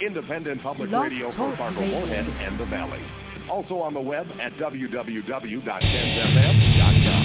Independent 0.00 0.62
public 0.62 0.90
radio 0.92 1.32
for 1.32 1.56
Fargo 1.56 1.80
Moorhead 1.80 2.26
and 2.26 2.58
the 2.58 2.66
Valley. 2.66 3.02
Also 3.50 3.80
on 3.80 3.94
the 3.94 4.00
web 4.00 4.26
at 4.40 4.52
www.kensfm.com. 4.54 7.17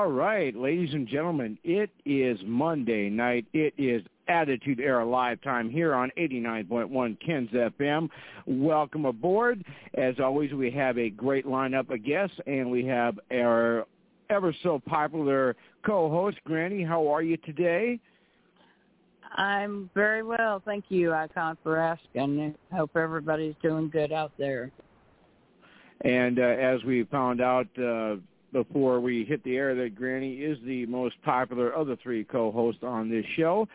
All 0.00 0.10
right, 0.10 0.56
ladies 0.56 0.94
and 0.94 1.06
gentlemen, 1.06 1.58
it 1.62 1.90
is 2.06 2.40
Monday 2.46 3.10
night. 3.10 3.44
It 3.52 3.74
is 3.76 4.02
Attitude 4.28 4.80
Era 4.80 5.04
Live 5.04 5.42
Time 5.42 5.68
here 5.68 5.92
on 5.92 6.10
89.1 6.16 7.18
Ken's 7.20 7.50
FM. 7.50 8.08
Welcome 8.46 9.04
aboard. 9.04 9.62
As 9.92 10.14
always, 10.18 10.54
we 10.54 10.70
have 10.70 10.96
a 10.96 11.10
great 11.10 11.44
lineup 11.44 11.92
of 11.92 12.02
guests, 12.02 12.34
and 12.46 12.70
we 12.70 12.82
have 12.86 13.20
our 13.30 13.84
ever 14.30 14.54
so 14.62 14.80
popular 14.86 15.54
co-host, 15.84 16.38
Granny. 16.46 16.82
How 16.82 17.06
are 17.06 17.20
you 17.20 17.36
today? 17.36 18.00
I'm 19.36 19.90
very 19.94 20.22
well, 20.22 20.62
thank 20.64 20.86
you, 20.88 21.12
Icon, 21.12 21.58
for 21.62 21.76
asking. 21.76 22.54
I 22.72 22.74
hope 22.74 22.96
everybody's 22.96 23.54
doing 23.62 23.90
good 23.90 24.12
out 24.12 24.32
there. 24.38 24.72
And 26.02 26.38
uh, 26.38 26.42
as 26.42 26.82
we 26.84 27.04
found 27.04 27.42
out 27.42 27.66
uh, 27.78 28.16
before 28.52 29.00
we 29.00 29.24
hit 29.24 29.42
the 29.44 29.56
air 29.56 29.74
that 29.74 29.94
Granny 29.94 30.34
is 30.34 30.58
the 30.64 30.86
most 30.86 31.16
popular 31.22 31.70
of 31.70 31.86
the 31.86 31.96
three 31.96 32.24
co-hosts 32.24 32.82
on 32.82 33.10
this 33.10 33.24
show. 33.36 33.68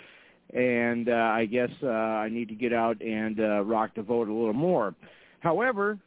And 0.54 1.10
uh, 1.10 1.14
I 1.14 1.46
guess 1.46 1.72
uh, 1.82 1.88
I 1.88 2.30
need 2.30 2.50
to 2.50 2.56
get 2.56 2.72
out 2.72 3.02
and 3.02 3.40
uh, 3.40 3.64
rock 3.64 3.92
the 3.96 4.04
vote 4.04 4.28
a 4.28 4.34
little 4.34 4.54
more. 4.54 4.94
However, 5.40 5.98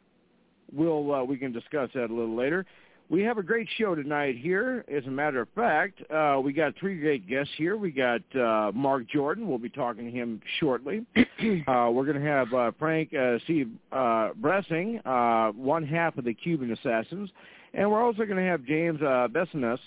we'll 0.73 1.13
uh, 1.13 1.23
we 1.23 1.37
can 1.37 1.51
discuss 1.51 1.89
that 1.93 2.09
a 2.09 2.13
little 2.13 2.35
later. 2.35 2.65
We 3.09 3.23
have 3.23 3.39
a 3.39 3.43
great 3.43 3.67
show 3.79 3.95
tonight 3.95 4.37
here. 4.37 4.85
As 4.87 5.03
a 5.07 5.09
matter 5.09 5.41
of 5.41 5.49
fact, 5.55 5.99
uh, 6.11 6.39
we 6.43 6.53
got 6.53 6.75
three 6.79 6.99
great 6.99 7.27
guests 7.27 7.51
here. 7.57 7.75
We 7.75 7.89
got 7.89 8.21
uh, 8.35 8.71
Mark 8.71 9.09
Jordan. 9.09 9.49
We'll 9.49 9.57
be 9.57 9.69
talking 9.69 10.05
to 10.05 10.11
him 10.11 10.39
shortly. 10.59 11.07
uh, 11.17 11.89
we're 11.91 12.05
going 12.05 12.21
to 12.21 12.27
have 12.27 12.53
uh, 12.53 12.71
Frank 12.77 13.09
C. 13.47 13.65
Uh, 13.91 14.29
Bressing, 14.35 14.99
uh, 15.05 15.49
one 15.53 15.83
half 15.83 16.19
of 16.19 16.23
the 16.23 16.35
Cuban 16.35 16.71
Assassins. 16.71 17.31
And 17.73 17.89
we're 17.91 18.03
also 18.03 18.25
going 18.25 18.37
to 18.37 18.43
have 18.43 18.63
James 18.65 19.01
uh, 19.01 19.27
Bessimus. 19.31 19.79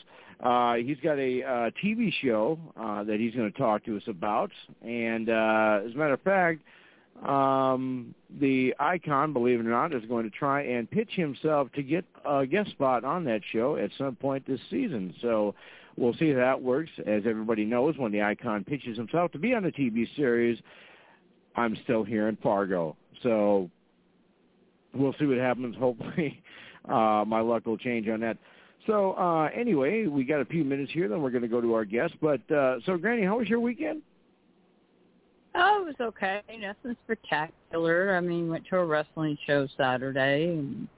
Uh, 0.43 0.75
he's 0.75 0.99
got 1.03 1.19
a 1.19 1.43
uh, 1.43 1.71
TV 1.83 2.13
show 2.23 2.59
uh, 2.77 3.05
that 3.05 3.21
he's 3.21 3.35
going 3.35 3.51
to 3.51 3.59
talk 3.59 3.85
to 3.85 3.97
us 3.97 4.03
about. 4.09 4.51
And 4.83 5.29
uh, 5.29 5.81
as 5.87 5.95
a 5.95 5.97
matter 5.97 6.15
of 6.15 6.23
fact, 6.23 6.63
um, 7.27 8.15
the 8.41 8.75
icon, 8.81 9.33
believe 9.33 9.61
it 9.61 9.67
or 9.67 9.71
not, 9.71 9.95
is 9.95 10.05
going 10.09 10.29
to 10.29 10.37
try 10.37 10.63
and 10.63 10.91
pitch 10.91 11.11
himself 11.13 11.71
to 11.73 11.83
get 11.83 12.05
a 12.25 12.45
guest 12.47 12.71
spot 12.71 13.05
on 13.05 13.25
that 13.25 13.43
show 13.53 13.77
at 13.77 13.91
some 13.97 14.17
point 14.17 14.47
this 14.47 14.61
season. 14.71 15.15
So 15.23 15.55
we'll 15.97 16.15
see 16.15 16.31
how 16.31 16.37
that 16.37 16.61
works. 16.61 16.91
As 17.07 17.23
everybody 17.27 17.65
knows, 17.65 17.97
when 17.97 18.11
the 18.11 18.23
icon 18.23 18.65
pitches 18.65 18.97
himself 18.97 19.31
to 19.33 19.39
be 19.39 19.55
on 19.55 19.63
the 19.63 19.71
TV 19.71 20.09
series, 20.17 20.59
I'm 21.55 21.77
still 21.85 22.03
here 22.03 22.29
in 22.29 22.37
Fargo. 22.37 22.97
So 23.23 23.71
we'll 24.95 25.15
see 25.19 25.27
what 25.27 25.39
happens. 25.39 25.77
Hopefully 25.77 26.43
uh, 26.89 27.25
my 27.27 27.41
luck 27.41 27.67
will 27.67 27.79
change 27.79 28.09
on 28.09 28.21
that. 28.21 28.37
So 28.87 29.13
uh, 29.13 29.49
anyway, 29.55 30.07
we 30.07 30.25
got 30.25 30.41
a 30.41 30.45
few 30.45 30.65
minutes 30.65 30.91
here, 30.93 31.09
then 31.09 31.23
we're 31.23 31.31
going 31.31 31.43
to 31.43 31.49
go 31.49 31.61
to 31.61 31.75
our 31.75 31.85
guest. 31.85 32.15
But 32.21 32.41
uh, 32.51 32.77
so, 32.85 32.97
Granny, 32.97 33.25
how 33.25 33.39
was 33.39 33.49
your 33.49 33.61
weekend? 33.61 34.03
Oh, 35.55 35.83
it 35.83 35.99
was 35.99 36.09
okay. 36.09 36.41
Nothing 36.59 36.97
spectacular. 37.05 38.17
I 38.17 38.21
mean, 38.21 38.49
went 38.49 38.67
to 38.69 38.79
a 38.79 38.85
wrestling 38.85 39.37
show 39.47 39.69
Saturday 39.77 40.49
and 40.49 40.89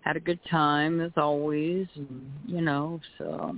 had 0.00 0.16
a 0.16 0.20
good 0.20 0.40
time 0.50 1.00
as 1.00 1.12
always. 1.16 1.86
And, 1.94 2.30
you 2.46 2.60
know, 2.60 3.00
so. 3.18 3.56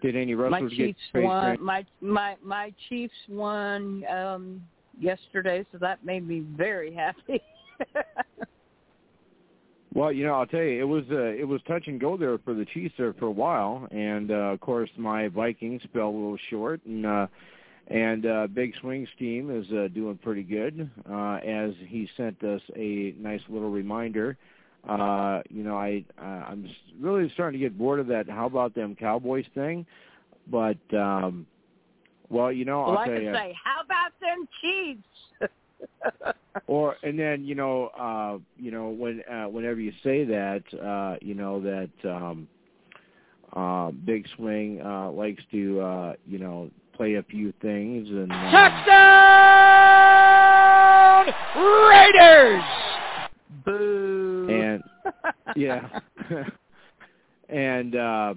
Did 0.00 0.14
any 0.14 0.34
wrestlers 0.34 0.70
my 0.70 0.76
Chiefs 0.76 0.98
get 1.12 1.24
won. 1.24 1.62
My 1.62 1.84
my 2.00 2.36
my 2.40 2.72
Chiefs 2.88 3.12
won 3.28 4.04
um 4.06 4.62
yesterday, 4.96 5.66
so 5.72 5.78
that 5.78 6.04
made 6.04 6.26
me 6.26 6.44
very 6.56 6.94
happy. 6.94 7.42
Well, 9.94 10.12
you 10.12 10.24
know, 10.26 10.34
I'll 10.34 10.46
tell 10.46 10.62
you, 10.62 10.80
it 10.80 10.86
was 10.86 11.04
uh, 11.10 11.32
it 11.32 11.46
was 11.46 11.60
touch 11.66 11.86
and 11.86 11.98
go 11.98 12.16
there 12.16 12.38
for 12.38 12.54
the 12.54 12.66
Chiefs 12.66 12.94
there 12.98 13.14
for 13.14 13.26
a 13.26 13.30
while, 13.30 13.88
and 13.90 14.30
uh, 14.30 14.34
of 14.34 14.60
course 14.60 14.90
my 14.96 15.28
Vikings 15.28 15.82
fell 15.92 16.08
a 16.08 16.10
little 16.10 16.38
short, 16.50 16.84
and 16.84 17.06
uh, 17.06 17.26
and 17.88 18.26
uh, 18.26 18.46
Big 18.48 18.74
Swing's 18.80 19.08
team 19.18 19.50
is 19.50 19.66
uh, 19.72 19.88
doing 19.94 20.18
pretty 20.18 20.42
good. 20.42 20.90
Uh, 21.10 21.36
as 21.36 21.72
he 21.86 22.08
sent 22.16 22.42
us 22.44 22.60
a 22.76 23.14
nice 23.18 23.40
little 23.48 23.70
reminder. 23.70 24.36
Uh, 24.88 25.42
you 25.50 25.64
know, 25.64 25.76
I 25.76 26.04
uh, 26.20 26.24
I'm 26.24 26.68
really 27.00 27.30
starting 27.34 27.60
to 27.60 27.66
get 27.66 27.76
bored 27.76 27.98
of 27.98 28.06
that. 28.08 28.28
How 28.28 28.46
about 28.46 28.74
them 28.74 28.94
Cowboys 28.94 29.44
thing? 29.54 29.84
But 30.50 30.78
um, 30.92 31.46
well, 32.28 32.52
you 32.52 32.64
know, 32.64 32.82
I'll 32.84 32.92
well, 32.92 33.04
tell 33.04 33.14
I 33.14 33.18
you. 33.18 33.32
say, 33.32 33.56
how 33.64 33.82
about 33.82 34.12
them 34.20 34.46
Chiefs? 34.60 35.50
or 36.66 36.96
and 37.02 37.18
then 37.18 37.44
you 37.44 37.54
know 37.54 37.86
uh 37.98 38.38
you 38.56 38.70
know 38.70 38.88
when 38.88 39.22
uh 39.30 39.44
whenever 39.44 39.80
you 39.80 39.92
say 40.02 40.24
that 40.24 40.62
uh 40.82 41.16
you 41.22 41.34
know 41.34 41.60
that 41.60 41.90
um 42.10 42.48
uh 43.54 43.90
big 44.04 44.26
swing 44.36 44.80
uh 44.84 45.10
likes 45.10 45.42
to 45.50 45.80
uh 45.80 46.14
you 46.26 46.38
know 46.38 46.70
play 46.94 47.14
a 47.14 47.22
few 47.24 47.52
things 47.62 48.08
and 48.08 48.32
uh, 48.32 48.50
touchdown 48.50 49.48
Cheers. 52.28 52.62
Boo. 53.64 54.46
And 54.50 54.82
yeah. 55.56 56.00
and 57.48 57.96
uh 57.96 58.34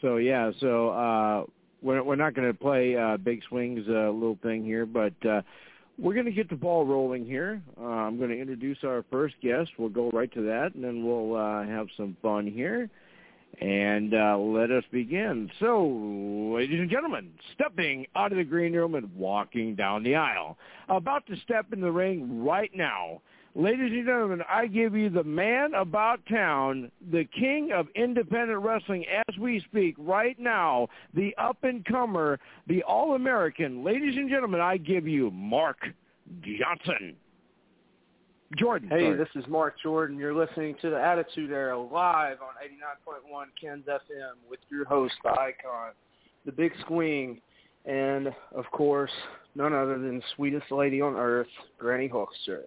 so 0.00 0.16
yeah, 0.16 0.50
so 0.60 0.90
uh 0.90 1.44
we're 1.82 2.02
we're 2.02 2.16
not 2.16 2.34
going 2.34 2.50
to 2.50 2.58
play 2.58 2.96
uh 2.96 3.16
Big 3.16 3.42
Swing's 3.48 3.86
uh, 3.88 4.10
little 4.10 4.38
thing 4.42 4.64
here, 4.64 4.86
but 4.86 5.12
uh 5.28 5.42
we're 6.00 6.14
going 6.14 6.26
to 6.26 6.32
get 6.32 6.48
the 6.48 6.56
ball 6.56 6.86
rolling 6.86 7.26
here. 7.26 7.60
Uh, 7.78 7.84
I'm 7.84 8.16
going 8.16 8.30
to 8.30 8.40
introduce 8.40 8.78
our 8.84 9.04
first 9.10 9.34
guest. 9.42 9.70
We'll 9.78 9.90
go 9.90 10.10
right 10.10 10.32
to 10.32 10.42
that, 10.42 10.74
and 10.74 10.82
then 10.82 11.04
we'll 11.04 11.36
uh, 11.36 11.66
have 11.66 11.88
some 11.96 12.16
fun 12.22 12.46
here. 12.46 12.88
And 13.60 14.14
uh, 14.14 14.38
let 14.38 14.70
us 14.70 14.84
begin. 14.90 15.50
So, 15.58 15.86
ladies 16.54 16.80
and 16.80 16.88
gentlemen, 16.88 17.30
stepping 17.54 18.06
out 18.16 18.32
of 18.32 18.38
the 18.38 18.44
green 18.44 18.72
room 18.72 18.94
and 18.94 19.14
walking 19.14 19.74
down 19.74 20.02
the 20.02 20.14
aisle, 20.14 20.56
about 20.88 21.26
to 21.26 21.36
step 21.44 21.66
in 21.72 21.80
the 21.80 21.90
ring 21.90 22.42
right 22.42 22.70
now. 22.74 23.20
Ladies 23.56 23.90
and 23.90 24.06
gentlemen, 24.06 24.42
I 24.48 24.68
give 24.68 24.94
you 24.94 25.10
the 25.10 25.24
man 25.24 25.74
about 25.74 26.20
town, 26.26 26.90
the 27.10 27.24
king 27.24 27.72
of 27.72 27.88
independent 27.96 28.60
wrestling 28.60 29.04
as 29.28 29.38
we 29.38 29.60
speak 29.68 29.96
right 29.98 30.38
now, 30.38 30.86
the 31.14 31.34
up-and-comer, 31.36 32.38
the 32.68 32.84
All-American. 32.84 33.82
Ladies 33.82 34.16
and 34.16 34.30
gentlemen, 34.30 34.60
I 34.60 34.76
give 34.76 35.08
you 35.08 35.32
Mark 35.32 35.78
Johnson. 36.42 37.16
Jordan. 38.56 38.88
Hey, 38.88 39.06
sorry. 39.06 39.16
this 39.16 39.28
is 39.34 39.44
Mark 39.48 39.74
Jordan. 39.82 40.16
You're 40.16 40.34
listening 40.34 40.76
to 40.82 40.90
the 40.90 41.00
Attitude 41.00 41.50
Era 41.50 41.78
live 41.78 42.38
on 42.42 42.54
89.1 42.64 43.44
Ken's 43.60 43.86
FM 43.86 44.48
with 44.48 44.60
your 44.70 44.84
host, 44.84 45.14
the 45.24 45.30
icon, 45.30 45.92
the 46.46 46.52
Big 46.52 46.72
Swing, 46.86 47.40
and 47.84 48.32
of 48.54 48.64
course, 48.72 49.10
none 49.54 49.72
other 49.72 49.98
than 49.98 50.18
the 50.18 50.24
sweetest 50.36 50.70
lady 50.70 51.00
on 51.00 51.14
earth, 51.16 51.48
Granny 51.78 52.08
Hulkster. 52.08 52.62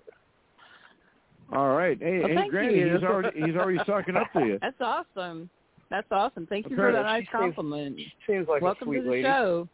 All 1.56 1.76
right. 1.76 1.98
Hey, 2.02 2.20
Well, 2.20 2.28
hey 2.44 2.50
Granny, 2.50 2.80
you. 2.80 2.94
he's 2.96 3.04
already 3.04 3.42
he's 3.42 3.56
already 3.56 3.80
sucking 3.86 4.16
up 4.16 4.32
to 4.34 4.40
you. 4.46 4.60
That's 4.62 4.80
awesome. 4.82 5.50
That's 5.90 6.08
awesome. 6.12 6.48
Thank 6.48 6.70
you 6.70 6.76
for 6.76 6.92
that 6.92 7.04
nice 7.04 7.22
she 7.24 7.28
seems- 7.28 7.40
compliment. 7.56 8.00
Seems 8.28 8.48
like 8.48 8.62
Welcome 8.62 8.88
a 8.88 8.92
sweet 8.92 8.98
to 9.00 9.04
the 9.04 9.10
lady. 9.12 9.24
show. 9.24 9.68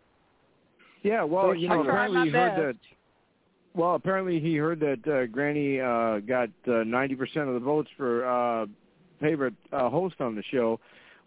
Yeah, 1.04 1.24
well, 1.24 1.56
you 1.56 1.70
know, 1.70 1.84
try 1.84 2.08
apparently 2.08 2.18
my 2.20 2.26
he 2.26 2.31
heard 2.31 2.76
that. 2.76 2.80
Well, 3.74 3.96
apparently 3.96 4.40
he 4.42 4.58
heard 4.58 4.80
that 4.81 5.08
uh, 5.08 5.28
Granny 5.28 5.80
uh, 5.80 6.20
got 6.20 6.50
uh, 6.68 6.84
ninety 6.84 7.16
percent 7.16 7.48
of 7.48 7.54
the 7.54 7.60
votes 7.62 7.90
for 7.96 8.25
uh, 8.25 8.66
favorite 9.22 9.54
uh, 9.72 9.90
host 9.90 10.16
on 10.20 10.36
the 10.36 10.44
show. 10.52 10.80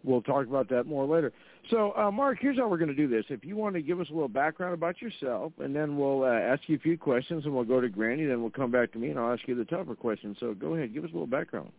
We'll 0.03 0.21
talk 0.21 0.45
about 0.45 0.69
that 0.69 0.83
more 0.85 1.05
later. 1.05 1.31
So, 1.69 1.93
uh, 1.95 2.11
Mark, 2.11 2.39
here's 2.41 2.57
how 2.57 2.67
we're 2.67 2.77
going 2.77 2.89
to 2.89 2.95
do 2.95 3.07
this. 3.07 3.25
If 3.29 3.45
you 3.45 3.55
want 3.55 3.75
to 3.75 3.81
give 3.81 3.99
us 3.99 4.07
a 4.09 4.13
little 4.13 4.27
background 4.27 4.73
about 4.73 5.01
yourself, 5.01 5.53
and 5.59 5.73
then 5.73 5.97
we'll 5.97 6.23
uh, 6.23 6.27
ask 6.27 6.61
you 6.67 6.75
a 6.75 6.79
few 6.79 6.97
questions, 6.97 7.45
and 7.45 7.55
we'll 7.55 7.63
go 7.63 7.79
to 7.79 7.87
Granny, 7.87 8.25
then 8.25 8.41
we'll 8.41 8.51
come 8.51 8.69
back 8.69 8.91
to 8.93 8.99
me, 8.99 9.09
and 9.09 9.19
I'll 9.19 9.31
ask 9.31 9.47
you 9.47 9.55
the 9.55 9.65
tougher 9.65 9.95
questions. 9.95 10.37
So, 10.39 10.53
go 10.53 10.75
ahead, 10.75 10.93
give 10.93 11.05
us 11.05 11.09
a 11.11 11.13
little 11.13 11.25
background. 11.25 11.71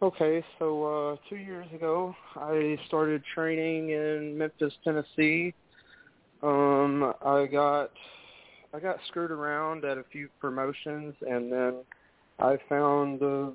Okay, 0.00 0.42
so 0.58 0.84
uh, 1.12 1.16
two 1.28 1.36
years 1.36 1.66
ago, 1.72 2.16
I 2.34 2.76
started 2.88 3.22
training 3.34 3.90
in 3.90 4.36
Memphis, 4.36 4.72
Tennessee. 4.82 5.54
Um, 6.42 7.14
I 7.24 7.46
got 7.46 7.92
I 8.74 8.80
got 8.80 8.96
screwed 9.06 9.30
around 9.30 9.84
at 9.84 9.98
a 9.98 10.04
few 10.10 10.28
promotions, 10.40 11.14
and 11.20 11.52
then 11.52 11.74
I 12.40 12.56
found 12.68 13.20
the 13.20 13.52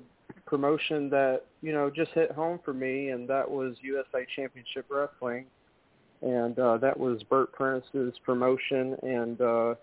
promotion 0.48 1.10
that 1.10 1.42
you 1.60 1.72
know 1.72 1.90
just 1.90 2.10
hit 2.12 2.32
home 2.32 2.58
for 2.64 2.72
me, 2.72 3.10
and 3.10 3.28
that 3.28 3.48
was 3.48 3.76
USA 3.82 4.26
Championship 4.34 4.86
Wrestling, 4.88 5.44
and 6.22 6.58
uh, 6.58 6.78
that 6.78 6.98
was 6.98 7.22
Bert 7.24 7.52
Prentice's 7.52 8.14
promotion, 8.24 8.96
and 9.02 9.40
uh, 9.40 9.74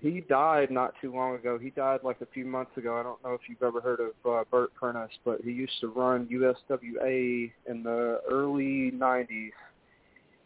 he 0.00 0.20
died 0.22 0.70
not 0.70 0.94
too 1.00 1.14
long 1.14 1.34
ago. 1.36 1.58
He 1.58 1.70
died 1.70 2.00
like 2.02 2.20
a 2.20 2.26
few 2.26 2.44
months 2.44 2.76
ago. 2.76 2.98
I 2.98 3.02
don't 3.02 3.22
know 3.22 3.34
if 3.34 3.42
you've 3.48 3.62
ever 3.62 3.80
heard 3.80 4.00
of 4.00 4.30
uh, 4.30 4.44
Bert 4.50 4.74
Prentice, 4.74 5.12
but 5.24 5.40
he 5.42 5.52
used 5.52 5.78
to 5.80 5.88
run 5.88 6.26
USWA 6.26 7.52
in 7.68 7.82
the 7.82 8.20
early 8.30 8.90
'90s, 8.90 9.50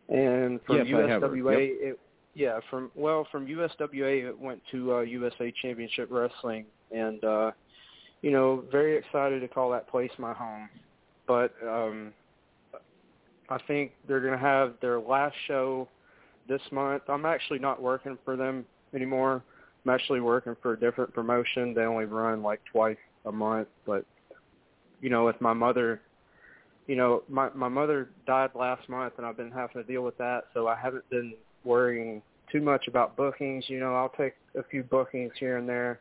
and 0.09 0.61
from 0.67 0.77
Yes, 0.79 0.87
I 0.95 1.09
have 1.09 1.23
heard. 1.23 1.31
USWA, 1.33 1.69
Yep. 1.69 1.79
it 1.81 2.01
yeah 2.35 2.61
from 2.69 2.91
well 2.95 3.27
from 3.33 3.47
USWA 3.47 4.29
it 4.29 4.39
went 4.39 4.61
to 4.73 4.97
uh, 4.97 5.01
USA 5.01 5.53
Championship 5.63 6.09
Wrestling, 6.11 6.67
and 6.91 7.25
uh, 7.25 7.53
you 8.27 8.33
know 8.33 8.65
very 8.73 8.97
excited 8.97 9.39
to 9.39 9.47
call 9.47 9.71
that 9.71 9.89
place 9.89 10.11
my 10.19 10.33
home, 10.33 10.69
but 11.29 11.55
um, 11.63 12.13
I 13.49 13.57
think 13.69 13.93
they're 14.09 14.21
going 14.21 14.33
to 14.33 14.45
have 14.45 14.75
their 14.83 14.99
last 14.99 15.37
show 15.47 15.87
this 16.49 16.61
month. 16.73 17.05
I'm 17.07 17.25
actually 17.25 17.61
not 17.61 17.81
working 17.81 18.19
for 18.25 18.37
them 18.37 18.65
anymore. 18.93 19.45
I'm 19.85 19.95
actually 19.95 20.23
working 20.23 20.57
for 20.61 20.73
a 20.73 20.81
different 20.81 21.15
promotion. 21.15 21.73
They 21.73 21.83
only 21.83 22.07
run 22.07 22.43
like 22.43 22.61
twice 22.73 22.97
a 23.27 23.31
month, 23.31 23.69
but 23.87 24.05
you 25.01 25.09
know, 25.09 25.25
with 25.25 25.41
my 25.41 25.53
mother, 25.53 26.01
you 26.89 26.97
know, 26.97 27.23
my 27.29 27.49
my 27.55 27.69
mother 27.69 28.09
died 28.27 28.51
last 28.57 28.89
month, 28.89 29.13
and 29.19 29.25
I've 29.25 29.37
been 29.37 29.53
having 29.53 29.81
to 29.81 29.85
deal 29.85 30.03
with 30.03 30.19
that. 30.19 30.47
So 30.53 30.67
I 30.67 30.75
haven't 30.75 31.09
been 31.11 31.35
worrying 31.63 32.23
too 32.51 32.61
much 32.61 32.89
about 32.89 33.17
bookings. 33.17 33.67
You 33.69 33.79
know, 33.79 33.95
I'll 33.95 34.13
take 34.19 34.35
a 34.59 34.65
few 34.65 34.83
bookings 34.83 35.31
here 35.39 35.59
and 35.59 35.69
there, 35.69 36.01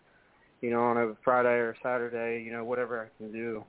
you 0.62 0.70
know, 0.72 0.82
on 0.82 0.98
a 0.98 1.16
Friday 1.24 1.50
or 1.50 1.76
Saturday. 1.84 2.44
You 2.44 2.52
know, 2.52 2.64
whatever 2.64 3.02
I 3.02 3.18
can 3.18 3.32
do, 3.32 3.64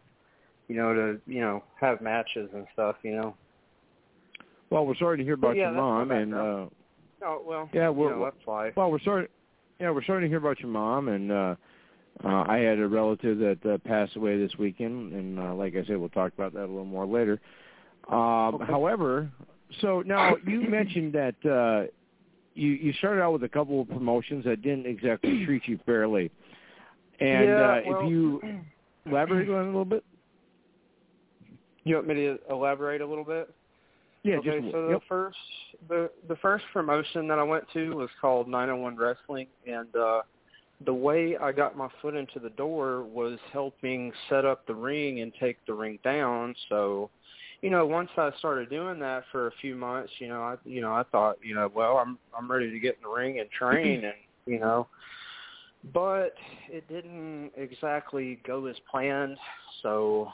you 0.69 0.77
know, 0.77 0.95
to 0.95 1.21
you 1.27 1.41
know 1.41 1.63
have 1.81 2.01
matches 2.01 2.49
and 2.55 2.67
stuff. 2.73 2.97
You 3.03 3.13
know. 3.17 3.35
Well, 4.71 4.85
we're 4.87 4.97
sorry 4.97 5.19
to 5.19 5.25
hear 5.25 5.35
about 5.35 5.57
yeah, 5.57 5.71
your 5.71 5.73
mom, 5.73 6.11
and 6.11 6.35
uh, 6.35 6.67
Oh 7.25 7.43
well. 7.47 7.69
Yeah, 7.73 7.89
you 7.89 7.93
we're- 7.93 8.17
know, 8.17 8.25
that's 8.25 8.47
life. 8.47 8.75
Well, 8.77 8.91
we're 8.91 9.01
sorry. 9.01 9.29
Yeah, 9.81 9.91
we're 9.91 10.05
sorry 10.05 10.23
to 10.23 10.29
hear 10.29 10.39
about 10.39 10.61
your 10.61 10.71
mom, 10.71 11.09
and 11.09 11.31
uh, 11.31 11.55
uh, 12.25 12.45
I 12.49 12.59
had 12.59 12.79
a 12.79 12.89
relative 12.89 13.39
that 13.39 13.59
uh, 13.75 13.79
passed 13.87 14.17
away 14.17 14.39
this 14.39 14.53
weekend, 14.59 15.13
and 15.13 15.39
uh, 15.39 15.55
like 15.55 15.75
I 15.77 15.85
said, 15.87 15.99
we'll 15.99 16.09
talk 16.09 16.33
about 16.33 16.55
that 16.55 16.61
a 16.61 16.67
little 16.67 16.85
more 16.85 17.07
later. 17.07 17.41
Um, 18.11 18.55
Okay. 18.57 18.65
However, 18.65 19.31
so 19.81 20.03
now 20.07 20.37
you 20.47 20.61
mentioned 20.69 21.13
that 21.13 21.35
uh, 21.45 21.91
you 22.55 22.71
you 22.71 22.93
started 22.95 23.21
out 23.23 23.33
with 23.35 23.45
a 23.45 23.49
couple 23.49 23.83
of 23.83 23.89
promotions 23.89 24.45
that 24.45 24.63
didn't 24.63 24.87
exactly 24.87 25.45
treat 25.45 25.63
you 25.67 25.79
fairly, 25.85 26.31
and 27.21 27.45
yeah, 27.45 27.55
uh, 27.55 27.81
well, 27.87 28.01
if 28.01 28.11
you 28.11 28.43
elaborate 29.07 29.49
on 29.49 29.57
it 29.57 29.63
a 29.63 29.67
little 29.67 29.85
bit. 29.85 30.05
You 31.85 31.95
want 31.95 32.09
me 32.09 32.15
to 32.15 32.39
elaborate 32.51 33.01
a 33.01 33.07
little 33.07 33.25
bit? 33.25 33.53
Yeah, 34.25 34.37
okay, 34.37 34.61
just 34.61 34.73
so 34.73 34.89
yep. 34.89 35.01
the 35.01 35.07
first 35.09 35.37
the 35.89 36.11
the 36.29 36.37
first 36.37 36.65
promotion 36.73 37.29
that 37.29 37.39
I 37.39 37.45
went 37.45 37.65
to 37.75 37.95
was 37.95 38.11
called 38.21 38.49
901 38.49 38.97
Wrestling, 38.97 39.47
and 39.69 39.95
uh, 39.95 40.23
the 40.85 40.93
way 40.93 41.37
I 41.37 41.53
got 41.53 41.77
my 41.77 41.89
foot 42.03 42.17
into 42.17 42.41
the 42.41 42.51
door 42.51 43.05
was 43.05 43.39
helping 43.53 44.13
set 44.29 44.45
up 44.45 44.67
the 44.67 44.75
ring 44.75 45.21
and 45.21 45.33
take 45.39 45.59
the 45.67 45.75
ring 45.75 46.01
down. 46.03 46.57
So, 46.69 47.09
you 47.63 47.71
know, 47.71 47.87
once 47.87 48.11
I 48.17 48.31
started 48.39 48.69
doing 48.69 48.99
that 48.99 49.25
for 49.31 49.47
a 49.47 49.53
few 49.61 49.77
months, 49.77 50.13
you 50.19 50.27
know, 50.27 50.43
I 50.43 50.57
you 50.65 50.81
know 50.81 50.93
I 50.93 51.05
thought, 51.05 51.37
you 51.41 51.55
know, 51.55 51.71
well, 51.73 51.99
I'm 51.99 52.19
I'm 52.37 52.51
ready 52.51 52.71
to 52.71 52.81
get 52.81 52.97
in 52.97 53.03
the 53.05 53.15
ring 53.15 53.39
and 53.39 53.49
train, 53.57 54.05
and 54.05 54.15
you 54.45 54.59
know, 54.59 54.89
but 55.93 56.35
it 56.69 56.87
didn't 56.89 57.53
exactly 57.57 58.41
go 58.47 58.67
as 58.67 58.77
planned. 58.91 59.37
So 59.83 60.29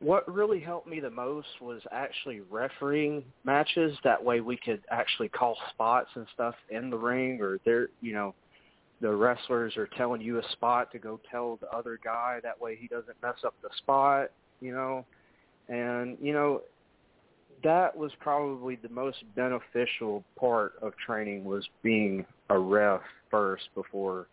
what 0.00 0.32
really 0.32 0.60
helped 0.60 0.86
me 0.86 1.00
the 1.00 1.10
most 1.10 1.48
was 1.60 1.82
actually 1.92 2.40
refereeing 2.50 3.24
matches. 3.44 3.96
That 4.04 4.22
way 4.22 4.40
we 4.40 4.56
could 4.56 4.82
actually 4.90 5.28
call 5.28 5.56
spots 5.70 6.10
and 6.14 6.26
stuff 6.34 6.54
in 6.70 6.90
the 6.90 6.96
ring 6.96 7.40
or 7.40 7.58
they're, 7.64 7.88
you 8.00 8.12
know, 8.12 8.34
the 9.00 9.10
wrestlers 9.10 9.76
are 9.76 9.88
telling 9.96 10.20
you 10.20 10.38
a 10.38 10.52
spot 10.52 10.90
to 10.92 10.98
go 10.98 11.20
tell 11.30 11.56
the 11.60 11.68
other 11.70 11.98
guy. 12.02 12.40
That 12.42 12.60
way 12.60 12.76
he 12.76 12.88
doesn't 12.88 13.16
mess 13.22 13.36
up 13.44 13.54
the 13.62 13.70
spot, 13.78 14.30
you 14.60 14.72
know. 14.72 15.04
And, 15.68 16.16
you 16.20 16.32
know, 16.32 16.62
that 17.62 17.96
was 17.96 18.12
probably 18.20 18.76
the 18.76 18.88
most 18.88 19.18
beneficial 19.36 20.24
part 20.38 20.72
of 20.82 20.92
training 20.96 21.44
was 21.44 21.68
being 21.82 22.24
a 22.50 22.58
ref 22.58 23.00
first 23.30 23.64
before 23.74 24.28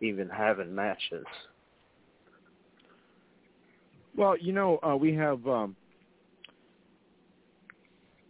even 0.00 0.28
having 0.28 0.74
matches. 0.74 1.26
Well, 4.16 4.36
you 4.36 4.52
know, 4.52 4.78
uh, 4.82 4.96
we 4.96 5.14
have 5.14 5.46
um, 5.46 5.76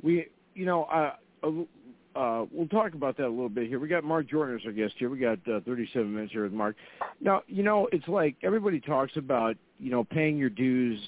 we, 0.02 0.26
you 0.54 0.66
know, 0.66 0.84
uh, 0.84 1.12
uh, 1.42 2.18
uh, 2.18 2.46
we'll 2.50 2.68
talk 2.68 2.94
about 2.94 3.16
that 3.16 3.26
a 3.26 3.28
little 3.28 3.48
bit 3.48 3.68
here. 3.68 3.78
We 3.78 3.88
got 3.88 4.04
Mark 4.04 4.28
Jordan 4.28 4.56
as 4.56 4.66
our 4.66 4.72
guest 4.72 4.94
here. 4.98 5.08
We 5.08 5.18
got 5.18 5.38
uh, 5.48 5.60
37 5.64 6.12
minutes 6.12 6.32
here 6.32 6.42
with 6.42 6.52
Mark. 6.52 6.76
Now, 7.20 7.42
you 7.46 7.62
know, 7.62 7.88
it's 7.92 8.08
like 8.08 8.36
everybody 8.42 8.80
talks 8.80 9.16
about, 9.16 9.56
you 9.78 9.90
know, 9.90 10.04
paying 10.04 10.36
your 10.36 10.50
dues, 10.50 11.00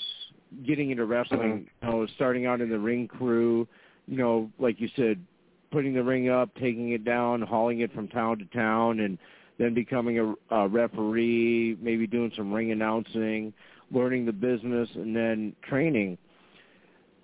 getting 0.67 0.91
into 0.91 1.05
wrestling, 1.05 1.69
you 1.83 1.89
know, 1.89 2.07
starting 2.15 2.47
out 2.47 2.61
in 2.61 2.71
the 2.71 2.79
ring 2.79 3.09
crew, 3.09 3.67
you 4.07 4.17
know, 4.17 4.51
like 4.59 4.81
you 4.81 4.89
said, 4.97 5.21
putting 5.71 5.95
the 5.95 6.03
ring 6.03 6.29
up, 6.29 6.51
taking 6.55 6.93
it 6.93 7.05
down, 7.05 7.43
hauling 7.43 7.81
it 7.81 7.93
from 7.93 8.09
town 8.09 8.39
to 8.39 8.45
town, 8.47 9.01
and 9.01 9.19
then 9.59 9.75
becoming 9.75 10.19
a, 10.19 10.55
a 10.55 10.69
referee, 10.69 11.77
maybe 11.81 12.07
doing 12.07 12.33
some 12.37 12.53
ring 12.53 12.73
announcing, 12.73 13.53
learning 13.93 14.27
the 14.27 14.33
business, 14.33 14.89
and 14.95 15.15
then 15.15 15.55
training. 15.63 16.17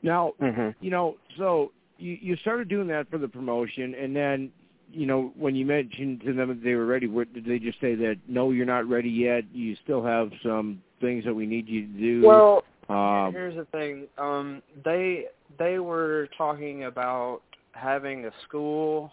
Now, 0.03 0.35
Mhm. 0.41 0.75
you 0.81 0.91
know, 0.91 1.17
so 1.37 1.73
you, 1.99 2.19
you 2.21 2.37
started 2.37 2.69
doing 2.69 2.89
that 2.89 3.09
for 3.11 3.19
the 3.19 3.29
promotion, 3.29 3.95
and 3.95 4.15
then 4.15 4.53
you 4.93 5.05
know, 5.05 5.33
when 5.37 5.57
you 5.57 5.67
mentioned 5.67 6.21
to 6.23 6.33
them 6.33 6.49
that 6.49 6.63
they 6.63 6.75
were 6.75 6.87
ready, 6.87 7.09
what, 7.09 7.33
did 7.33 7.45
they 7.45 7.59
just 7.59 7.81
say 7.81 7.97
that 7.97 8.19
no, 8.29 8.53
you're 8.53 8.65
not 8.65 8.89
ready 8.89 9.11
yet? 9.11 9.45
You 9.53 9.77
still 9.83 10.03
have 10.05 10.31
some 10.43 10.81
things 11.01 11.25
that 11.25 11.35
we 11.35 11.45
need 11.45 11.69
you 11.69 11.87
to 11.87 11.93
do. 11.93 12.27
Well, 12.27 12.65
um, 12.89 13.33
here's 13.33 13.57
the 13.57 13.65
thing. 13.67 14.07
Um, 14.17 14.63
they 14.85 15.27
they 15.59 15.79
were 15.79 16.29
talking 16.39 16.85
about 16.85 17.41
having 17.77 18.27
a 18.27 18.31
school, 18.47 19.11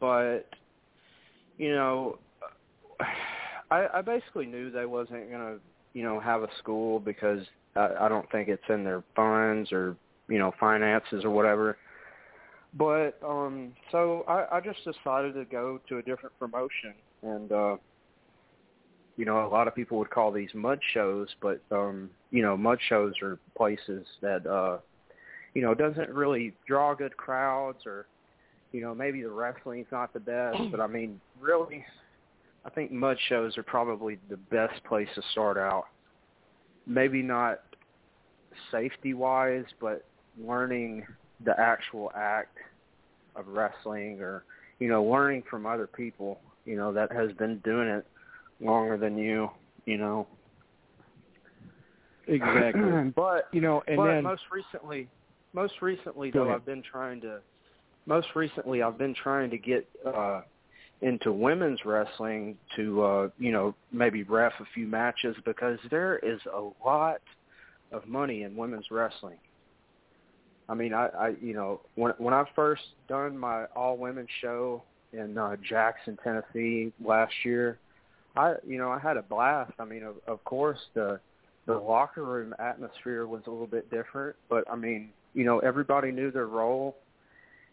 but 0.00 0.48
you 1.58 1.72
know, 1.72 2.18
I, 3.70 3.86
I 3.94 4.02
basically 4.02 4.46
knew 4.46 4.70
they 4.70 4.86
wasn't 4.86 5.30
gonna, 5.30 5.56
you 5.92 6.02
know, 6.02 6.20
have 6.20 6.42
a 6.42 6.48
school 6.58 7.00
because 7.00 7.40
I, 7.76 7.90
I 8.00 8.08
don't 8.08 8.30
think 8.30 8.48
it's 8.48 8.62
in 8.68 8.84
their 8.84 9.02
funds 9.16 9.72
or 9.72 9.96
you 10.28 10.38
know 10.38 10.52
finances 10.58 11.24
or 11.24 11.30
whatever. 11.30 11.76
But 12.76 13.18
um 13.24 13.72
so 13.92 14.24
I, 14.28 14.56
I 14.56 14.60
just 14.60 14.78
decided 14.84 15.34
to 15.34 15.44
go 15.44 15.80
to 15.88 15.98
a 15.98 16.02
different 16.02 16.38
promotion 16.38 16.94
and 17.22 17.52
uh 17.52 17.76
you 19.16 19.24
know, 19.24 19.46
a 19.46 19.48
lot 19.48 19.68
of 19.68 19.74
people 19.74 19.98
would 19.98 20.10
call 20.10 20.32
these 20.32 20.48
mud 20.54 20.80
shows, 20.92 21.28
but 21.40 21.60
um, 21.70 22.10
you 22.32 22.42
know, 22.42 22.56
mud 22.56 22.78
shows 22.88 23.14
are 23.22 23.38
places 23.56 24.04
that 24.20 24.44
uh 24.46 24.78
you 25.54 25.62
know, 25.62 25.74
doesn't 25.74 26.10
really 26.10 26.52
draw 26.66 26.94
good 26.94 27.16
crowds 27.16 27.86
or 27.86 28.06
you 28.72 28.80
know, 28.80 28.92
maybe 28.92 29.22
the 29.22 29.30
wrestling's 29.30 29.86
not 29.92 30.12
the 30.12 30.18
best, 30.18 30.58
but 30.72 30.80
I 30.80 30.88
mean, 30.88 31.20
really 31.40 31.84
I 32.64 32.70
think 32.70 32.90
mud 32.90 33.16
shows 33.28 33.56
are 33.58 33.62
probably 33.62 34.18
the 34.28 34.36
best 34.36 34.82
place 34.84 35.08
to 35.14 35.22
start 35.32 35.56
out. 35.56 35.84
Maybe 36.86 37.22
not 37.22 37.60
safety 38.72 39.14
wise, 39.14 39.64
but 39.80 40.04
learning 40.42 41.06
the 41.44 41.58
actual 41.58 42.10
act 42.14 42.56
of 43.36 43.46
wrestling 43.48 44.20
or 44.20 44.44
you 44.78 44.88
know 44.88 45.02
learning 45.02 45.42
from 45.50 45.66
other 45.66 45.86
people 45.86 46.38
you 46.64 46.76
know 46.76 46.92
that 46.92 47.10
has 47.12 47.32
been 47.32 47.58
doing 47.58 47.88
it 47.88 48.06
longer 48.60 48.96
than 48.96 49.18
you 49.18 49.50
you 49.86 49.96
know 49.96 50.26
exactly 52.28 53.10
but 53.16 53.48
you 53.52 53.60
know 53.60 53.82
and 53.88 53.96
but 53.96 54.06
then 54.06 54.22
most 54.22 54.42
recently 54.52 55.08
most 55.54 55.74
recently 55.80 56.30
though. 56.30 56.50
I've 56.50 56.66
been 56.66 56.82
trying 56.82 57.20
to 57.22 57.40
most 58.06 58.28
recently 58.34 58.82
I've 58.82 58.98
been 58.98 59.14
trying 59.14 59.50
to 59.50 59.58
get 59.58 59.88
uh 60.04 60.42
into 61.00 61.32
women's 61.32 61.84
wrestling 61.84 62.56
to 62.76 63.02
uh 63.02 63.28
you 63.38 63.52
know 63.52 63.74
maybe 63.92 64.22
ref 64.24 64.52
a 64.60 64.66
few 64.74 64.86
matches 64.86 65.36
because 65.44 65.78
there 65.90 66.18
is 66.18 66.40
a 66.52 66.70
lot 66.86 67.20
of 67.92 68.06
money 68.06 68.42
in 68.42 68.56
women's 68.56 68.90
wrestling 68.90 69.38
I 70.68 70.74
mean, 70.74 70.94
I, 70.94 71.08
I 71.08 71.34
you 71.40 71.54
know, 71.54 71.80
when 71.94 72.12
when 72.18 72.32
I 72.32 72.44
first 72.56 72.82
done 73.08 73.36
my 73.36 73.64
all 73.76 73.96
women 73.96 74.26
show 74.40 74.82
in 75.12 75.36
uh, 75.36 75.56
Jackson, 75.68 76.18
Tennessee 76.24 76.92
last 77.04 77.32
year, 77.44 77.78
I 78.36 78.54
you 78.66 78.78
know 78.78 78.90
I 78.90 78.98
had 78.98 79.16
a 79.16 79.22
blast. 79.22 79.72
I 79.78 79.84
mean, 79.84 80.02
of, 80.02 80.16
of 80.26 80.42
course 80.44 80.78
the 80.94 81.20
the 81.66 81.74
locker 81.74 82.24
room 82.24 82.54
atmosphere 82.58 83.26
was 83.26 83.42
a 83.46 83.50
little 83.50 83.66
bit 83.66 83.90
different, 83.90 84.36
but 84.48 84.64
I 84.70 84.76
mean, 84.76 85.10
you 85.34 85.44
know, 85.44 85.58
everybody 85.60 86.10
knew 86.12 86.30
their 86.30 86.46
role, 86.46 86.96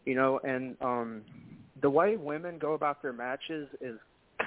you 0.06 0.16
know, 0.16 0.40
and 0.44 0.76
um 0.82 1.22
the 1.82 1.90
way 1.90 2.18
women 2.18 2.58
go 2.60 2.74
about 2.74 3.02
their 3.02 3.14
matches 3.14 3.68
is 3.80 3.98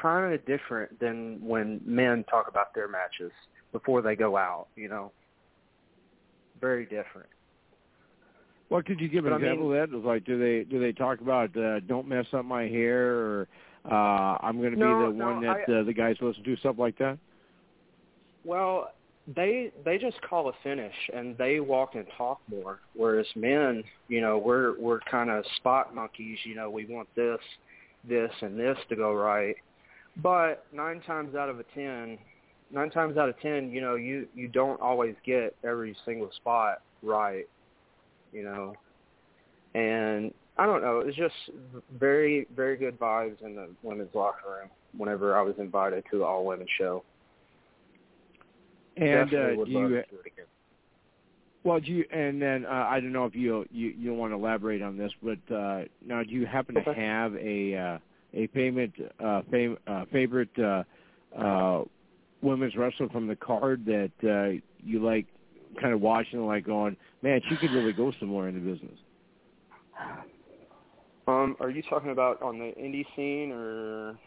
kind 0.00 0.34
of 0.34 0.44
different 0.46 0.98
than 1.00 1.38
when 1.40 1.80
men 1.84 2.24
talk 2.30 2.48
about 2.48 2.74
their 2.74 2.88
matches 2.88 3.32
before 3.72 4.02
they 4.02 4.14
go 4.14 4.36
out, 4.36 4.66
you 4.76 4.88
know. 4.88 5.10
Very 6.60 6.84
different. 6.84 7.28
What 8.68 8.86
could 8.86 9.00
you 9.00 9.08
give 9.08 9.24
an 9.26 9.32
But 9.32 9.36
I 9.36 9.38
example 9.46 9.70
mean- 9.70 9.78
of 9.80 9.90
that? 9.90 9.96
Like, 9.98 10.24
do 10.24 10.38
they 10.38 10.64
do 10.64 10.80
they 10.80 10.92
talk 10.92 11.20
about 11.20 11.56
uh, 11.56 11.80
don't 11.80 12.08
mess 12.08 12.26
up 12.32 12.44
my 12.44 12.62
hair, 12.66 13.14
or 13.14 13.48
uh, 13.90 14.38
I'm 14.40 14.58
going 14.58 14.72
to 14.72 14.78
No, 14.78 14.86
be 14.86 15.12
the 15.12 15.18
no, 15.18 15.26
one 15.32 15.42
that 15.42 15.56
I- 15.68 15.72
uh, 15.72 15.82
the 15.84 15.92
guys 15.92 16.16
listen 16.20 16.42
to, 16.42 16.50
do 16.50 16.56
stuff 16.56 16.76
like 16.78 16.96
that? 16.98 17.18
Well, 18.44 18.92
they 19.26 19.72
they 19.84 19.96
just 19.96 20.20
call 20.22 20.48
a 20.48 20.52
finish 20.62 20.94
and 21.14 21.36
they 21.38 21.60
walk 21.60 21.94
and 21.94 22.06
talk 22.16 22.40
more. 22.48 22.80
Whereas 22.94 23.26
men, 23.34 23.82
you 24.08 24.20
know, 24.20 24.38
we're 24.38 24.78
we're 24.78 25.00
kind 25.00 25.30
of 25.30 25.44
spot 25.56 25.94
monkeys. 25.94 26.38
You 26.44 26.54
know, 26.54 26.70
we 26.70 26.84
want 26.84 27.08
this, 27.16 27.38
this, 28.06 28.30
and 28.42 28.58
this 28.58 28.76
to 28.90 28.96
go 28.96 29.14
right. 29.14 29.56
But 30.22 30.66
nine 30.72 31.00
times 31.06 31.34
out 31.34 31.48
of 31.48 31.58
a 31.58 31.64
ten, 31.74 32.18
nine 32.70 32.90
times 32.90 33.16
out 33.16 33.28
of 33.28 33.40
ten, 33.40 33.70
you 33.70 33.80
know, 33.80 33.94
you 33.94 34.28
you 34.34 34.48
don't 34.48 34.80
always 34.80 35.14
get 35.24 35.56
every 35.64 35.96
single 36.04 36.30
spot 36.36 36.82
right. 37.02 37.48
You 38.32 38.42
know, 38.42 38.74
and 39.74 40.34
I 40.58 40.66
don't 40.66 40.82
know. 40.82 41.00
It's 41.00 41.16
just 41.16 41.34
very 41.98 42.46
very 42.54 42.76
good 42.76 42.98
vibes 42.98 43.42
in 43.42 43.56
the 43.56 43.68
women's 43.82 44.14
locker 44.14 44.60
room. 44.60 44.70
Whenever 44.96 45.36
I 45.36 45.40
was 45.40 45.54
invited 45.58 46.04
to 46.10 46.18
the 46.18 46.24
all 46.24 46.44
women 46.44 46.66
show. 46.78 47.02
And 48.96 49.30
Definitely 49.30 49.54
uh, 49.54 49.56
would 49.58 49.66
do 49.66 49.72
you 49.72 49.88
to 49.88 49.88
do 49.88 50.16
it 50.24 50.26
again. 50.32 50.44
well, 51.64 51.80
do 51.80 51.92
you 51.92 52.04
and 52.12 52.40
then 52.40 52.64
uh, 52.66 52.86
I 52.88 53.00
don't 53.00 53.12
know 53.12 53.24
if 53.24 53.34
you 53.34 53.64
you 53.72 53.88
you 53.98 54.14
want 54.14 54.32
to 54.32 54.36
elaborate 54.36 54.82
on 54.82 54.96
this, 54.96 55.12
but 55.22 55.38
uh, 55.54 55.82
now 56.06 56.22
do 56.22 56.30
you 56.30 56.46
happen 56.46 56.76
to 56.76 56.94
have 56.94 57.34
a 57.36 57.74
uh, 57.76 57.98
a 58.34 58.46
payment 58.48 58.92
uh, 59.22 59.42
fam- 59.50 59.78
uh, 59.86 60.04
favorite 60.12 60.56
uh, 60.58 60.84
uh, 61.36 61.82
women's 62.42 62.76
wrestler 62.76 63.08
from 63.08 63.26
the 63.26 63.36
card 63.36 63.84
that 63.86 64.12
uh, 64.22 64.60
you 64.84 65.02
like, 65.04 65.26
kind 65.80 65.92
of 65.94 66.00
watching, 66.00 66.44
like 66.46 66.64
going, 66.66 66.96
man, 67.22 67.40
she 67.48 67.56
could 67.56 67.70
really 67.72 67.92
go 67.92 68.12
somewhere 68.20 68.48
in 68.48 68.54
the 68.54 68.60
business. 68.72 68.98
Um, 71.26 71.56
are 71.60 71.70
you 71.70 71.82
talking 71.88 72.10
about 72.10 72.42
on 72.42 72.58
the 72.58 72.72
indie 72.78 73.06
scene 73.16 73.50
or? 73.50 74.18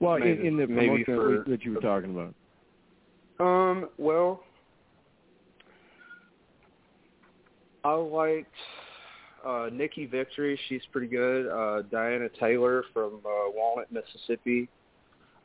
Well, 0.00 0.18
Maybe- 0.18 0.40
in, 0.40 0.46
in 0.46 0.56
the 0.56 0.66
maybe 0.66 1.04
promotion 1.04 1.44
for- 1.44 1.50
that 1.50 1.64
you 1.64 1.74
were 1.74 1.80
talking 1.80 2.10
about. 2.10 2.34
Um, 3.40 3.88
well, 3.98 4.42
I 7.84 7.92
liked 7.94 8.54
uh, 9.44 9.68
Nikki 9.72 10.06
Victory. 10.06 10.58
She's 10.68 10.82
pretty 10.92 11.08
good. 11.08 11.48
Uh, 11.48 11.82
Diana 11.90 12.28
Taylor 12.40 12.84
from 12.92 13.20
uh, 13.24 13.50
Walnut, 13.54 13.90
Mississippi. 13.92 14.68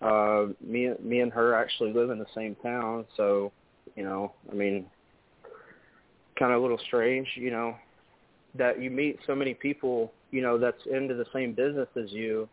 Uh, 0.01 0.47
me, 0.65 0.91
me 1.03 1.19
and 1.19 1.31
her 1.33 1.53
actually 1.53 1.91
live 1.91 2.09
in 2.09 2.19
the 2.19 2.25
same 2.33 2.55
town, 2.63 3.05
so 3.17 3.51
you 3.95 4.03
know, 4.03 4.31
I 4.49 4.55
mean, 4.55 4.85
kind 6.37 6.53
of 6.53 6.59
a 6.59 6.61
little 6.61 6.79
strange, 6.87 7.27
you 7.35 7.51
know, 7.51 7.75
that 8.55 8.81
you 8.81 8.89
meet 8.89 9.19
so 9.27 9.35
many 9.35 9.53
people, 9.53 10.13
you 10.31 10.41
know, 10.41 10.57
that's 10.57 10.81
into 10.89 11.15
the 11.15 11.25
same 11.33 11.53
business 11.53 11.89
as 12.01 12.11
you, 12.11 12.47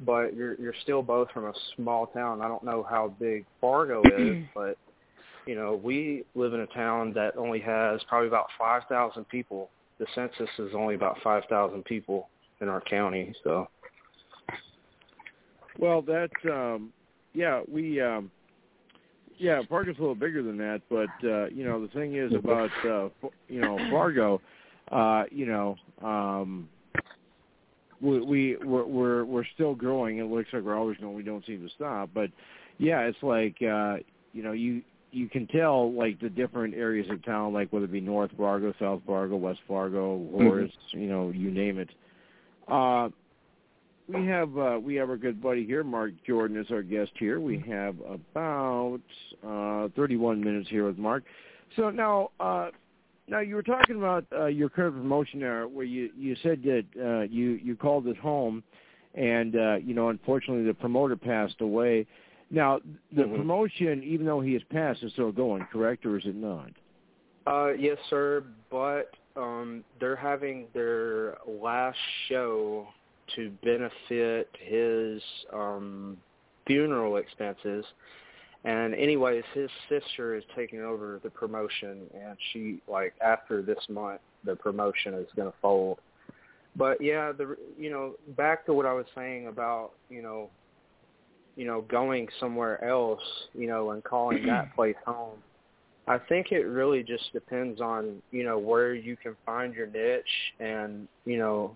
but 0.00 0.34
you're 0.34 0.54
you're 0.54 0.74
still 0.82 1.02
both 1.02 1.30
from 1.32 1.46
a 1.46 1.52
small 1.76 2.06
town. 2.06 2.40
I 2.42 2.48
don't 2.48 2.62
know 2.62 2.86
how 2.88 3.14
big 3.18 3.44
Fargo 3.60 4.02
is, 4.02 4.36
but 4.54 4.76
you 5.46 5.54
know, 5.54 5.80
we 5.82 6.24
live 6.34 6.52
in 6.52 6.60
a 6.60 6.66
town 6.66 7.12
that 7.14 7.36
only 7.36 7.58
has 7.60 8.02
probably 8.06 8.28
about 8.28 8.48
5,000 8.58 9.26
people. 9.30 9.70
The 9.98 10.06
census 10.14 10.48
is 10.58 10.72
only 10.74 10.94
about 10.94 11.16
5,000 11.24 11.84
people 11.86 12.28
in 12.60 12.68
our 12.68 12.82
county, 12.82 13.34
so 13.42 13.68
Well, 15.78 16.02
that's 16.02 16.32
um 16.44 16.92
yeah, 17.34 17.62
we 17.70 18.00
um 18.00 18.30
yeah, 19.38 19.62
Fargo's 19.68 19.96
a 19.98 20.00
little 20.00 20.14
bigger 20.14 20.42
than 20.42 20.58
that, 20.58 20.82
but 20.90 21.08
uh, 21.24 21.46
you 21.46 21.64
know, 21.64 21.80
the 21.80 21.88
thing 21.88 22.16
is 22.16 22.32
about 22.34 22.70
uh 22.84 23.06
F- 23.06 23.32
you 23.48 23.60
know, 23.60 23.78
Fargo, 23.90 24.40
uh, 24.92 25.24
you 25.30 25.46
know, 25.46 25.76
um 26.02 26.68
we 28.00 28.20
we 28.20 28.56
we're 28.64 28.84
we're, 28.84 29.24
we're 29.24 29.46
still 29.54 29.74
growing. 29.74 30.18
It 30.18 30.24
looks 30.24 30.48
like 30.52 30.62
we're 30.62 30.76
always 30.76 30.98
going. 30.98 31.14
We 31.14 31.22
don't 31.22 31.44
seem 31.46 31.62
to 31.66 31.74
stop. 31.74 32.10
But 32.14 32.30
yeah, 32.78 33.00
it's 33.00 33.22
like 33.22 33.56
uh, 33.62 33.96
you 34.32 34.42
know, 34.42 34.52
you 34.52 34.82
you 35.10 35.28
can 35.28 35.46
tell 35.46 35.92
like 35.92 36.20
the 36.20 36.28
different 36.28 36.74
areas 36.74 37.06
of 37.10 37.24
town, 37.24 37.52
like 37.52 37.72
whether 37.72 37.86
it 37.86 37.92
be 37.92 38.00
North 38.00 38.30
Fargo, 38.36 38.72
South 38.78 39.00
Fargo, 39.06 39.36
West 39.36 39.60
Fargo, 39.66 40.26
Horace, 40.32 40.70
you 40.90 41.06
know, 41.06 41.30
you 41.30 41.50
name 41.50 41.78
it. 41.78 41.88
Uh, 42.66 43.08
we 44.08 44.26
have 44.26 44.56
uh, 44.56 44.78
we 44.82 44.94
have 44.96 45.10
our 45.10 45.16
good 45.16 45.42
buddy 45.42 45.66
here, 45.66 45.84
Mark 45.84 46.12
Jordan, 46.26 46.56
is 46.56 46.70
our 46.70 46.82
guest 46.82 47.10
here. 47.18 47.40
We 47.40 47.62
have 47.68 47.96
about 48.00 49.00
uh, 49.46 49.88
31 49.96 50.42
minutes 50.42 50.68
here 50.68 50.86
with 50.86 50.98
Mark. 50.98 51.24
So 51.76 51.90
now, 51.90 52.30
uh, 52.40 52.70
now 53.28 53.40
you 53.40 53.54
were 53.54 53.62
talking 53.62 53.96
about 53.96 54.24
uh, 54.32 54.46
your 54.46 54.68
current 54.68 54.96
promotion 54.96 55.40
there, 55.40 55.68
where 55.68 55.84
you 55.84 56.10
you 56.16 56.36
said 56.42 56.62
that 56.62 56.84
uh, 57.00 57.20
you 57.22 57.52
you 57.62 57.76
called 57.76 58.06
it 58.06 58.16
home, 58.16 58.62
and 59.14 59.56
uh, 59.56 59.76
you 59.76 59.94
know, 59.94 60.08
unfortunately, 60.08 60.64
the 60.64 60.74
promoter 60.74 61.16
passed 61.16 61.60
away. 61.60 62.06
Now, 62.50 62.80
the 63.12 63.24
Mhm. 63.24 63.36
promotion, 63.36 64.02
even 64.02 64.24
though 64.24 64.40
he 64.40 64.54
has 64.54 64.62
passed, 64.64 65.02
is 65.02 65.12
still 65.12 65.32
going, 65.32 65.66
correct, 65.66 66.06
or 66.06 66.16
is 66.16 66.24
it 66.24 66.34
not? 66.34 66.70
Uh, 67.46 67.72
yes, 67.78 67.98
sir. 68.08 68.44
But 68.70 69.14
um, 69.36 69.84
they're 70.00 70.16
having 70.16 70.68
their 70.72 71.38
last 71.46 71.98
show 72.28 72.88
to 73.36 73.50
benefit 73.62 74.48
his 74.58 75.22
um, 75.52 76.16
funeral 76.66 77.16
expenses. 77.16 77.84
And 78.68 78.94
anyways, 78.94 79.44
his 79.54 79.70
sister 79.88 80.34
is 80.36 80.44
taking 80.54 80.82
over 80.82 81.20
the 81.22 81.30
promotion, 81.30 82.02
and 82.14 82.36
she 82.52 82.82
like 82.86 83.14
after 83.24 83.62
this 83.62 83.78
month, 83.88 84.20
the 84.44 84.56
promotion 84.56 85.14
is 85.14 85.26
going 85.34 85.50
to 85.50 85.56
fold. 85.62 85.98
but 86.76 87.00
yeah, 87.00 87.32
the 87.32 87.56
you 87.78 87.88
know 87.88 88.12
back 88.36 88.66
to 88.66 88.74
what 88.74 88.84
I 88.84 88.92
was 88.92 89.06
saying 89.14 89.46
about 89.46 89.92
you 90.10 90.20
know, 90.20 90.50
you 91.56 91.64
know 91.64 91.80
going 91.80 92.28
somewhere 92.38 92.84
else, 92.84 93.22
you 93.54 93.68
know, 93.68 93.92
and 93.92 94.04
calling 94.04 94.44
that 94.44 94.74
place 94.76 94.96
home. 95.06 95.38
I 96.06 96.18
think 96.18 96.52
it 96.52 96.64
really 96.66 97.02
just 97.02 97.32
depends 97.32 97.80
on 97.80 98.20
you 98.32 98.44
know 98.44 98.58
where 98.58 98.92
you 98.92 99.16
can 99.16 99.34
find 99.46 99.72
your 99.72 99.86
niche, 99.86 100.24
and 100.60 101.08
you 101.24 101.38
know, 101.38 101.74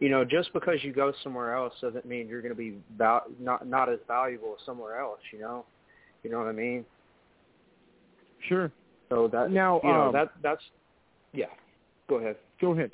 you 0.00 0.08
know 0.08 0.24
just 0.24 0.54
because 0.54 0.82
you 0.82 0.90
go 0.90 1.12
somewhere 1.22 1.54
else 1.54 1.74
doesn't 1.82 2.06
mean 2.06 2.28
you're 2.28 2.40
going 2.40 2.54
to 2.54 2.56
be 2.56 2.78
val- 2.96 3.26
not 3.38 3.68
not 3.68 3.90
as 3.90 3.98
valuable 4.08 4.56
as 4.58 4.64
somewhere 4.64 4.98
else. 4.98 5.20
You 5.30 5.40
know, 5.40 5.66
you 6.24 6.30
know 6.30 6.38
what 6.38 6.48
I 6.48 6.52
mean? 6.52 6.84
Sure. 8.48 8.72
So 9.10 9.28
that 9.28 9.50
now 9.50 9.80
you 9.84 9.90
know 9.90 10.06
um, 10.06 10.12
that 10.12 10.32
that's 10.42 10.62
yeah. 11.32 11.46
Go 12.08 12.16
ahead. 12.16 12.36
Go 12.60 12.72
ahead. 12.72 12.90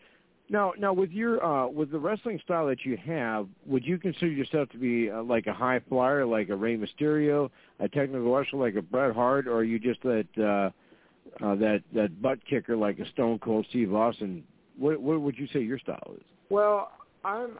Now, 0.50 0.72
now 0.76 0.92
with 0.92 1.10
your 1.10 1.44
uh, 1.44 1.68
with 1.68 1.92
the 1.92 1.98
wrestling 1.98 2.40
style 2.44 2.66
that 2.66 2.84
you 2.84 2.96
have, 2.96 3.46
would 3.66 3.86
you 3.86 3.98
consider 3.98 4.32
yourself 4.32 4.68
to 4.70 4.78
be 4.78 5.08
uh, 5.08 5.22
like 5.22 5.46
a 5.46 5.52
high 5.52 5.80
flyer, 5.88 6.26
like 6.26 6.48
a 6.48 6.56
Rey 6.56 6.76
Mysterio, 6.76 7.50
a 7.78 7.88
technical 7.88 8.34
wrestler 8.34 8.58
like 8.58 8.74
a 8.74 8.82
Bret 8.82 9.14
Hart, 9.14 9.46
or 9.46 9.54
are 9.54 9.64
you 9.64 9.78
just 9.78 10.02
that 10.02 10.26
uh, 10.36 11.44
uh, 11.44 11.54
that 11.54 11.82
that 11.94 12.20
butt 12.20 12.44
kicker 12.48 12.76
like 12.76 12.98
a 12.98 13.08
Stone 13.10 13.38
Cold 13.38 13.64
Steve 13.70 13.94
Austin? 13.94 14.42
What 14.76 15.00
what 15.00 15.20
would 15.20 15.38
you 15.38 15.46
say 15.52 15.60
your 15.60 15.78
style 15.78 16.14
is? 16.16 16.24
Well, 16.48 16.90
I'm 17.24 17.58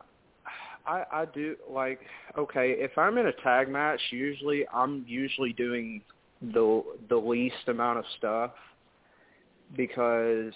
I 0.91 1.05
I 1.13 1.25
do 1.27 1.57
like 1.69 2.01
okay, 2.37 2.73
if 2.79 2.99
I'm 2.99 3.17
in 3.19 3.27
a 3.27 3.33
tag 3.45 3.69
match, 3.69 4.01
usually 4.11 4.67
I'm 4.73 5.05
usually 5.07 5.53
doing 5.53 6.03
the 6.41 6.83
the 7.09 7.17
least 7.17 7.69
amount 7.69 8.01
of 8.01 8.05
stuff 8.19 8.53
because 9.77 10.53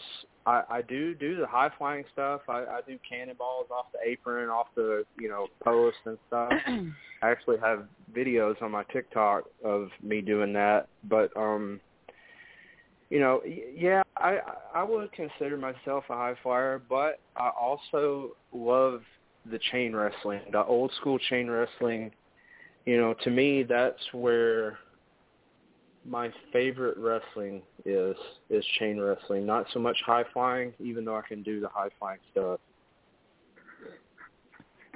I, 0.47 0.63
I 0.69 0.83
do 0.83 1.15
do 1.15 1.37
the 1.37 1.47
high 1.47 1.71
flying 1.79 2.05
stuff. 2.13 2.43
I, 2.49 2.65
I 2.65 2.81
do 2.87 2.99
cannonballs 3.09 3.67
off 3.71 3.87
the 3.93 4.11
apron, 4.11 4.49
off 4.49 4.67
the 4.75 5.05
you 5.19 5.29
know 5.29 5.47
post 5.63 5.99
and 6.05 6.19
stuff. 6.27 6.53
I 7.23 7.31
actually 7.31 7.59
have 7.59 7.87
videos 8.15 8.61
on 8.61 8.73
my 8.73 8.83
TikTok 8.93 9.45
of 9.65 9.89
me 10.03 10.21
doing 10.21 10.53
that. 10.55 10.89
But 11.09 11.35
um, 11.37 11.81
you 13.09 13.21
know, 13.21 13.41
yeah, 13.45 14.03
I 14.17 14.39
I 14.75 14.83
would 14.83 15.13
consider 15.13 15.57
myself 15.57 16.05
a 16.11 16.15
high 16.15 16.35
flyer, 16.43 16.83
but 16.89 17.21
I 17.37 17.51
also 17.51 18.37
love 18.53 19.03
the 19.51 19.59
chain 19.71 19.95
wrestling, 19.95 20.41
the 20.53 20.65
old 20.65 20.93
school 21.01 21.19
chain 21.19 21.49
wrestling. 21.49 22.11
You 22.85 22.99
know, 22.99 23.15
to 23.25 23.31
me, 23.31 23.63
that's 23.63 24.03
where 24.13 24.79
my 26.07 26.31
favorite 26.53 26.97
wrestling 26.99 27.63
is 27.85 28.17
is 28.51 28.65
chain 28.79 29.01
wrestling. 29.01 29.47
Not 29.47 29.67
so 29.73 29.81
much 29.81 29.97
high 30.05 30.25
flying, 30.33 30.73
even 30.79 31.05
though 31.05 31.17
I 31.17 31.23
can 31.27 31.43
do 31.43 31.61
the 31.61 31.69
high 31.69 31.89
flying 31.99 32.21
stuff. 32.33 32.61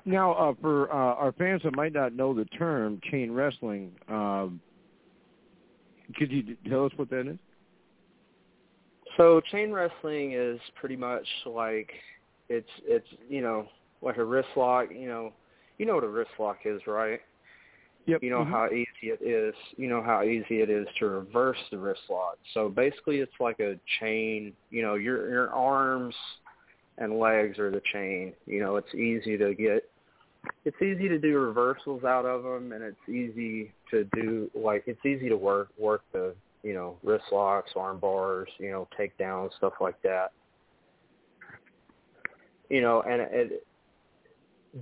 Now, 0.04 0.32
uh, 0.32 0.54
for 0.60 0.90
uh, 0.90 1.14
our 1.14 1.32
fans 1.32 1.62
that 1.64 1.74
might 1.74 1.92
not 1.92 2.14
know 2.14 2.32
the 2.32 2.46
term 2.46 3.00
chain 3.10 3.30
wrestling, 3.30 3.92
um, 4.08 4.60
could 6.16 6.32
you 6.32 6.56
tell 6.68 6.86
us 6.86 6.92
what 6.96 7.10
that 7.10 7.26
is? 7.26 7.38
So 9.16 9.40
chain 9.50 9.72
wrestling 9.72 10.32
is 10.32 10.60
pretty 10.78 10.96
much 10.96 11.26
like 11.44 11.90
it's 12.48 12.68
it's 12.84 13.06
you 13.28 13.42
know 13.42 13.66
like 14.02 14.16
a 14.16 14.24
wrist 14.24 14.48
lock. 14.56 14.88
You 14.90 15.08
know, 15.08 15.32
you 15.78 15.86
know 15.86 15.94
what 15.94 16.04
a 16.04 16.08
wrist 16.08 16.30
lock 16.38 16.58
is, 16.64 16.80
right? 16.86 17.20
Yep. 18.06 18.22
You 18.22 18.30
know 18.30 18.40
mm-hmm. 18.40 18.52
how 18.52 18.68
easy 18.68 19.12
it 19.12 19.20
is. 19.22 19.54
You 19.76 19.88
know 19.88 20.02
how 20.02 20.22
easy 20.22 20.62
it 20.62 20.70
is 20.70 20.86
to 20.98 21.06
reverse 21.06 21.58
the 21.70 21.78
wrist 21.78 22.00
lock. 22.08 22.38
So 22.54 22.70
basically, 22.70 23.18
it's 23.18 23.32
like 23.38 23.60
a 23.60 23.78
chain. 24.00 24.54
You 24.70 24.82
know, 24.82 24.94
your 24.94 25.28
your 25.28 25.50
arms 25.50 26.14
and 26.96 27.18
legs 27.18 27.58
are 27.58 27.70
the 27.70 27.82
chain. 27.92 28.32
You 28.46 28.60
know, 28.60 28.76
it's 28.76 28.94
easy 28.94 29.36
to 29.36 29.54
get. 29.54 29.84
It's 30.64 30.80
easy 30.80 31.08
to 31.08 31.18
do 31.18 31.38
reversals 31.38 32.04
out 32.04 32.24
of 32.24 32.44
them, 32.44 32.72
and 32.72 32.82
it's 32.82 33.08
easy 33.08 33.72
to 33.90 34.04
do 34.14 34.50
like 34.54 34.84
it's 34.86 35.04
easy 35.04 35.28
to 35.28 35.36
work 35.36 35.68
work 35.78 36.02
the 36.12 36.34
you 36.62 36.72
know 36.72 36.96
wrist 37.02 37.24
locks, 37.30 37.72
arm 37.76 37.98
bars, 37.98 38.48
you 38.58 38.70
know 38.70 38.88
takedowns, 38.98 39.54
stuff 39.58 39.74
like 39.82 40.00
that. 40.02 40.32
You 42.70 42.80
know, 42.80 43.02
and 43.02 43.20
it, 43.20 43.66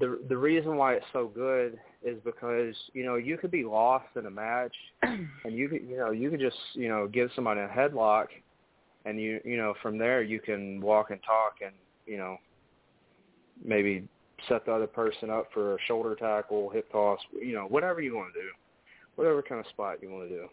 the 0.01 0.21
the 0.29 0.37
reason 0.37 0.77
why 0.77 0.95
it's 0.95 1.07
so 1.13 1.29
good 1.29 1.79
is 2.03 2.19
because 2.25 2.75
you 2.93 3.05
know 3.05 3.17
you 3.17 3.37
could 3.37 3.51
be 3.51 3.65
lost 3.65 4.07
in 4.17 4.27
a 4.27 4.31
match, 4.31 4.75
and 5.03 5.29
you 5.45 5.69
could 5.69 5.83
you 5.89 5.97
know 5.97 6.11
you 6.11 6.31
could 6.31 6.41
just 6.41 6.57
you 6.75 6.89
know 6.89 7.07
give 7.07 7.31
somebody 7.35 7.61
a 7.61 7.69
headlock, 7.69 8.27
and 9.05 9.21
you 9.21 9.41
you 9.45 9.57
know 9.57 9.75
from 9.83 9.99
there 9.99 10.23
you 10.23 10.41
can 10.41 10.81
walk 10.81 11.11
and 11.11 11.21
talk 11.23 11.57
and 11.65 11.73
you 12.07 12.17
know 12.19 12.37
maybe 13.65 14.09
set 14.49 14.67
the 14.67 14.73
other 14.73 14.87
person 14.87 15.31
up 15.31 15.49
for 15.55 15.77
a 15.77 15.79
shoulder 15.87 16.15
tackle, 16.15 16.69
hip 16.71 16.91
toss, 16.91 17.21
you 17.41 17.55
know 17.55 17.67
whatever 17.67 18.01
you 18.01 18.17
want 18.17 18.33
to 18.35 18.41
do, 18.41 18.49
whatever 19.15 19.43
kind 19.43 19.61
of 19.61 19.67
spot 19.69 20.03
you 20.03 20.11
want 20.11 20.29
to 20.29 20.35
do. 20.35 20.49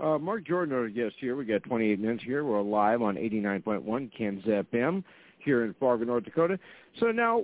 Uh, 0.00 0.18
Mark 0.18 0.46
Jordan, 0.46 0.74
our 0.76 0.88
guest 0.88 1.14
here. 1.18 1.34
We 1.34 1.44
got 1.44 1.64
28 1.64 1.98
minutes 1.98 2.22
here. 2.24 2.44
We're 2.44 2.62
live 2.62 3.02
on 3.02 3.16
89.1 3.16 4.16
Ken's 4.16 4.44
FM 4.44 5.02
here 5.38 5.64
in 5.64 5.74
Fargo, 5.74 6.04
North 6.04 6.24
Dakota. 6.24 6.56
So 7.00 7.06
now, 7.06 7.42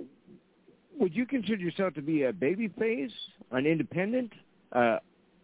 would 0.99 1.15
you 1.15 1.25
consider 1.25 1.61
yourself 1.61 1.93
to 1.95 2.01
be 2.01 2.23
a 2.23 2.33
baby 2.33 2.67
face, 2.79 3.11
an 3.51 3.65
independent? 3.65 4.31
Uh, 4.71 4.97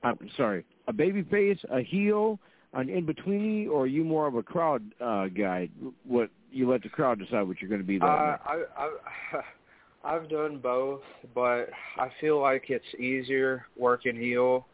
I'm 0.04 0.18
sorry, 0.36 0.66
a 0.88 0.94
baby 0.94 1.24
face, 1.24 1.60
a 1.72 1.82
heel, 1.82 2.40
an 2.74 2.90
in 2.90 3.06
betweeny, 3.06 3.70
or 3.70 3.84
are 3.84 3.88
you 3.88 4.04
more 4.04 4.28
of 4.28 4.36
a 4.36 4.44
crowd 4.44 4.84
uh, 5.00 5.28
guy? 5.28 5.70
What 6.06 6.30
you 6.52 6.70
let 6.70 6.84
the 6.84 6.90
crowd 6.90 7.20
decide 7.20 7.44
what 7.44 7.62
you're 7.62 7.70
going 7.70 7.82
to 7.82 7.88
be. 7.88 8.00
That 8.00 8.06
uh, 8.06 8.38
I, 8.46 8.64
I, 8.78 9.42
I've 10.16 10.30
done 10.30 10.58
both, 10.58 11.02
but 11.36 11.70
I 11.98 12.10
feel 12.20 12.42
like 12.42 12.66
it's 12.70 12.86
easier 13.00 13.68
working 13.78 14.16
heel. 14.16 14.68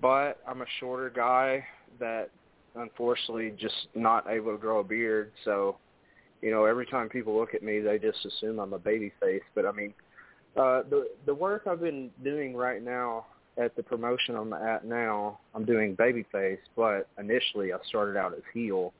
But 0.00 0.40
I'm 0.46 0.60
a 0.60 0.66
shorter 0.80 1.10
guy 1.10 1.64
that 1.98 2.30
unfortunately 2.74 3.54
just 3.58 3.88
not 3.94 4.28
able 4.28 4.52
to 4.52 4.58
grow 4.58 4.80
a 4.80 4.84
beard, 4.84 5.32
so 5.44 5.78
you 6.42 6.50
know 6.50 6.66
every 6.66 6.86
time 6.86 7.08
people 7.08 7.38
look 7.38 7.54
at 7.54 7.62
me, 7.62 7.80
they 7.80 7.98
just 7.98 8.18
assume 8.26 8.58
I'm 8.58 8.74
a 8.74 8.78
baby 8.78 9.12
face. 9.20 9.42
But 9.54 9.64
I 9.64 9.72
mean, 9.72 9.94
uh, 10.58 10.82
the 10.90 11.08
the 11.26 11.34
work 11.34 11.62
I've 11.66 11.80
been 11.80 12.10
doing 12.22 12.56
right 12.56 12.82
now 12.82 13.26
at 13.58 13.74
the 13.76 13.82
promotion 13.82 14.36
I'm 14.36 14.52
at 14.52 14.84
now, 14.84 15.40
I'm 15.54 15.64
doing 15.64 15.96
babyface, 15.96 16.58
but 16.76 17.08
initially 17.18 17.72
I 17.72 17.76
started 17.88 18.16
out 18.16 18.32
as 18.32 18.42
heel. 18.52 18.92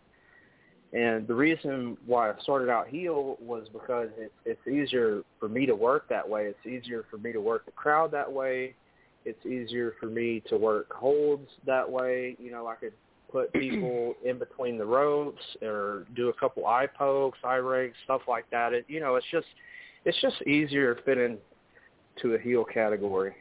And 0.93 1.29
the 1.29 1.35
reason 1.35 1.97
why 2.07 2.31
I 2.31 2.35
started 2.43 2.71
out 2.71 2.89
heel 2.89 3.37
was 3.41 3.69
because 3.73 4.09
it, 4.17 4.33
it's 4.45 4.67
easier 4.67 5.23
for 5.39 5.49
me 5.49 5.67
to 5.67 5.75
work 5.75 6.09
that 6.09 6.27
way. 6.27 6.47
It's 6.47 6.67
easier 6.67 7.05
for 7.11 7.19
me 7.19 7.33
to 7.33 7.41
work 7.41 7.67
the 7.67 7.73
crowd 7.73 8.11
that 8.13 8.31
way. 8.31 8.75
It's 9.25 9.45
easier 9.45 9.95
for 10.01 10.07
me 10.07 10.43
to 10.49 10.57
work 10.57 10.93
holds 10.93 11.49
that 11.67 11.89
way. 11.89 12.37
You 12.41 12.51
know, 12.51 12.67
I 12.67 12.75
could 12.77 12.95
put 13.31 13.53
people 13.61 14.15
in 14.25 14.39
between 14.39 14.79
the 14.79 14.87
ropes 14.87 15.43
or 15.63 16.07
do 16.17 16.31
a 16.31 16.33
couple 16.33 16.67
eye 16.67 16.87
pokes, 16.87 17.39
eye 17.45 17.57
rakes, 17.57 17.97
stuff 18.05 18.23
like 18.27 18.49
that. 18.51 18.73
It, 18.73 18.87
you 18.89 19.01
know, 19.01 19.17
it's 19.17 19.27
just 19.31 19.47
it's 20.05 20.21
just 20.23 20.41
easier 20.43 20.95
to 20.95 21.03
fit 21.03 21.19
in 21.19 21.39
to 22.23 22.35
a 22.35 22.39
heel 22.39 22.65
category. 22.65 23.35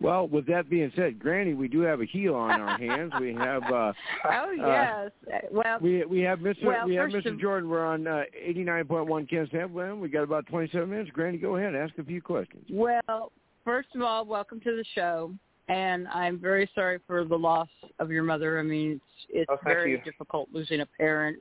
Well, 0.00 0.26
with 0.28 0.46
that 0.48 0.68
being 0.68 0.92
said, 0.96 1.18
Granny, 1.18 1.54
we 1.54 1.68
do 1.68 1.80
have 1.80 2.00
a 2.00 2.04
heel 2.04 2.34
on 2.34 2.60
our 2.60 2.78
hands. 2.78 3.12
We 3.20 3.32
have. 3.34 3.62
uh 3.64 3.92
Oh 4.24 4.50
yes. 4.56 5.10
Uh, 5.32 5.38
well, 5.50 5.78
we 5.80 6.04
we 6.04 6.20
have 6.20 6.40
Mr. 6.40 6.64
Well, 6.64 6.86
we 6.86 6.94
have 6.96 7.10
Mr. 7.10 7.32
of- 7.32 7.40
Jordan. 7.40 7.70
We're 7.70 7.86
on 7.86 8.06
uh, 8.06 8.24
89.1 8.46 9.30
Ken's 9.30 9.48
FM. 9.50 10.00
We 10.00 10.08
got 10.08 10.22
about 10.24 10.46
27 10.46 10.90
minutes. 10.90 11.10
Granny, 11.12 11.38
go 11.38 11.56
ahead. 11.56 11.74
Ask 11.74 11.96
a 11.98 12.04
few 12.04 12.20
questions. 12.20 12.64
well, 12.70 13.32
first 13.64 13.88
of 13.94 14.02
all, 14.02 14.26
welcome 14.26 14.60
to 14.60 14.76
the 14.76 14.84
show, 14.94 15.32
and 15.68 16.06
I'm 16.08 16.38
very 16.38 16.68
sorry 16.74 16.98
for 17.06 17.24
the 17.24 17.38
loss 17.38 17.68
of 17.98 18.10
your 18.10 18.24
mother. 18.24 18.58
I 18.58 18.62
mean, 18.62 18.92
it's 18.92 19.02
it's 19.30 19.50
Oh, 19.50 19.58
very 19.64 19.92
you. 19.92 19.98
difficult 20.04 20.48
losing 20.52 20.80
a 20.80 20.86
parent. 20.98 21.38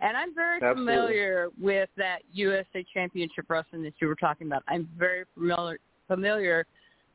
And 0.00 0.16
I'm 0.16 0.34
very 0.34 0.56
Absolutely. 0.56 0.84
familiar 0.84 1.48
with 1.60 1.88
that 1.96 2.18
USA 2.32 2.84
Championship 2.92 3.46
Wrestling 3.48 3.82
that 3.84 3.94
you 4.00 4.08
were 4.08 4.16
talking 4.16 4.46
about. 4.46 4.62
I'm 4.68 4.88
very 4.98 5.24
familiar 5.34 5.78
familiar 6.08 6.66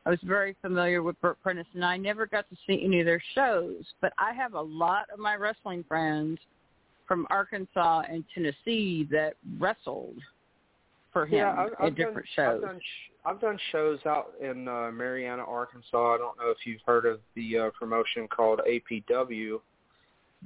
I 0.05 0.09
was 0.09 0.19
very 0.23 0.55
familiar 0.61 1.03
with 1.03 1.19
Bert 1.21 1.37
Prentice, 1.43 1.67
and 1.75 1.83
I 1.83 1.97
never 1.97 2.25
got 2.25 2.49
to 2.49 2.55
see 2.65 2.81
any 2.83 2.99
of 2.99 3.05
their 3.05 3.21
shows. 3.35 3.83
But 4.01 4.13
I 4.17 4.33
have 4.33 4.53
a 4.53 4.61
lot 4.61 5.07
of 5.13 5.19
my 5.19 5.35
wrestling 5.35 5.83
friends 5.87 6.39
from 7.07 7.27
Arkansas 7.29 8.03
and 8.09 8.23
Tennessee 8.33 9.07
that 9.11 9.33
wrestled 9.59 10.15
for 11.11 11.25
him 11.25 11.39
yeah, 11.39 11.55
I've, 11.57 11.87
I've 11.87 11.95
different 11.95 12.27
done, 12.35 12.35
shows. 12.35 12.55
I've 12.55 12.61
done, 12.61 12.79
I've 13.25 13.41
done 13.41 13.59
shows 13.71 13.99
out 14.05 14.33
in 14.39 14.67
uh, 14.67 14.91
Marianna, 14.91 15.43
Arkansas. 15.43 16.15
I 16.15 16.17
don't 16.17 16.37
know 16.37 16.49
if 16.49 16.65
you've 16.65 16.81
heard 16.85 17.05
of 17.05 17.19
the 17.35 17.57
uh, 17.57 17.69
promotion 17.77 18.27
called 18.27 18.61
APW, 18.67 19.59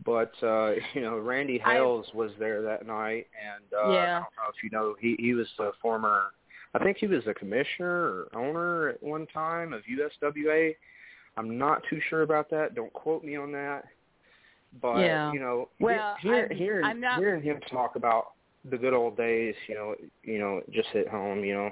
but 0.05 0.31
uh, 0.41 0.71
you 0.93 1.01
know 1.01 1.17
Randy 1.19 1.61
I- 1.61 1.73
Hales 1.73 2.07
was 2.13 2.31
there 2.39 2.61
that 2.63 2.85
night, 2.85 3.27
and 3.41 3.63
uh, 3.73 3.91
yeah. 3.93 3.99
I 4.01 4.13
don't 4.13 4.21
know 4.21 4.49
if 4.55 4.63
you 4.63 4.69
know 4.71 4.95
he 4.99 5.15
he 5.19 5.33
was 5.33 5.47
the 5.57 5.71
former. 5.81 6.31
I 6.75 6.83
think 6.83 6.97
he 6.97 7.05
was 7.07 7.21
a 7.27 7.33
commissioner 7.35 7.87
or 7.91 8.27
owner 8.35 8.89
at 8.89 9.03
one 9.03 9.27
time 9.27 9.73
of 9.73 9.81
USWA. 9.83 10.75
I'm 11.37 11.57
not 11.57 11.83
too 11.89 11.99
sure 12.09 12.23
about 12.23 12.49
that. 12.49 12.73
Don't 12.73 12.91
quote 12.93 13.23
me 13.23 13.35
on 13.35 13.51
that. 13.51 13.83
But 14.81 14.97
Yeah. 15.01 15.31
you 15.31 15.39
know, 15.39 15.69
Well, 15.79 16.15
hear, 16.19 16.47
I'm- 16.49 16.57
hearing 16.57 16.83
I'm 16.85 16.99
not- 16.99 17.19
hearing 17.19 17.43
him 17.43 17.59
talk 17.69 17.95
about 17.95 18.31
the 18.71 18.77
good 18.77 18.93
old 18.93 19.15
days, 19.17 19.53
you 19.67 19.75
know, 19.75 19.93
you 20.23 20.39
know, 20.39 20.61
just 20.71 20.87
hit 20.89 21.07
home, 21.07 21.43
you 21.43 21.53
know. 21.53 21.69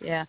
Yeah. 0.00 0.26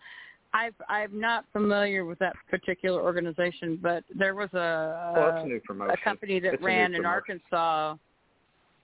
I've 0.54 0.74
I'm 0.88 1.18
not 1.18 1.44
familiar 1.52 2.04
with 2.04 2.18
that 2.18 2.34
particular 2.50 3.02
organization, 3.02 3.78
but 3.80 4.04
there 4.14 4.34
was 4.34 4.52
a 4.52 5.12
well, 5.16 5.88
a, 5.88 5.92
a 5.92 5.96
company 6.04 6.40
that 6.40 6.54
it's 6.54 6.62
ran 6.62 6.94
in 6.94 7.06
Arkansas. 7.06 7.96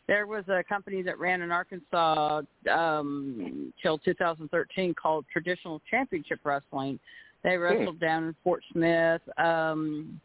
There 0.06 0.26
was 0.26 0.44
a 0.48 0.64
company 0.64 1.02
that 1.02 1.18
ran 1.18 1.42
in 1.42 1.50
Arkansas 1.50 2.42
um 2.72 3.72
till 3.82 3.98
2013 3.98 4.94
called 4.94 5.26
Traditional 5.30 5.82
Championship 5.90 6.40
Wrestling. 6.44 6.98
They 7.44 7.56
Hmm. 7.56 7.62
wrestled 7.62 8.00
down 8.00 8.24
in 8.24 8.34
Fort 8.42 8.62
Smith, 8.72 9.22
um 9.36 10.20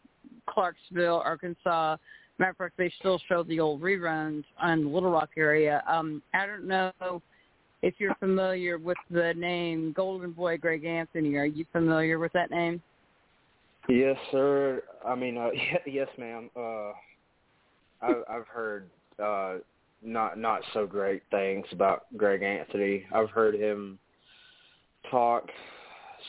Clarksville, 0.47 1.21
Arkansas. 1.25 1.97
Matter 2.39 2.51
of 2.51 2.57
fact, 2.57 2.77
they 2.77 2.91
still 2.99 3.19
show 3.27 3.43
the 3.43 3.59
old 3.59 3.81
reruns 3.81 4.43
on 4.59 4.83
the 4.83 4.89
Little 4.89 5.11
Rock 5.11 5.29
area. 5.37 5.83
Um, 5.87 6.23
I 6.33 6.45
don't 6.47 6.65
know 6.67 7.21
if 7.83 7.95
you're 7.97 8.15
familiar 8.15 8.77
with 8.77 8.97
the 9.11 9.33
name 9.35 9.91
Golden 9.91 10.31
Boy 10.31 10.57
Greg 10.57 10.85
Anthony. 10.85 11.35
Are 11.35 11.45
you 11.45 11.65
familiar 11.73 12.17
with 12.17 12.31
that 12.31 12.49
name? 12.49 12.81
Yes, 13.89 14.15
sir. 14.31 14.81
I 15.05 15.13
mean, 15.15 15.37
uh, 15.37 15.49
yes, 15.85 16.07
ma'am. 16.17 16.49
Uh, 16.55 16.91
I, 18.01 18.13
I've 18.29 18.47
heard 18.47 18.89
uh, 19.21 19.55
not 20.01 20.39
not 20.39 20.61
so 20.73 20.87
great 20.87 21.23
things 21.29 21.65
about 21.73 22.05
Greg 22.15 22.41
Anthony. 22.41 23.05
I've 23.13 23.29
heard 23.29 23.53
him 23.53 23.99
talk 25.11 25.49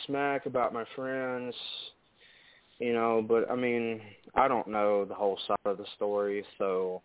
smack 0.07 0.47
about 0.47 0.73
my 0.73 0.85
friends, 0.97 1.55
you 2.81 2.93
know, 2.93 3.25
but 3.27 3.49
I 3.49 3.55
mean, 3.55 4.01
I 4.35 4.49
don't 4.49 4.67
know 4.67 5.05
the 5.05 5.15
whole 5.15 5.39
side 5.47 5.57
of 5.65 5.79
the 5.79 5.87
story, 5.95 6.45
so 6.59 7.01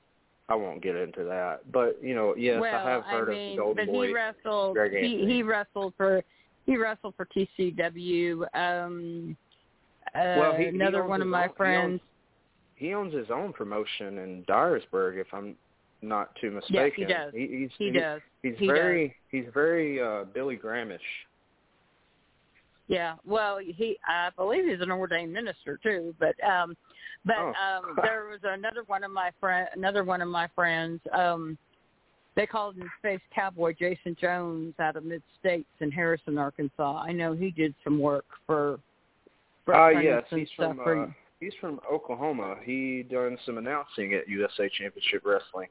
I 0.49 0.55
won't 0.55 0.81
get 0.81 0.95
into 0.95 1.23
that. 1.25 1.59
But 1.71 1.99
you 2.03 2.15
know, 2.15 2.35
yes, 2.35 2.59
well, 2.59 2.75
I 2.75 2.89
have 2.89 3.03
heard 3.03 3.29
mean, 3.29 3.51
of 3.51 3.55
the 3.55 3.61
Golden 3.61 3.85
but 3.85 3.91
Boy. 3.93 4.07
he 4.07 4.13
wrestled. 4.13 4.77
He 4.91 5.25
he 5.27 5.43
wrestled 5.43 5.93
for 5.95 6.23
he 6.65 6.75
wrestled 6.75 7.13
for 7.15 7.27
TCW. 7.27 8.43
Um, 8.55 9.37
uh, 10.15 10.19
well, 10.39 10.55
he, 10.55 10.63
he 10.63 10.69
another 10.69 11.01
owns 11.03 11.09
one 11.09 11.21
of 11.21 11.27
my 11.27 11.47
own- 11.47 11.53
friends. 11.55 12.01
He 12.75 12.93
owns, 12.93 13.11
he 13.11 13.15
owns 13.19 13.27
his 13.27 13.31
own 13.31 13.53
promotion 13.53 14.17
in 14.19 14.43
Dyersburg, 14.49 15.19
if 15.19 15.27
I'm 15.33 15.55
not 16.01 16.35
too 16.41 16.49
mistaken. 16.51 16.73
Yes, 16.75 16.91
he 16.95 17.05
does. 17.05 17.33
He, 17.33 17.57
he's, 17.59 17.69
He 17.77 17.85
he- 17.85 17.99
does. 17.99 18.21
He's 18.41 18.55
He 18.57 18.67
very 18.67 19.15
he's 19.29 19.45
very 19.53 20.01
uh 20.01 20.23
Billy 20.33 20.55
Grahamish. 20.57 20.99
Yeah. 22.87 23.15
Well, 23.25 23.59
he 23.59 23.97
I 24.07 24.29
believe 24.35 24.65
he's 24.65 24.81
an 24.81 24.91
ordained 24.91 25.31
minister 25.31 25.79
too. 25.83 26.15
But 26.19 26.35
um, 26.43 26.75
but 27.25 27.35
Oh. 27.37 27.53
um, 27.53 27.95
there 28.03 28.25
was 28.29 28.39
another 28.43 28.83
one 28.87 29.03
of 29.03 29.11
my 29.11 29.31
friend, 29.39 29.67
another 29.75 30.03
one 30.03 30.21
of 30.21 30.27
my 30.27 30.47
friends. 30.55 31.01
Um, 31.13 31.57
they 32.35 32.45
called 32.45 32.75
him 32.75 32.89
Space 32.99 33.19
Cowboy 33.33 33.73
Jason 33.77 34.15
Jones 34.19 34.73
out 34.79 34.95
of 34.95 35.03
Mid 35.03 35.21
States 35.39 35.67
in 35.81 35.91
Harrison, 35.91 36.37
Arkansas. 36.37 37.01
I 37.05 37.11
know 37.11 37.33
he 37.33 37.51
did 37.51 37.73
some 37.83 37.99
work 37.99 38.25
for. 38.45 38.79
for 39.65 39.75
Ah, 39.75 39.89
yes, 39.89 40.23
he's 40.29 40.47
from 40.55 40.77
for- 40.77 41.03
uh, 41.03 41.07
he's 41.39 41.53
from 41.59 41.79
Oklahoma. 41.91 42.55
He 42.63 43.03
done 43.03 43.37
some 43.45 43.57
announcing 43.57 44.13
at 44.13 44.27
USA 44.29 44.69
Championship 44.69 45.23
Wrestling. 45.25 45.67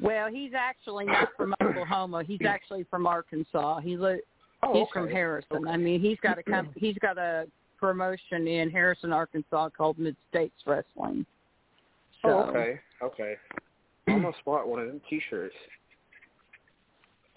Well, 0.00 0.28
he's 0.30 0.52
actually 0.54 1.06
not 1.06 1.28
from 1.36 1.54
Oklahoma. 1.62 2.22
He's 2.24 2.40
actually 2.46 2.84
from 2.84 3.06
Arkansas. 3.06 3.80
He 3.80 3.96
li- 3.96 4.20
Oh, 4.62 4.72
he's 4.72 4.82
okay. 4.84 4.90
from 4.94 5.10
Harrison. 5.10 5.56
Okay. 5.58 5.70
I 5.70 5.76
mean, 5.76 6.00
he's 6.00 6.18
got 6.20 6.38
a 6.38 6.42
comp- 6.42 6.72
he's 6.76 6.96
got 7.02 7.18
a 7.18 7.46
promotion 7.78 8.46
in 8.46 8.70
Harrison, 8.70 9.12
Arkansas 9.12 9.70
called 9.70 9.98
Mid 9.98 10.16
States 10.30 10.54
Wrestling. 10.66 11.26
So, 12.22 12.30
Oh, 12.30 12.38
okay, 12.50 12.80
okay. 13.02 13.34
I 14.08 14.12
almost 14.12 14.38
bought 14.44 14.68
one 14.68 14.80
of 14.80 14.86
them 14.86 15.00
T-shirts. 15.08 15.54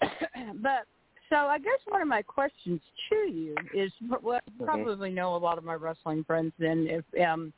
but 0.62 0.86
so 1.28 1.36
I 1.36 1.58
guess 1.58 1.78
one 1.88 2.02
of 2.02 2.08
my 2.08 2.22
questions 2.22 2.80
to 3.08 3.16
you 3.30 3.54
is 3.74 3.92
well, 4.22 4.40
you 4.46 4.66
Mhm. 4.66 4.66
probably 4.66 5.10
know 5.10 5.36
a 5.36 5.38
lot 5.38 5.58
of 5.58 5.64
my 5.64 5.74
wrestling 5.74 6.24
friends 6.24 6.52
then 6.58 6.86
if 6.88 7.04
um 7.20 7.52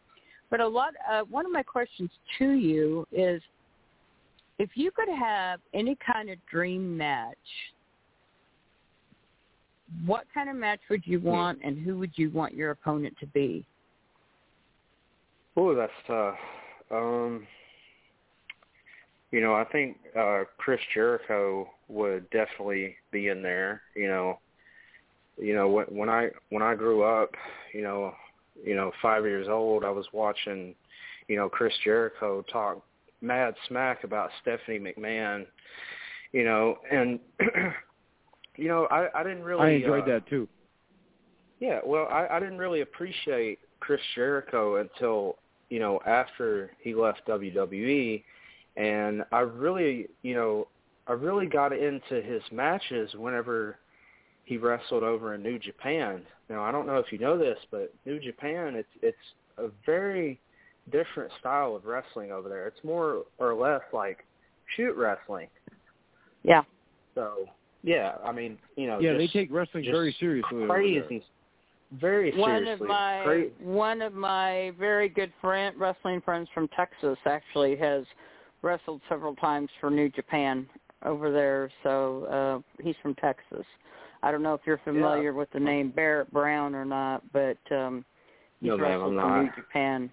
but 0.51 0.61
a 0.61 0.66
lot 0.66 0.95
uh, 1.11 1.23
one 1.23 1.47
of 1.47 1.53
my 1.53 1.62
questions 1.62 2.11
to 2.38 2.51
you 2.51 3.07
is 3.12 3.42
if 4.59 4.77
you 4.77 4.90
could 4.90 5.09
have 5.09 5.61
any 5.73 5.97
kind 5.97 6.29
of 6.31 6.45
dream 6.47 6.97
match 6.97 7.37
what 10.07 10.24
kind 10.33 10.48
of 10.48 10.57
match 10.57 10.81
would 10.90 11.07
you 11.07 11.20
want 11.20 11.59
and 11.62 11.78
who 11.78 11.98
would 11.98 12.12
you 12.16 12.31
want 12.31 12.55
your 12.55 12.70
opponent 12.70 13.14
to 13.20 13.26
be? 13.26 13.64
Oh, 15.57 15.74
that's 15.74 15.92
tough. 16.07 16.37
Um, 16.90 17.46
you 19.31 19.40
know, 19.40 19.55
I 19.55 19.64
think 19.64 19.96
uh 20.18 20.44
Chris 20.59 20.81
Jericho 20.94 21.68
would 21.88 22.28
definitely 22.31 22.96
be 23.11 23.28
in 23.28 23.42
there. 23.42 23.83
You 23.94 24.09
know, 24.09 24.38
you 25.38 25.55
know 25.55 25.68
when 25.68 25.87
when 25.87 26.09
I 26.09 26.28
when 26.50 26.62
I 26.62 26.74
grew 26.74 27.02
up, 27.02 27.31
you 27.72 27.83
know, 27.83 28.14
you 28.64 28.74
know, 28.74 28.92
five 29.00 29.24
years 29.24 29.48
old, 29.48 29.85
I 29.85 29.90
was 29.90 30.07
watching, 30.12 30.74
you 31.28 31.37
know, 31.37 31.48
Chris 31.48 31.72
Jericho 31.85 32.44
talk 32.52 32.83
mad 33.22 33.55
smack 33.68 34.05
about 34.05 34.31
Stephanie 34.42 34.78
McMahon. 34.78 35.46
You 36.33 36.44
know, 36.44 36.78
and 36.90 37.20
you 38.57 38.69
know, 38.69 38.87
I 38.91 39.09
I 39.21 39.23
didn't 39.23 39.43
really 39.43 39.62
I 39.62 39.71
enjoyed 39.71 40.05
uh, 40.05 40.15
that 40.15 40.29
too. 40.29 40.49
yeah, 41.61 41.81
well, 41.85 42.07
I, 42.11 42.27
I 42.31 42.41
didn't 42.41 42.59
really 42.59 42.81
appreciate 42.81 43.59
Chris 43.81 44.01
Jericho 44.15 44.77
until 44.77 45.37
you 45.71 45.79
know 45.81 46.01
after 46.07 46.73
he 46.81 46.95
left 46.95 47.27
WWE, 47.27 48.23
and 48.77 49.25
I 49.33 49.41
really, 49.41 50.09
you 50.23 50.35
know, 50.35 50.69
I 51.07 51.12
really 51.12 51.47
got 51.47 51.73
into 51.73 52.23
his 52.23 52.43
matches 52.51 53.11
whenever 53.15 53.79
he 54.45 54.57
wrestled 54.57 55.03
over 55.03 55.35
in 55.35 55.43
New 55.43 55.59
Japan. 55.59 56.23
Now, 56.49 56.62
I 56.62 56.73
don't 56.73 56.87
know 56.87 56.99
if 56.99 57.12
you 57.12 57.19
know 57.19 57.38
this, 57.38 57.59
but 57.71 57.93
New 58.07 58.21
Japan, 58.21 58.75
it's 58.75 58.88
it's 59.03 59.17
a 59.59 59.69
very 59.87 60.41
different 60.91 61.31
style 61.41 61.77
of 61.77 61.85
wrestling 61.85 62.33
over 62.33 62.49
there. 62.49 62.67
It's 62.67 62.83
more 62.83 63.23
or 63.38 63.55
less 63.55 63.83
like 63.93 64.25
shoot 64.77 64.97
wrestling. 64.97 65.49
Yeah. 66.43 66.62
So, 67.15 67.47
yeah, 67.83 68.12
I 68.25 68.33
mean, 68.33 68.59
you 68.77 68.87
know, 68.87 68.99
Yeah, 69.01 69.14
they 69.14 69.27
take 69.29 69.51
wrestling 69.53 69.85
very 69.90 70.14
seriously. 70.18 70.49
over 70.57 70.66
there. 70.66 70.77
crazy, 70.77 71.25
very 71.92 72.31
One 72.38 72.51
seriously. 72.64 72.85
of 72.87 72.88
my 72.88 73.23
Great. 73.25 73.61
one 73.61 74.03
of 74.03 74.14
my 74.14 74.73
very 74.79 75.09
good 75.09 75.33
friend 75.40 75.77
wrestling 75.79 76.21
friends 76.23 76.49
from 76.55 76.68
Texas 76.68 77.18
actually 77.27 77.77
has 77.77 78.05
wrestled 78.62 79.01
several 79.09 79.35
times 79.37 79.68
for 79.81 79.90
New 79.90 80.09
Japan 80.09 80.66
over 81.05 81.31
there. 81.33 81.71
So 81.83 82.62
uh 82.79 82.83
he's 82.83 82.97
from 83.03 83.14
Texas. 83.16 83.66
I 84.23 84.31
don't 84.31 84.42
know 84.42 84.55
if 84.55 84.61
you're 84.64 84.81
familiar 84.85 85.33
with 85.35 85.51
the 85.51 85.59
name 85.61 85.90
Barrett 85.90 86.33
Brown 86.33 86.75
or 86.75 86.85
not, 86.85 87.23
but 87.33 87.59
um 87.73 88.05
he's 88.61 88.68
No, 88.68 88.77
ma'am, 88.79 88.90
wrestled 89.01 89.14
for. 89.14 89.42
New 89.42 89.51
Japan. 89.57 90.11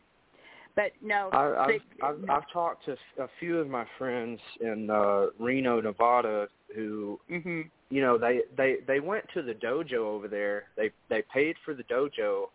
But 0.79 0.93
no, 1.01 1.29
I, 1.33 1.65
I've, 1.65 1.67
they- 1.67 1.81
I've 2.01 2.29
I've 2.29 2.51
talked 2.53 2.85
to 2.85 2.93
a 3.21 3.27
few 3.37 3.59
of 3.59 3.67
my 3.67 3.85
friends 3.97 4.39
in 4.61 4.89
uh, 4.89 5.25
Reno, 5.37 5.81
Nevada, 5.81 6.47
who 6.73 7.19
mhm. 7.29 7.69
you 7.89 8.01
know 8.01 8.17
they 8.17 8.43
they 8.55 8.77
they 8.87 9.01
went 9.01 9.25
to 9.33 9.41
the 9.41 9.53
dojo 9.53 9.95
over 9.95 10.29
there. 10.29 10.69
They 10.77 10.91
they 11.09 11.21
paid 11.33 11.57
for 11.65 11.73
the 11.73 11.83
dojo, 11.83 12.45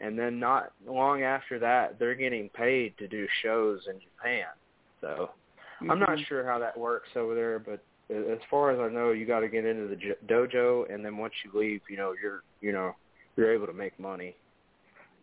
and 0.00 0.18
then 0.18 0.38
not 0.38 0.72
long 0.86 1.22
after 1.22 1.58
that, 1.60 1.98
they're 1.98 2.14
getting 2.14 2.50
paid 2.50 2.98
to 2.98 3.08
do 3.08 3.26
shows 3.42 3.80
in 3.88 3.98
Japan. 4.00 4.48
So 5.00 5.30
I'm 5.88 5.98
not 5.98 6.10
Mhm. 6.10 6.26
sure 6.26 6.44
how 6.44 6.58
that 6.58 6.76
works 6.76 7.08
over 7.16 7.34
there, 7.34 7.58
but 7.58 7.80
as 8.14 8.38
far 8.50 8.70
as 8.70 8.78
I 8.78 8.92
know, 8.92 9.12
you 9.12 9.24
got 9.24 9.40
to 9.40 9.48
get 9.48 9.64
into 9.64 9.86
the 9.88 9.96
j- 9.96 10.14
dojo, 10.26 10.92
and 10.92 11.02
then 11.02 11.16
once 11.16 11.32
you 11.42 11.58
leave, 11.58 11.80
you 11.88 11.96
know 11.96 12.14
you're 12.22 12.42
you 12.60 12.72
know 12.72 12.94
you're 13.36 13.50
able 13.50 13.66
to 13.66 13.72
make 13.72 13.98
money. 13.98 14.36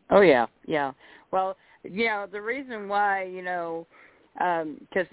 Oh 0.10 0.22
yeah, 0.22 0.46
yeah. 0.66 0.92
Well, 1.32 1.56
know 1.84 2.28
the 2.32 2.42
reason 2.42 2.88
why 2.88 3.24
you 3.24 3.42
know 3.42 3.88
because 4.36 5.08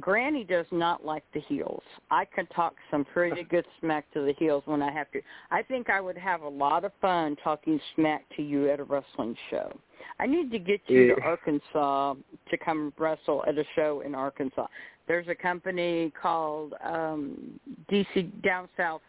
Granny 0.00 0.44
does 0.44 0.66
not 0.70 1.04
like 1.04 1.24
the 1.34 1.40
heels. 1.40 1.82
I 2.10 2.24
can 2.24 2.46
talk 2.48 2.74
some 2.90 3.04
pretty 3.04 3.42
good 3.50 3.64
smack 3.80 4.10
to 4.12 4.20
the 4.20 4.34
heels 4.38 4.62
when 4.66 4.82
I 4.82 4.92
have 4.92 5.10
to. 5.12 5.20
I 5.50 5.62
think 5.62 5.90
I 5.90 6.00
would 6.00 6.16
have 6.18 6.42
a 6.42 6.48
lot 6.48 6.84
of 6.84 6.92
fun 7.00 7.36
talking 7.42 7.80
smack 7.94 8.24
to 8.36 8.42
you 8.42 8.70
at 8.70 8.80
a 8.80 8.84
wrestling 8.84 9.36
show. 9.50 9.76
I 10.20 10.26
need 10.26 10.50
to 10.52 10.58
get 10.58 10.80
you 10.86 11.14
to 11.14 11.22
Arkansas 11.22 12.14
to 12.50 12.58
come 12.58 12.92
wrestle 12.98 13.44
at 13.46 13.58
a 13.58 13.64
show 13.74 14.02
in 14.04 14.14
Arkansas. 14.14 14.66
There's 15.06 15.28
a 15.28 15.34
company 15.34 16.12
called 16.20 16.74
um 16.84 17.58
DC 17.90 18.42
Down 18.42 18.68
South 18.76 19.02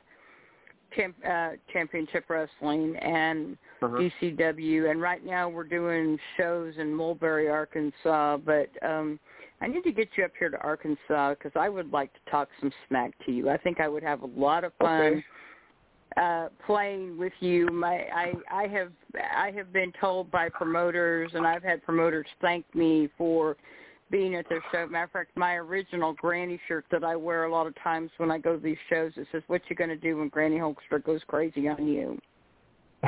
Champ, 0.96 1.16
uh, 1.28 1.52
Championship 1.72 2.26
Wrestling, 2.30 2.96
and 2.98 3.58
Uh-huh. 3.82 3.98
DCW, 4.22 4.90
and 4.92 5.02
right 5.02 5.24
now 5.26 5.48
we're 5.48 5.64
doing 5.64 6.20
shows 6.36 6.74
in 6.78 6.94
Mulberry, 6.94 7.48
Arkansas. 7.48 8.38
But 8.38 8.70
um, 8.82 9.20
I 9.62 9.68
need 9.68 9.84
to 9.84 9.92
get 9.92 10.10
you 10.18 10.26
up 10.26 10.32
here 10.38 10.50
to 10.50 10.58
Arkansas 10.58 11.36
because 11.36 11.52
I 11.56 11.70
would 11.70 11.92
like 11.92 12.12
to 12.14 12.20
talk 12.32 12.50
some 12.60 12.72
smack 12.88 13.14
to 13.26 13.32
you. 13.32 13.50
I 13.50 13.58
think 13.58 13.80
I 13.80 13.88
would 13.88 14.04
have 14.04 14.22
a 14.24 14.28
lot 14.28 14.64
of 14.64 14.74
fun 14.80 15.02
Okay. 15.02 15.24
uh, 16.18 16.50
playing 16.66 17.18
with 17.18 17.34
you. 17.40 17.68
My 17.68 18.06
I 18.14 18.34
I 18.52 18.68
have 18.68 18.92
I 19.16 19.52
have 19.52 19.72
been 19.72 19.94
told 20.00 20.30
by 20.32 20.50
promoters, 20.50 21.32
and 21.34 21.46
I've 21.48 21.64
had 21.64 21.84
promoters 21.84 22.28
thank 22.42 22.66
me 22.76 23.10
for 23.18 23.56
being 24.12 24.36
at 24.36 24.48
their 24.50 24.64
show. 24.72 24.88
Matter 24.88 25.06
of 25.06 25.12
fact, 25.12 25.32
my 25.36 25.56
original 25.56 26.14
Granny 26.14 26.60
shirt 26.68 26.86
that 26.92 27.04
I 27.04 27.16
wear 27.16 27.46
a 27.46 27.52
lot 27.52 27.68
of 27.68 27.76
times 27.84 28.12
when 28.18 28.32
I 28.32 28.38
go 28.38 28.56
to 28.56 28.62
these 28.62 28.78
shows, 28.90 29.12
it 29.18 29.28
says, 29.32 29.44
"What 29.48 29.62
you 29.70 29.76
gonna 29.76 29.96
do 29.96 30.18
when 30.18 30.30
Granny 30.30 30.58
Hulkster 30.58 31.04
goes 31.04 31.24
crazy 31.26 31.68
on 31.68 31.88
you?" 31.88 32.20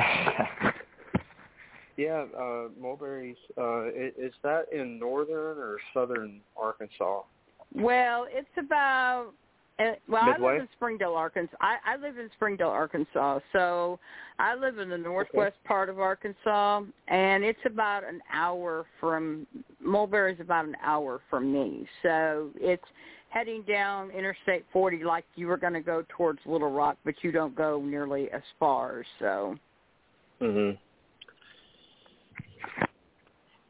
yeah, 1.96 2.26
uh, 2.38 2.68
Mulberry's. 2.80 3.36
Uh, 3.58 3.86
is 3.88 4.32
that 4.42 4.72
in 4.72 4.98
northern 4.98 5.58
or 5.58 5.78
southern 5.92 6.40
Arkansas? 6.56 7.22
Well, 7.74 8.26
it's 8.28 8.48
about 8.58 9.32
well, 10.08 10.26
Midway? 10.26 10.48
I 10.48 10.52
live 10.52 10.62
in 10.62 10.68
Springdale, 10.76 11.14
Arkansas. 11.14 11.56
I, 11.60 11.76
I 11.86 11.96
live 11.96 12.18
in 12.18 12.28
Springdale, 12.34 12.68
Arkansas. 12.68 13.40
So 13.52 13.98
I 14.38 14.54
live 14.54 14.78
in 14.78 14.88
the 14.88 14.98
northwest 14.98 15.56
okay. 15.60 15.68
part 15.68 15.88
of 15.88 15.98
Arkansas, 15.98 16.82
and 17.08 17.44
it's 17.44 17.60
about 17.64 18.04
an 18.04 18.20
hour 18.32 18.86
from 19.00 19.46
Mulberry 19.80 20.34
is 20.34 20.40
about 20.40 20.64
an 20.64 20.76
hour 20.82 21.20
from 21.30 21.52
me. 21.52 21.86
So 22.02 22.50
it's 22.56 22.84
heading 23.30 23.62
down 23.62 24.10
Interstate 24.10 24.64
40 24.72 25.04
like 25.04 25.24
you 25.36 25.46
were 25.46 25.56
going 25.56 25.72
to 25.72 25.80
go 25.80 26.04
towards 26.08 26.40
Little 26.44 26.70
Rock, 26.70 26.98
but 27.04 27.14
you 27.22 27.32
don't 27.32 27.54
go 27.54 27.80
nearly 27.80 28.30
as 28.30 28.42
far. 28.58 29.04
So. 29.18 29.56
Mhm. 30.40 30.78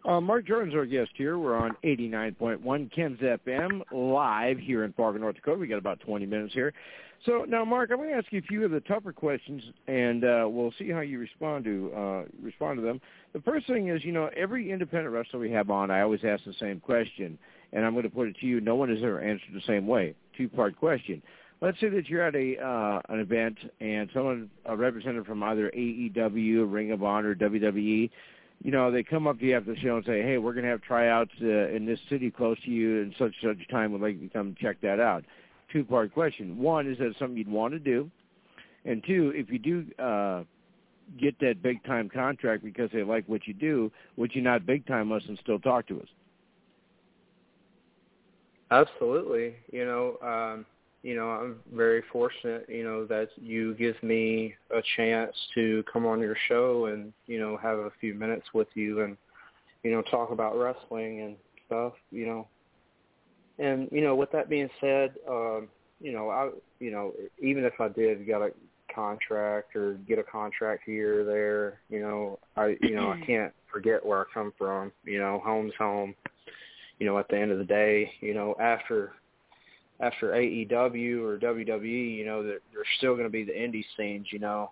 Uh, 0.04 0.20
Mark 0.20 0.46
Jordan's 0.46 0.74
our 0.74 0.84
guest 0.84 1.10
here. 1.14 1.38
We're 1.38 1.56
on 1.56 1.76
89.1 1.84 2.92
Ken's 2.92 3.20
FM 3.20 3.82
live 3.92 4.58
here 4.58 4.82
in 4.84 4.92
Fargo, 4.94 5.18
North 5.18 5.36
Dakota. 5.36 5.58
We 5.58 5.68
got 5.68 5.78
about 5.78 6.00
20 6.00 6.26
minutes 6.26 6.52
here. 6.52 6.72
So 7.24 7.44
now, 7.48 7.64
Mark, 7.64 7.90
I'm 7.92 7.98
going 7.98 8.08
to 8.08 8.16
ask 8.16 8.26
you 8.32 8.40
a 8.40 8.42
few 8.42 8.64
of 8.64 8.72
the 8.72 8.80
tougher 8.80 9.12
questions, 9.12 9.62
and 9.86 10.24
uh, 10.24 10.46
we'll 10.48 10.72
see 10.76 10.90
how 10.90 11.00
you 11.00 11.20
respond 11.20 11.64
to 11.64 11.92
uh, 11.96 12.22
respond 12.42 12.78
to 12.78 12.82
them. 12.82 13.00
The 13.32 13.40
first 13.42 13.68
thing 13.68 13.90
is, 13.90 14.04
you 14.04 14.10
know, 14.10 14.28
every 14.36 14.72
independent 14.72 15.14
wrestler 15.14 15.38
we 15.38 15.52
have 15.52 15.70
on, 15.70 15.92
I 15.92 16.00
always 16.00 16.24
ask 16.24 16.42
the 16.44 16.54
same 16.58 16.80
question, 16.80 17.38
and 17.72 17.84
I'm 17.84 17.92
going 17.92 18.02
to 18.02 18.10
put 18.10 18.26
it 18.26 18.36
to 18.40 18.46
you. 18.46 18.60
No 18.60 18.74
one 18.74 18.88
has 18.88 18.98
ever 19.04 19.20
answered 19.20 19.54
the 19.54 19.62
same 19.68 19.86
way. 19.86 20.16
Two 20.36 20.48
part 20.48 20.76
question. 20.76 21.22
Let's 21.60 21.78
say 21.78 21.90
that 21.90 22.08
you're 22.08 22.22
at 22.22 22.34
a 22.34 22.58
uh, 22.60 23.02
an 23.08 23.20
event 23.20 23.56
and 23.80 24.10
someone 24.12 24.50
a 24.66 24.76
representative 24.76 25.26
from 25.26 25.44
either 25.44 25.70
AEW, 25.70 26.72
Ring 26.72 26.90
of 26.90 27.04
Honor, 27.04 27.36
WWE 27.36 28.10
you 28.62 28.70
know, 28.70 28.90
they 28.90 29.02
come 29.02 29.26
up 29.26 29.40
to 29.40 29.44
you 29.44 29.56
after 29.56 29.74
the 29.74 29.80
show 29.80 29.96
and 29.96 30.04
say, 30.04 30.22
"Hey, 30.22 30.38
we're 30.38 30.52
going 30.52 30.64
to 30.64 30.70
have 30.70 30.82
tryouts 30.82 31.32
uh, 31.42 31.68
in 31.68 31.84
this 31.84 31.98
city 32.08 32.30
close 32.30 32.56
to 32.64 32.70
you 32.70 33.00
in 33.00 33.14
such 33.18 33.34
such 33.42 33.56
time. 33.68 33.92
Would 33.92 34.00
like 34.00 34.20
you 34.20 34.28
to 34.28 34.32
come 34.32 34.54
check 34.60 34.80
that 34.82 35.00
out." 35.00 35.24
Two 35.72 35.84
part 35.84 36.12
question: 36.14 36.58
One, 36.58 36.90
is 36.90 36.98
that 36.98 37.14
something 37.18 37.36
you'd 37.36 37.50
want 37.50 37.72
to 37.74 37.80
do? 37.80 38.10
And 38.84 39.02
two, 39.04 39.32
if 39.34 39.50
you 39.50 39.58
do 39.58 39.86
uh, 39.98 40.44
get 41.20 41.38
that 41.40 41.62
big 41.62 41.82
time 41.84 42.08
contract 42.08 42.64
because 42.64 42.90
they 42.92 43.02
like 43.02 43.28
what 43.28 43.46
you 43.46 43.54
do, 43.54 43.90
would 44.16 44.34
you 44.34 44.42
not 44.42 44.64
big 44.64 44.86
time 44.86 45.10
us 45.10 45.22
and 45.26 45.38
still 45.42 45.58
talk 45.58 45.86
to 45.88 46.00
us? 46.00 46.08
Absolutely. 48.70 49.56
You 49.70 49.84
know, 49.84 50.16
um, 50.22 50.66
you 51.02 51.16
know, 51.16 51.30
I'm 51.30 51.56
very 51.74 52.02
fortunate, 52.12 52.66
you 52.68 52.84
know, 52.84 53.04
that 53.06 53.30
you 53.36 53.74
give 53.74 54.00
me 54.02 54.54
a 54.70 54.80
chance 54.96 55.34
to 55.54 55.84
come 55.92 56.06
on 56.06 56.20
your 56.20 56.36
show 56.48 56.86
and, 56.86 57.12
you 57.26 57.40
know, 57.40 57.56
have 57.56 57.78
a 57.78 57.90
few 58.00 58.14
minutes 58.14 58.46
with 58.54 58.68
you 58.74 59.02
and, 59.02 59.16
you 59.82 59.90
know, 59.90 60.02
talk 60.02 60.30
about 60.30 60.56
wrestling 60.56 61.22
and 61.22 61.36
stuff, 61.66 61.94
you 62.10 62.26
know. 62.26 62.46
And, 63.58 63.88
you 63.90 64.00
know, 64.00 64.14
with 64.14 64.30
that 64.32 64.48
being 64.48 64.70
said, 64.80 65.14
um, 65.28 65.68
you 66.02 66.12
know, 66.12 66.30
I 66.30 66.50
you 66.80 66.90
know, 66.90 67.12
even 67.40 67.64
if 67.64 67.74
I 67.80 67.88
did 67.88 68.26
get 68.26 68.42
a 68.42 68.50
contract 68.92 69.74
or 69.76 69.94
get 70.06 70.18
a 70.18 70.24
contract 70.24 70.82
here 70.84 71.20
or 71.20 71.24
there, 71.24 71.80
you 71.88 72.00
know, 72.00 72.38
I 72.56 72.76
you 72.82 72.94
know, 72.94 73.12
I 73.12 73.20
can't 73.24 73.52
forget 73.72 74.04
where 74.04 74.20
I 74.20 74.24
come 74.34 74.52
from. 74.58 74.92
You 75.04 75.20
know, 75.20 75.40
home's 75.44 75.72
home. 75.78 76.14
You 76.98 77.06
know, 77.06 77.18
at 77.18 77.28
the 77.28 77.38
end 77.38 77.50
of 77.50 77.58
the 77.58 77.64
day, 77.64 78.12
you 78.20 78.34
know, 78.34 78.54
after 78.60 79.12
after 80.02 80.32
AEW 80.32 81.22
or 81.22 81.38
WWE, 81.38 82.16
you 82.16 82.26
know, 82.26 82.42
that 82.42 82.58
there's 82.72 82.86
still 82.98 83.12
going 83.14 83.24
to 83.24 83.30
be 83.30 83.44
the 83.44 83.52
indie 83.52 83.84
scenes, 83.96 84.26
you 84.30 84.40
know. 84.40 84.70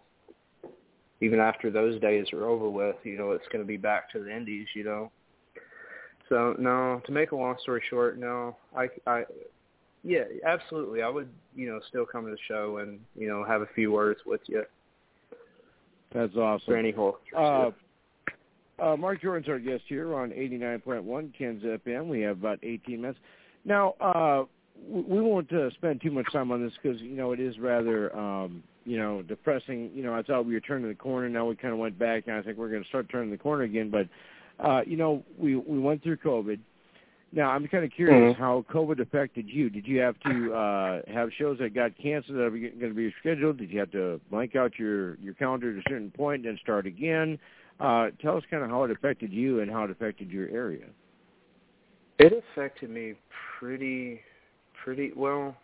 Even 1.23 1.39
after 1.39 1.71
those 1.71 2.01
days 2.01 2.27
are 2.33 2.47
over 2.47 2.69
with, 2.69 2.97
you 3.05 3.17
know, 3.17 3.31
it's 3.31 3.47
going 3.53 3.63
to 3.63 3.69
be 3.69 3.77
back 3.77 4.11
to 4.11 4.19
the 4.19 4.35
indies, 4.35 4.67
you 4.75 4.85
know. 4.85 5.11
So 6.29 6.55
no, 6.59 7.01
to 7.07 7.13
make 7.13 7.33
a 7.33 7.37
long 7.37 7.57
story 7.63 7.83
short, 7.89 8.19
no, 8.19 8.57
I, 8.77 8.89
I, 9.07 9.25
yeah, 10.03 10.25
absolutely, 10.47 11.03
I 11.03 11.09
would, 11.09 11.29
you 11.55 11.69
know, 11.69 11.81
still 11.89 12.07
come 12.07 12.25
to 12.25 12.31
the 12.31 12.39
show 12.49 12.79
and 12.79 13.01
you 13.17 13.29
know 13.29 13.45
have 13.45 13.63
a 13.63 13.69
few 13.75 13.93
words 13.93 14.21
with 14.27 14.41
you. 14.47 14.65
That's 16.13 16.35
awesome. 16.37 16.65
For 16.67 16.77
any 16.77 16.93
Hulk. 16.93 17.21
Uh, 17.37 17.71
uh, 18.81 18.97
Mark 18.97 19.21
Jordan's 19.21 19.49
our 19.49 19.59
guest 19.59 19.83
here 19.87 20.15
on 20.15 20.31
89.1 20.31 21.37
Ken's 21.37 21.63
FM. 21.63 22.09
We 22.09 22.21
have 22.23 22.39
about 22.39 22.59
18 22.63 23.01
minutes. 23.01 23.19
Now, 23.65 23.95
uh, 24.01 24.45
we 24.89 25.21
won't 25.21 25.53
uh, 25.53 25.71
spend 25.71 26.01
too 26.01 26.11
much 26.11 26.27
time 26.33 26.51
on 26.51 26.63
this 26.63 26.73
because 26.83 27.01
you 27.01 27.17
know 27.17 27.33
it 27.33 27.41
is 27.41 27.59
rather 27.59 28.15
um, 28.17 28.63
you 28.85 28.99
know 28.99 29.23
depressing. 29.23 29.91
You 29.95 30.03
know, 30.03 30.15
I 30.15 30.23
thought 30.23 30.47
we 30.47 30.55
were 30.55 30.61
turning 30.61 30.89
the 30.89 30.95
corner. 30.95 31.29
Now 31.29 31.47
we 31.47 31.57
kind 31.57 31.73
of 31.73 31.79
went 31.79 31.99
back, 31.99 32.25
and 32.27 32.37
I 32.37 32.43
think 32.43 32.59
we're 32.59 32.71
going 32.71 32.83
to 32.83 32.89
start 32.89 33.09
turning 33.11 33.31
the 33.31 33.39
corner 33.39 33.65
again. 33.65 33.91
But 33.91 34.09
uh, 34.65 34.83
you 34.87 34.97
know, 34.97 35.23
we 35.39 35.57
we 35.57 35.79
went 35.79 36.03
through 36.03 36.19
COVID. 36.19 36.59
Now 37.33 37.51
I'm 37.51 37.67
kind 37.69 37.85
of 37.85 37.93
curious 37.93 38.35
mm-hmm. 38.35 38.43
how 38.43 38.65
COVID 38.73 39.01
affected 39.01 39.49
you. 39.49 39.71
Did 39.71 39.87
you 39.87 40.01
have 40.01 40.19
to 40.21 40.53
uh, 40.53 41.03
have 41.13 41.31
shows 41.39 41.59
that 41.59 41.75
got 41.75 41.97
canceled 41.97 42.39
that 42.39 42.45
are 42.45 42.51
going 42.51 42.81
to 42.81 42.95
be 42.95 43.13
rescheduled? 43.25 43.59
Did 43.59 43.71
you 43.71 43.79
have 43.79 43.93
to 43.93 44.21
blank 44.31 44.57
out 44.57 44.79
your 44.79 45.15
your 45.17 45.35
calendar 45.35 45.71
at 45.71 45.77
a 45.77 45.83
certain 45.89 46.11
point 46.11 46.45
and 46.45 46.57
then 46.57 46.59
start 46.63 46.87
again? 46.87 47.39
Uh, 47.79 48.09
tell 48.21 48.37
us 48.37 48.43
kind 48.51 48.63
of 48.63 48.71
how 48.71 48.85
it 48.85 48.91
affected 48.91 49.33
you 49.33 49.61
and 49.61 49.71
how 49.71 49.85
it 49.85 49.91
affected 49.91 50.31
your 50.31 50.49
area. 50.49 50.87
It 52.19 52.33
affected 52.53 52.91
me 52.91 53.15
pretty 53.59 54.21
pretty 54.85 55.13
well. 55.17 55.57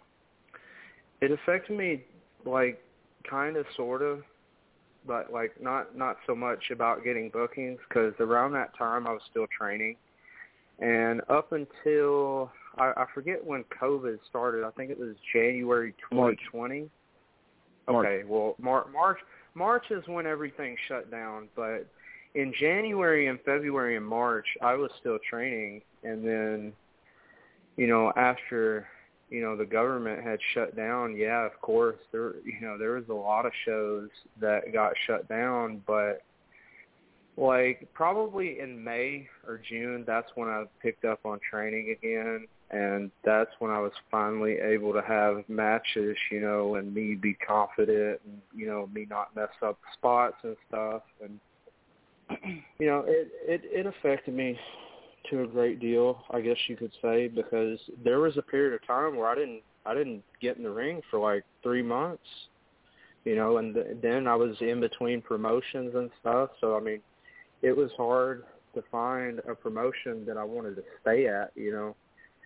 It 1.21 1.31
affected 1.31 1.77
me 1.77 2.05
like 2.45 2.83
kind 3.29 3.57
of 3.57 3.67
sort 3.77 4.03
of 4.03 4.23
but 5.07 5.33
like 5.33 5.61
not 5.61 5.97
not 5.97 6.17
so 6.27 6.35
much 6.35 6.71
about 6.71 7.05
getting 7.05 7.31
bookings 7.31 7.79
because 7.89 8.15
around 8.21 8.53
that 8.53 8.77
time 8.77 9.07
I 9.07 9.13
was 9.13 9.23
still 9.31 9.47
training, 9.57 9.97
and 10.81 11.21
up 11.29 11.53
until 11.53 12.51
I, 12.77 12.93
I 12.97 13.07
forget 13.15 13.45
when 13.45 13.65
COVID 13.81 14.19
started. 14.29 14.65
I 14.65 14.71
think 14.71 14.91
it 14.91 14.99
was 14.99 15.15
January 15.33 15.95
2020. 16.11 16.91
March. 17.89 18.07
Okay, 18.07 18.25
well 18.27 18.57
Mar- 18.59 18.87
March 18.93 19.19
March 19.55 19.85
is 19.91 20.03
when 20.07 20.27
everything 20.27 20.77
shut 20.89 21.11
down, 21.11 21.49
but 21.55 21.87
in 22.35 22.53
January 22.59 23.29
and 23.29 23.39
February 23.45 23.97
and 23.97 24.07
March 24.07 24.47
I 24.61 24.75
was 24.75 24.91
still 25.01 25.19
training, 25.29 25.83
and 26.03 26.27
then 26.27 26.73
you 27.77 27.87
know 27.87 28.13
after 28.17 28.89
you 29.31 29.41
know 29.41 29.57
the 29.57 29.65
government 29.65 30.23
had 30.23 30.39
shut 30.55 30.77
down 30.77 31.17
yeah 31.17 31.45
of 31.45 31.61
course 31.61 31.99
there 32.13 32.35
you 32.45 32.61
know 32.61 32.79
there 32.79 32.93
was 32.93 33.09
a 33.09 33.15
lot 33.15 33.47
of 33.47 33.53
shows 33.65 34.09
that 34.41 34.73
got 34.73 34.93
shut 35.07 35.29
down 35.29 35.83
but 35.87 36.23
like 37.37 37.87
probably 37.93 38.61
in 38.61 38.83
May 38.83 39.29
or 39.47 39.61
June 39.69 40.05
that's 40.07 40.31
when 40.37 40.49
I 40.49 40.65
picked 40.81 41.05
up 41.05 41.21
on 41.25 41.39
training 41.49 41.95
again 41.99 42.47
and 42.71 43.11
that's 43.25 43.51
when 43.59 43.71
I 43.71 43.79
was 43.79 43.93
finally 44.11 44.55
able 44.55 44.93
to 44.93 45.03
have 45.03 45.45
matches 45.49 46.17
you 46.31 46.41
know 46.41 46.77
and 46.77 46.95
me 46.95 47.15
be 47.15 47.35
confident 47.35 48.21
and 48.25 48.41
you 48.55 48.67
know 48.67 48.89
me 48.95 49.07
not 49.09 49.35
mess 49.35 49.49
up 49.63 49.79
spots 49.93 50.37
and 50.45 50.57
stuff 50.69 51.03
and 51.23 51.41
you 52.79 52.87
know 52.87 53.05
it 53.07 53.29
it 53.47 53.61
it 53.65 53.87
affected 53.87 54.35
me 54.35 54.59
to 55.31 55.43
a 55.43 55.47
great 55.47 55.81
deal, 55.81 56.25
I 56.31 56.41
guess 56.41 56.57
you 56.69 56.77
could 56.77 56.93
say, 57.03 57.29
because 57.29 57.79
there 58.05 58.21
was 58.21 58.37
a 58.37 58.43
period 58.43 58.75
of 58.75 58.87
time 58.87 59.17
where 59.17 59.29
I 59.29 59.35
didn't 59.35 59.63
I 59.85 59.95
didn't 59.95 60.25
get 60.41 60.57
in 60.57 60.65
the 60.65 60.71
ring 60.71 61.01
for 61.11 61.21
like 61.21 61.45
three 61.63 61.83
months, 61.83 62.27
you 63.25 63.37
know, 63.37 63.59
and 63.59 63.75
th- 63.75 63.99
then 64.03 64.27
I 64.27 64.35
was 64.35 64.57
in 64.61 64.81
between 64.81 65.23
promotions 65.23 65.95
and 65.95 66.11
stuff. 66.21 66.51
So 66.61 66.77
I 66.77 66.81
mean, 66.81 67.01
it 67.63 67.77
was 67.77 67.91
hard 67.97 68.45
to 68.75 68.83
find 68.91 69.41
a 69.49 69.55
promotion 69.55 70.25
that 70.27 70.37
I 70.37 70.45
wanted 70.45 70.77
to 70.77 70.83
stay 71.03 71.29
at, 71.29 71.53
you 71.55 71.73
know, 71.73 71.97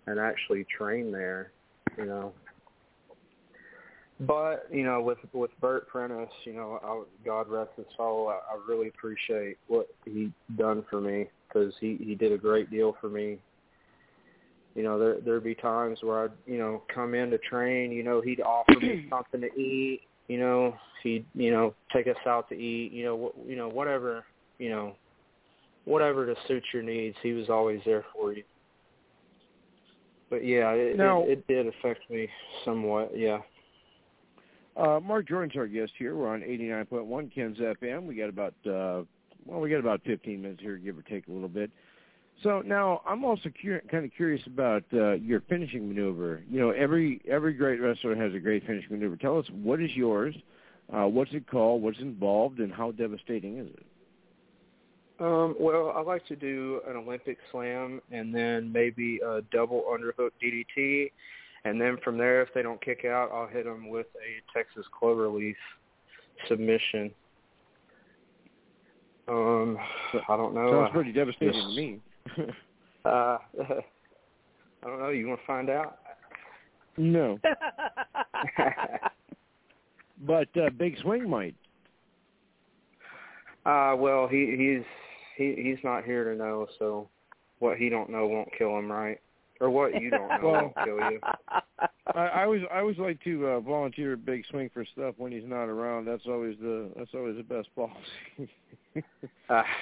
and 0.07 0.19
actually 0.19 0.65
train 0.65 1.11
there, 1.11 1.51
you 1.97 2.05
know. 2.05 2.33
But 4.21 4.67
you 4.71 4.83
know, 4.83 5.01
with 5.01 5.17
with 5.33 5.51
Bert 5.59 5.87
Prentice, 5.87 6.29
you 6.43 6.53
know, 6.53 6.79
I, 6.83 7.03
God 7.25 7.49
rest 7.49 7.71
his 7.75 7.85
soul, 7.97 8.29
I, 8.29 8.33
I 8.53 8.59
really 8.67 8.87
appreciate 8.89 9.57
what 9.67 9.87
he 10.05 10.31
done 10.57 10.85
for 10.89 11.01
me 11.01 11.27
because 11.47 11.73
he 11.79 11.97
he 12.01 12.15
did 12.15 12.31
a 12.31 12.37
great 12.37 12.69
deal 12.69 12.95
for 13.01 13.09
me. 13.09 13.39
You 14.75 14.83
know, 14.83 14.99
there 14.99 15.19
there'd 15.21 15.43
be 15.43 15.55
times 15.55 15.99
where 16.01 16.23
I'd 16.25 16.31
you 16.45 16.57
know 16.57 16.83
come 16.93 17.15
in 17.15 17.31
to 17.31 17.37
train. 17.39 17.91
You 17.91 18.03
know, 18.03 18.21
he'd 18.21 18.41
offer 18.41 18.79
me 18.79 19.07
something 19.09 19.41
to 19.41 19.53
eat. 19.59 20.01
You 20.27 20.39
know, 20.39 20.75
he'd 21.03 21.25
you 21.33 21.51
know 21.51 21.73
take 21.91 22.07
us 22.07 22.15
out 22.27 22.47
to 22.49 22.55
eat. 22.55 22.91
You 22.91 23.03
know, 23.05 23.33
wh- 23.35 23.49
you 23.49 23.55
know 23.55 23.69
whatever 23.69 24.23
you 24.61 24.69
know, 24.69 24.93
whatever 25.85 26.27
to 26.27 26.35
suit 26.47 26.63
your 26.71 26.83
needs. 26.83 27.17
He 27.23 27.31
was 27.31 27.49
always 27.49 27.81
there 27.83 28.05
for 28.13 28.31
you. 28.31 28.43
But 30.29 30.45
yeah, 30.45 30.69
it, 30.71 30.95
Now- 30.97 31.23
it, 31.23 31.29
it 31.31 31.47
did 31.47 31.65
affect 31.67 32.07
me 32.09 32.29
somewhat. 32.63 33.11
Yeah. 33.17 33.39
Uh, 34.75 34.99
Mark 34.99 35.27
Jordan's 35.27 35.55
our 35.55 35.67
guest 35.67 35.91
here. 35.97 36.15
We're 36.15 36.33
on 36.33 36.41
89.1 36.41 37.33
Ken's 37.33 37.57
FM. 37.57 38.05
We 38.05 38.15
got 38.15 38.29
about 38.29 38.53
uh, 38.65 39.03
well, 39.45 39.59
we 39.59 39.69
got 39.69 39.79
about 39.79 40.01
15 40.05 40.41
minutes 40.41 40.61
here, 40.61 40.77
give 40.77 40.97
or 40.97 41.01
take 41.01 41.27
a 41.27 41.31
little 41.31 41.49
bit. 41.49 41.71
So 42.43 42.61
now 42.65 43.01
I'm 43.07 43.23
also 43.23 43.49
cur- 43.61 43.83
kind 43.89 44.05
of 44.05 44.11
curious 44.15 44.41
about 44.47 44.83
uh, 44.93 45.13
your 45.13 45.41
finishing 45.41 45.87
maneuver. 45.87 46.41
You 46.49 46.59
know, 46.59 46.71
every 46.71 47.21
every 47.29 47.53
great 47.53 47.79
wrestler 47.79 48.15
has 48.15 48.33
a 48.33 48.39
great 48.39 48.65
finishing 48.65 48.91
maneuver. 48.91 49.15
Tell 49.15 49.37
us 49.37 49.45
what 49.61 49.81
is 49.81 49.91
yours, 49.93 50.35
uh, 50.91 51.03
what's 51.07 51.31
it 51.33 51.47
called, 51.47 51.81
what's 51.83 51.99
involved, 51.99 52.59
and 52.59 52.73
how 52.73 52.91
devastating 52.91 53.59
is 53.59 53.67
it? 53.67 53.85
Um, 55.19 55.55
well, 55.59 55.93
I 55.95 56.01
like 56.01 56.25
to 56.27 56.35
do 56.35 56.81
an 56.87 56.95
Olympic 56.95 57.37
slam 57.51 58.01
and 58.11 58.33
then 58.33 58.71
maybe 58.71 59.19
a 59.23 59.41
double 59.51 59.83
underhook 59.83 60.31
DDT, 60.43 61.11
and 61.65 61.79
then 61.79 61.97
from 62.03 62.17
there, 62.17 62.41
if 62.41 62.49
they 62.53 62.61
don't 62.61 62.83
kick 62.83 63.05
out, 63.05 63.29
I'll 63.31 63.47
hit 63.47 63.65
them 63.65 63.89
with 63.89 64.07
a 64.15 64.41
Texas 64.57 64.85
cloverleaf 64.99 65.55
submission. 66.47 67.11
Um, 69.27 69.77
I 70.27 70.35
don't 70.35 70.55
know. 70.55 70.71
Sounds 70.71 70.91
pretty 70.91 71.11
devastating 71.11 71.53
to 71.53 71.75
me. 71.75 71.99
uh, 73.05 73.37
I 74.83 74.87
don't 74.87 74.99
know. 74.99 75.09
You 75.09 75.27
want 75.27 75.39
to 75.39 75.45
find 75.45 75.69
out? 75.69 75.99
No. 76.97 77.39
but 80.25 80.47
uh, 80.57 80.69
Big 80.77 80.97
Swing 81.01 81.29
might. 81.29 81.55
Uh, 83.65 83.95
well, 83.95 84.27
he 84.27 84.55
he's 84.57 84.83
he 85.37 85.61
he's 85.61 85.77
not 85.83 86.03
here 86.03 86.23
to 86.23 86.35
know. 86.35 86.67
So, 86.79 87.07
what 87.59 87.77
he 87.77 87.89
don't 87.89 88.09
know 88.09 88.27
won't 88.27 88.49
kill 88.57 88.77
him, 88.77 88.91
right? 88.91 89.19
Or 89.61 89.69
what 89.69 90.01
you 90.01 90.09
don't 90.09 90.41
know 90.41 90.71
well, 90.73 90.73
kill 90.83 91.11
you. 91.11 91.19
I, 92.15 92.27
I 92.27 92.43
always 92.43 92.63
I 92.73 92.79
always 92.79 92.97
like 92.97 93.23
to 93.23 93.47
uh, 93.47 93.59
volunteer 93.59 94.13
at 94.13 94.25
Big 94.25 94.43
Swing 94.49 94.69
for 94.73 94.83
stuff 94.85 95.13
when 95.17 95.31
he's 95.31 95.45
not 95.45 95.65
around. 95.65 96.05
That's 96.05 96.25
always 96.27 96.57
the 96.59 96.89
that's 96.97 97.11
always 97.13 97.37
the 97.37 97.43
best 97.43 97.69
policy. 97.75 98.51
uh, 99.49 99.63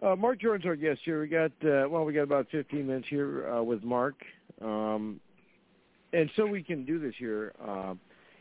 Uh, 0.00 0.14
Mark 0.14 0.40
Jordan's 0.40 0.64
our 0.64 0.76
guest 0.76 1.00
here. 1.04 1.20
We 1.20 1.28
got 1.28 1.50
uh, 1.64 1.88
well, 1.88 2.04
we 2.04 2.12
got 2.12 2.22
about 2.22 2.46
15 2.52 2.86
minutes 2.86 3.08
here 3.10 3.52
uh, 3.52 3.62
with 3.62 3.82
Mark, 3.82 4.14
um, 4.62 5.18
and 6.12 6.30
so 6.36 6.46
we 6.46 6.62
can 6.62 6.84
do 6.84 7.00
this 7.00 7.14
here. 7.18 7.52
Uh, 7.66 7.94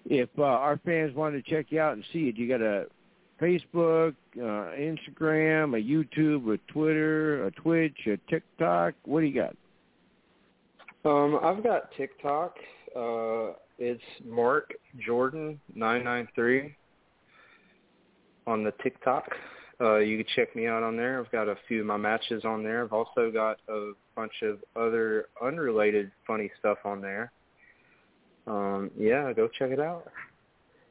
if 0.05 0.29
uh, 0.37 0.43
our 0.43 0.77
fans 0.85 1.15
want 1.15 1.33
to 1.33 1.41
check 1.41 1.67
you 1.69 1.79
out 1.79 1.93
and 1.93 2.03
see 2.13 2.29
it, 2.29 2.37
you 2.37 2.47
got 2.47 2.61
a 2.61 2.85
Facebook, 3.41 4.15
uh, 4.37 4.71
Instagram, 4.75 5.77
a 5.77 5.81
YouTube, 5.81 6.53
a 6.53 6.57
Twitter, 6.71 7.45
a 7.45 7.51
Twitch, 7.51 7.97
a 8.07 8.17
TikTok. 8.29 8.93
What 9.05 9.21
do 9.21 9.27
you 9.27 9.41
got? 9.41 9.55
Um, 11.05 11.39
I've 11.43 11.63
got 11.63 11.91
TikTok. 11.95 12.55
Uh, 12.95 13.53
it's 13.77 14.01
Mark 14.25 14.73
Jordan 15.05 15.59
nine 15.75 16.03
nine 16.03 16.27
three 16.33 16.75
on 18.47 18.63
the 18.63 18.73
TikTok. 18.83 19.25
Uh, 19.79 19.97
you 19.97 20.17
can 20.17 20.25
check 20.35 20.55
me 20.55 20.65
out 20.65 20.81
on 20.81 20.97
there. 20.97 21.19
I've 21.19 21.31
got 21.31 21.47
a 21.47 21.55
few 21.67 21.81
of 21.81 21.85
my 21.85 21.97
matches 21.97 22.43
on 22.43 22.63
there. 22.63 22.83
I've 22.83 22.93
also 22.93 23.29
got 23.31 23.59
a 23.69 23.91
bunch 24.15 24.31
of 24.41 24.57
other 24.75 25.27
unrelated 25.41 26.11
funny 26.25 26.49
stuff 26.57 26.79
on 26.83 26.99
there. 26.99 27.31
Um, 28.47 28.89
yeah, 28.97 29.31
go 29.33 29.47
check 29.47 29.69
it 29.69 29.79
out. 29.79 30.09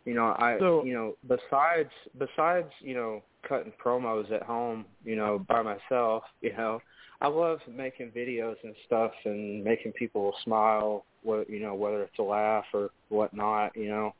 You 0.06 0.14
know, 0.14 0.34
I 0.38 0.58
So- 0.58 0.84
you 0.84 0.94
know, 0.94 1.16
besides 1.26 1.90
besides, 2.16 2.72
you 2.80 2.94
know, 2.94 3.22
cutting 3.42 3.72
promos 3.72 4.30
at 4.30 4.42
home, 4.42 4.86
you 5.04 5.16
know, 5.16 5.40
by 5.40 5.60
myself, 5.62 6.22
you 6.40 6.52
know, 6.52 6.80
I 7.20 7.28
love 7.28 7.58
making 7.68 8.12
videos 8.12 8.56
and 8.62 8.74
stuff 8.86 9.12
and 9.24 9.62
making 9.64 9.92
people 9.92 10.34
smile, 10.44 11.04
what 11.22 11.50
you 11.50 11.60
know, 11.60 11.74
whether 11.74 12.02
it's 12.02 12.18
a 12.18 12.22
laugh 12.22 12.64
or 12.72 12.90
whatnot, 13.08 13.76
you 13.76 13.88
know. 13.88 14.14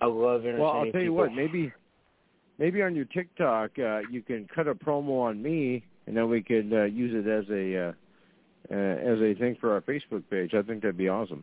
I 0.00 0.06
love 0.06 0.42
entertaining 0.42 0.60
Well, 0.60 0.72
I'll 0.72 0.92
tell 0.92 1.00
you 1.00 1.14
what. 1.14 1.32
Maybe 1.32 1.72
maybe 2.58 2.82
on 2.82 2.94
your 2.94 3.06
TikTok 3.06 3.78
uh, 3.78 4.00
you 4.10 4.20
can 4.20 4.46
cut 4.54 4.68
a 4.68 4.74
promo 4.74 5.22
on 5.22 5.42
me, 5.42 5.82
and 6.06 6.14
then 6.14 6.28
we 6.28 6.42
could 6.42 6.70
uh, 6.74 6.84
use 6.84 7.14
it 7.14 7.26
as 7.26 7.48
a 7.48 7.88
uh, 7.88 7.92
uh, 8.70 9.12
as 9.12 9.18
a 9.20 9.34
thing 9.38 9.56
for 9.58 9.72
our 9.72 9.80
Facebook 9.80 10.24
page. 10.28 10.52
I 10.52 10.60
think 10.60 10.82
that'd 10.82 10.98
be 10.98 11.08
awesome. 11.08 11.42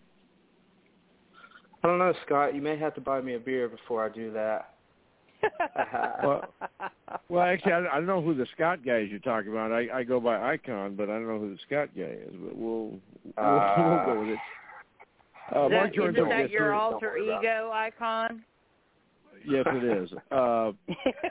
I 1.83 1.87
don't 1.87 1.97
know, 1.99 2.13
Scott. 2.25 2.53
You 2.55 2.61
may 2.61 2.77
have 2.77 2.93
to 2.95 3.01
buy 3.01 3.21
me 3.21 3.35
a 3.35 3.39
beer 3.39 3.67
before 3.67 4.05
I 4.05 4.09
do 4.09 4.31
that. 4.33 4.73
Well, 6.23 6.53
Well, 7.29 7.41
actually, 7.43 7.71
I, 7.73 7.79
I 7.87 7.95
don't 7.95 8.05
know 8.05 8.21
who 8.21 8.35
the 8.35 8.45
Scott 8.55 8.85
guy 8.85 8.99
is 8.99 9.09
you're 9.09 9.19
talking 9.19 9.51
about. 9.51 9.71
I, 9.71 9.87
I 9.91 10.03
go 10.03 10.19
by 10.19 10.39
Icon, 10.53 10.95
but 10.95 11.09
I 11.09 11.13
don't 11.13 11.27
know 11.27 11.39
who 11.39 11.51
the 11.51 11.59
Scott 11.65 11.89
guy 11.95 12.03
is. 12.03 12.33
But 12.33 12.55
we'll 12.55 12.89
we'll, 12.89 12.99
Uh, 13.37 13.73
we'll 13.77 14.05
go 14.05 14.19
with 14.21 14.29
it. 14.29 14.39
Uh, 15.55 15.65
Is 15.65 15.71
Mark 15.71 15.71
that, 15.89 15.93
Jordan's 15.95 16.17
isn't 16.17 16.29
that 16.29 16.49
your 16.51 16.65
here. 16.65 16.73
alter 16.73 17.17
ego 17.17 17.71
icon? 17.73 18.43
Yes, 19.45 19.65
it 19.67 19.83
is. 19.83 20.11
Uh, 20.31 20.71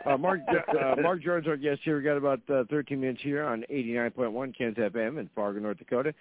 uh, 0.04 0.16
Mark 0.18 0.40
uh, 0.48 0.96
Mark 1.00 1.22
Jordan's 1.22 1.48
our 1.48 1.56
guest 1.56 1.80
here. 1.84 1.96
We 1.96 2.02
got 2.02 2.16
about 2.16 2.40
uh, 2.52 2.64
13 2.68 3.00
minutes 3.00 3.20
here 3.22 3.44
on 3.44 3.64
89.1 3.70 4.56
Kens 4.58 4.76
FM 4.76 5.20
in 5.20 5.30
Fargo, 5.34 5.60
North 5.60 5.78
Dakota. 5.78 6.12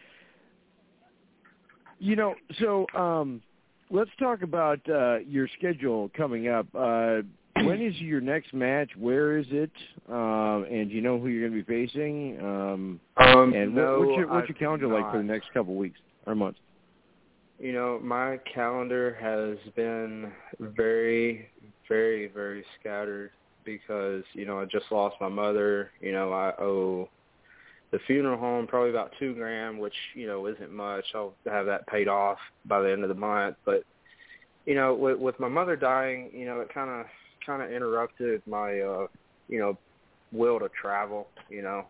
You 1.97 2.15
know, 2.15 2.35
so 2.59 2.85
um, 2.95 3.41
let's 3.89 4.11
talk 4.19 4.41
about 4.41 4.79
uh, 4.89 5.17
your 5.19 5.47
schedule 5.57 6.09
coming 6.15 6.47
up. 6.47 6.67
Uh, 6.73 7.21
when 7.55 7.81
is 7.81 7.95
your 7.99 8.21
next 8.21 8.53
match? 8.53 8.89
Where 8.97 9.37
is 9.37 9.47
it? 9.49 9.71
Uh, 10.09 10.63
and 10.63 10.89
do 10.89 10.95
you 10.95 11.01
know 11.01 11.19
who 11.19 11.27
you're 11.27 11.49
going 11.49 11.59
to 11.59 11.65
be 11.65 11.87
facing? 11.87 12.39
Um, 12.39 12.99
Um, 13.17 13.53
and 13.53 13.75
no, 13.75 13.99
what, 13.99 14.07
what's 14.07 14.17
your, 14.17 14.27
what's 14.27 14.49
your 14.49 14.57
calendar 14.57 14.87
like 14.87 15.11
for 15.11 15.17
the 15.17 15.23
next 15.23 15.51
couple 15.53 15.75
weeks 15.75 15.99
or 16.25 16.35
months? 16.35 16.59
You 17.59 17.73
know, 17.73 17.99
my 18.01 18.39
calendar 18.53 19.17
has 19.19 19.57
been 19.75 20.31
very, 20.59 21.49
very, 21.89 22.27
very 22.27 22.63
scattered 22.79 23.31
because 23.65 24.23
you 24.33 24.45
know 24.45 24.59
I 24.59 24.65
just 24.65 24.85
lost 24.91 25.17
my 25.19 25.27
mother. 25.27 25.91
You 25.99 26.13
know, 26.13 26.31
I 26.31 26.53
owe 26.61 27.09
the 27.91 27.99
funeral 28.05 28.37
home 28.37 28.67
probably 28.67 28.91
about 28.91 29.13
two 29.19 29.33
grand, 29.33 29.79
which 29.79 29.93
you 30.13 30.27
know 30.27 30.45
isn't 30.47 30.71
much. 30.71 31.05
I'll 31.15 31.33
have 31.45 31.65
that 31.65 31.87
paid 31.87 32.07
off 32.07 32.37
by 32.65 32.81
the 32.81 32.91
end 32.91 33.03
of 33.03 33.09
the 33.09 33.15
month. 33.15 33.55
But 33.65 33.83
you 34.65 34.75
know, 34.75 34.93
with, 34.93 35.17
with 35.17 35.39
my 35.39 35.47
mother 35.47 35.75
dying, 35.75 36.29
you 36.33 36.45
know, 36.45 36.59
it 36.59 36.73
kind 36.73 36.89
of 36.89 37.05
kind 37.45 37.63
of 37.63 37.71
interrupted 37.71 38.41
my 38.45 38.79
uh, 38.79 39.07
you 39.47 39.59
know 39.59 39.77
will 40.31 40.59
to 40.59 40.69
travel. 40.79 41.27
You 41.49 41.63
know, 41.63 41.85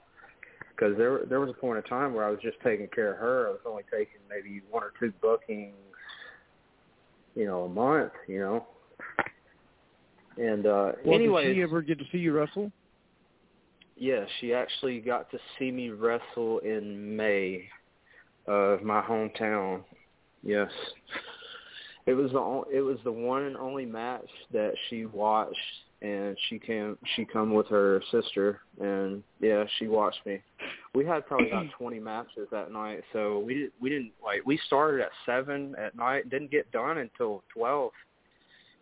because 0.70 0.98
there 0.98 1.22
there 1.28 1.42
was 1.42 1.50
a 1.50 1.60
point 1.60 1.78
in 1.78 1.84
time 1.84 2.14
where 2.14 2.26
I 2.26 2.32
was 2.32 2.40
just 2.42 2.58
taking 2.64 2.88
care 2.88 3.14
of 3.14 3.20
her. 3.20 3.48
I 3.48 3.52
was 3.52 3.60
only 3.66 3.84
taking 3.92 4.22
maybe 4.30 4.62
one 4.70 4.84
or 4.84 4.94
two 5.00 5.12
bookings, 5.22 5.76
you 7.36 7.46
know, 7.46 7.64
a 7.64 7.70
month. 7.70 8.14
You 8.28 8.40
know, 8.40 8.68
and 10.38 10.66
uh 10.66 10.94
Well, 11.04 11.16
anyway, 11.16 11.48
did 11.48 11.58
she 11.58 11.62
ever 11.62 11.82
get 11.82 12.00
to 12.00 12.06
see 12.12 12.20
you 12.20 12.32
wrestle? 12.32 12.72
Yeah, 14.00 14.26
she 14.40 14.54
actually 14.54 15.00
got 15.00 15.30
to 15.32 15.38
see 15.58 15.72
me 15.72 15.90
wrestle 15.90 16.60
in 16.60 17.16
May 17.16 17.68
of 18.48 18.82
my 18.82 19.02
hometown. 19.02 19.84
Yes. 20.42 20.72
It 22.06 22.14
was 22.14 22.32
the 22.32 22.40
on- 22.40 22.66
it 22.74 22.82
was 22.82 22.98
the 23.04 23.12
one 23.12 23.44
and 23.44 23.58
only 23.58 23.86
match 23.86 24.30
that 24.52 24.74
she 24.90 25.06
watched 25.06 25.56
and 26.02 26.38
she 26.48 26.58
came 26.58 26.98
she 27.16 27.26
come 27.26 27.54
with 27.54 27.68
her 27.68 28.02
sister 28.10 28.62
and 28.80 29.22
yeah, 29.42 29.66
she 29.78 29.88
watched 29.88 30.26
me. 30.26 30.42
We 30.96 31.06
had 31.06 31.28
probably 31.28 31.50
about 31.50 31.66
20 31.78 32.00
matches 32.00 32.48
that 32.52 32.72
night, 32.72 33.04
so 33.14 33.40
we 33.40 33.54
didn't 33.54 33.74
we 33.82 33.90
didn't 33.90 34.14
like 34.24 34.46
we 34.46 34.60
started 34.66 35.02
at 35.02 35.12
7 35.26 35.76
at 35.78 35.96
night, 35.96 36.30
didn't 36.30 36.52
get 36.52 36.72
done 36.72 36.98
until 36.98 37.44
12. 37.54 37.92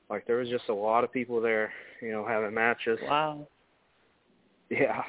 Like 0.10 0.26
there 0.26 0.38
was 0.38 0.48
just 0.48 0.70
a 0.70 0.74
lot 0.74 1.04
of 1.04 1.12
people 1.12 1.42
there, 1.42 1.74
you 2.02 2.12
know, 2.12 2.26
having 2.26 2.54
matches. 2.54 3.00
Wow. 3.04 3.48
Yeah, 4.70 5.02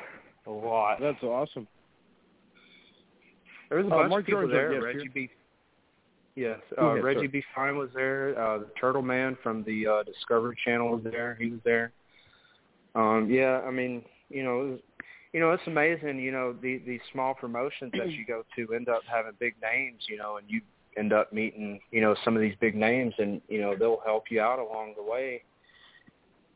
a 0.46 0.50
lot. 0.50 1.00
That's 1.00 1.22
awesome. 1.22 1.66
There 3.68 3.78
was 3.78 3.86
a 3.86 3.90
Uh, 3.90 3.98
bunch 3.98 4.10
Mark 4.10 4.20
of 4.22 4.26
people 4.26 4.40
Jordan's 4.42 4.52
there. 4.58 4.70
guest 4.72 4.84
Reggie 4.84 4.98
here. 5.00 5.10
B. 5.14 5.30
Yes, 6.36 6.60
uh, 6.78 6.86
ahead, 6.86 7.04
Reggie 7.04 7.18
sorry. 7.18 7.28
B. 7.28 7.42
Fine 7.54 7.76
was 7.76 7.90
there. 7.94 8.38
Uh, 8.40 8.58
the 8.58 8.68
Turtle 8.80 9.02
Man 9.02 9.36
from 9.42 9.64
the 9.64 9.86
uh, 9.86 10.02
Discovery 10.04 10.56
Channel 10.64 10.90
was 10.90 11.02
there. 11.02 11.36
He 11.40 11.50
was 11.50 11.60
there. 11.64 11.92
Um, 12.94 13.28
yeah, 13.28 13.60
I 13.66 13.70
mean, 13.70 14.04
you 14.30 14.44
know, 14.44 14.58
was, 14.58 14.80
you 15.32 15.40
know, 15.40 15.50
it's 15.50 15.66
amazing. 15.66 16.20
You 16.20 16.30
know, 16.32 16.52
the 16.52 16.78
these 16.86 17.00
small 17.12 17.34
promotions 17.34 17.92
that 17.98 18.11
you 18.12 18.24
go 18.24 18.44
to 18.56 18.74
end 18.74 18.88
up 18.88 19.02
having 19.11 19.32
big 19.40 19.54
names. 19.61 20.06
You 20.09 20.16
know, 20.16 20.36
and 20.36 20.48
you 20.48 20.61
end 20.96 21.12
up 21.12 21.32
meeting, 21.32 21.80
you 21.90 22.00
know, 22.00 22.14
some 22.24 22.34
of 22.36 22.40
these 22.40 22.54
big 22.61 22.74
names, 22.74 23.14
and 23.18 23.42
you 23.48 23.61
know, 23.61 23.74
they'll 23.76 24.00
help 24.04 24.30
you 24.30 24.40
out 24.40 24.59
along 24.61 24.94
the 24.96 25.02
way. 25.02 25.42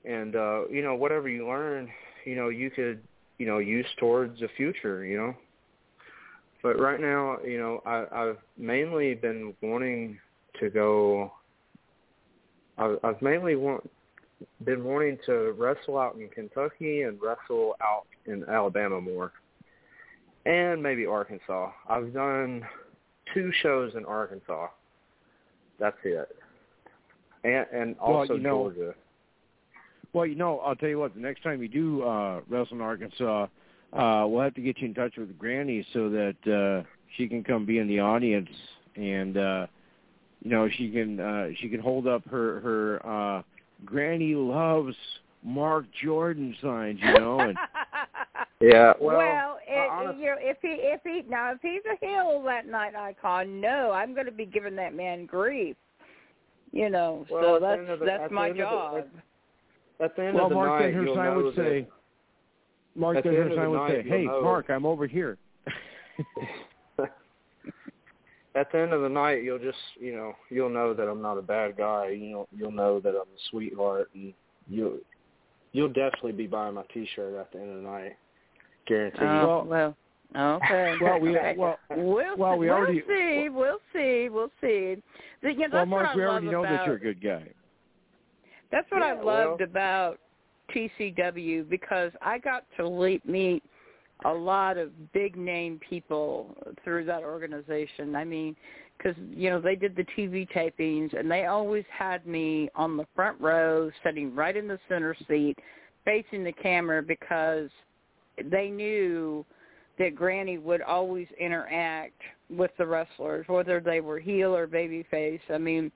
And 0.05 0.34
uh, 0.36 0.68
you 0.68 0.82
know, 0.82 0.94
whatever 0.94 1.28
you 1.28 1.46
learn, 1.46 1.90
you 2.25 2.37
know, 2.37 2.49
you 2.49 2.70
could, 2.70 3.01
you 3.39 3.47
know, 3.47 3.59
use 3.59 3.87
towards 3.99 4.41
the 4.41 4.49
future. 4.57 5.05
You 5.05 5.16
know. 5.18 5.35
But 6.62 6.79
right 6.79 7.01
now, 7.01 7.39
you 7.45 7.59
know, 7.59 7.83
I, 7.85 8.05
I've 8.14 8.39
mainly 8.57 9.14
been 9.14 9.53
wanting 9.62 10.18
to 10.61 10.70
go. 10.70 11.33
I've, 12.79 12.99
I've 13.03 13.20
mainly 13.20 13.57
want, 13.57 13.89
been 14.64 14.85
wanting 14.85 15.18
to 15.27 15.55
wrestle 15.59 15.99
out 15.99 16.16
in 16.16 16.29
Kentucky 16.29 17.03
and 17.03 17.18
wrestle 17.20 17.75
out 17.83 18.05
in 18.27 18.45
Alabama 18.49 19.01
more, 19.01 19.33
and 20.47 20.83
maybe 20.83 21.05
Arkansas. 21.05 21.70
I've 21.89 22.14
done 22.14 22.64
two 23.35 23.51
shows 23.62 23.95
in 23.97 24.05
Arkansas. 24.05 24.68
That's 25.81 25.97
it, 26.05 26.29
and 27.43 27.66
and 27.73 27.97
Well, 28.01 28.18
also 28.18 28.35
you 28.35 28.41
know- 28.41 28.70
Georgia. 28.73 28.95
Well, 30.12 30.26
you 30.26 30.34
know, 30.34 30.58
I'll 30.58 30.76
tell 30.76 30.88
you 30.88 30.98
what. 30.98 31.14
The 31.14 31.20
next 31.20 31.42
time 31.42 31.62
you 31.62 31.68
do 31.68 32.02
uh, 32.02 32.40
wrestle 32.48 32.76
in 32.76 32.82
Arkansas, 32.82 33.46
uh, 33.92 34.26
we'll 34.28 34.42
have 34.42 34.54
to 34.54 34.60
get 34.60 34.78
you 34.78 34.88
in 34.88 34.94
touch 34.94 35.16
with 35.16 35.38
Granny 35.38 35.86
so 35.92 36.10
that 36.10 36.36
uh, 36.82 36.86
she 37.16 37.28
can 37.28 37.42
come 37.42 37.64
be 37.64 37.78
in 37.78 37.88
the 37.88 38.00
audience 38.00 38.48
and 38.96 39.36
uh, 39.38 39.66
you 40.42 40.50
know 40.50 40.68
she 40.76 40.90
can 40.90 41.18
uh, 41.18 41.48
she 41.60 41.68
can 41.68 41.80
hold 41.80 42.06
up 42.06 42.26
her 42.28 42.60
her 42.60 43.06
uh, 43.06 43.42
Granny 43.84 44.34
loves 44.34 44.94
Mark 45.42 45.86
Jordan 46.02 46.54
signs, 46.62 47.00
you 47.02 47.14
know, 47.18 47.40
and 47.40 47.58
yeah. 48.60 48.92
Well, 49.00 49.16
well 49.18 49.58
it, 49.66 49.90
honest- 49.90 50.18
you 50.18 50.26
know, 50.26 50.36
if 50.38 50.58
he 50.60 50.68
if 50.68 51.00
he 51.04 51.22
now 51.28 51.52
if 51.52 51.58
he's 51.62 51.82
a 51.90 52.04
heel 52.04 52.42
that 52.46 52.66
night 52.66 52.94
icon, 52.94 53.60
no, 53.60 53.92
I'm 53.92 54.12
going 54.14 54.26
to 54.26 54.32
be 54.32 54.46
giving 54.46 54.76
that 54.76 54.94
man 54.94 55.24
grief. 55.26 55.76
You 56.70 56.88
know, 56.90 57.26
Well, 57.30 57.58
so 57.58 57.60
that's 57.60 57.78
end 57.80 57.88
of 57.90 58.00
the- 58.00 58.06
that's 58.06 58.32
my 58.32 58.50
end 58.50 58.60
of 58.60 58.94
the- 58.94 59.00
job. 59.00 59.04
At, 60.03 60.11
at 60.11 60.16
the 60.16 60.22
end 60.24 60.34
well, 60.34 60.44
of 60.44 60.50
the 60.50 60.55
Mark 60.57 60.80
night, 60.82 60.92
you'll 60.94 61.16
Denherstein 61.16 61.24
know 61.24 61.42
would 61.44 61.55
that- 61.57 61.57
say, 61.57 61.88
Mark 62.94 63.16
At 63.16 63.22
the 63.24 63.28
end 63.30 63.38
of 63.38 63.48
the 63.50 63.55
Denherstein 63.57 63.70
would 63.70 63.76
night, 63.78 63.90
say, 64.05 64.09
"Hey, 64.09 64.24
know- 64.26 64.42
Mark, 64.42 64.68
I'm 64.68 64.84
over 64.84 65.07
here." 65.07 65.38
at 68.55 68.70
the 68.70 68.78
end 68.78 68.92
of 68.92 69.00
the 69.00 69.09
night, 69.09 69.42
you'll 69.42 69.59
just 69.59 69.78
you 69.98 70.14
know 70.14 70.34
you'll 70.50 70.68
know 70.68 70.92
that 70.92 71.09
I'm 71.09 71.22
not 71.22 71.38
a 71.38 71.42
bad 71.42 71.76
guy. 71.76 72.09
You 72.11 72.30
know 72.32 72.48
you'll 72.55 72.70
know 72.70 73.00
that 73.00 73.11
I'm 73.11 73.14
a 73.16 73.40
sweetheart, 73.50 74.11
and 74.14 74.34
you'll 74.68 74.98
you'll 75.72 75.88
definitely 75.88 76.32
be 76.32 76.46
buying 76.46 76.74
my 76.74 76.82
T-shirt 76.92 77.34
at 77.34 77.50
the 77.53 77.61
end 77.61 77.70
of 77.70 77.76
the 77.76 77.88
night, 77.88 78.16
guaranteed. 78.86 79.22
Oh, 79.22 79.64
Well- 79.68 79.96
well, 80.34 80.59
okay. 80.62 80.96
well, 81.00 81.18
we 81.18 81.36
okay. 81.38 81.55
well, 81.57 81.78
We'll, 81.90 82.36
well, 82.36 82.55
see, 82.55 82.59
we 82.59 82.68
already- 82.70 83.03
we'll 83.09 83.16
see, 83.16 83.48
we'll 83.48 83.78
see, 83.94 84.28
we'll 84.30 84.50
see. 84.61 85.03
The- 85.42 85.53
You 85.55 85.68
know, 85.68 85.76
well, 85.76 85.86
Mark, 85.86 86.07
what 86.09 86.16
we 86.16 86.24
already 86.24 86.46
know 86.48 86.61
about, 86.64 86.70
that 86.78 86.86
you're 86.86 86.96
a 86.96 87.00
good 87.00 87.22
guy. 87.22 87.48
That's 88.73 88.91
what 88.91 89.03
I 89.03 89.14
Yeah, 89.14 89.23
well- 89.23 89.49
loved 89.51 89.61
about 89.61 90.18
TCW 90.70 91.64
because 91.68 92.12
I 92.20 92.39
got 92.39 92.64
to 92.79 92.89
le- 92.89 93.20
meet 93.25 93.62
a 94.25 94.33
lot 94.33 94.79
of 94.79 95.12
big 95.12 95.37
name 95.37 95.79
people 95.81 96.57
through 96.83 97.05
that 97.05 97.23
organization. 97.23 98.16
I 98.16 98.25
mean, 98.25 98.57
because 98.97 99.16
you 99.31 99.51
know 99.51 99.61
they 99.61 99.77
did 99.77 99.95
the 99.97 100.05
TV 100.16 100.47
tapings 100.47 101.12
and 101.18 101.31
they 101.31 101.47
always 101.47 101.85
had 101.91 102.27
me 102.27 102.68
on 102.75 102.97
the 102.97 103.07
front 103.14 103.41
row, 103.41 103.91
sitting 104.03 104.35
right 104.35 104.57
in 104.57 104.68
the 104.68 104.79
center 104.89 105.14
seat, 105.29 105.59
facing 106.05 106.45
the 106.45 106.53
camera 106.53 107.03
because 107.03 107.68
they 108.45 108.68
knew 108.70 109.45
that 109.99 110.14
Granny 110.14 110.57
would 110.57 110.83
always 110.83 111.27
interact 111.39 112.20
with 112.49 112.70
the 112.79 112.87
wrestlers, 112.87 113.47
whether 113.49 113.81
they 113.81 114.01
were 114.01 114.18
heel 114.18 114.55
or 114.55 114.66
babyface. 114.66 115.41
I 115.51 115.59
mean, 115.59 115.91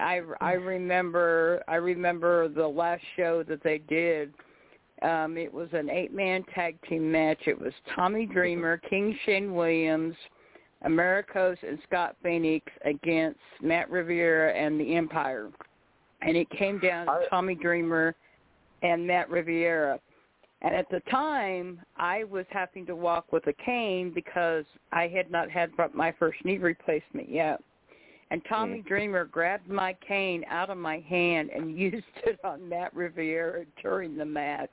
I 0.00 0.20
I 0.40 0.52
remember 0.52 1.62
I 1.68 1.76
remember 1.76 2.48
the 2.48 2.66
last 2.66 3.02
show 3.16 3.42
that 3.44 3.62
they 3.62 3.78
did. 3.78 4.32
Um, 5.02 5.38
it 5.38 5.52
was 5.52 5.68
an 5.72 5.88
eight 5.88 6.12
man 6.12 6.44
tag 6.54 6.76
team 6.88 7.10
match. 7.10 7.38
It 7.46 7.58
was 7.58 7.72
Tommy 7.94 8.26
Dreamer, 8.26 8.78
King 8.78 9.18
Shane 9.24 9.54
Williams, 9.54 10.14
Americos 10.82 11.56
and 11.66 11.78
Scott 11.86 12.16
Phoenix 12.22 12.66
against 12.84 13.40
Matt 13.62 13.90
Riviera 13.90 14.52
and 14.52 14.80
the 14.80 14.96
Empire. 14.96 15.50
And 16.22 16.36
it 16.36 16.48
came 16.50 16.78
down 16.80 17.06
to 17.06 17.20
Tommy 17.30 17.54
Dreamer 17.54 18.14
and 18.82 19.06
Matt 19.06 19.30
Riviera. 19.30 19.98
And 20.62 20.74
at 20.74 20.90
the 20.90 21.00
time, 21.10 21.80
I 21.96 22.24
was 22.24 22.44
having 22.50 22.84
to 22.86 22.94
walk 22.94 23.32
with 23.32 23.46
a 23.46 23.54
cane 23.64 24.12
because 24.14 24.66
I 24.92 25.08
had 25.08 25.30
not 25.30 25.50
had 25.50 25.70
my 25.94 26.12
first 26.18 26.44
knee 26.44 26.58
replacement 26.58 27.30
yet. 27.30 27.62
And 28.30 28.42
Tommy 28.48 28.82
Dreamer 28.86 29.24
grabbed 29.24 29.68
my 29.68 29.96
cane 30.06 30.44
out 30.48 30.70
of 30.70 30.78
my 30.78 31.00
hand 31.00 31.50
and 31.50 31.76
used 31.78 32.04
it 32.24 32.38
on 32.44 32.68
Matt 32.68 32.94
Riviera 32.94 33.64
during 33.82 34.16
the 34.16 34.24
match. 34.24 34.70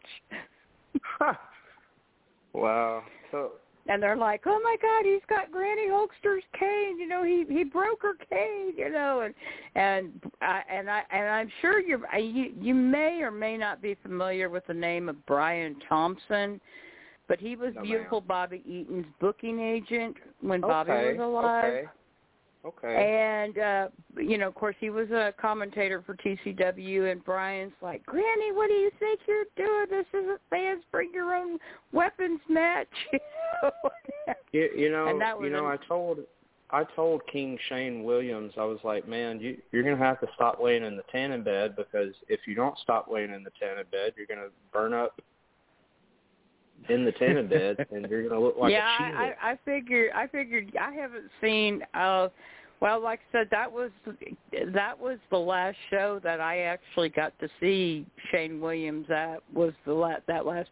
wow. 2.54 3.04
So 3.32 3.54
And 3.88 4.02
they're 4.02 4.16
like, 4.16 4.42
"Oh 4.46 4.60
my 4.64 4.76
God, 4.82 5.06
he's 5.06 5.22
got 5.28 5.52
Granny 5.52 5.88
Hulkster's 5.88 6.44
cane. 6.58 7.00
You 7.00 7.08
know, 7.08 7.24
he 7.24 7.46
he 7.50 7.64
broke 7.64 8.04
her 8.04 8.14
cane. 8.30 8.74
You 8.78 8.92
know." 8.92 9.22
And 9.22 9.34
and 9.76 10.32
I 10.42 10.62
and 10.70 10.90
I 10.90 11.02
and 11.12 11.28
I'm 11.28 11.52
sure 11.62 11.82
you're 11.82 12.06
you 12.16 12.54
you 12.62 12.76
may 12.76 13.22
or 13.22 13.32
may 13.32 13.58
not 13.58 13.82
be 13.82 13.96
familiar 14.04 14.50
with 14.50 14.68
the 14.68 14.74
name 14.74 15.10
of 15.10 15.26
Brian 15.26 15.76
Thompson, 15.90 16.62
but 17.28 17.40
he 17.40 17.56
was 17.56 17.74
No, 17.76 17.82
beautiful 17.82 18.22
Bobby 18.22 18.62
Eaton's 18.68 19.08
booking 19.20 19.60
agent 19.60 20.16
when 20.42 20.62
Bobby 20.62 20.92
was 20.92 21.18
alive. 21.20 21.66
Okay. 21.66 21.86
Okay. 22.68 23.44
And 23.46 23.58
uh 23.58 23.88
you 24.18 24.38
know, 24.38 24.48
of 24.48 24.56
course, 24.56 24.76
he 24.80 24.90
was 24.90 25.10
a 25.12 25.34
commentator 25.40 26.04
for 26.06 26.16
TCW. 26.16 27.12
And 27.12 27.24
Brian's 27.24 27.74
like, 27.82 28.06
"Granny, 28.06 28.52
what 28.52 28.68
do 28.68 28.74
you 28.74 28.92
think 29.00 29.22
you're 29.28 29.46
doing? 29.56 29.86
This 29.90 30.06
isn't 30.14 30.42
fans 30.50 30.84
bring 30.92 31.12
your 31.14 31.34
own 31.34 31.58
weapons 31.92 32.42
match." 32.50 32.88
You, 34.52 34.70
you 34.76 34.92
know, 34.92 35.08
And 35.08 35.22
that 35.22 35.38
was 35.38 35.46
you 35.46 35.52
know, 35.52 35.68
an- 35.68 35.78
I 35.82 35.88
told 35.88 36.20
I 36.70 36.84
told 36.96 37.22
King 37.32 37.58
Shane 37.70 38.04
Williams, 38.04 38.54
I 38.58 38.66
was 38.66 38.80
like, 38.84 39.08
man, 39.08 39.40
you 39.40 39.58
you're 39.72 39.84
gonna 39.84 39.98
have 39.98 40.20
to 40.22 40.28
stop 40.36 40.60
laying 40.62 40.84
in 40.84 40.98
the 40.98 41.04
tanning 41.12 41.44
bed 41.44 41.76
because 41.76 42.14
if 42.28 42.42
you 42.46 42.56
don't 42.56 42.78
stop 42.80 43.08
laying 43.10 43.32
in 43.32 43.44
the 43.44 43.52
tanning 43.60 43.86
bed, 43.92 44.14
you're 44.18 44.28
gonna 44.28 44.50
burn 44.74 44.94
up 44.94 45.22
in 46.90 47.06
the 47.06 47.12
tanning 47.14 47.48
bed, 47.50 47.86
and 47.92 48.10
you're 48.10 48.28
gonna 48.28 48.40
look 48.40 48.56
like 48.58 48.72
yeah, 48.72 48.96
a 48.96 49.10
cheetah. 49.10 49.18
I, 49.18 49.50
I 49.50 49.52
I 49.52 49.60
figured. 49.66 50.12
I 50.14 50.28
figured. 50.28 50.72
I 50.80 50.92
haven't 50.94 51.30
seen. 51.42 51.82
uh 51.94 52.30
Well, 52.80 53.02
like 53.02 53.20
I 53.30 53.40
said, 53.40 53.48
that 53.52 53.72
was 53.72 53.92
that 54.74 55.00
was 55.00 55.18
the 55.30 55.38
last 55.38 55.78
show 55.90 56.20
that 56.24 56.40
I 56.40 56.60
actually 56.60 57.10
got 57.10 57.38
to 57.40 57.50
see 57.60 58.06
Shane 58.32 58.60
Williams. 58.60 59.06
That 59.10 59.40
was 59.54 59.74
the 59.86 59.94
la- 59.94 60.22
that 60.28 60.46
last. 60.46 60.70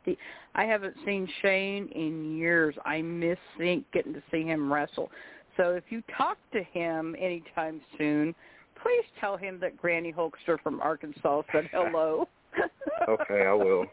I 0.55 0.63
haven't 0.63 0.95
seen 1.05 1.27
Shane 1.41 1.89
in 1.89 2.37
years. 2.37 2.75
I 2.85 3.01
miss 3.01 3.37
seeing, 3.57 3.83
getting 3.93 4.13
to 4.13 4.23
see 4.31 4.43
him 4.43 4.71
wrestle. 4.71 5.11
So 5.57 5.71
if 5.71 5.85
you 5.89 6.03
talk 6.17 6.37
to 6.53 6.63
him 6.63 7.15
anytime 7.19 7.81
soon, 7.97 8.35
please 8.81 9.05
tell 9.19 9.37
him 9.37 9.57
that 9.61 9.77
Granny 9.77 10.13
Hulkster 10.13 10.59
from 10.61 10.79
Arkansas 10.81 11.43
said 11.51 11.69
hello. 11.71 12.27
okay, 13.09 13.45
I 13.45 13.53
will. 13.53 13.85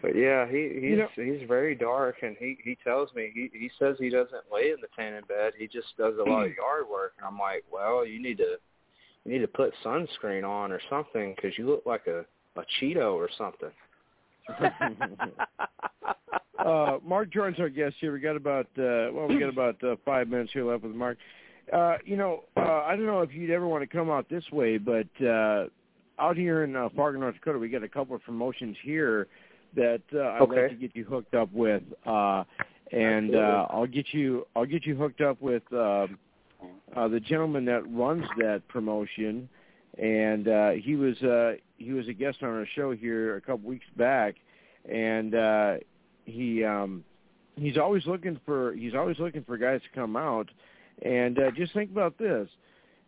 But 0.00 0.14
yeah, 0.14 0.46
he 0.46 0.70
he's 0.74 0.82
You 0.82 0.96
know- 0.96 1.08
he's 1.14 1.42
very 1.48 1.74
dark, 1.74 2.22
and 2.22 2.36
he 2.38 2.58
he 2.62 2.76
tells 2.84 3.12
me 3.14 3.30
he 3.34 3.50
he 3.52 3.70
says 3.78 3.96
he 3.98 4.10
doesn't 4.10 4.44
lay 4.52 4.70
in 4.70 4.76
the 4.80 4.88
tanning 4.96 5.24
bed. 5.28 5.54
He 5.58 5.66
just 5.66 5.96
does 5.96 6.14
a 6.18 6.22
lot 6.28 6.46
of 6.46 6.52
yard 6.56 6.84
work, 6.90 7.14
and 7.18 7.26
I'm 7.26 7.38
like, 7.38 7.64
well, 7.70 8.06
you 8.06 8.22
need 8.22 8.38
to 8.38 8.58
you 9.24 9.32
need 9.32 9.40
to 9.40 9.48
put 9.48 9.74
sunscreen 9.84 10.48
on 10.48 10.70
or 10.72 10.80
something 10.88 11.34
because 11.34 11.58
you 11.58 11.66
look 11.66 11.84
like 11.84 12.06
a 12.06 12.24
a 12.56 12.64
Cheeto 12.80 13.14
or 13.14 13.28
something. 13.38 13.70
uh, 16.58 16.98
Mark 17.04 17.30
Jordan's 17.30 17.60
our 17.60 17.68
guest 17.68 17.96
here. 18.00 18.12
We 18.12 18.20
got 18.20 18.36
about 18.36 18.66
uh, 18.78 19.10
well, 19.12 19.28
we 19.28 19.38
got 19.38 19.48
about 19.48 19.82
uh, 19.84 19.96
five 20.04 20.28
minutes 20.28 20.52
here 20.52 20.64
left 20.64 20.82
with 20.84 20.94
Mark. 20.94 21.18
Uh, 21.72 21.98
you 22.04 22.16
know, 22.16 22.44
uh, 22.56 22.82
I 22.86 22.96
don't 22.96 23.06
know 23.06 23.20
if 23.20 23.32
you'd 23.32 23.50
ever 23.50 23.66
want 23.66 23.82
to 23.82 23.86
come 23.86 24.10
out 24.10 24.28
this 24.30 24.44
way, 24.50 24.78
but 24.78 25.06
uh, 25.24 25.66
out 26.18 26.36
here 26.36 26.64
in 26.64 26.74
uh, 26.74 26.88
Fargo, 26.96 27.18
North 27.18 27.34
Dakota, 27.34 27.58
we 27.58 27.68
got 27.68 27.82
a 27.82 27.88
couple 27.88 28.16
of 28.16 28.22
promotions 28.22 28.76
here 28.82 29.28
that 29.74 30.02
uh, 30.14 30.20
I'd 30.20 30.42
Okay. 30.42 30.62
like 30.62 30.68
to 30.70 30.74
get 30.76 30.96
you 30.96 31.04
hooked 31.04 31.34
up 31.34 31.52
with, 31.52 31.82
uh, 32.06 32.44
and 32.92 33.34
uh, 33.34 33.66
I'll 33.70 33.86
get 33.86 34.06
you 34.12 34.46
I'll 34.56 34.66
get 34.66 34.86
you 34.86 34.96
hooked 34.96 35.20
up 35.20 35.40
with 35.40 35.62
um 35.72 36.18
uh, 36.96 37.08
the 37.08 37.20
gentleman 37.20 37.64
that 37.66 37.82
runs 37.90 38.24
that 38.38 38.66
promotion, 38.68 39.48
and 39.98 40.48
uh, 40.48 40.70
he 40.70 40.96
was 40.96 41.20
uh, 41.22 41.52
he 41.76 41.92
was 41.92 42.08
a 42.08 42.12
guest 42.12 42.38
on 42.42 42.48
our 42.48 42.66
show 42.74 42.92
here 42.92 43.36
a 43.36 43.40
couple 43.40 43.68
weeks 43.68 43.86
back, 43.96 44.36
and 44.90 45.34
uh, 45.34 45.74
he 46.24 46.64
um, 46.64 47.04
he's 47.56 47.76
always 47.76 48.06
looking 48.06 48.40
for 48.46 48.72
he's 48.72 48.94
always 48.94 49.18
looking 49.18 49.44
for 49.44 49.56
guys 49.58 49.80
to 49.82 49.88
come 49.98 50.16
out, 50.16 50.48
and 51.02 51.38
uh, 51.38 51.50
just 51.56 51.72
think 51.74 51.90
about 51.90 52.16
this. 52.18 52.48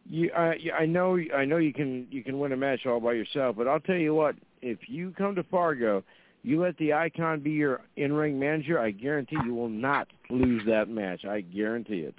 You, 0.08 0.30
I, 0.36 0.56
I 0.80 0.86
know, 0.86 1.18
I 1.34 1.44
know 1.44 1.58
you 1.58 1.72
can 1.72 2.06
you 2.10 2.22
can 2.22 2.38
win 2.38 2.52
a 2.52 2.56
match 2.56 2.86
all 2.86 3.00
by 3.00 3.12
yourself, 3.12 3.56
but 3.56 3.68
I'll 3.68 3.80
tell 3.80 3.96
you 3.96 4.14
what: 4.14 4.34
if 4.62 4.78
you 4.88 5.14
come 5.16 5.34
to 5.34 5.42
Fargo, 5.44 6.02
you 6.42 6.62
let 6.62 6.76
the 6.78 6.92
icon 6.92 7.40
be 7.40 7.50
your 7.50 7.82
in-ring 7.96 8.38
manager. 8.38 8.78
I 8.78 8.90
guarantee 8.90 9.36
you 9.44 9.54
will 9.54 9.68
not 9.68 10.08
lose 10.30 10.62
that 10.66 10.88
match. 10.88 11.24
I 11.24 11.42
guarantee 11.42 12.00
it. 12.00 12.14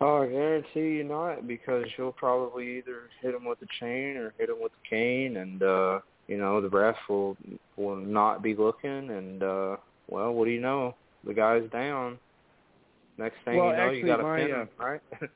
Oh, 0.00 0.22
I 0.22 0.26
guarantee 0.26 0.96
you 0.96 1.04
not, 1.04 1.46
because 1.46 1.84
you'll 1.96 2.12
probably 2.12 2.78
either 2.78 3.10
hit 3.20 3.34
him 3.34 3.44
with 3.44 3.60
the 3.60 3.68
chain 3.78 4.16
or 4.16 4.34
hit 4.38 4.48
him 4.48 4.56
with 4.60 4.72
the 4.72 4.88
cane, 4.88 5.36
and 5.36 5.62
uh, 5.62 6.00
you 6.26 6.38
know 6.38 6.60
the 6.60 6.68
ref 6.68 6.96
will 7.08 7.36
will 7.76 7.96
not 7.96 8.42
be 8.42 8.56
looking, 8.56 9.10
and 9.10 9.42
uh, 9.42 9.76
well, 10.08 10.32
what 10.32 10.46
do 10.46 10.50
you 10.50 10.60
know? 10.60 10.96
The 11.24 11.34
guy's 11.34 11.70
down. 11.70 12.18
Next 13.16 13.36
thing 13.44 13.58
Well, 13.58 13.68
you 13.68 13.76
know, 13.76 13.78
actually, 13.78 13.98
you 13.98 14.06
got 14.06 14.16
to 14.16 14.22
my, 14.24 14.40
pin 14.40 14.52
uh, 14.52 14.60
him, 14.62 14.68
right? 14.78 15.00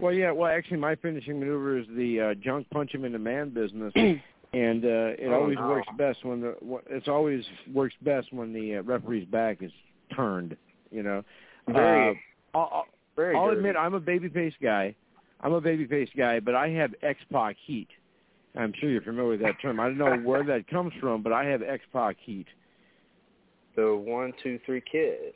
Well, 0.00 0.14
yeah. 0.14 0.30
Well, 0.30 0.50
actually, 0.50 0.78
my 0.78 0.94
finishing 0.96 1.38
maneuver 1.38 1.78
is 1.78 1.86
the 1.94 2.20
uh, 2.20 2.34
junk 2.42 2.66
punch 2.70 2.94
him 2.94 3.04
in 3.04 3.12
the 3.12 3.18
man 3.18 3.50
business, 3.50 3.92
and 4.52 4.84
uh, 4.84 4.88
it 5.18 5.28
Oh, 5.28 5.34
always 5.42 5.56
no. 5.58 5.68
works 5.68 5.88
best 5.96 6.24
when 6.24 6.40
the 6.40 6.56
it's 6.88 7.08
always 7.08 7.44
works 7.72 7.94
best 8.02 8.32
when 8.32 8.52
the 8.52 8.76
uh, 8.76 8.82
referee's 8.82 9.26
back 9.26 9.62
is 9.62 9.72
turned. 10.14 10.56
You 10.90 11.02
know. 11.02 11.24
Very, 11.68 12.20
Uh, 12.54 12.58
I'll, 12.58 12.86
very. 13.16 13.36
I'll 13.36 13.46
dirty. 13.46 13.58
admit 13.58 13.76
I'm 13.76 13.94
a 13.94 14.00
babyface 14.00 14.54
guy. 14.62 14.94
I'm 15.40 15.52
a 15.52 15.60
babyface 15.60 16.10
guy, 16.16 16.40
but 16.40 16.54
I 16.54 16.68
have 16.70 16.94
X 17.02 17.20
Pac 17.32 17.56
heat, 17.64 17.88
I'm 18.56 18.72
sure 18.78 18.90
you're 18.90 19.02
familiar 19.02 19.30
with 19.30 19.40
that 19.40 19.60
term. 19.62 19.78
I 19.80 19.86
don't 19.86 19.98
know 19.98 20.16
where 20.24 20.44
that 20.44 20.68
comes 20.68 20.92
from, 21.00 21.22
but 21.22 21.32
I 21.32 21.44
have 21.44 21.62
X 21.62 21.84
Pac 21.92 22.16
heat. 22.20 22.46
The 23.76 23.96
one, 23.96 24.32
two, 24.42 24.58
three 24.66 24.82
kid. 24.82 25.32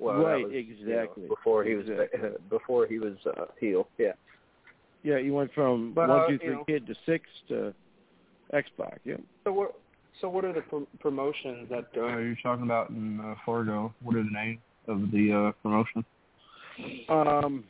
Well, 0.00 0.16
right, 0.16 0.44
was, 0.44 0.52
exactly. 0.54 1.22
You 1.22 1.28
know, 1.28 1.34
before 1.36 1.64
he 1.64 1.70
exactly. 1.72 2.20
was 2.20 2.38
before 2.50 2.86
he 2.86 2.98
was 2.98 3.14
uh, 3.26 3.44
heel. 3.60 3.88
Yeah. 3.96 4.12
Yeah, 5.04 5.18
you 5.18 5.34
went 5.34 5.52
from 5.52 5.92
but, 5.94 6.08
one, 6.08 6.20
uh, 6.20 6.26
two, 6.26 6.38
three 6.38 6.48
you 6.48 6.54
know, 6.54 6.64
kid 6.64 6.86
to 6.86 6.94
six 7.06 7.26
to 7.48 7.74
X 8.52 8.68
Pac. 8.78 9.00
Yeah. 9.04 9.16
So 9.44 9.52
what? 9.52 9.74
So 10.20 10.28
what 10.28 10.44
are 10.44 10.52
the 10.52 10.60
pr- 10.60 10.98
promotions 11.00 11.68
that 11.70 11.86
uh, 11.96 12.18
you're 12.18 12.36
talking 12.42 12.64
about 12.64 12.90
in 12.90 13.20
uh, 13.20 13.34
Fargo? 13.44 13.92
What 14.02 14.16
are 14.16 14.22
the 14.22 14.30
names 14.30 14.60
of 14.86 15.10
the 15.10 15.32
uh, 15.48 15.52
promotion? 15.62 16.04
Um, 17.08 17.64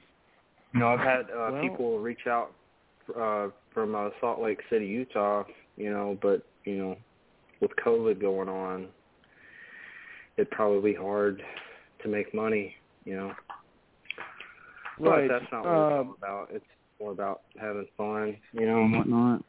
you 0.73 0.81
know, 0.81 0.89
I've 0.89 1.01
had 1.01 1.23
uh, 1.31 1.51
well, 1.53 1.63
people 1.63 1.99
reach 1.99 2.27
out 2.27 2.53
uh, 3.19 3.49
from 3.73 3.95
uh, 3.95 4.11
Salt 4.21 4.41
Lake 4.41 4.61
City, 4.71 4.87
Utah. 4.87 5.45
You 5.77 5.91
know, 5.91 6.19
but 6.21 6.45
you 6.65 6.77
know, 6.77 6.97
with 7.61 7.71
COVID 7.85 8.21
going 8.21 8.49
on, 8.49 8.89
it'd 10.37 10.51
probably 10.51 10.93
be 10.93 10.97
hard 10.97 11.43
to 12.03 12.09
make 12.09 12.35
money. 12.35 12.75
You 13.05 13.17
know. 13.17 13.33
Right. 14.99 15.29
But 15.29 15.41
that's 15.41 15.53
not 15.53 15.65
what 15.65 15.73
it's 15.73 15.93
uh, 15.93 15.97
all 15.97 16.15
about. 16.19 16.49
It's 16.53 16.65
more 17.01 17.13
about 17.13 17.43
having 17.61 17.87
fun, 17.97 18.37
you 18.53 18.67
know, 18.67 18.83
and 18.83 18.97
whatnot. 18.97 19.45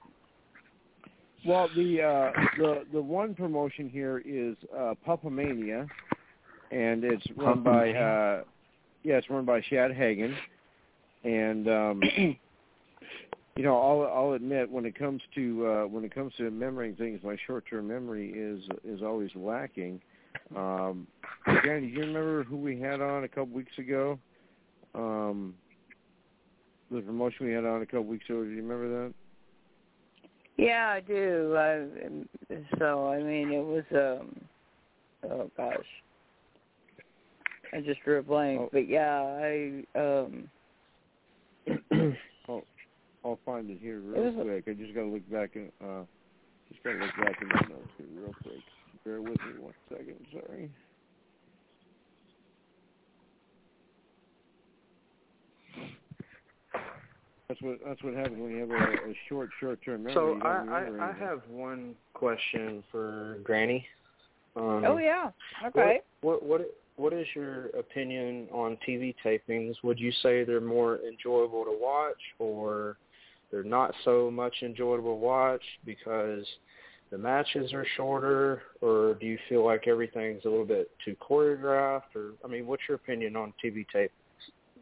Well, 1.45 1.69
the 1.75 2.01
uh, 2.01 2.31
the 2.57 2.85
the 2.91 3.01
one 3.01 3.35
promotion 3.35 3.89
here 3.89 4.21
is 4.25 4.55
uh, 4.75 4.95
Pupamania, 5.07 5.87
and 6.71 7.03
it's 7.03 7.25
run 7.35 7.61
by 7.61 7.91
uh, 7.91 8.43
yeah, 9.03 9.17
it's 9.17 9.29
run 9.29 9.45
by 9.45 9.61
Shad 9.69 9.93
Hagen, 9.93 10.35
and 11.23 11.67
um, 11.67 12.01
you 13.55 13.63
know, 13.63 13.79
I'll 13.79 14.11
I'll 14.13 14.33
admit 14.33 14.69
when 14.69 14.85
it 14.85 14.97
comes 14.97 15.21
to 15.35 15.67
uh, 15.67 15.87
when 15.87 16.03
it 16.03 16.13
comes 16.13 16.33
to 16.37 16.43
remembering 16.43 16.95
things, 16.95 17.21
my 17.23 17.37
short-term 17.47 17.87
memory 17.87 18.31
is 18.31 18.63
is 18.83 19.01
always 19.01 19.29
lacking. 19.35 20.01
Um, 20.55 21.07
Dan, 21.63 21.81
do 21.81 21.87
you 21.87 21.99
remember 21.99 22.43
who 22.43 22.57
we 22.57 22.79
had 22.79 23.01
on 23.01 23.23
a 23.23 23.27
couple 23.27 23.47
weeks 23.47 23.77
ago? 23.77 24.19
Um, 24.93 25.53
the 26.91 27.01
promotion 27.01 27.45
we 27.45 27.53
had 27.53 27.65
on 27.65 27.81
a 27.81 27.85
couple 27.85 28.05
weeks 28.05 28.25
ago. 28.25 28.43
Do 28.43 28.49
you 28.49 28.61
remember 28.61 28.89
that? 28.89 29.13
Yeah, 30.57 30.87
I 30.89 31.01
do. 31.01 31.55
I, 31.57 31.85
so 32.79 33.07
I 33.09 33.21
mean, 33.21 33.51
it 33.51 33.63
was 33.63 33.83
um 33.91 34.41
oh 35.29 35.51
gosh, 35.57 35.75
I 37.73 37.81
just 37.81 38.01
drew 38.03 38.19
a 38.19 38.23
blank. 38.23 38.61
Oh. 38.61 38.69
But 38.71 38.87
yeah, 38.87 39.21
I 39.21 39.83
um 39.99 40.49
I'll, 42.47 42.63
I'll 43.23 43.39
find 43.45 43.69
it 43.69 43.79
here 43.81 43.99
real 43.99 44.39
a- 44.39 44.43
quick. 44.43 44.63
I 44.67 44.73
just 44.73 44.93
gotta 44.95 45.07
look 45.07 45.29
back 45.29 45.51
in 45.55 45.71
uh 45.85 46.03
just 46.69 46.83
gotta 46.83 46.97
look 46.99 47.15
back 47.17 47.41
in 47.41 47.47
my 47.49 47.61
notes 47.69 47.89
here 47.97 48.07
real 48.13 48.33
quick. 48.41 48.61
Bear 49.03 49.21
with 49.21 49.39
me 49.41 49.59
one 49.59 49.73
second, 49.89 50.25
sorry. 50.31 50.71
That's 57.47 57.61
what 57.61 57.77
that's 57.85 58.03
what 58.03 58.15
happens 58.15 58.39
when 58.39 58.51
you 58.51 58.59
have 58.59 58.71
a, 58.71 59.09
a 59.09 59.13
short 59.29 59.49
short 59.59 59.79
term 59.85 60.03
memory. 60.03 60.13
So 60.15 60.39
I, 60.45 60.87
I, 60.99 61.09
I 61.09 61.13
have 61.13 61.41
one 61.49 61.95
question 62.13 62.83
for 62.91 63.37
Granny. 63.43 63.85
Um, 64.55 64.83
oh 64.85 64.97
yeah, 64.97 65.31
okay. 65.67 66.01
What, 66.21 66.43
what 66.43 66.61
what 66.61 66.77
what 66.97 67.13
is 67.13 67.27
your 67.35 67.67
opinion 67.67 68.47
on 68.51 68.77
TV 68.87 69.13
tapings? 69.23 69.75
Would 69.83 69.99
you 69.99 70.11
say 70.23 70.43
they're 70.43 70.61
more 70.61 70.99
enjoyable 71.07 71.65
to 71.65 71.77
watch, 71.79 72.21
or 72.39 72.97
they're 73.51 73.63
not 73.63 73.93
so 74.03 74.31
much 74.31 74.55
enjoyable 74.63 75.11
to 75.11 75.19
watch 75.19 75.63
because 75.85 76.45
the 77.11 77.17
matches 77.17 77.73
are 77.73 77.85
shorter, 77.95 78.63
or 78.81 79.15
do 79.19 79.25
you 79.27 79.37
feel 79.49 79.63
like 79.63 79.87
everything's 79.87 80.45
a 80.45 80.49
little 80.49 80.65
bit 80.65 80.89
too 81.03 81.15
choreographed? 81.21 82.15
Or 82.15 82.31
I 82.43 82.47
mean, 82.47 82.65
what's 82.65 82.83
your 82.87 82.95
opinion 82.95 83.35
on 83.35 83.53
TV 83.63 83.85
tape? 83.93 84.11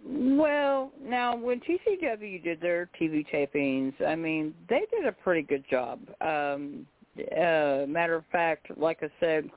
Well, 0.05 0.91
now 1.01 1.35
when 1.35 1.61
TCW 1.61 2.43
did 2.43 2.59
their 2.59 2.89
TV 2.99 3.25
tapings, 3.31 3.93
I 4.05 4.15
mean, 4.15 4.53
they 4.69 4.81
did 4.91 5.05
a 5.05 5.11
pretty 5.11 5.43
good 5.43 5.63
job. 5.69 5.99
Um 6.21 6.85
uh 7.17 7.85
matter 7.87 8.15
of 8.15 8.25
fact, 8.31 8.75
like 8.77 9.03
I 9.03 9.09
said, 9.19 9.49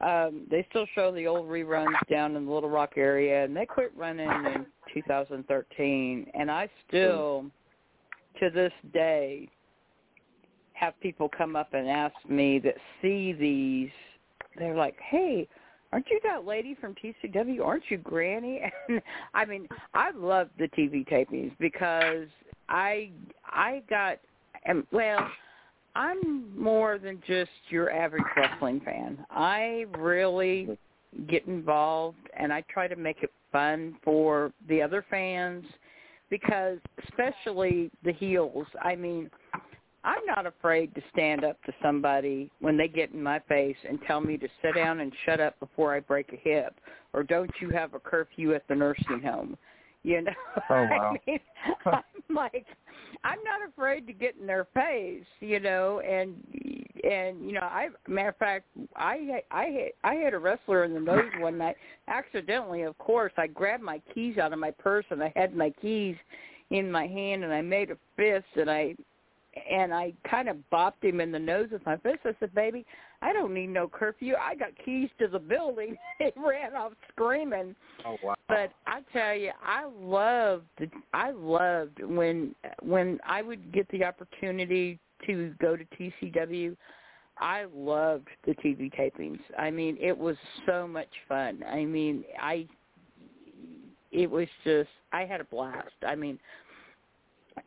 um 0.00 0.46
they 0.50 0.66
still 0.70 0.86
show 0.94 1.12
the 1.12 1.26
old 1.26 1.48
reruns 1.48 1.94
down 2.08 2.36
in 2.36 2.46
the 2.46 2.52
Little 2.52 2.70
Rock 2.70 2.92
area 2.96 3.44
and 3.44 3.56
they 3.56 3.66
quit 3.66 3.92
running 3.96 4.28
in 4.28 4.66
2013 4.94 6.30
and 6.34 6.50
I 6.50 6.68
still 6.86 7.46
to 8.38 8.50
this 8.50 8.72
day 8.92 9.48
have 10.74 10.98
people 11.00 11.28
come 11.36 11.56
up 11.56 11.74
and 11.74 11.88
ask 11.88 12.14
me 12.28 12.58
that 12.60 12.76
see 13.02 13.32
these 13.32 13.90
they're 14.56 14.76
like, 14.76 14.98
"Hey, 15.00 15.46
aren't 15.92 16.06
you 16.10 16.20
that 16.24 16.44
lady 16.44 16.76
from 16.80 16.94
TCW? 16.94 17.64
Aren't 17.64 17.84
you 17.88 17.98
Granny? 17.98 18.60
And 18.88 19.00
I 19.34 19.44
mean, 19.44 19.68
I 19.94 20.10
love 20.10 20.48
the 20.58 20.68
TV 20.68 21.08
tapings 21.08 21.52
because 21.58 22.28
I 22.68 23.10
I 23.44 23.82
got 23.88 24.18
and 24.64 24.84
well, 24.92 25.26
I'm 25.94 26.58
more 26.58 26.98
than 26.98 27.20
just 27.26 27.50
your 27.68 27.90
average 27.90 28.24
wrestling 28.36 28.80
fan. 28.84 29.24
I 29.30 29.86
really 29.98 30.78
get 31.28 31.46
involved 31.46 32.28
and 32.38 32.52
I 32.52 32.62
try 32.72 32.86
to 32.86 32.96
make 32.96 33.22
it 33.22 33.32
fun 33.50 33.96
for 34.04 34.52
the 34.68 34.80
other 34.80 35.04
fans 35.10 35.64
because 36.30 36.78
especially 37.08 37.90
the 38.04 38.12
heels. 38.12 38.66
I 38.82 38.94
mean, 38.94 39.30
I'm 40.02 40.24
not 40.26 40.46
afraid 40.46 40.94
to 40.94 41.02
stand 41.12 41.44
up 41.44 41.62
to 41.64 41.72
somebody 41.82 42.50
when 42.60 42.76
they 42.76 42.88
get 42.88 43.12
in 43.12 43.22
my 43.22 43.38
face 43.40 43.76
and 43.88 43.98
tell 44.06 44.20
me 44.20 44.38
to 44.38 44.48
sit 44.62 44.74
down 44.74 45.00
and 45.00 45.12
shut 45.26 45.40
up 45.40 45.58
before 45.60 45.94
I 45.94 46.00
break 46.00 46.32
a 46.32 46.36
hip, 46.36 46.74
or 47.12 47.22
don't 47.22 47.50
you 47.60 47.70
have 47.70 47.94
a 47.94 48.00
curfew 48.00 48.54
at 48.54 48.66
the 48.68 48.74
nursing 48.74 49.20
home? 49.22 49.58
You 50.02 50.22
know, 50.22 50.32
Oh, 50.70 50.86
wow. 50.90 51.14
I 51.14 51.30
mean, 51.30 51.40
I'm 51.84 52.34
like, 52.34 52.64
I'm 53.24 53.38
not 53.44 53.68
afraid 53.68 54.06
to 54.06 54.14
get 54.14 54.36
in 54.40 54.46
their 54.46 54.66
face, 54.72 55.26
you 55.40 55.60
know, 55.60 56.00
and 56.00 56.36
and 57.04 57.44
you 57.44 57.52
know, 57.52 57.60
I 57.60 57.88
matter 58.08 58.30
of 58.30 58.36
fact, 58.36 58.66
I 58.96 59.42
I 59.50 59.90
I 60.02 60.14
hit 60.16 60.32
a 60.32 60.38
wrestler 60.38 60.84
in 60.84 60.94
the 60.94 61.00
nose 61.00 61.30
one 61.38 61.58
night 61.58 61.76
accidentally. 62.08 62.82
Of 62.82 62.96
course, 62.98 63.32
I 63.36 63.46
grabbed 63.46 63.82
my 63.82 64.00
keys 64.14 64.38
out 64.38 64.52
of 64.52 64.58
my 64.58 64.70
purse 64.70 65.04
and 65.10 65.22
I 65.22 65.32
had 65.36 65.54
my 65.54 65.70
keys 65.82 66.16
in 66.70 66.90
my 66.90 67.06
hand 67.06 67.44
and 67.44 67.52
I 67.52 67.60
made 67.60 67.90
a 67.90 67.98
fist 68.16 68.46
and 68.56 68.70
I 68.70 68.94
and 69.70 69.92
I 69.92 70.12
kind 70.28 70.48
of 70.48 70.56
bopped 70.72 71.02
him 71.02 71.20
in 71.20 71.32
the 71.32 71.38
nose 71.38 71.68
with 71.72 71.84
my 71.84 71.96
fist. 71.98 72.20
I 72.24 72.34
said, 72.40 72.54
"Baby, 72.54 72.86
I 73.22 73.32
don't 73.32 73.52
need 73.52 73.68
no 73.68 73.88
curfew. 73.88 74.34
I 74.36 74.54
got 74.54 74.70
keys 74.84 75.10
to 75.18 75.28
the 75.28 75.38
building." 75.38 75.96
he 76.18 76.30
ran 76.36 76.74
off 76.76 76.92
screaming. 77.10 77.74
Oh 78.04 78.16
wow! 78.22 78.34
But 78.48 78.72
I 78.86 79.00
tell 79.12 79.34
you, 79.34 79.50
I 79.62 79.86
loved 80.00 80.66
I 81.12 81.30
loved 81.30 82.02
when 82.02 82.54
when 82.82 83.18
I 83.26 83.42
would 83.42 83.72
get 83.72 83.88
the 83.90 84.04
opportunity 84.04 84.98
to 85.26 85.54
go 85.60 85.76
to 85.76 85.84
TCW. 85.98 86.76
I 87.38 87.64
loved 87.74 88.28
the 88.46 88.52
TV 88.56 88.92
tapings. 88.94 89.40
I 89.58 89.70
mean, 89.70 89.96
it 89.98 90.16
was 90.16 90.36
so 90.66 90.86
much 90.86 91.08
fun. 91.26 91.64
I 91.66 91.84
mean, 91.86 92.24
I 92.40 92.66
it 94.12 94.30
was 94.30 94.48
just 94.64 94.90
I 95.12 95.24
had 95.24 95.40
a 95.40 95.44
blast. 95.44 95.88
I 96.06 96.14
mean, 96.14 96.38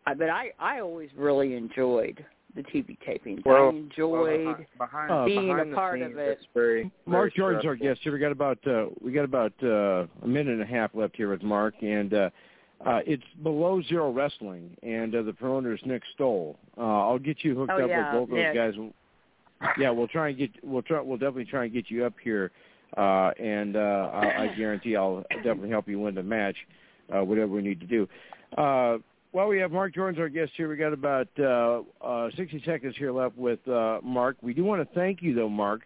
but 0.05 0.29
I 0.29 0.51
I 0.59 0.79
always 0.79 1.09
really 1.17 1.55
enjoyed 1.55 2.23
the 2.55 2.61
TV 2.63 2.97
tapings. 3.07 3.43
Well, 3.45 3.67
I 3.67 3.69
enjoyed 3.69 4.45
well, 4.45 4.57
behind, 4.77 5.11
Uh, 5.11 5.25
being 5.25 5.47
behind 5.47 5.71
a 5.71 5.75
part 5.75 5.99
scenes, 5.99 6.11
of 6.11 6.17
it. 6.19 6.37
It's 6.39 6.45
very, 6.53 6.83
Mark 7.07 7.31
very 7.31 7.31
Jordan's 7.35 7.65
our 7.65 7.75
stressful. 7.75 7.87
guest 7.95 8.01
here. 8.03 8.13
We 8.13 8.19
got 8.19 8.31
about 8.31 8.67
uh, 8.67 8.85
we 9.01 9.11
got 9.11 9.23
about 9.25 9.53
uh, 9.63 10.05
a 10.21 10.27
minute 10.27 10.53
and 10.53 10.61
a 10.61 10.65
half 10.65 10.91
left 10.93 11.15
here 11.15 11.29
with 11.31 11.41
Mark, 11.41 11.73
and 11.81 12.13
uh, 12.13 12.29
uh, 12.85 12.99
it's 13.07 13.23
below 13.41 13.81
zero 13.83 14.11
wrestling, 14.11 14.75
and 14.83 15.15
uh, 15.15 15.23
the 15.23 15.33
promoter 15.33 15.73
is 15.73 15.79
Nick 15.85 16.03
Stoll. 16.13 16.57
Uh, 16.77 16.81
I'll 16.81 17.17
get 17.17 17.43
you 17.43 17.55
hooked 17.55 17.71
Oh, 17.71 17.83
up 17.83 17.89
yeah, 17.89 18.13
with 18.19 18.29
both 18.29 18.35
Nick. 18.37 18.53
those 18.53 18.75
guys. 18.75 18.91
Yeah, 19.79 19.89
we'll 19.91 20.09
try 20.09 20.29
and 20.29 20.37
get 20.37 20.51
we'll 20.63 20.81
try 20.81 20.99
we'll 21.01 21.17
definitely 21.17 21.45
try 21.45 21.63
and 21.63 21.73
get 21.73 21.89
you 21.89 22.05
up 22.05 22.13
here, 22.21 22.51
uh, 22.97 23.31
and 23.39 23.75
uh, 23.77 24.09
I, 24.13 24.43
I 24.43 24.55
guarantee 24.55 24.95
I'll 24.95 25.23
definitely 25.37 25.69
help 25.69 25.87
you 25.87 25.99
win 25.99 26.13
the 26.15 26.21
match, 26.23 26.57
uh, 27.15 27.23
whatever 27.23 27.47
we 27.53 27.61
need 27.61 27.79
to 27.79 27.87
do. 27.87 28.07
Uh, 28.57 28.97
well, 29.33 29.47
we 29.47 29.57
have 29.57 29.71
Mark 29.71 29.95
Jordan's 29.95 30.19
our 30.19 30.29
guest 30.29 30.51
here. 30.55 30.69
We 30.69 30.77
got 30.77 30.93
about 30.93 31.27
uh, 31.39 31.81
uh, 32.01 32.29
60 32.37 32.61
seconds 32.65 32.95
here 32.97 33.11
left 33.11 33.35
with 33.35 33.67
uh, 33.67 33.99
Mark. 34.03 34.37
We 34.41 34.53
do 34.53 34.63
want 34.63 34.87
to 34.87 34.95
thank 34.95 35.23
you, 35.23 35.33
though, 35.33 35.49
Mark, 35.49 35.81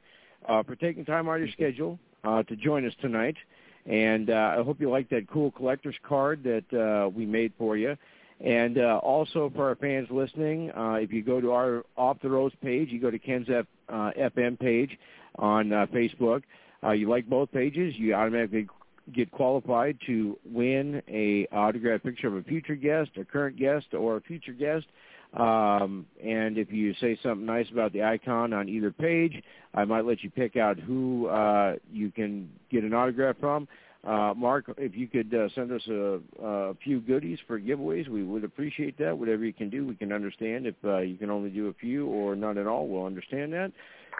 uh, 0.47 0.63
for 0.63 0.75
taking 0.75 1.05
time 1.05 1.29
out 1.29 1.35
of 1.35 1.39
your 1.39 1.51
schedule 1.51 1.97
uh, 2.25 2.43
to 2.43 2.55
join 2.57 2.85
us 2.85 2.93
tonight. 3.01 3.37
And 3.85 4.29
uh, 4.29 4.55
I 4.59 4.63
hope 4.63 4.81
you 4.81 4.89
like 4.89 5.09
that 5.09 5.29
cool 5.31 5.51
collector's 5.51 5.95
card 6.03 6.43
that 6.43 6.77
uh, 6.77 7.07
we 7.07 7.25
made 7.25 7.53
for 7.57 7.77
you. 7.77 7.95
And 8.41 8.77
uh, 8.77 8.99
also 9.01 9.49
for 9.55 9.69
our 9.69 9.75
fans 9.75 10.09
listening, 10.11 10.69
uh, 10.71 10.95
if 10.95 11.13
you 11.13 11.23
go 11.23 11.39
to 11.39 11.53
our 11.53 11.85
Off 11.95 12.17
the 12.21 12.29
Roads 12.29 12.53
page, 12.61 12.89
you 12.91 12.99
go 12.99 13.09
to 13.09 13.17
Ken's 13.17 13.47
F, 13.49 13.65
uh, 13.87 14.11
FM 14.19 14.59
page 14.59 14.99
on 15.39 15.71
uh, 15.71 15.85
Facebook. 15.87 16.43
Uh, 16.83 16.91
you 16.91 17.09
like 17.09 17.27
both 17.27 17.51
pages, 17.51 17.95
you 17.97 18.13
automatically 18.13 18.67
get 19.13 19.31
qualified 19.31 19.97
to 20.05 20.37
win 20.45 21.01
a 21.07 21.47
autographed 21.55 22.03
picture 22.03 22.27
of 22.27 22.35
a 22.35 22.43
future 22.43 22.75
guest, 22.75 23.11
a 23.19 23.25
current 23.25 23.57
guest, 23.57 23.93
or 23.93 24.17
a 24.17 24.21
future 24.21 24.53
guest 24.53 24.85
Um, 25.33 26.05
and 26.23 26.57
if 26.57 26.71
you 26.71 26.93
say 27.01 27.17
something 27.21 27.45
nice 27.45 27.67
about 27.71 27.91
the 27.91 28.03
icon 28.03 28.53
on 28.53 28.69
either 28.69 28.91
page, 28.91 29.43
I 29.73 29.85
might 29.85 30.05
let 30.05 30.23
you 30.23 30.29
pick 30.29 30.55
out 30.55 30.79
who 30.79 31.27
uh, 31.27 31.75
you 31.91 32.11
can 32.11 32.49
get 32.71 32.83
an 32.83 32.93
autograph 32.93 33.35
from. 33.39 33.67
Uh, 34.07 34.33
Mark, 34.35 34.73
if 34.77 34.95
you 34.95 35.05
could 35.05 35.33
uh, 35.33 35.49
send 35.53 35.69
us 35.69 35.85
a, 35.89 36.19
a 36.41 36.75
few 36.75 37.01
goodies 37.01 37.39
for 37.45 37.59
giveaways, 37.59 38.07
we 38.07 38.23
would 38.23 38.45
appreciate 38.45 38.97
that. 38.97 39.17
Whatever 39.17 39.43
you 39.43 39.51
can 39.51 39.69
do, 39.69 39.85
we 39.85 39.95
can 39.95 40.13
understand. 40.13 40.65
If 40.65 40.75
uh, 40.85 40.99
you 40.99 41.17
can 41.17 41.29
only 41.29 41.49
do 41.49 41.67
a 41.67 41.73
few 41.73 42.05
or 42.07 42.33
none 42.33 42.57
at 42.57 42.67
all, 42.67 42.87
we'll 42.87 43.05
understand 43.05 43.51
that. 43.51 43.73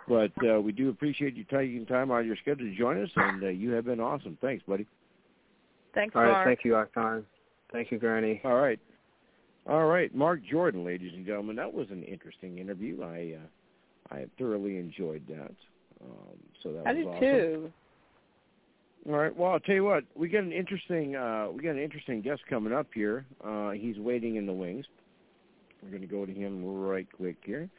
But 0.09 0.31
uh, 0.45 0.59
we 0.59 0.73
do 0.73 0.89
appreciate 0.89 1.37
you 1.37 1.45
taking 1.45 1.85
time 1.85 2.11
out 2.11 2.19
of 2.19 2.25
your 2.25 2.35
schedule 2.35 2.65
to 2.65 2.75
join 2.75 3.01
us, 3.01 3.09
and 3.15 3.41
uh, 3.41 3.47
you 3.47 3.71
have 3.71 3.85
been 3.85 4.01
awesome. 4.01 4.37
Thanks, 4.41 4.61
buddy. 4.67 4.85
Thanks, 5.95 6.13
All 6.17 6.23
right, 6.23 6.31
Mark. 6.31 6.47
thank 6.47 6.59
you, 6.65 6.75
Icon. 6.75 7.25
Thank 7.71 7.89
you, 7.89 7.97
Granny. 7.97 8.41
All 8.43 8.55
right. 8.55 8.79
All 9.67 9.85
right, 9.85 10.13
Mark 10.13 10.41
Jordan, 10.49 10.85
ladies 10.85 11.13
and 11.13 11.25
gentlemen. 11.25 11.55
That 11.55 11.73
was 11.73 11.87
an 11.91 12.03
interesting 12.03 12.57
interview. 12.57 13.03
I 13.03 13.35
uh, 13.37 14.15
I 14.15 14.25
thoroughly 14.37 14.77
enjoyed 14.77 15.23
that. 15.29 15.55
Um, 16.01 16.37
so 16.61 16.73
that 16.73 16.87
I 16.87 16.93
was 16.93 16.97
did 16.97 17.07
awesome. 17.07 17.19
too. 17.19 17.73
All 19.07 19.15
right. 19.15 19.35
Well, 19.35 19.51
I'll 19.51 19.59
tell 19.59 19.75
you 19.75 19.85
what. 19.85 20.03
We 20.15 20.27
got 20.27 20.43
an 20.43 20.51
interesting 20.51 21.15
uh, 21.15 21.47
we 21.53 21.63
got 21.63 21.71
an 21.71 21.81
interesting 21.81 22.21
guest 22.21 22.41
coming 22.49 22.73
up 22.73 22.87
here. 22.93 23.25
Uh, 23.43 23.71
he's 23.71 23.97
waiting 23.97 24.35
in 24.35 24.45
the 24.45 24.53
wings. 24.53 24.85
We're 25.81 25.89
going 25.89 26.01
to 26.01 26.07
go 26.07 26.25
to 26.25 26.33
him 26.33 26.65
right 26.65 27.07
quick 27.15 27.37
here. 27.45 27.69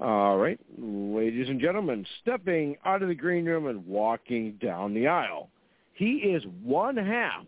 All 0.00 0.38
right, 0.38 0.58
ladies 0.78 1.48
and 1.48 1.60
gentlemen, 1.60 2.06
stepping 2.22 2.76
out 2.84 3.02
of 3.02 3.08
the 3.08 3.14
green 3.14 3.44
room 3.44 3.66
and 3.66 3.84
walking 3.84 4.52
down 4.62 4.94
the 4.94 5.08
aisle. 5.08 5.50
He 5.94 6.18
is 6.18 6.44
one 6.62 6.96
half 6.96 7.44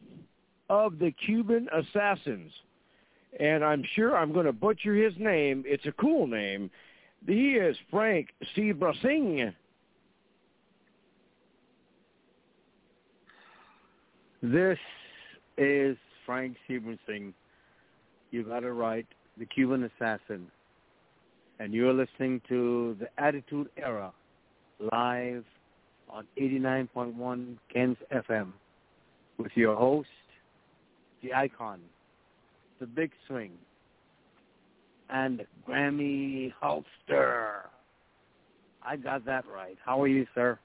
of 0.68 0.98
the 0.98 1.12
Cuban 1.12 1.68
Assassins, 1.72 2.52
and 3.38 3.64
I'm 3.64 3.84
sure 3.94 4.16
I'm 4.16 4.32
going 4.32 4.46
to 4.46 4.52
butcher 4.52 4.94
his 4.94 5.14
name. 5.16 5.62
It's 5.64 5.86
a 5.86 5.92
cool 5.92 6.26
name. 6.26 6.70
He 7.24 7.52
is 7.52 7.76
Frank 7.88 8.30
Sebrasing. 8.56 9.54
This 14.42 14.78
is 15.58 15.98
Frank 16.24 16.56
Stevenson. 16.64 17.34
You 18.30 18.42
got 18.42 18.64
it 18.64 18.70
right, 18.70 19.06
the 19.36 19.44
Cuban 19.44 19.84
assassin. 19.84 20.46
And 21.58 21.74
you're 21.74 21.92
listening 21.92 22.40
to 22.48 22.96
the 22.98 23.08
Attitude 23.22 23.68
Era 23.76 24.14
live 24.78 25.44
on 26.08 26.26
89.1 26.40 27.58
Ken's 27.70 27.98
FM 28.10 28.52
with 29.36 29.52
your 29.56 29.76
host, 29.76 30.08
the 31.22 31.34
icon, 31.34 31.80
the 32.80 32.86
big 32.86 33.10
swing, 33.26 33.52
and 35.10 35.44
Granny 35.66 36.54
Hulkster. 36.62 37.64
I 38.82 38.96
got 38.96 39.26
that 39.26 39.44
right. 39.46 39.76
How 39.84 40.00
are 40.00 40.08
you, 40.08 40.26
sir? 40.34 40.58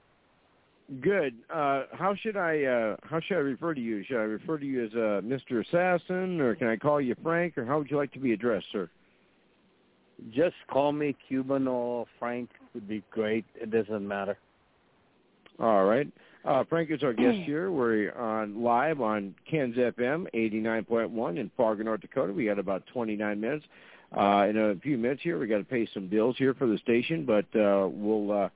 Good. 1.00 1.34
Uh, 1.52 1.84
how 1.92 2.14
should 2.14 2.36
I 2.36 2.62
uh, 2.62 2.96
how 3.02 3.18
should 3.18 3.36
I 3.36 3.40
refer 3.40 3.74
to 3.74 3.80
you? 3.80 4.04
Should 4.04 4.18
I 4.18 4.22
refer 4.22 4.56
to 4.58 4.64
you 4.64 4.84
as 4.84 4.92
uh, 4.92 5.20
Mr. 5.24 5.66
Assassin, 5.66 6.40
or 6.40 6.54
can 6.54 6.68
I 6.68 6.76
call 6.76 7.00
you 7.00 7.16
Frank, 7.24 7.58
or 7.58 7.64
how 7.64 7.78
would 7.78 7.90
you 7.90 7.96
like 7.96 8.12
to 8.12 8.20
be 8.20 8.32
addressed, 8.32 8.66
sir? 8.70 8.88
Just 10.32 10.54
call 10.70 10.92
me 10.92 11.16
Cuban 11.28 11.66
or 11.66 12.06
Frank 12.20 12.50
would 12.72 12.88
be 12.88 13.02
great. 13.10 13.44
It 13.56 13.70
doesn't 13.70 14.06
matter. 14.06 14.38
All 15.58 15.84
right. 15.84 16.06
Uh, 16.44 16.62
Frank 16.68 16.90
is 16.90 17.02
our 17.02 17.12
guest 17.14 17.38
here. 17.38 17.72
We're 17.72 18.12
on 18.12 18.62
live 18.62 19.00
on 19.00 19.34
Ken's 19.50 19.76
FM 19.76 20.26
89.1 20.34 21.38
in 21.38 21.50
Fargo, 21.56 21.82
North 21.82 22.00
Dakota. 22.00 22.32
We 22.32 22.46
got 22.46 22.60
about 22.60 22.84
29 22.92 23.40
minutes. 23.40 23.64
Uh, 24.16 24.46
in 24.48 24.56
a 24.56 24.76
few 24.76 24.96
minutes 24.96 25.22
here, 25.22 25.36
we 25.38 25.48
got 25.48 25.58
to 25.58 25.64
pay 25.64 25.88
some 25.92 26.06
bills 26.06 26.36
here 26.38 26.54
for 26.54 26.68
the 26.68 26.78
station, 26.78 27.26
but 27.26 27.44
uh, 27.58 27.88
we'll 27.90 28.30
uh, 28.30 28.48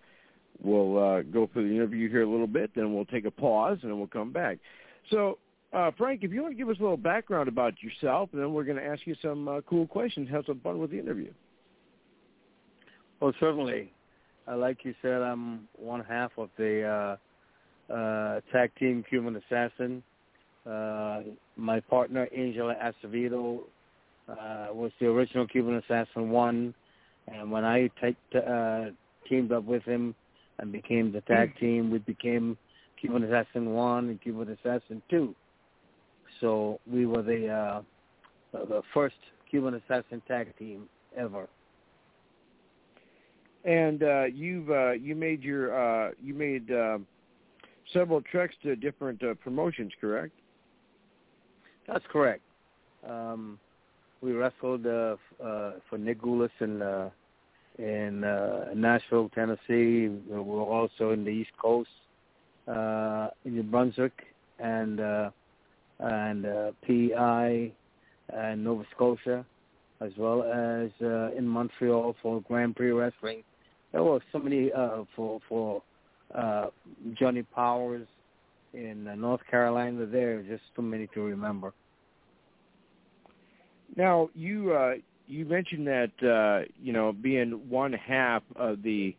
we'll 0.63 0.99
uh, 0.99 1.23
go 1.23 1.49
for 1.53 1.63
the 1.63 1.69
interview 1.69 2.09
here 2.11 2.23
a 2.23 2.31
little 2.31 2.47
bit. 2.47 2.71
Then 2.75 2.95
we'll 2.95 3.05
take 3.05 3.25
a 3.25 3.31
pause 3.31 3.79
and 3.83 3.91
then 3.91 3.99
we'll 3.99 4.09
come 4.09 4.33
back. 4.33 4.59
So, 5.11 5.39
uh, 5.73 5.91
Frank, 5.97 6.23
if 6.23 6.33
you 6.33 6.43
want 6.43 6.55
to 6.55 6.59
give 6.59 6.69
us 6.69 6.77
a 6.79 6.83
little 6.83 6.97
background 6.97 7.49
about 7.49 7.75
yourself, 7.83 8.31
and 8.33 8.41
then 8.41 8.53
we're 8.53 8.65
going 8.65 8.77
to 8.77 8.85
ask 8.85 9.07
you 9.07 9.15
some 9.23 9.49
uh, 9.49 9.61
cool 9.69 9.87
questions. 9.87 10.29
Have 10.31 10.45
some 10.47 10.61
fun 10.61 10.79
with 10.79 10.91
the 10.91 10.99
interview. 10.99 11.33
Well, 13.21 13.33
certainly. 13.41 13.93
Uh, 14.49 14.57
like 14.57 14.85
you 14.85 14.95
said, 15.03 15.23
I'm 15.23 15.69
one 15.77 16.03
half 16.03 16.33
of 16.39 16.49
the 16.57 17.17
uh, 17.91 17.93
uh, 17.93 18.41
tag 18.53 18.73
team 18.79 19.05
Cuban 19.09 19.37
Assassin. 19.37 20.03
My 21.57 21.81
partner, 21.81 22.27
Angel 22.35 22.75
Acevedo, 22.75 23.61
was 24.29 24.91
the 24.99 25.07
original 25.07 25.47
Cuban 25.47 25.77
Assassin 25.77 26.31
1. 26.31 26.75
And 27.29 27.51
when 27.51 27.65
I 27.65 27.91
uh, 28.35 28.91
teamed 29.29 29.53
up 29.53 29.65
with 29.65 29.85
him 29.85 30.15
and 30.61 30.71
became 30.71 31.11
the 31.11 31.23
tag 31.23 31.57
team, 31.59 31.91
we 31.91 31.99
became 31.99 32.57
Cuban 33.01 33.25
Assassin 33.25 33.71
1 33.71 34.09
and 34.11 34.21
Cuban 34.21 34.57
Assassin 34.63 35.03
2. 35.11 35.35
So 36.41 36.79
we 36.91 37.07
were 37.07 37.23
the, 37.23 37.49
uh, 37.49 37.83
the 38.53 38.83
first 38.93 39.17
Cuban 39.51 39.75
Assassin 39.75 40.23
tag 40.29 40.57
team 40.59 40.89
ever. 41.17 41.49
And 43.65 44.03
uh, 44.03 44.25
you've 44.25 44.71
uh, 44.71 44.93
you 44.93 45.15
made 45.15 45.43
your 45.43 45.77
uh, 45.77 46.13
you 46.23 46.33
made 46.33 46.71
uh, 46.71 46.97
several 47.93 48.23
treks 48.23 48.55
to 48.63 48.75
different 48.75 49.23
uh, 49.23 49.35
promotions, 49.35 49.93
correct? 50.01 50.33
That's 51.87 52.05
correct. 52.11 52.41
Um, 53.07 53.59
we 54.23 54.33
wrestled 54.33 54.87
uh, 54.87 55.17
f- 55.41 55.47
uh, 55.47 55.71
for 55.91 55.99
Nick 55.99 56.23
Gulas 56.23 56.49
in 56.61 56.81
uh, 56.81 57.11
in 57.81 58.25
uh, 58.25 58.67
Nashville, 58.75 59.31
Tennessee. 59.35 60.09
We're 60.29 60.63
also 60.63 61.11
in 61.11 61.25
the 61.25 61.31
East 61.31 61.51
Coast, 61.61 61.89
uh, 62.69 63.29
in 63.45 63.55
New 63.55 63.63
Brunswick, 63.63 64.13
and 64.59 65.01
uh, 65.01 65.31
and 65.99 66.47
uh, 66.47 66.71
PI 66.87 67.73
and 68.33 68.65
Nova 68.65 68.85
Scotia, 68.95 69.45
as 70.01 70.13
well 70.19 70.43
as 70.43 70.91
uh, 71.03 71.37
in 71.37 71.47
Montreal 71.47 72.15
for 72.23 72.43
Grand 72.43 72.77
Prix 72.77 72.93
Wrestling. 72.93 73.43
There 73.93 74.03
were 74.03 74.21
so 74.31 74.39
many 74.39 74.71
uh, 74.73 75.05
for 75.17 75.41
for 75.49 75.83
uh, 76.35 76.67
Johnny 77.19 77.43
Powers 77.43 78.07
in 78.75 79.09
uh, 79.09 79.15
North 79.15 79.41
Carolina. 79.51 80.05
There 80.05 80.43
just 80.43 80.63
too 80.77 80.83
many 80.83 81.07
to 81.15 81.23
remember. 81.23 81.73
Now 83.97 84.29
you 84.35 84.73
uh, 84.73 84.95
you 85.31 85.45
mentioned 85.45 85.87
that 85.87 86.11
uh, 86.23 86.67
you 86.83 86.93
know 86.93 87.13
being 87.13 87.53
one 87.69 87.93
half 87.93 88.43
of 88.57 88.83
the 88.83 89.15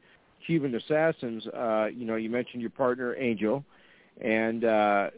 Cuban 0.45 0.75
Assassins. 0.75 1.47
Uh, 1.47 1.87
you 1.93 2.05
know 2.05 2.15
you 2.15 2.29
mentioned 2.29 2.61
your 2.61 2.71
partner 2.71 3.15
Angel, 3.15 3.63
and 4.19 4.65
uh, 4.65 5.09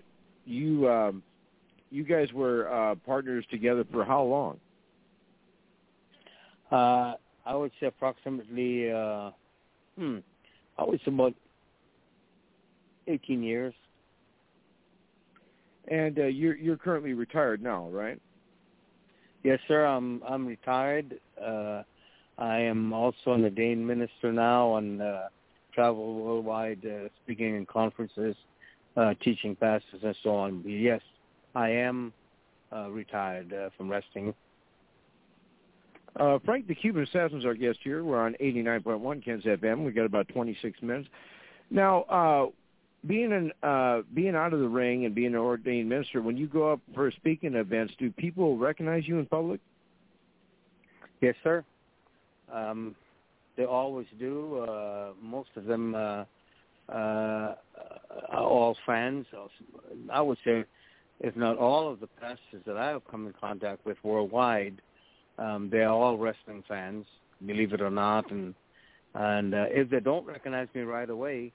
you 0.46 0.90
um, 0.90 1.24
you 1.90 2.04
guys 2.04 2.32
were 2.32 2.72
uh, 2.72 2.96
partners 3.06 3.44
together 3.50 3.86
for 3.92 4.06
how 4.06 4.22
long? 4.24 4.60
Uh, 6.72 7.16
I 7.46 7.56
would 7.56 7.72
say 7.80 7.88
approximately, 7.88 8.92
uh, 8.92 9.32
hmm, 9.98 10.18
I 10.78 10.84
would 10.86 11.00
say 11.00 11.12
about 11.12 11.34
18 13.08 13.44
years. 13.44 13.74
And 15.90 16.18
uh, 16.18 16.26
you're 16.26 16.56
you're 16.56 16.78
currently 16.78 17.14
retired 17.14 17.62
now, 17.62 17.90
right? 17.90 18.20
Yes, 19.44 19.60
sir. 19.68 19.86
I'm 19.86 20.22
I'm 20.28 20.46
retired. 20.46 21.20
Uh, 21.42 21.84
I 22.38 22.60
am 22.60 22.94
also 22.94 23.34
an 23.34 23.44
ordained 23.44 23.86
minister 23.86 24.32
now 24.32 24.78
and 24.78 25.02
uh, 25.02 25.24
travel 25.74 26.16
worldwide, 26.16 26.86
uh, 26.86 27.10
speaking 27.24 27.56
in 27.56 27.66
conferences, 27.66 28.36
uh, 28.96 29.14
teaching 29.22 29.56
pastors 29.56 30.02
and 30.02 30.16
so 30.24 30.32
on. 30.36 30.62
But 30.62 30.70
yes, 30.70 31.02
I 31.54 31.70
am 31.70 32.14
uh, 32.72 32.90
retired 32.90 33.54
uh, 33.54 33.70
from 33.78 33.90
wrestling. 33.90 34.34
Uh, 36.16 36.40
Frank, 36.46 36.68
the 36.68 36.76
Cuban 36.76 37.04
Assassin's 37.04 37.46
our 37.46 37.56
guest 37.56 37.80
here. 37.84 38.04
We're 38.04 38.22
on 38.24 38.36
89.1 38.42 39.26
Ken's 39.26 39.44
FM. 39.44 39.84
We 39.84 39.92
got 39.92 40.06
about 40.06 40.28
26 40.30 40.82
minutes. 40.82 41.10
Now, 41.70 42.04
uh, 42.04 42.46
being 43.06 43.34
an 43.34 43.52
uh, 43.64 44.02
being 44.14 44.36
out 44.36 44.54
of 44.54 44.60
the 44.60 44.68
ring 44.68 45.06
and 45.06 45.14
being 45.14 45.28
an 45.28 45.36
ordained 45.36 45.90
minister, 45.90 46.22
when 46.22 46.38
you 46.38 46.48
go 46.48 46.72
up 46.72 46.80
for 46.94 47.12
speaking 47.12 47.56
events, 47.56 47.94
do 48.00 48.12
people 48.12 48.58
recognize 48.58 49.08
you 49.08 49.20
in 49.20 49.26
public? 49.26 49.60
Yes, 51.22 51.36
sir. 51.44 51.64
Um, 52.52 52.96
they 53.58 53.66
always 53.66 54.08
do. 54.20 54.60
Uh, 54.60 55.10
most 55.22 55.50
of 55.56 55.66
them 55.66 55.96
uh, 55.96 56.26
uh, 56.90 57.56
are 58.30 58.44
all 58.44 58.76
fans. 58.86 59.26
I 60.12 60.22
would 60.22 60.38
say, 60.44 60.66
if 61.20 61.36
not 61.36 61.58
all 61.58 61.92
of 61.92 62.00
the 62.00 62.08
pastors 62.08 62.64
that 62.66 62.78
I 62.78 62.90
have 62.90 63.06
come 63.10 63.28
in 63.28 63.34
contact 63.40 63.86
with 63.86 63.98
worldwide, 64.04 64.82
um, 65.38 65.70
they 65.72 65.80
are 65.80 65.94
all 65.94 66.18
wrestling 66.18 66.64
fans, 66.68 67.06
believe 67.46 67.74
it 67.74 67.82
or 67.82 67.92
not. 67.92 68.32
And 68.32 68.54
and 69.16 69.54
uh, 69.54 69.66
if 69.70 69.90
they 69.90 70.00
don't 70.00 70.26
recognize 70.26 70.68
me 70.74 70.82
right 70.82 71.10
away, 71.10 71.52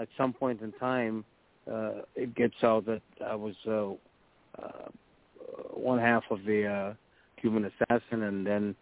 at 0.00 0.08
some 0.16 0.32
point 0.32 0.60
in 0.62 0.72
time, 0.72 1.24
uh, 1.70 2.02
it 2.14 2.34
gets 2.34 2.54
out 2.62 2.86
that 2.86 3.02
I 3.24 3.34
was 3.34 3.54
uh, 3.66 3.90
uh, 4.62 4.88
one 5.74 5.98
half 5.98 6.24
of 6.30 6.44
the 6.44 6.66
uh, 6.66 6.94
Cuban 7.40 7.70
assassin, 7.70 8.22
and 8.22 8.46
then 8.46 8.74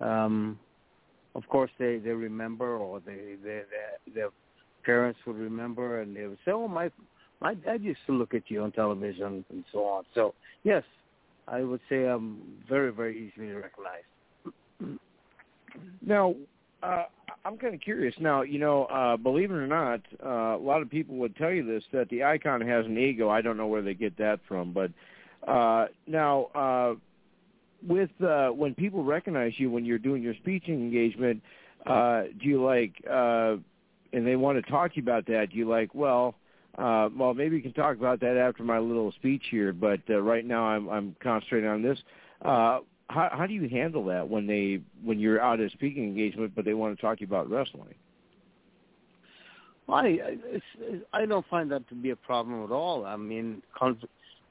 um, 0.00 0.58
of 1.34 1.46
course 1.48 1.70
they 1.78 1.98
they 1.98 2.10
remember 2.10 2.76
or 2.76 3.00
they, 3.00 3.36
they, 3.42 3.62
they 3.70 4.12
their 4.14 4.28
parents 4.84 5.18
would 5.26 5.36
remember 5.36 6.00
and 6.00 6.14
they 6.14 6.26
would 6.26 6.38
say, 6.44 6.52
"Oh, 6.52 6.68
my 6.68 6.90
my 7.40 7.54
dad 7.54 7.82
used 7.82 8.00
to 8.06 8.12
look 8.12 8.34
at 8.34 8.42
you 8.48 8.62
on 8.62 8.72
television 8.72 9.44
and 9.50 9.64
so 9.72 9.84
on." 9.84 10.04
So 10.14 10.34
yes, 10.64 10.84
I 11.48 11.62
would 11.62 11.80
say 11.88 12.04
I'm 12.04 12.40
very 12.68 12.92
very 12.92 13.16
easily 13.16 13.52
recognized. 13.52 14.98
Now, 16.04 16.34
uh, 16.82 17.04
I'm 17.44 17.58
kind 17.58 17.74
of 17.74 17.80
curious. 17.80 18.14
Now, 18.20 18.42
you 18.42 18.58
know, 18.58 18.84
uh, 18.84 19.16
believe 19.16 19.50
it 19.50 19.54
or 19.54 19.66
not, 19.66 20.00
uh, 20.24 20.56
a 20.56 20.62
lot 20.62 20.80
of 20.80 20.88
people 20.88 21.16
would 21.16 21.36
tell 21.36 21.50
you 21.50 21.64
this 21.64 21.82
that 21.92 22.08
the 22.08 22.22
icon 22.22 22.60
has 22.60 22.86
an 22.86 22.96
ego. 22.96 23.28
I 23.28 23.40
don't 23.40 23.56
know 23.56 23.66
where 23.66 23.82
they 23.82 23.94
get 23.94 24.16
that 24.18 24.40
from, 24.46 24.72
but 24.72 24.90
uh, 25.46 25.86
now 26.06 26.44
uh, 26.54 26.94
with 27.86 28.10
uh, 28.22 28.50
when 28.50 28.74
people 28.74 29.02
recognize 29.02 29.54
you 29.56 29.70
when 29.70 29.84
you're 29.84 29.98
doing 29.98 30.22
your 30.22 30.34
speaking 30.34 30.74
engagement, 30.74 31.42
uh, 31.84 32.24
do 32.40 32.48
you 32.48 32.64
like 32.64 32.92
uh, 33.10 33.56
and 34.12 34.26
they 34.26 34.36
want 34.36 34.64
to 34.64 34.70
talk 34.70 34.92
to 34.92 34.96
you 34.96 35.02
about 35.02 35.26
that? 35.26 35.50
Do 35.50 35.56
you 35.56 35.68
like 35.68 35.94
well? 35.94 36.36
Uh, 36.78 37.08
well, 37.14 37.34
maybe 37.34 37.56
we 37.56 37.62
can 37.62 37.72
talk 37.72 37.96
about 37.96 38.20
that 38.20 38.36
after 38.36 38.62
my 38.62 38.78
little 38.78 39.12
speech 39.12 39.42
here, 39.50 39.72
but 39.72 40.00
uh, 40.08 40.20
right 40.20 40.44
now 40.44 40.64
I'm, 40.64 40.88
I'm 40.88 41.16
concentrating 41.22 41.68
on 41.68 41.82
this. 41.82 41.98
Uh, 42.40 42.78
how, 43.12 43.28
how 43.32 43.46
do 43.46 43.54
you 43.54 43.68
handle 43.68 44.04
that 44.06 44.28
when 44.28 44.46
they 44.46 44.80
when 45.04 45.18
you're 45.18 45.40
out 45.40 45.60
at 45.60 45.66
a 45.66 45.70
speaking 45.70 46.04
engagement, 46.04 46.52
but 46.54 46.64
they 46.64 46.74
want 46.74 46.96
to 46.96 47.00
talk 47.00 47.18
to 47.18 47.20
you 47.20 47.26
about 47.26 47.50
wrestling? 47.50 47.94
Well, 49.86 49.98
I 49.98 50.18
it's, 50.18 51.04
I 51.12 51.26
don't 51.26 51.46
find 51.48 51.70
that 51.70 51.88
to 51.88 51.94
be 51.94 52.10
a 52.10 52.16
problem 52.16 52.64
at 52.64 52.70
all. 52.70 53.04
I 53.04 53.16
mean, 53.16 53.62
con- 53.78 54.00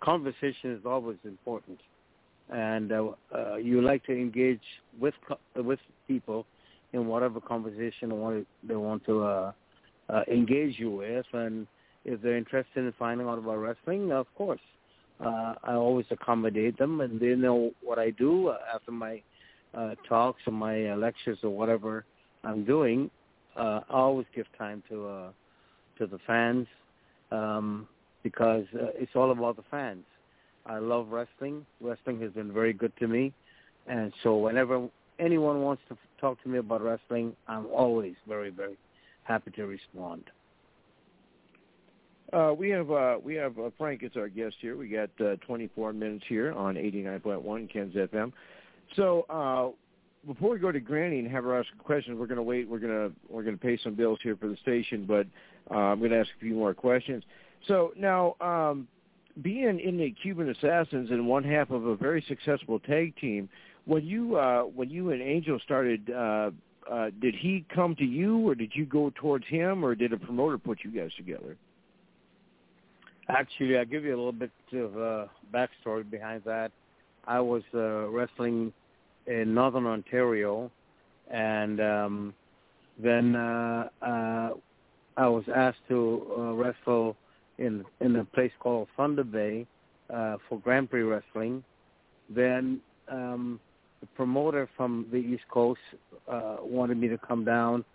conversation 0.01 0.71
is 0.71 0.85
always 0.85 1.17
important, 1.23 1.79
and 2.49 2.91
uh, 2.91 3.09
uh, 3.35 3.55
you 3.55 3.81
like 3.81 4.03
to 4.05 4.13
engage 4.13 4.61
with 4.99 5.15
co- 5.27 5.61
with 5.61 5.79
people 6.07 6.45
in 6.93 7.07
whatever 7.07 7.39
conversation 7.39 8.09
they 8.09 8.15
want 8.15 8.41
to, 8.41 8.67
they 8.67 8.75
want 8.75 9.05
to 9.05 9.23
uh, 9.23 9.51
uh, 10.09 10.23
engage 10.27 10.77
you 10.77 10.91
with, 10.91 11.25
and 11.33 11.67
if 12.03 12.21
they're 12.21 12.37
interested 12.37 12.85
in 12.85 12.93
finding 12.99 13.27
out 13.27 13.37
about 13.37 13.57
wrestling, 13.57 14.11
of 14.11 14.27
course, 14.35 14.59
uh, 15.23 15.55
I 15.63 15.73
always 15.73 16.05
accommodate 16.09 16.77
them, 16.77 17.01
and 17.01 17.19
they 17.19 17.35
know 17.35 17.71
what 17.81 17.99
I 17.99 18.09
do 18.11 18.47
uh, 18.49 18.57
after 18.73 18.91
my 18.91 19.21
uh, 19.73 19.95
talks 20.07 20.41
or 20.47 20.53
my 20.53 20.89
uh, 20.89 20.95
lectures 20.97 21.39
or 21.43 21.49
whatever 21.49 22.05
I'm 22.43 22.65
doing. 22.65 23.09
Uh, 23.55 23.81
I 23.89 23.93
always 23.93 24.25
give 24.33 24.45
time 24.57 24.81
to 24.89 25.07
uh, 25.07 25.29
to 25.97 26.07
the 26.07 26.19
fans 26.25 26.67
um, 27.31 27.87
because 28.23 28.65
uh, 28.75 28.87
it's 28.95 29.11
all 29.15 29.31
about 29.31 29.57
the 29.57 29.63
fans. 29.69 30.05
I 30.65 30.77
love 30.77 31.09
wrestling. 31.09 31.65
Wrestling 31.79 32.19
has 32.21 32.31
been 32.31 32.51
very 32.51 32.73
good 32.73 32.93
to 32.99 33.07
me, 33.07 33.33
and 33.87 34.11
so 34.23 34.37
whenever 34.37 34.87
anyone 35.19 35.61
wants 35.61 35.83
to 35.89 35.97
talk 36.19 36.41
to 36.43 36.49
me 36.49 36.57
about 36.57 36.81
wrestling, 36.81 37.35
I'm 37.47 37.67
always 37.67 38.15
very 38.27 38.49
very 38.49 38.77
happy 39.23 39.51
to 39.51 39.65
respond. 39.67 40.23
Uh, 42.33 42.53
we 42.57 42.69
have 42.69 42.89
uh, 42.91 43.17
we 43.21 43.35
have 43.35 43.57
uh, 43.59 43.69
Frank 43.77 44.03
as 44.03 44.11
our 44.15 44.29
guest 44.29 44.55
here. 44.61 44.77
We 44.77 44.87
got 44.87 45.09
uh, 45.19 45.35
24 45.45 45.91
minutes 45.91 46.23
here 46.29 46.53
on 46.53 46.75
89.1 46.75 47.71
Ken's 47.71 47.93
FM. 47.93 48.31
So 48.95 49.25
uh, 49.29 49.75
before 50.25 50.51
we 50.51 50.59
go 50.59 50.71
to 50.71 50.79
Granny 50.79 51.19
and 51.19 51.29
have 51.29 51.43
her 51.43 51.59
ask 51.59 51.67
questions, 51.79 52.17
we're 52.17 52.27
going 52.27 52.37
to 52.37 52.43
wait. 52.43 52.69
We're 52.69 52.79
going 52.79 53.09
to 53.09 53.15
we're 53.27 53.43
going 53.43 53.57
to 53.57 53.61
pay 53.61 53.77
some 53.83 53.95
bills 53.95 54.19
here 54.23 54.37
for 54.37 54.47
the 54.47 54.55
station, 54.57 55.05
but 55.05 55.27
uh, 55.69 55.77
I'm 55.77 55.99
going 55.99 56.11
to 56.11 56.19
ask 56.19 56.29
a 56.37 56.39
few 56.39 56.53
more 56.53 56.73
questions. 56.73 57.23
So 57.67 57.91
now, 57.97 58.35
um, 58.39 58.87
being 59.41 59.79
in 59.79 59.97
the 59.97 60.11
Cuban 60.21 60.49
Assassins 60.49 61.11
and 61.11 61.27
one 61.27 61.43
half 61.43 61.69
of 61.69 61.85
a 61.85 61.97
very 61.97 62.23
successful 62.29 62.79
tag 62.79 63.13
team, 63.17 63.49
when 63.83 64.05
you 64.05 64.37
uh, 64.37 64.61
when 64.61 64.89
you 64.89 65.11
and 65.11 65.21
Angel 65.21 65.59
started. 65.63 66.09
Did 67.21 67.35
he 67.35 67.63
come 67.73 67.95
to 67.95 68.03
you, 68.03 68.49
or 68.49 68.53
did 68.53 68.71
you 68.73 68.85
go 68.85 69.13
towards 69.15 69.47
him, 69.47 69.85
or 69.85 69.95
did 69.95 70.11
a 70.11 70.17
promoter 70.17 70.57
put 70.57 70.79
you 70.83 70.91
guys 70.91 71.11
together? 71.15 71.55
Actually, 73.37 73.77
I'll 73.77 73.85
give 73.85 74.03
you 74.03 74.13
a 74.13 74.17
little 74.17 74.31
bit 74.33 74.51
of 74.73 74.97
uh, 74.97 75.25
backstory 75.53 76.09
behind 76.09 76.43
that. 76.45 76.71
I 77.25 77.39
was 77.39 77.63
uh, 77.73 78.09
wrestling 78.09 78.73
in 79.25 79.53
Northern 79.53 79.85
Ontario, 79.85 80.69
and 81.29 81.79
um, 81.79 82.33
then 83.01 83.35
uh, 83.35 83.87
uh, 84.01 84.49
I 85.15 85.27
was 85.27 85.43
asked 85.55 85.79
to 85.87 86.27
uh, 86.37 86.41
wrestle 86.53 87.15
in 87.57 87.85
in 88.01 88.17
a 88.17 88.25
place 88.25 88.51
called 88.59 88.89
Thunder 88.97 89.23
Bay 89.23 89.65
uh, 90.13 90.37
for 90.49 90.59
Grand 90.59 90.89
Prix 90.89 91.03
Wrestling. 91.03 91.63
Then 92.29 92.81
um, 93.07 93.59
the 94.01 94.07
promoter 94.07 94.67
from 94.75 95.05
the 95.11 95.17
East 95.17 95.43
Coast 95.49 95.79
uh, 96.27 96.57
wanted 96.61 96.97
me 96.97 97.07
to 97.07 97.17
come 97.17 97.45
down, 97.45 97.85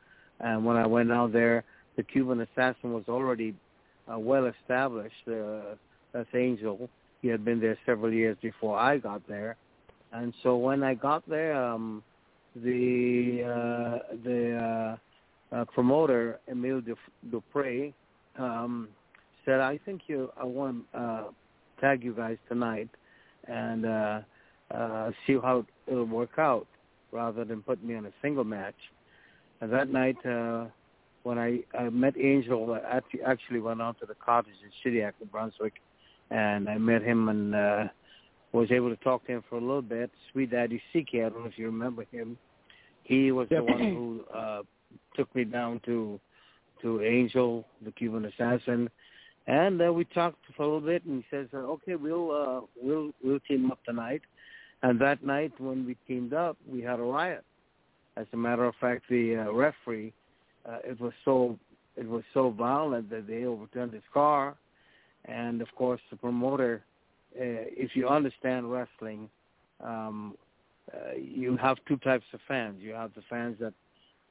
and 0.41 0.65
when 0.65 0.77
I 0.77 0.87
went 0.87 1.13
out 1.13 1.33
there, 1.33 1.65
the 1.97 2.03
Cuban 2.03 2.41
Assassin 2.41 2.93
was 2.93 3.05
already 3.09 3.55
uh, 4.13 4.19
well 4.19 4.47
established. 4.47 5.15
Uh, 5.29 5.75
that's 6.13 6.29
Angel. 6.35 6.89
He 7.23 7.29
had 7.29 7.45
been 7.45 7.61
there 7.61 7.79
several 7.87 8.13
years 8.13 8.37
before 8.41 8.79
I 8.79 8.99
got 8.99 9.27
there, 9.29 9.57
and 10.13 10.33
so 10.43 10.57
when 10.57 10.83
I 10.83 10.95
got 10.95 11.29
there, 11.29 11.55
um, 11.55 12.03
the 12.55 13.43
uh, 13.45 14.15
the 14.25 14.99
uh, 15.53 15.57
uh, 15.57 15.65
promoter 15.75 16.39
Emile 16.51 16.83
Dupre 17.31 17.93
um, 18.39 18.89
said, 19.45 19.61
"I 19.61 19.79
think 19.85 20.03
you 20.07 20.31
I 20.41 20.45
want 20.45 20.91
to 20.93 20.99
uh, 20.99 21.25
tag 21.81 22.03
you 22.03 22.15
guys 22.15 22.39
tonight 22.49 22.89
and 23.49 23.87
uh, 23.87 24.21
uh, 24.73 25.11
see 25.27 25.35
how 25.35 25.67
it'll 25.87 26.05
work 26.05 26.39
out, 26.39 26.67
rather 27.13 27.45
than 27.45 27.63
put 27.63 27.83
me 27.85 27.95
on 27.95 28.07
a 28.07 28.13
single 28.23 28.45
match." 28.45 28.75
And 29.61 29.73
that 29.73 29.91
night, 29.91 30.17
uh, 30.25 30.67
when 31.27 31.41
I, 31.41 31.59
I 31.77 31.91
met 31.91 32.15
Angel, 32.17 32.73
I 32.73 33.01
actually 33.27 33.59
went 33.59 33.83
out 33.83 33.99
to 33.99 34.07
the 34.07 34.15
cottage 34.15 34.55
in 34.63 34.71
Shediac, 34.93 35.15
New 35.21 35.27
Brunswick, 35.27 35.73
and 36.31 36.69
I 36.69 36.79
met 36.79 37.03
him 37.03 37.29
and 37.29 37.53
uh, 37.53 37.85
was 38.53 38.71
able 38.71 38.91
to 38.91 39.03
talk 39.03 39.27
to 39.27 39.33
him 39.33 39.45
for 39.51 39.57
a 39.57 39.61
little 39.61 39.83
bit. 39.83 40.09
Sweet 40.31 40.53
Daddy 40.53 40.81
Siki, 40.95 41.27
I 41.27 41.29
don't 41.29 41.41
know 41.41 41.47
if 41.47 41.59
you 41.59 41.67
remember 41.67 42.05
him. 42.13 42.39
He 43.03 43.33
was 43.33 43.49
the 43.49 43.61
one 43.61 43.79
who 43.81 44.25
uh, 44.33 44.63
took 45.17 45.35
me 45.35 45.43
down 45.43 45.81
to 45.87 46.21
to 46.83 47.03
Angel, 47.03 47.65
the 47.85 47.91
Cuban 47.91 48.27
assassin, 48.27 48.89
and 49.49 49.83
uh, 49.83 49.93
we 49.93 50.05
talked 50.05 50.39
for 50.57 50.63
a 50.63 50.67
little 50.67 50.81
bit. 50.81 51.05
And 51.07 51.25
he 51.25 51.37
says, 51.37 51.49
uh, 51.53 51.57
"Okay, 51.57 51.97
we'll 51.97 52.31
uh, 52.31 52.61
we'll 52.81 53.11
we'll 53.25 53.41
team 53.41 53.73
up 53.73 53.83
tonight." 53.85 54.23
And 54.85 55.01
that 55.01 55.25
night, 55.25 55.53
when 55.59 55.87
we 55.87 55.97
teamed 56.07 56.35
up, 56.35 56.57
we 56.71 56.83
had 56.83 57.01
a 57.01 57.03
riot. 57.03 57.45
As 58.17 58.27
a 58.33 58.37
matter 58.37 58.65
of 58.65 58.77
fact, 58.81 59.05
the 59.11 59.37
uh, 59.37 59.53
referee 59.53 60.13
uh, 60.69 60.79
it 60.85 61.01
was 61.01 61.13
so 61.25 61.59
it 61.97 62.09
was 62.09 62.23
so 62.35 62.51
violent 62.51 63.09
that 63.11 63.27
they 63.27 63.45
overturned 63.45 63.93
his 63.93 64.03
car, 64.13 64.57
and 65.25 65.63
of 65.63 65.69
course 65.75 66.01
the 66.11 66.17
promoter, 66.17 66.85
uh, 67.35 67.41
if 67.41 67.97
you 67.97 68.09
understand 68.09 68.71
wrestling, 68.71 69.29
um, 69.83 70.35
uh, 70.93 71.17
you 71.17 71.57
have 71.57 71.79
two 71.89 71.97
types 71.99 72.27
of 72.33 72.41
fans. 72.47 72.77
You 72.81 72.93
have 72.93 73.13
the 73.15 73.23
fans 73.29 73.57
that 73.61 73.73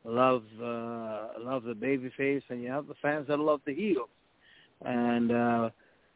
love 0.03 0.43
uh, 0.61 1.39
love 1.39 1.63
the 1.63 1.75
baby 1.75 2.11
face, 2.15 2.43
and 2.49 2.61
you 2.61 2.69
have 2.69 2.87
the 2.87 2.95
fans 3.01 3.27
that 3.27 3.39
love 3.39 3.61
the 3.65 3.73
heels. 3.73 4.09
And 4.83 5.31
uh, 5.31 5.69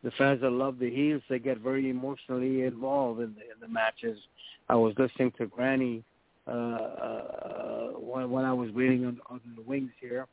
the 0.03 0.11
fans 0.17 0.41
that 0.41 0.51
love 0.51 0.79
the 0.79 0.89
heels, 0.89 1.21
they 1.29 1.39
get 1.39 1.59
very 1.59 1.89
emotionally 1.89 2.63
involved 2.63 3.21
in 3.21 3.33
the, 3.35 3.41
in 3.41 3.59
the 3.61 3.67
matches. 3.67 4.19
I 4.67 4.75
was 4.75 4.93
listening 4.97 5.33
to 5.37 5.47
Granny 5.47 6.03
uh, 6.49 6.53
uh, 6.53 7.87
when, 7.99 8.29
when 8.31 8.45
I 8.45 8.53
was 8.53 8.71
waiting 8.71 9.05
on, 9.05 9.19
on 9.29 9.41
the 9.55 9.61
wings 9.61 9.91
here, 9.99 10.27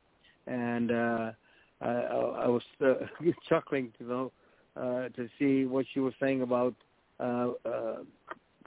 and 0.47 0.91
uh, 0.91 1.33
I, 1.81 1.89
I 1.89 2.49
was 2.49 2.63
uh, 2.85 2.95
chuckling 3.49 3.93
to 3.99 4.05
know 4.05 4.33
uh, 4.77 5.09
to 5.11 5.29
see 5.39 5.65
what 5.65 5.87
she 5.93 6.01
was 6.01 6.15
saying 6.21 6.43
about 6.43 6.75
uh, 7.21 7.49
uh, 7.65 7.97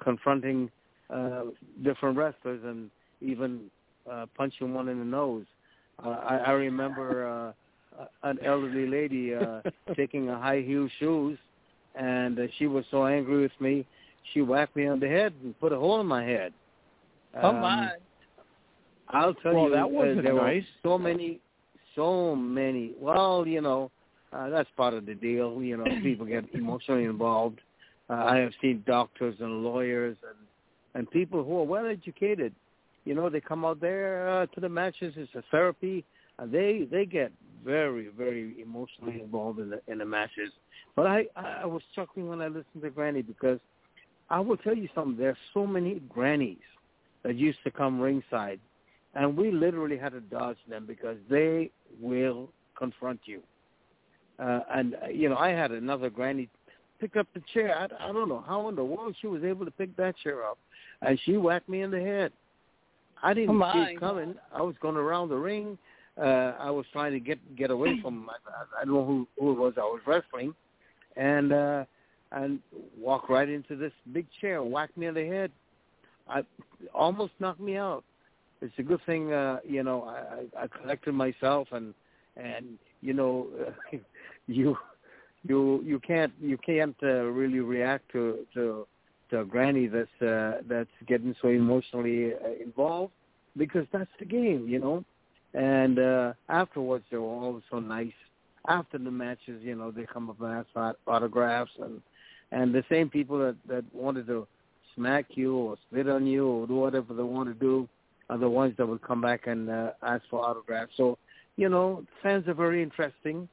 confronting 0.04 0.70
uh, 1.10 1.44
different 1.84 2.18
wrestlers 2.18 2.62
and 2.64 2.90
even 3.22 3.62
uh, 4.10 4.26
punching 4.36 4.74
one 4.74 4.88
in 4.88 5.00
the 5.00 5.06
nose. 5.06 5.46
Uh, 6.04 6.10
I, 6.10 6.38
I 6.38 6.52
remember 6.52 7.56
uh, 8.00 8.06
an 8.24 8.40
elderly 8.44 8.88
lady 8.88 9.36
uh, 9.36 9.62
taking 9.96 10.30
a 10.30 10.38
high 10.38 10.62
heel 10.62 10.88
shoes, 11.00 11.38
and 11.96 12.40
uh, 12.40 12.44
she 12.58 12.68
was 12.68 12.86
so 12.92 13.06
angry 13.06 13.42
with 13.42 13.52
me, 13.60 13.86
she 14.34 14.42
whacked 14.42 14.76
me 14.76 14.88
on 14.88 15.00
the 15.00 15.08
head 15.08 15.34
and 15.44 15.60
put 15.60 15.72
a 15.72 15.78
hole 15.78 16.00
in 16.00 16.08
my 16.08 16.24
head. 16.24 16.54
Oh 17.36 17.50
um, 17.50 17.62
my! 17.62 17.92
I'll 19.10 19.34
tell 19.36 19.54
well, 19.54 19.66
you, 19.66 19.76
that 19.76 19.90
wasn't 19.90 20.20
uh, 20.20 20.22
there 20.24 20.34
nice. 20.36 20.64
were 20.84 20.90
so 20.90 20.98
many, 20.98 21.40
so 21.96 22.36
many. 22.36 22.94
Well, 23.00 23.46
you 23.48 23.62
know, 23.62 23.92
uh, 24.34 24.50
that's 24.50 24.70
part 24.78 24.94
of 24.94 25.06
the 25.06 25.16
deal. 25.16 25.62
You 25.62 25.78
know, 25.78 25.86
people 26.04 26.26
get 26.26 26.46
emotionally 26.54 27.06
involved. 27.06 27.60
Uh, 28.10 28.14
I 28.14 28.38
have 28.38 28.52
seen 28.62 28.84
doctors 28.88 29.36
and 29.40 29.64
lawyers 29.64 30.18
and 30.28 30.38
and 30.96 31.10
people 31.12 31.44
who 31.44 31.60
are 31.60 31.64
well 31.64 31.86
educated. 31.86 32.54
You 33.06 33.16
know, 33.16 33.30
they 33.30 33.42
come 33.42 33.64
out 33.64 33.80
there 33.80 34.30
uh, 34.30 34.46
to 34.48 34.60
the 34.60 34.70
matches. 34.70 35.14
It's 35.16 35.34
a 35.36 35.44
therapy, 35.52 36.04
and 36.38 36.52
they 36.52 36.88
they 36.90 37.06
get 37.06 37.32
very 37.64 38.10
very 38.18 38.56
emotionally 38.62 39.22
involved 39.22 39.60
in 39.60 39.70
the 39.70 39.82
in 39.88 40.00
the 40.00 40.06
matches. 40.06 40.52
But 40.96 41.06
I 41.06 41.26
I 41.36 41.66
was 41.66 41.82
chuckling 41.96 42.28
when 42.28 42.42
I 42.42 42.48
listened 42.48 42.82
to 42.82 42.90
Granny 42.90 43.22
because 43.22 43.60
I 44.30 44.40
will 44.40 44.58
tell 44.58 44.76
you 44.76 44.90
something. 44.96 45.18
There's 45.18 45.38
so 45.54 45.66
many 45.66 46.02
grannies 46.10 46.58
that 47.24 47.36
used 47.36 47.60
to 47.64 47.72
come 47.72 48.00
ringside, 48.00 48.60
and 49.16 49.36
we 49.36 49.52
literally 49.52 49.98
had 49.98 50.14
to 50.14 50.22
dodge 50.22 50.58
them 50.68 50.86
because 50.86 51.18
they 51.30 51.72
will 52.02 52.50
confront 52.78 53.20
you. 53.26 53.42
Uh, 54.40 54.62
and 54.74 54.96
uh, 55.04 55.08
you 55.08 55.30
know, 55.30 55.38
I 55.38 55.50
had 55.50 55.72
another 55.72 56.10
granny 56.10 56.48
pick 57.00 57.16
up 57.16 57.28
the 57.34 57.42
chair. 57.54 57.78
I, 57.78 58.10
I 58.10 58.12
don't 58.12 58.30
know 58.30 58.44
how 58.46 58.70
in 58.70 58.76
the 58.76 58.84
world 58.84 59.16
she 59.20 59.28
was 59.28 59.44
able 59.44 59.66
to 59.66 59.72
pick 59.72 59.96
that 59.98 60.16
chair 60.18 60.46
up, 60.46 60.58
and 61.02 61.20
she 61.26 61.38
whacked 61.38 61.70
me 61.70 61.82
in 61.82 61.92
the 61.92 62.00
head. 62.00 62.32
I 63.22 63.34
didn't 63.34 63.62
oh 63.62 63.74
see 63.74 63.80
it 63.80 64.00
coming. 64.00 64.36
I 64.54 64.62
was 64.62 64.76
going 64.82 64.96
around 64.96 65.30
the 65.30 65.36
ring. 65.36 65.78
Uh, 66.18 66.54
I 66.60 66.70
was 66.70 66.86
trying 66.92 67.12
to 67.14 67.20
get 67.20 67.40
get 67.58 67.70
away 67.72 68.00
from. 68.02 68.30
I, 68.30 68.82
I 68.82 68.86
don't 68.86 68.94
know 68.94 69.06
who 69.06 69.28
who 69.40 69.52
it 69.52 69.60
was 69.60 69.74
I 69.78 69.82
was 69.82 70.02
wrestling, 70.08 70.54
and 71.18 71.52
uh, 71.52 71.84
and 72.32 72.60
walk 72.98 73.30
right 73.30 73.50
into 73.50 73.76
this 73.76 73.94
big 74.14 74.26
chair, 74.40 74.64
whack 74.64 74.96
me 74.96 75.08
in 75.08 75.14
the 75.14 75.26
head. 75.26 75.52
I 76.30 76.44
almost 76.94 77.34
knocked 77.40 77.60
me 77.60 77.76
out. 77.78 78.04
It's 78.62 78.74
a 78.78 78.84
good 78.84 79.02
thing, 79.06 79.34
uh, 79.34 79.60
you 79.68 79.84
know. 79.84 80.04
I, 80.04 80.64
I 80.64 80.68
collected 80.68 81.14
myself, 81.14 81.70
and 81.72 81.94
and 82.36 82.78
you 83.02 83.14
know, 83.14 83.48
you 84.48 84.78
you 85.44 85.82
you 85.84 86.00
can't 86.00 86.34
you 86.42 86.58
can't 86.58 86.96
uh, 87.04 87.24
really 87.24 87.60
react 87.60 88.12
to 88.12 88.46
to 88.54 88.86
to 89.30 89.42
a 89.42 89.46
granny 89.46 89.88
that's 89.88 90.22
uh, 90.22 90.62
that's 90.68 90.90
getting 91.08 91.36
so 91.42 91.48
emotionally 91.48 92.34
uh, 92.34 92.62
involved 92.62 93.14
because 93.58 93.86
that's 93.92 94.12
the 94.20 94.26
game, 94.26 94.68
you 94.68 94.80
know. 94.80 95.04
And 95.54 95.98
uh, 95.98 96.34
afterwards, 96.50 97.06
they 97.10 97.18
were 97.18 97.24
all 97.26 97.62
so 97.72 97.80
nice. 97.80 98.14
After 98.68 98.98
the 98.98 99.10
matches, 99.10 99.62
you 99.64 99.76
know, 99.76 99.90
they 99.90 100.06
come 100.06 100.30
up 100.30 100.40
and 100.42 100.66
ask 100.76 100.96
autographs, 101.08 101.72
and 101.82 102.02
and 102.52 102.74
the 102.74 102.84
same 102.90 103.10
people 103.10 103.40
that 103.40 103.56
that 103.68 103.86
wanted 103.94 104.28
to 104.28 104.48
smack 105.00 105.26
you 105.30 105.56
or 105.56 105.78
spit 105.90 106.10
on 106.10 106.28
you 106.28 106.46
or 106.46 106.68
do 106.68 106.76
whatever 106.76 107.14
they 107.14 107.24
want 107.24 107.48
to 107.48 107.56
do 107.56 107.88
are 108.30 108.38
the 108.38 108.50
ones 108.50 108.74
that 108.78 108.86
would 108.86 109.02
come 109.02 109.22
back 109.22 109.48
and 109.48 109.70
uh, 109.70 109.92
ask 110.04 110.24
for 110.30 110.46
autographs. 110.46 110.92
So, 110.98 111.18
you 111.56 111.70
know, 111.70 112.04
fans 112.22 112.48
are 112.48 112.54
very 112.54 112.84
interesting. 112.84 113.48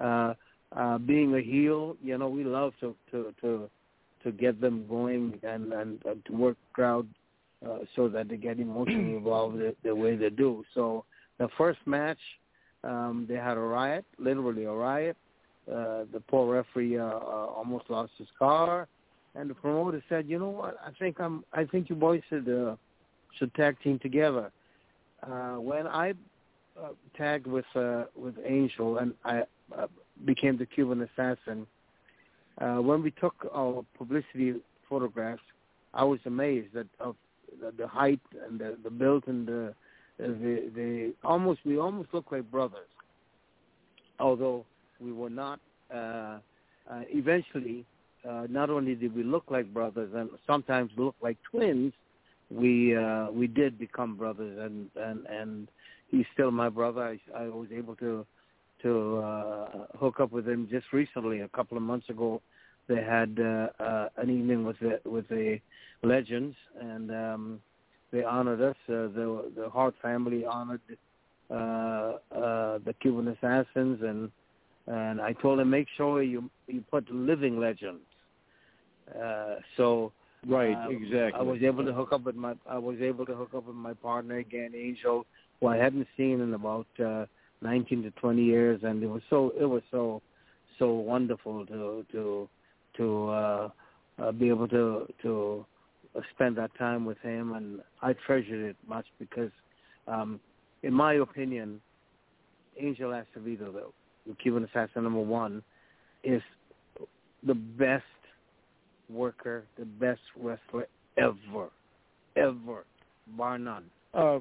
Uh, 0.00 0.34
uh, 0.74 0.98
being 0.98 1.34
a 1.34 1.40
heel, 1.40 1.96
you 2.02 2.16
know, 2.16 2.28
we 2.28 2.44
love 2.44 2.72
to 2.80 2.94
to 3.10 3.34
to 3.40 3.68
to 4.22 4.32
get 4.32 4.60
them 4.60 4.86
going 4.88 5.38
and 5.42 5.72
and, 5.72 6.00
and 6.04 6.24
to 6.26 6.32
work 6.32 6.56
crowd 6.72 7.06
uh, 7.64 7.78
so 7.94 8.08
that 8.08 8.28
they 8.28 8.36
get 8.36 8.58
emotionally 8.58 9.16
involved 9.16 9.58
the, 9.58 9.74
the 9.84 9.94
way 9.94 10.16
they 10.16 10.30
do. 10.30 10.64
So 10.74 11.04
the 11.38 11.48
first 11.58 11.80
match, 11.86 12.18
um, 12.82 13.26
they 13.28 13.36
had 13.36 13.56
a 13.56 13.60
riot, 13.60 14.04
literally 14.18 14.64
a 14.64 14.72
riot. 14.72 15.16
Uh, 15.66 16.04
the 16.12 16.22
poor 16.28 16.54
referee 16.54 16.98
uh, 16.98 17.04
uh, 17.04 17.46
almost 17.56 17.88
lost 17.88 18.12
his 18.18 18.28
car, 18.38 18.86
and 19.34 19.50
the 19.50 19.54
promoter 19.54 20.02
said, 20.08 20.28
"You 20.28 20.38
know 20.38 20.50
what? 20.50 20.76
I 20.84 20.90
think 20.98 21.20
I'm. 21.20 21.44
I 21.52 21.64
think 21.64 21.88
you 21.88 21.96
boys 21.96 22.22
should 22.28 22.48
uh, 22.48 22.76
should 23.38 23.54
tag 23.54 23.76
team 23.82 23.98
together." 23.98 24.50
Uh, 25.22 25.54
when 25.54 25.86
I 25.86 26.14
uh, 26.80 26.88
tagged 27.16 27.46
with 27.46 27.64
uh, 27.74 28.04
with 28.14 28.34
Angel 28.44 28.98
and 28.98 29.14
I 29.24 29.42
uh, 29.76 29.86
became 30.24 30.56
the 30.58 30.66
Cuban 30.66 31.00
assassin, 31.02 31.66
uh, 32.58 32.76
when 32.76 33.02
we 33.02 33.10
took 33.10 33.48
our 33.54 33.84
publicity 33.96 34.54
photographs, 34.88 35.42
I 35.92 36.04
was 36.04 36.20
amazed 36.26 36.74
that 36.74 36.86
of 37.00 37.16
the, 37.60 37.72
the 37.76 37.86
height 37.88 38.20
and 38.46 38.58
the, 38.58 38.76
the 38.82 38.90
build 38.90 39.24
and 39.26 39.46
the, 39.46 39.74
the 40.18 40.70
the 40.74 41.14
almost 41.24 41.60
we 41.64 41.78
almost 41.78 42.08
looked 42.12 42.32
like 42.32 42.50
brothers, 42.50 42.88
although 44.20 44.64
we 45.00 45.12
were 45.12 45.30
not. 45.30 45.60
Uh, 45.92 46.38
uh, 46.90 47.00
eventually, 47.08 47.86
uh, 48.28 48.46
not 48.48 48.70
only 48.70 48.94
did 48.94 49.14
we 49.14 49.22
look 49.22 49.44
like 49.50 49.72
brothers 49.72 50.10
and 50.14 50.30
sometimes 50.46 50.90
look 50.96 51.14
like 51.22 51.36
twins, 51.50 51.92
we 52.50 52.96
uh, 52.96 53.30
we 53.30 53.46
did 53.46 53.78
become 53.78 54.16
brothers, 54.16 54.58
and 54.60 54.88
and 54.96 55.26
and 55.26 55.68
he's 56.10 56.26
still 56.32 56.50
my 56.50 56.68
brother. 56.68 57.02
I, 57.02 57.44
I 57.44 57.48
was 57.48 57.68
able 57.72 57.96
to 57.96 58.26
to 58.82 59.18
uh, 59.18 59.68
hook 59.98 60.20
up 60.20 60.30
with 60.32 60.46
him 60.48 60.68
just 60.70 60.92
recently, 60.92 61.40
a 61.40 61.48
couple 61.48 61.76
of 61.76 61.82
months 61.82 62.08
ago. 62.08 62.40
They 62.86 63.02
had 63.02 63.38
uh, 63.40 63.68
uh, 63.82 64.08
an 64.18 64.30
evening 64.30 64.64
with 64.64 64.78
the 64.80 65.00
with 65.08 65.28
the 65.28 65.58
legends, 66.02 66.54
and 66.80 67.10
um, 67.10 67.60
they 68.12 68.22
honored 68.22 68.60
us. 68.60 68.76
Uh, 68.88 69.08
the 69.08 69.52
the 69.56 69.70
Hart 69.70 69.94
family 70.02 70.44
honored 70.44 70.80
uh, 71.50 71.54
uh, 71.54 72.78
the 72.84 72.94
Cuban 73.00 73.28
assassins, 73.28 74.00
and 74.02 74.30
and 74.86 75.20
I 75.20 75.32
told 75.32 75.60
him 75.60 75.70
make 75.70 75.88
sure 75.96 76.22
you 76.22 76.50
you 76.66 76.84
put 76.90 77.10
living 77.10 77.58
legends. 77.58 78.02
Uh, 79.08 79.56
so 79.76 80.12
right, 80.46 80.76
uh, 80.76 80.90
exactly. 80.90 81.38
I 81.38 81.42
was 81.42 81.62
able 81.62 81.84
to 81.84 81.92
hook 81.92 82.12
up 82.12 82.24
with 82.24 82.36
my 82.36 82.54
I 82.68 82.78
was 82.78 82.98
able 83.00 83.26
to 83.26 83.34
hook 83.34 83.50
up 83.54 83.66
with 83.66 83.76
my 83.76 83.94
partner 83.94 84.38
again, 84.38 84.72
Angel, 84.74 85.26
who 85.60 85.66
I 85.66 85.76
hadn't 85.76 86.06
seen 86.16 86.40
in 86.40 86.54
about 86.54 86.86
uh, 87.04 87.26
19 87.62 88.02
to 88.04 88.10
20 88.12 88.42
years, 88.42 88.80
and 88.82 89.02
it 89.02 89.06
was 89.06 89.22
so 89.30 89.52
it 89.58 89.64
was 89.64 89.82
so 89.90 90.22
so 90.78 90.92
wonderful 90.92 91.66
to 91.66 92.04
to 92.12 92.48
to 92.96 93.28
uh, 93.28 93.68
uh, 94.18 94.32
be 94.32 94.48
able 94.48 94.68
to 94.68 95.06
to 95.22 95.66
spend 96.34 96.56
that 96.56 96.70
time 96.78 97.04
with 97.04 97.18
him, 97.18 97.54
and 97.54 97.80
I 98.02 98.14
treasured 98.26 98.64
it 98.70 98.76
much 98.86 99.06
because, 99.18 99.50
um, 100.06 100.40
in 100.82 100.92
my 100.92 101.14
opinion, 101.14 101.80
Angel 102.78 103.10
Acevedo, 103.10 103.72
the, 103.72 103.84
the 104.26 104.34
Cuban 104.42 104.64
assassin 104.64 105.02
number 105.04 105.20
one, 105.20 105.62
is 106.22 106.42
the 107.42 107.54
best 107.54 108.04
worker, 109.10 109.64
the 109.78 109.84
best 109.84 110.20
wrestler 110.36 110.86
ever, 111.16 111.70
ever, 112.36 112.84
bar 113.36 113.58
none. 113.58 113.84
Uh, 114.12 114.38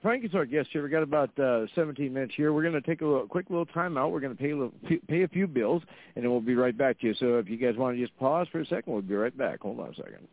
Frank 0.00 0.24
is 0.24 0.34
our 0.34 0.46
guest 0.46 0.68
here. 0.72 0.82
We 0.82 0.90
got 0.90 1.02
about 1.02 1.36
uh, 1.38 1.66
17 1.74 2.12
minutes 2.12 2.34
here. 2.36 2.52
We're 2.52 2.62
going 2.62 2.74
to 2.74 2.80
take 2.80 3.00
a 3.00 3.04
little, 3.04 3.26
quick 3.26 3.46
little 3.50 3.66
time 3.66 3.98
out. 3.98 4.12
We're 4.12 4.20
going 4.20 4.36
to 4.36 4.40
pay 4.40 4.50
a, 4.50 4.56
little, 4.56 4.74
pay 5.08 5.22
a 5.22 5.28
few 5.28 5.48
bills, 5.48 5.82
and 6.14 6.24
then 6.24 6.30
we'll 6.30 6.40
be 6.40 6.54
right 6.54 6.76
back 6.76 7.00
to 7.00 7.08
you. 7.08 7.14
So 7.14 7.38
if 7.38 7.48
you 7.48 7.56
guys 7.56 7.76
want 7.76 7.96
to 7.96 8.00
just 8.00 8.16
pause 8.16 8.46
for 8.52 8.60
a 8.60 8.66
second, 8.66 8.92
we'll 8.92 9.02
be 9.02 9.14
right 9.14 9.36
back. 9.36 9.60
Hold 9.60 9.80
on 9.80 9.88
a 9.88 9.94
second. 9.94 10.28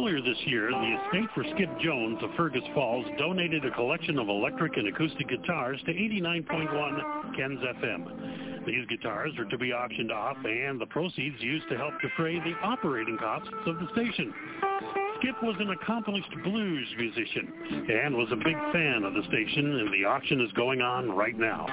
Earlier 0.00 0.22
this 0.22 0.38
year, 0.46 0.70
the 0.70 0.98
estate 1.04 1.28
for 1.34 1.44
Skip 1.54 1.68
Jones 1.78 2.22
of 2.22 2.30
Fergus 2.34 2.64
Falls 2.72 3.04
donated 3.18 3.66
a 3.66 3.70
collection 3.72 4.18
of 4.18 4.30
electric 4.30 4.78
and 4.78 4.88
acoustic 4.88 5.28
guitars 5.28 5.78
to 5.84 5.92
89.1 5.92 7.36
Ken's 7.36 7.60
FM. 7.60 8.64
These 8.64 8.86
guitars 8.86 9.38
are 9.38 9.44
to 9.44 9.58
be 9.58 9.74
auctioned 9.74 10.10
off 10.10 10.38
and 10.42 10.80
the 10.80 10.86
proceeds 10.86 11.36
used 11.40 11.68
to 11.68 11.76
help 11.76 11.92
defray 12.00 12.40
the 12.40 12.54
operating 12.62 13.18
costs 13.18 13.50
of 13.66 13.78
the 13.78 13.88
station. 13.92 14.32
Skip 15.18 15.42
was 15.42 15.56
an 15.60 15.68
accomplished 15.68 16.34
blues 16.44 16.88
musician 16.96 17.52
and 17.90 18.16
was 18.16 18.32
a 18.32 18.36
big 18.36 18.56
fan 18.72 19.04
of 19.04 19.12
the 19.12 19.24
station, 19.28 19.80
and 19.80 19.92
the 19.92 20.06
auction 20.06 20.40
is 20.40 20.50
going 20.52 20.80
on 20.80 21.12
right 21.12 21.38
now. 21.38 21.66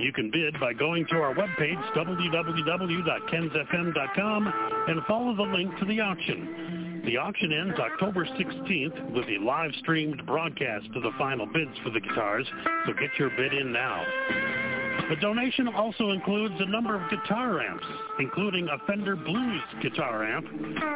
You 0.00 0.12
can 0.12 0.32
bid 0.32 0.58
by 0.58 0.72
going 0.72 1.06
to 1.10 1.18
our 1.18 1.32
webpage, 1.32 1.80
www.kensfm.com, 1.94 4.52
and 4.88 5.00
follow 5.06 5.36
the 5.36 5.42
link 5.42 5.78
to 5.78 5.84
the 5.84 6.00
auction. 6.00 6.77
The 7.04 7.16
auction 7.16 7.52
ends 7.52 7.78
October 7.78 8.24
16th 8.24 9.12
with 9.12 9.26
a 9.28 9.38
live-streamed 9.44 10.26
broadcast 10.26 10.88
of 10.94 11.02
the 11.02 11.12
final 11.18 11.46
bids 11.46 11.76
for 11.82 11.90
the 11.90 12.00
guitars, 12.00 12.46
so 12.86 12.92
get 12.92 13.10
your 13.18 13.30
bid 13.30 13.52
in 13.52 13.72
now. 13.72 14.04
The 15.08 15.16
donation 15.16 15.68
also 15.68 16.10
includes 16.10 16.54
a 16.58 16.66
number 16.66 16.94
of 16.94 17.08
guitar 17.08 17.60
amps, 17.62 17.86
including 18.18 18.68
a 18.68 18.78
Fender 18.86 19.16
Blues 19.16 19.62
guitar 19.80 20.22
amp, 20.22 20.46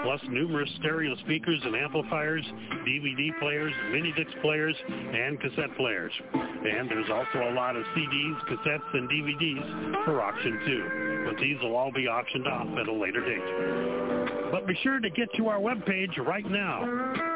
plus 0.02 0.20
numerous 0.28 0.68
stereo 0.80 1.16
speakers 1.24 1.60
and 1.64 1.74
amplifiers, 1.74 2.44
DVD 2.86 3.30
players, 3.38 3.72
mini 3.90 4.12
disc 4.12 4.36
players, 4.42 4.76
and 4.86 5.40
cassette 5.40 5.74
players. 5.78 6.12
And 6.34 6.90
there's 6.90 7.08
also 7.10 7.48
a 7.48 7.54
lot 7.54 7.74
of 7.74 7.84
CDs, 7.96 8.38
cassettes, 8.50 8.94
and 8.94 9.08
DVDs 9.08 10.04
for 10.04 10.20
auction 10.20 10.60
too. 10.66 11.30
But 11.30 11.40
these 11.40 11.56
will 11.62 11.74
all 11.74 11.92
be 11.92 12.06
auctioned 12.06 12.46
off 12.46 12.68
at 12.78 12.88
a 12.88 12.92
later 12.92 13.20
date. 13.20 14.21
But 14.52 14.66
be 14.66 14.78
sure 14.82 15.00
to 15.00 15.08
get 15.08 15.32
to 15.38 15.48
our 15.48 15.58
webpage 15.58 16.18
right 16.18 16.48
now 16.48 16.84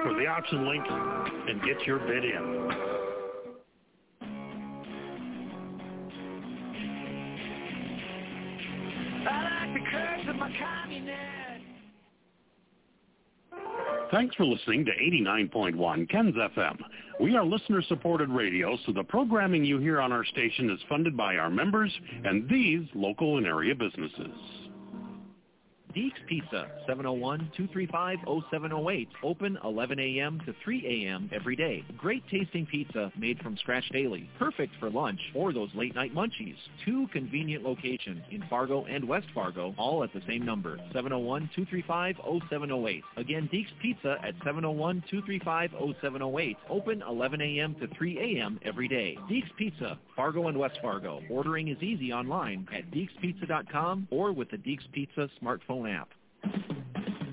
for 0.02 0.12
the 0.12 0.26
auction 0.26 0.68
link 0.68 0.84
and 0.86 1.62
get 1.62 1.86
your 1.86 1.98
bid 1.98 2.26
in. 2.26 2.70
Thanks 14.12 14.36
for 14.36 14.44
listening 14.44 14.84
to 14.84 14.92
89.1 14.92 16.10
Ken's 16.10 16.34
FM. 16.34 16.78
We 17.18 17.34
are 17.34 17.44
listener-supported 17.44 18.28
radio, 18.28 18.76
so 18.84 18.92
the 18.92 19.02
programming 19.02 19.64
you 19.64 19.78
hear 19.78 20.02
on 20.02 20.12
our 20.12 20.24
station 20.26 20.70
is 20.70 20.78
funded 20.88 21.16
by 21.16 21.36
our 21.36 21.50
members 21.50 21.92
and 22.24 22.48
these 22.48 22.86
local 22.94 23.38
and 23.38 23.46
area 23.46 23.74
businesses. 23.74 24.65
Deeks 25.96 26.12
Pizza, 26.28 26.68
701-235-0708. 26.86 29.08
Open 29.22 29.58
11 29.64 29.98
a.m. 29.98 30.38
to 30.44 30.54
3 30.62 31.06
a.m. 31.06 31.30
every 31.32 31.56
day. 31.56 31.82
Great 31.96 32.22
tasting 32.30 32.66
pizza 32.66 33.10
made 33.18 33.38
from 33.38 33.56
scratch 33.56 33.88
daily. 33.88 34.28
Perfect 34.38 34.74
for 34.78 34.90
lunch 34.90 35.18
or 35.34 35.54
those 35.54 35.70
late 35.74 35.94
night 35.94 36.14
munchies. 36.14 36.58
Two 36.84 37.08
convenient 37.14 37.64
locations 37.64 38.22
in 38.30 38.44
Fargo 38.50 38.84
and 38.84 39.08
West 39.08 39.28
Fargo, 39.34 39.74
all 39.78 40.04
at 40.04 40.12
the 40.12 40.20
same 40.28 40.44
number, 40.44 40.76
701-235-0708. 40.94 43.00
Again, 43.16 43.48
Deeks 43.50 43.72
Pizza 43.80 44.18
at 44.22 44.38
701-235-0708. 44.40 46.56
Open 46.68 47.02
11 47.08 47.40
a.m. 47.40 47.74
to 47.76 47.88
3 47.96 48.36
a.m. 48.36 48.60
every 48.66 48.88
day. 48.88 49.16
Deeks 49.30 49.48
Pizza, 49.56 49.98
Fargo 50.14 50.48
and 50.48 50.58
West 50.58 50.78
Fargo. 50.82 51.22
Ordering 51.30 51.68
is 51.68 51.82
easy 51.82 52.12
online 52.12 52.68
at 52.74 52.90
deekspizza.com 52.90 54.08
or 54.10 54.32
with 54.32 54.50
the 54.50 54.58
Deeks 54.58 54.84
Pizza 54.92 55.30
smartphone 55.42 55.85
app. 55.88 56.08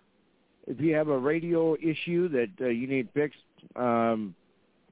if 0.68 0.80
you 0.80 0.94
have 0.94 1.08
a 1.08 1.18
radio 1.18 1.74
issue 1.76 2.28
that 2.28 2.50
uh, 2.60 2.66
you 2.66 2.86
need 2.86 3.08
fixed, 3.14 3.38
um, 3.74 4.34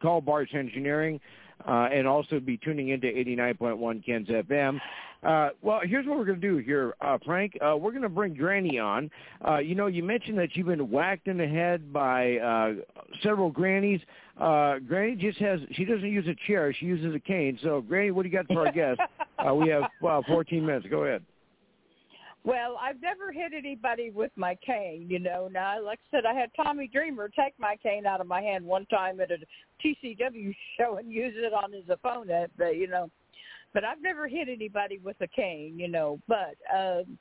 call 0.00 0.22
Bartz 0.22 0.54
Engineering, 0.54 1.20
uh, 1.66 1.88
and 1.92 2.06
also 2.06 2.40
be 2.40 2.56
tuning 2.56 2.88
into 2.88 3.06
89.1 3.06 4.04
Ken's 4.04 4.28
FM. 4.28 4.80
Uh, 5.22 5.48
well, 5.62 5.80
here's 5.82 6.06
what 6.06 6.18
we're 6.18 6.24
going 6.24 6.40
to 6.40 6.46
do 6.46 6.58
here, 6.58 6.94
uh, 7.00 7.18
Frank. 7.24 7.56
Uh, 7.60 7.76
we're 7.76 7.90
going 7.90 8.02
to 8.02 8.08
bring 8.08 8.34
Granny 8.34 8.78
on. 8.78 9.10
Uh, 9.46 9.58
you 9.58 9.74
know, 9.74 9.86
you 9.86 10.02
mentioned 10.02 10.38
that 10.38 10.54
you've 10.54 10.66
been 10.66 10.90
whacked 10.90 11.26
in 11.26 11.36
the 11.38 11.48
head 11.48 11.92
by 11.92 12.36
uh, 12.36 12.72
several 13.22 13.50
grannies. 13.50 14.00
Uh, 14.38 14.78
Granny 14.78 15.16
just 15.16 15.38
has, 15.38 15.60
she 15.72 15.84
doesn't 15.84 16.10
use 16.10 16.26
a 16.28 16.36
chair. 16.46 16.72
She 16.78 16.86
uses 16.86 17.14
a 17.14 17.18
cane. 17.18 17.58
So, 17.62 17.80
Granny, 17.80 18.10
what 18.10 18.22
do 18.22 18.28
you 18.28 18.36
got 18.36 18.46
for 18.46 18.66
our 18.66 18.72
guest? 18.72 19.00
Uh, 19.38 19.54
we 19.54 19.68
have 19.68 19.82
uh, 20.08 20.22
14 20.26 20.64
minutes. 20.64 20.86
Go 20.88 21.04
ahead. 21.04 21.22
Well, 22.46 22.78
I've 22.80 23.02
never 23.02 23.32
hit 23.32 23.52
anybody 23.52 24.10
with 24.10 24.30
my 24.36 24.56
cane, 24.64 25.06
you 25.10 25.18
know. 25.18 25.48
Now, 25.52 25.82
like 25.82 25.98
I 25.98 26.16
said, 26.16 26.24
I 26.24 26.32
had 26.32 26.50
Tommy 26.54 26.86
Dreamer 26.86 27.28
take 27.28 27.58
my 27.58 27.74
cane 27.82 28.06
out 28.06 28.20
of 28.20 28.28
my 28.28 28.40
hand 28.40 28.64
one 28.64 28.86
time 28.86 29.20
at 29.20 29.32
a 29.32 29.38
TCW 29.84 30.54
show 30.78 30.98
and 30.98 31.12
use 31.12 31.34
it 31.36 31.52
on 31.52 31.72
his 31.72 31.82
opponent, 31.88 32.52
but 32.56 32.76
you 32.76 32.86
know, 32.86 33.10
but 33.74 33.82
I've 33.82 34.00
never 34.00 34.28
hit 34.28 34.48
anybody 34.48 34.98
with 35.02 35.16
a 35.20 35.26
cane, 35.26 35.74
you 35.76 35.88
know. 35.88 36.20
But 36.28 36.54
um, 36.72 37.18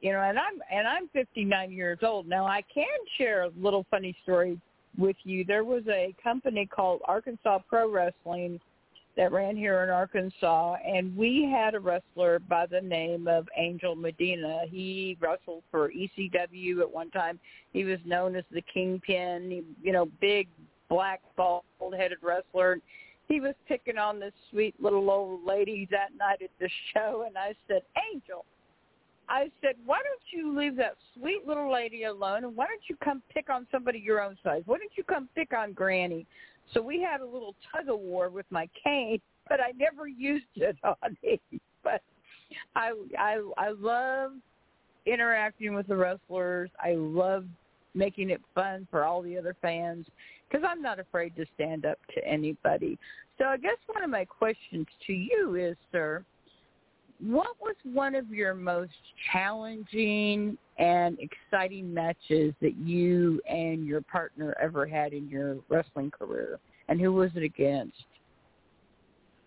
you 0.00 0.12
know, 0.12 0.22
and 0.22 0.40
I'm 0.40 0.60
and 0.72 0.88
I'm 0.88 1.08
59 1.10 1.70
years 1.70 2.00
old 2.02 2.26
now. 2.26 2.44
I 2.44 2.64
can 2.74 2.84
share 3.16 3.44
a 3.44 3.50
little 3.56 3.86
funny 3.92 4.16
story 4.24 4.60
with 4.98 5.16
you. 5.22 5.44
There 5.44 5.62
was 5.62 5.84
a 5.88 6.16
company 6.20 6.66
called 6.66 7.00
Arkansas 7.04 7.60
Pro 7.68 7.88
Wrestling 7.88 8.58
that 9.16 9.32
ran 9.32 9.56
here 9.56 9.82
in 9.82 9.90
Arkansas, 9.90 10.76
and 10.86 11.16
we 11.16 11.50
had 11.50 11.74
a 11.74 11.80
wrestler 11.80 12.38
by 12.38 12.66
the 12.66 12.80
name 12.80 13.28
of 13.28 13.48
Angel 13.56 13.94
Medina. 13.94 14.62
He 14.68 15.16
wrestled 15.20 15.62
for 15.70 15.90
ECW 15.90 16.80
at 16.80 16.90
one 16.90 17.10
time. 17.10 17.38
He 17.72 17.84
was 17.84 17.98
known 18.04 18.36
as 18.36 18.44
the 18.52 18.62
Kingpin, 18.62 19.50
he, 19.50 19.64
you 19.82 19.92
know, 19.92 20.06
big 20.20 20.48
black 20.88 21.20
bald-headed 21.36 22.18
wrestler. 22.22 22.78
He 23.28 23.40
was 23.40 23.54
picking 23.68 23.98
on 23.98 24.18
this 24.18 24.32
sweet 24.50 24.74
little 24.80 25.10
old 25.10 25.44
lady 25.44 25.86
that 25.90 26.08
night 26.18 26.42
at 26.42 26.50
the 26.58 26.68
show, 26.94 27.24
and 27.26 27.36
I 27.36 27.54
said, 27.68 27.82
Angel, 28.12 28.44
I 29.28 29.50
said, 29.62 29.76
why 29.86 29.98
don't 29.98 30.20
you 30.32 30.58
leave 30.58 30.74
that 30.76 30.96
sweet 31.14 31.46
little 31.46 31.72
lady 31.72 32.04
alone, 32.04 32.44
and 32.44 32.56
why 32.56 32.66
don't 32.66 32.82
you 32.88 32.96
come 32.96 33.22
pick 33.32 33.48
on 33.48 33.66
somebody 33.70 34.00
your 34.00 34.20
own 34.20 34.36
size? 34.42 34.62
Why 34.66 34.78
don't 34.78 34.90
you 34.96 35.04
come 35.04 35.28
pick 35.36 35.52
on 35.52 35.72
Granny? 35.72 36.26
So 36.72 36.80
we 36.80 37.00
had 37.00 37.20
a 37.20 37.24
little 37.24 37.54
tug 37.72 37.88
of 37.88 38.00
war 38.00 38.28
with 38.30 38.46
my 38.50 38.68
cane, 38.82 39.20
but 39.48 39.60
I 39.60 39.72
never 39.76 40.06
used 40.06 40.44
it 40.56 40.76
on 40.84 41.16
him. 41.22 41.60
But 41.82 42.02
I 42.74 42.92
I 43.18 43.40
I 43.56 43.70
love 43.70 44.32
interacting 45.06 45.74
with 45.74 45.88
the 45.88 45.96
wrestlers. 45.96 46.70
I 46.82 46.94
love 46.94 47.44
making 47.94 48.30
it 48.30 48.40
fun 48.54 48.86
for 48.90 49.04
all 49.04 49.22
the 49.22 49.36
other 49.36 49.56
fans 49.60 50.06
because 50.48 50.64
I'm 50.68 50.82
not 50.82 51.00
afraid 51.00 51.34
to 51.36 51.46
stand 51.54 51.84
up 51.84 51.98
to 52.14 52.24
anybody. 52.26 52.98
So 53.38 53.46
I 53.46 53.56
guess 53.56 53.76
one 53.86 54.04
of 54.04 54.10
my 54.10 54.24
questions 54.24 54.86
to 55.06 55.12
you 55.12 55.56
is, 55.56 55.76
sir, 55.90 56.24
what 57.22 57.48
was 57.60 57.76
one 57.84 58.14
of 58.14 58.30
your 58.30 58.54
most 58.54 58.92
challenging 59.32 60.56
and 60.78 61.18
exciting 61.18 61.92
matches 61.92 62.54
that 62.60 62.76
you 62.76 63.40
and 63.48 63.86
your 63.86 64.00
partner 64.02 64.54
ever 64.60 64.86
had 64.86 65.12
in 65.12 65.28
your 65.28 65.58
wrestling 65.68 66.10
career? 66.10 66.58
And 66.88 67.00
who 67.00 67.12
was 67.12 67.30
it 67.34 67.42
against? 67.42 67.94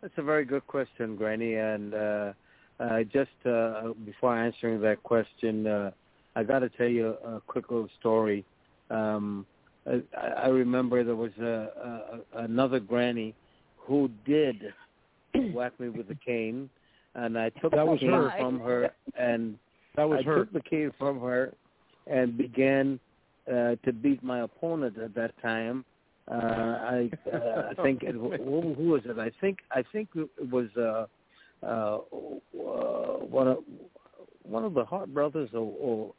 That's 0.01 0.13
a 0.17 0.23
very 0.23 0.45
good 0.45 0.67
question, 0.67 1.15
Granny. 1.15 1.55
And 1.55 1.93
uh, 1.93 2.33
uh, 2.79 3.03
just 3.03 3.31
uh, 3.45 3.93
before 4.05 4.37
answering 4.37 4.81
that 4.81 5.01
question, 5.03 5.65
uh, 5.65 5.91
I 6.35 6.43
got 6.43 6.59
to 6.59 6.69
tell 6.69 6.87
you 6.87 7.15
a 7.25 7.41
quick 7.47 7.71
little 7.71 7.89
story. 7.99 8.45
Um, 8.89 9.45
I, 9.87 10.01
I 10.43 10.47
remember 10.47 11.03
there 11.03 11.15
was 11.15 11.31
a, 11.39 12.21
a, 12.35 12.43
another 12.43 12.79
Granny 12.79 13.33
who 13.77 14.09
did 14.25 14.73
whack 15.53 15.79
me 15.79 15.89
with 15.89 16.09
a 16.11 16.15
cane 16.15 16.69
and 17.15 17.37
I 17.37 17.49
took 17.49 17.71
that 17.71 17.77
the 17.77 17.85
was 17.85 17.99
cane 17.99 18.11
her. 18.11 18.33
from 18.37 18.59
her, 18.59 18.91
and 19.17 19.57
that 19.95 20.07
was 20.07 20.19
I 20.21 20.23
her. 20.23 20.37
took 20.39 20.53
the 20.53 20.61
cane 20.61 20.91
from 20.97 21.19
her, 21.21 21.53
and 22.07 22.37
began 22.37 22.99
uh, 23.47 23.75
to 23.83 23.93
beat 23.93 24.23
my 24.23 24.41
opponent 24.41 24.97
at 24.97 25.13
that 25.15 25.39
time. 25.41 25.85
Uh, 26.31 26.35
I 26.35 27.11
uh, 27.33 27.69
I 27.71 27.83
think 27.83 28.03
it, 28.03 28.15
who, 28.15 28.31
who 28.73 28.89
was 28.89 29.01
it? 29.05 29.19
I 29.19 29.31
think 29.41 29.59
I 29.71 29.83
think 29.91 30.09
it 30.15 30.49
was 30.49 30.67
uh, 30.77 31.05
uh, 31.65 31.97
one 32.53 33.47
of 33.47 33.57
one 34.43 34.63
of 34.63 34.73
the 34.73 34.85
Hart 34.85 35.13
brothers, 35.13 35.49
or, 35.53 35.73
or 35.79 36.13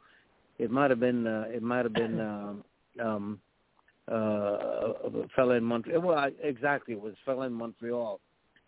it 0.59 0.71
might 0.71 0.89
have 0.91 0.99
been 0.99 1.25
uh, 1.25 1.45
it 1.49 1.63
might 1.63 1.85
have 1.85 1.93
been 1.93 2.19
um, 2.19 2.63
um, 3.03 3.39
uh, 4.11 4.13
a 4.13 5.27
fella 5.35 5.55
in 5.55 5.63
Montreal. 5.63 6.01
Well, 6.01 6.17
I, 6.17 6.31
exactly, 6.41 6.93
it 6.93 7.01
was 7.01 7.13
a 7.13 7.25
fella 7.25 7.47
in 7.47 7.53
Montreal 7.53 8.19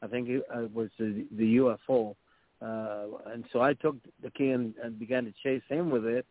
I 0.02 0.08
think 0.08 0.30
it 0.30 0.44
uh, 0.54 0.68
was 0.74 0.90
the, 1.00 1.26
the 1.38 1.58
UFO. 1.58 2.16
Uh, 2.62 3.32
and 3.32 3.46
so 3.54 3.62
I 3.62 3.74
took 3.74 3.96
the 4.24 4.32
key 4.32 4.50
and, 4.50 4.74
and 4.84 5.00
began 5.00 5.26
to 5.26 5.34
chase 5.44 5.64
him 5.70 5.90
with 5.90 6.06
it. 6.06 6.26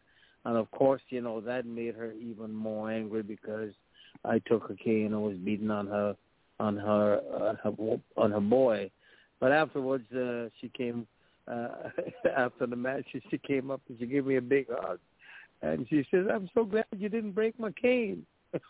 And 0.44 0.56
of 0.56 0.70
course, 0.70 1.02
you 1.08 1.20
know, 1.20 1.40
that 1.40 1.66
made 1.66 1.94
her 1.96 2.12
even 2.12 2.54
more 2.54 2.90
angry 2.90 3.22
because 3.22 3.72
I 4.24 4.38
took 4.40 4.70
a 4.70 4.76
key 4.76 5.02
and 5.02 5.20
was 5.22 5.36
beating 5.38 5.70
on 5.70 5.86
her, 5.88 6.16
on 6.60 6.76
her, 6.76 7.20
on 7.34 7.56
her, 7.56 7.98
on 8.16 8.30
her 8.30 8.40
boy. 8.40 8.90
But 9.40 9.52
afterwards, 9.52 10.10
uh, 10.12 10.48
she 10.60 10.68
came, 10.68 11.06
uh, 11.48 11.68
after 12.36 12.66
the 12.66 12.76
match, 12.76 13.04
she 13.30 13.38
came 13.38 13.70
up 13.70 13.80
and 13.88 13.98
she 13.98 14.06
gave 14.06 14.26
me 14.26 14.36
a 14.36 14.42
big 14.42 14.66
hug. 14.70 14.98
And 15.62 15.86
she 15.88 16.06
says, 16.10 16.26
I'm 16.32 16.48
so 16.54 16.64
glad 16.64 16.84
you 16.96 17.08
didn't 17.08 17.32
break 17.32 17.58
my 17.58 17.72
cane. 17.72 18.24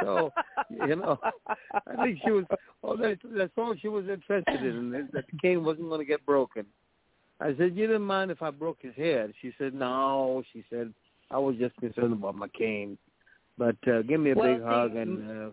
so 0.00 0.32
you 0.70 0.96
know, 0.96 1.18
I 1.86 2.04
think 2.04 2.18
she 2.24 2.30
was. 2.30 2.44
Oh, 2.82 2.96
that, 2.96 3.18
that's 3.36 3.52
all 3.56 3.74
she 3.80 3.88
was 3.88 4.08
interested 4.08 4.62
in. 4.62 4.90
That 5.12 5.26
the 5.26 5.38
cane 5.40 5.64
wasn't 5.64 5.88
going 5.88 6.00
to 6.00 6.06
get 6.06 6.24
broken. 6.24 6.66
I 7.40 7.54
said, 7.58 7.76
"You 7.76 7.86
didn't 7.86 8.02
mind 8.02 8.30
if 8.30 8.42
I 8.42 8.50
broke 8.50 8.78
his 8.80 8.94
head?" 8.94 9.32
She 9.42 9.52
said, 9.58 9.74
"No." 9.74 10.42
She 10.52 10.64
said, 10.70 10.92
"I 11.30 11.38
was 11.38 11.56
just 11.56 11.76
concerned 11.76 12.12
about 12.12 12.34
my 12.34 12.48
cane." 12.48 12.96
But 13.58 13.76
uh, 13.86 14.02
give 14.02 14.20
me 14.20 14.30
a 14.30 14.34
well, 14.34 14.54
big 14.54 14.62
hug 14.64 14.96
and 14.96 15.52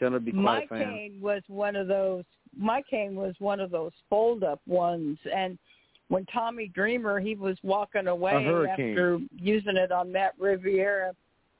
uh, 0.00 0.10
to 0.10 0.20
be 0.20 0.32
quiet. 0.32 0.70
My 0.70 0.78
fan. 0.78 0.92
cane 0.92 1.18
was 1.20 1.42
one 1.48 1.76
of 1.76 1.88
those. 1.88 2.24
My 2.56 2.82
cane 2.88 3.14
was 3.14 3.34
one 3.38 3.60
of 3.60 3.70
those 3.70 3.92
fold-up 4.08 4.60
ones, 4.66 5.18
and 5.34 5.58
when 6.08 6.24
Tommy 6.26 6.68
Dreamer 6.68 7.20
he 7.20 7.34
was 7.34 7.56
walking 7.62 8.06
away 8.06 8.32
after 8.70 9.18
using 9.36 9.76
it 9.76 9.90
on 9.90 10.12
Matt 10.12 10.34
Riviera 10.38 11.12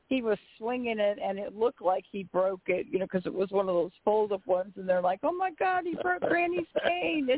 he 0.09 0.23
was 0.23 0.39
swinging 0.59 0.99
it 1.01 1.19
and 1.23 1.39
it 1.39 1.57
looked 1.57 1.83
like 1.83 2.05
he 2.11 2.25
broke 2.25 2.61
it, 2.67 2.87
you 2.91 2.99
know, 2.99 3.07
because 3.07 3.27
it 3.27 3.35
was 3.35 3.51
one 3.51 3.69
of 3.69 3.75
those 3.75 3.91
fold-up 4.05 4.47
ones, 4.47 4.73
and 4.77 4.89
they're 4.89 5.03
like, 5.03 5.21
"Oh 5.23 5.33
my 5.33 5.51
God, 5.59 5.85
he 5.85 5.97
broke 6.01 6.23
Granny's 6.23 6.67
cane!" 6.87 7.29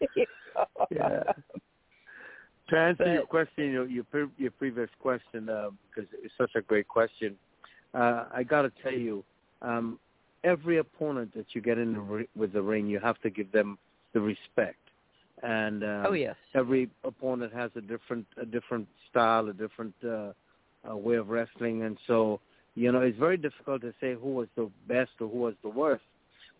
yeah. 0.90 1.22
To 2.68 2.76
answer 2.76 3.04
but, 3.04 3.12
your 3.12 3.26
question, 3.26 3.70
your 3.72 3.86
your, 3.86 4.04
your 4.36 4.50
previous 4.52 4.90
question, 5.00 5.46
because 5.46 6.10
uh, 6.12 6.22
it's 6.22 6.34
such 6.36 6.50
a 6.54 6.60
great 6.60 6.86
question, 6.86 7.36
uh, 7.94 8.24
I 8.32 8.42
got 8.42 8.62
to 8.62 8.72
tell 8.82 8.92
you, 8.92 9.24
um, 9.62 9.98
every 10.44 10.78
opponent 10.78 11.34
that 11.34 11.46
you 11.52 11.62
get 11.62 11.78
in 11.78 11.94
the 11.94 12.00
re- 12.00 12.28
with 12.36 12.52
the 12.52 12.62
ring, 12.62 12.86
you 12.86 13.00
have 13.00 13.18
to 13.22 13.30
give 13.30 13.50
them 13.52 13.78
the 14.12 14.20
respect. 14.20 14.76
And 15.42 15.82
um, 15.82 16.06
oh 16.08 16.12
yes, 16.12 16.36
every 16.54 16.90
opponent 17.04 17.54
has 17.54 17.70
a 17.74 17.80
different 17.80 18.26
a 18.36 18.44
different 18.44 18.86
style, 19.10 19.48
a 19.48 19.52
different 19.54 19.94
uh, 20.04 20.32
uh, 20.90 20.96
way 20.96 21.16
of 21.16 21.28
wrestling, 21.28 21.82
and 21.82 21.96
so 22.06 22.40
You 22.74 22.92
know, 22.92 23.00
it's 23.00 23.18
very 23.18 23.36
difficult 23.36 23.80
to 23.82 23.92
say 24.00 24.14
who 24.14 24.30
was 24.40 24.48
the 24.54 24.70
best 24.86 25.10
or 25.20 25.26
who 25.28 25.38
was 25.38 25.54
the 25.62 25.68
worst. 25.68 26.04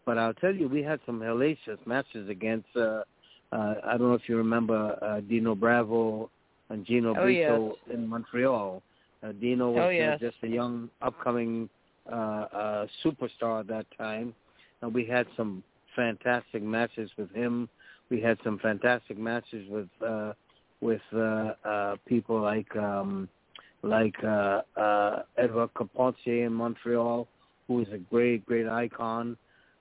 But 0.05 0.19
I'll 0.19 0.35
tell 0.35 0.53
you, 0.53 0.67
we 0.69 0.83
had 0.83 0.99
some 1.07 1.21
hellacious 1.21 1.79
matches 1.87 2.29
against. 2.29 2.71
uh 2.77 3.05
uh 3.53 3.75
I 3.91 3.93
don't 3.97 4.09
know 4.11 4.19
if 4.23 4.29
you 4.29 4.37
remember 4.37 4.81
uh, 5.01 5.21
Dino 5.31 5.55
Bravo 5.55 6.29
and 6.71 6.85
Gino 6.85 7.11
oh, 7.11 7.23
Brito 7.23 7.59
yes. 7.69 7.95
in 7.95 8.01
Montreal. 8.09 8.83
Uh, 9.23 9.33
Dino 9.41 9.67
was 9.71 9.93
oh, 9.95 10.05
uh, 10.07 10.19
just 10.19 10.37
a 10.43 10.49
young 10.61 10.75
upcoming 11.09 11.69
uh, 12.11 12.15
uh, 12.63 12.87
superstar 13.05 13.61
at 13.61 13.69
that 13.69 13.87
time, 13.97 14.35
and 14.81 14.89
we 14.99 15.05
had 15.05 15.27
some 15.37 15.63
fantastic 15.95 16.63
matches 16.63 17.11
with 17.19 17.31
him. 17.33 17.69
We 18.11 18.21
had 18.21 18.39
some 18.45 18.59
fantastic 18.59 19.19
matches 19.19 19.63
with 19.69 19.89
uh, 20.13 20.33
with 20.81 21.03
uh, 21.13 21.53
uh, 21.73 21.97
people 22.07 22.41
like 22.41 22.75
um, 22.77 23.29
like 23.83 24.15
uh, 24.25 24.63
uh, 24.77 25.23
Edward 25.37 25.73
Carpentier 25.75 26.47
in 26.47 26.53
Montreal, 26.53 27.29
who 27.67 27.81
is 27.81 27.89
a 27.93 27.99
great 27.99 28.45
great 28.47 28.69
icon. 28.69 29.37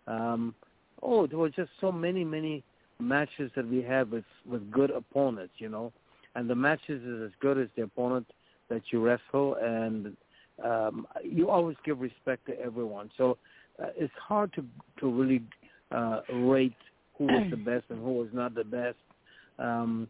Um, 0.08 0.54
oh, 1.02 1.28
there 1.28 1.38
were 1.38 1.50
just 1.50 1.72
so 1.82 1.92
many 1.92 2.24
many 2.24 2.64
matches 3.00 3.52
that 3.56 3.68
we 3.68 3.82
had 3.82 4.12
with 4.12 4.26
with 4.46 4.70
good 4.72 4.92
opponents, 4.92 5.54
you 5.58 5.70
know, 5.70 5.92
and 6.36 6.50
the 6.50 6.56
matches 6.56 7.02
is 7.04 7.24
as 7.24 7.32
good 7.40 7.58
as 7.58 7.68
the 7.76 7.84
opponent 7.84 8.28
that 8.70 8.82
you 8.92 9.04
wrestle, 9.04 9.56
and 9.62 10.16
um, 10.64 11.08
you 11.24 11.50
always 11.50 11.78
give 11.86 12.00
respect 12.00 12.46
to 12.48 12.60
everyone. 12.60 13.10
So 13.18 13.38
uh, 13.82 13.88
it's 13.96 14.14
hard 14.20 14.54
to 14.54 14.66
to 15.00 15.10
really 15.10 15.42
uh, 15.92 16.22
rate 16.34 16.74
who 17.18 17.26
was 17.26 17.48
the 17.50 17.58
best 17.58 17.86
and 17.90 18.00
who 18.00 18.14
was 18.14 18.28
not 18.32 18.54
the 18.54 18.64
best. 18.64 18.98
Um, 19.58 20.08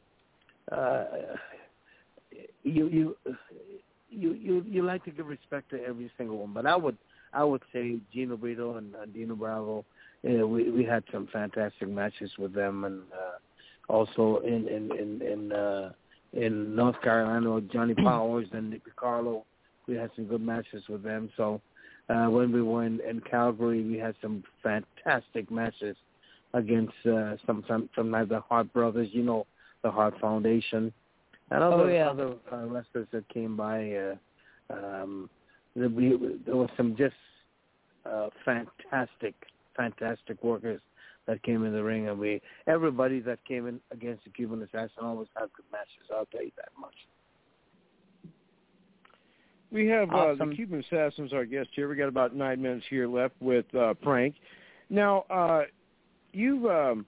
uh, 0.71 1.05
you 2.63 2.87
you 2.87 3.15
you 4.09 4.33
you 4.33 4.65
you 4.67 4.83
like 4.83 5.03
to 5.05 5.11
give 5.11 5.27
respect 5.27 5.69
to 5.71 5.83
every 5.83 6.11
single 6.17 6.37
one, 6.37 6.53
but 6.53 6.65
I 6.65 6.75
would 6.75 6.97
I 7.33 7.43
would 7.43 7.61
say 7.73 7.97
Gino 8.13 8.37
Brito 8.37 8.77
and 8.77 8.95
uh, 8.95 9.05
Dino 9.05 9.35
Bravo. 9.35 9.85
You 10.23 10.39
know, 10.39 10.47
we 10.47 10.69
we 10.71 10.83
had 10.83 11.03
some 11.11 11.27
fantastic 11.31 11.87
matches 11.87 12.31
with 12.37 12.53
them, 12.53 12.83
and 12.83 13.01
uh, 13.13 13.93
also 13.93 14.41
in 14.45 14.67
in 14.67 14.91
in 14.97 15.21
in, 15.21 15.51
uh, 15.51 15.91
in 16.33 16.75
North 16.75 16.99
Carolina 17.01 17.51
with 17.51 17.71
Johnny 17.71 17.93
Powers 18.03 18.47
and 18.53 18.69
Nick 18.69 18.83
Carlo. 18.95 19.45
We 19.87 19.95
had 19.95 20.11
some 20.15 20.25
good 20.25 20.41
matches 20.41 20.83
with 20.89 21.03
them. 21.03 21.29
So 21.37 21.61
uh, 22.09 22.25
when 22.25 22.51
we 22.51 22.61
were 22.61 22.85
in, 22.85 22.99
in 23.07 23.21
Calgary, 23.21 23.83
we 23.83 23.97
had 23.97 24.15
some 24.21 24.43
fantastic 24.61 25.49
matches 25.49 25.95
against 26.53 26.93
uh, 27.05 27.35
some 27.45 27.63
some 27.67 27.89
some 27.95 28.11
like 28.11 28.29
the 28.29 28.39
Hart 28.41 28.71
brothers, 28.73 29.09
you 29.11 29.23
know, 29.23 29.45
the 29.83 29.91
Hart 29.91 30.15
Foundation, 30.19 30.93
and 31.51 31.63
other 31.63 31.83
Oh, 31.83 31.87
yeah. 31.87 32.09
other 32.09 32.33
uh, 32.51 32.65
wrestlers 32.65 33.07
that 33.11 33.27
came 33.29 33.55
by. 33.55 33.91
Uh, 33.93 34.15
um, 34.69 35.29
there, 35.75 35.89
we, 35.89 36.17
there 36.45 36.55
was 36.55 36.69
some 36.75 36.95
just 36.95 37.15
uh, 38.05 38.29
fantastic, 38.43 39.35
fantastic 39.75 40.43
workers 40.43 40.81
that 41.27 41.43
came 41.43 41.65
in 41.65 41.73
the 41.73 41.83
ring, 41.83 42.07
and 42.07 42.17
we 42.17 42.41
everybody 42.67 43.19
that 43.21 43.43
came 43.45 43.67
in 43.67 43.79
against 43.91 44.23
the 44.23 44.29
Cuban 44.29 44.61
Assassin 44.61 45.03
always 45.03 45.27
had 45.35 45.47
good 45.53 45.65
matches. 45.71 46.09
I'll 46.13 46.25
tell 46.25 46.43
you 46.43 46.51
that 46.57 46.69
much. 46.79 46.95
We 49.71 49.87
have 49.87 50.09
uh, 50.13 50.33
the 50.35 50.53
Cuban 50.55 50.83
Assassins, 50.89 51.33
our 51.33 51.43
guest 51.43 51.69
here. 51.73 51.89
We 51.89 51.97
got 51.97 52.07
about 52.07 52.33
nine 52.33 52.61
minutes 52.61 52.85
here 52.89 53.07
left 53.07 53.35
with 53.41 53.65
uh, 53.75 53.95
Frank. 54.01 54.35
Now, 54.89 55.25
uh, 55.29 55.63
you've 56.31 56.65
um, 56.65 57.05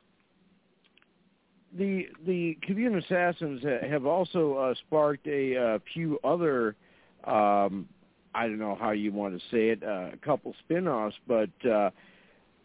the 1.78 2.08
the 2.26 2.58
Cuban 2.66 2.98
Assassins 2.98 3.64
have 3.90 4.06
also 4.06 4.56
uh, 4.56 4.74
sparked 4.88 5.28
a 5.28 5.56
uh, 5.58 5.80
few 5.94 6.20
other, 6.24 6.76
um, 7.26 7.88
I 8.34 8.48
don't 8.48 8.60
know 8.60 8.76
how 8.80 8.92
you 8.92 9.12
want 9.12 9.40
to 9.40 9.40
say 9.52 9.70
it, 9.70 9.84
uh, 9.84 10.10
a 10.14 10.18
couple 10.24 10.54
spin-offs, 10.66 11.16
but 11.28 11.50
uh, 11.70 11.92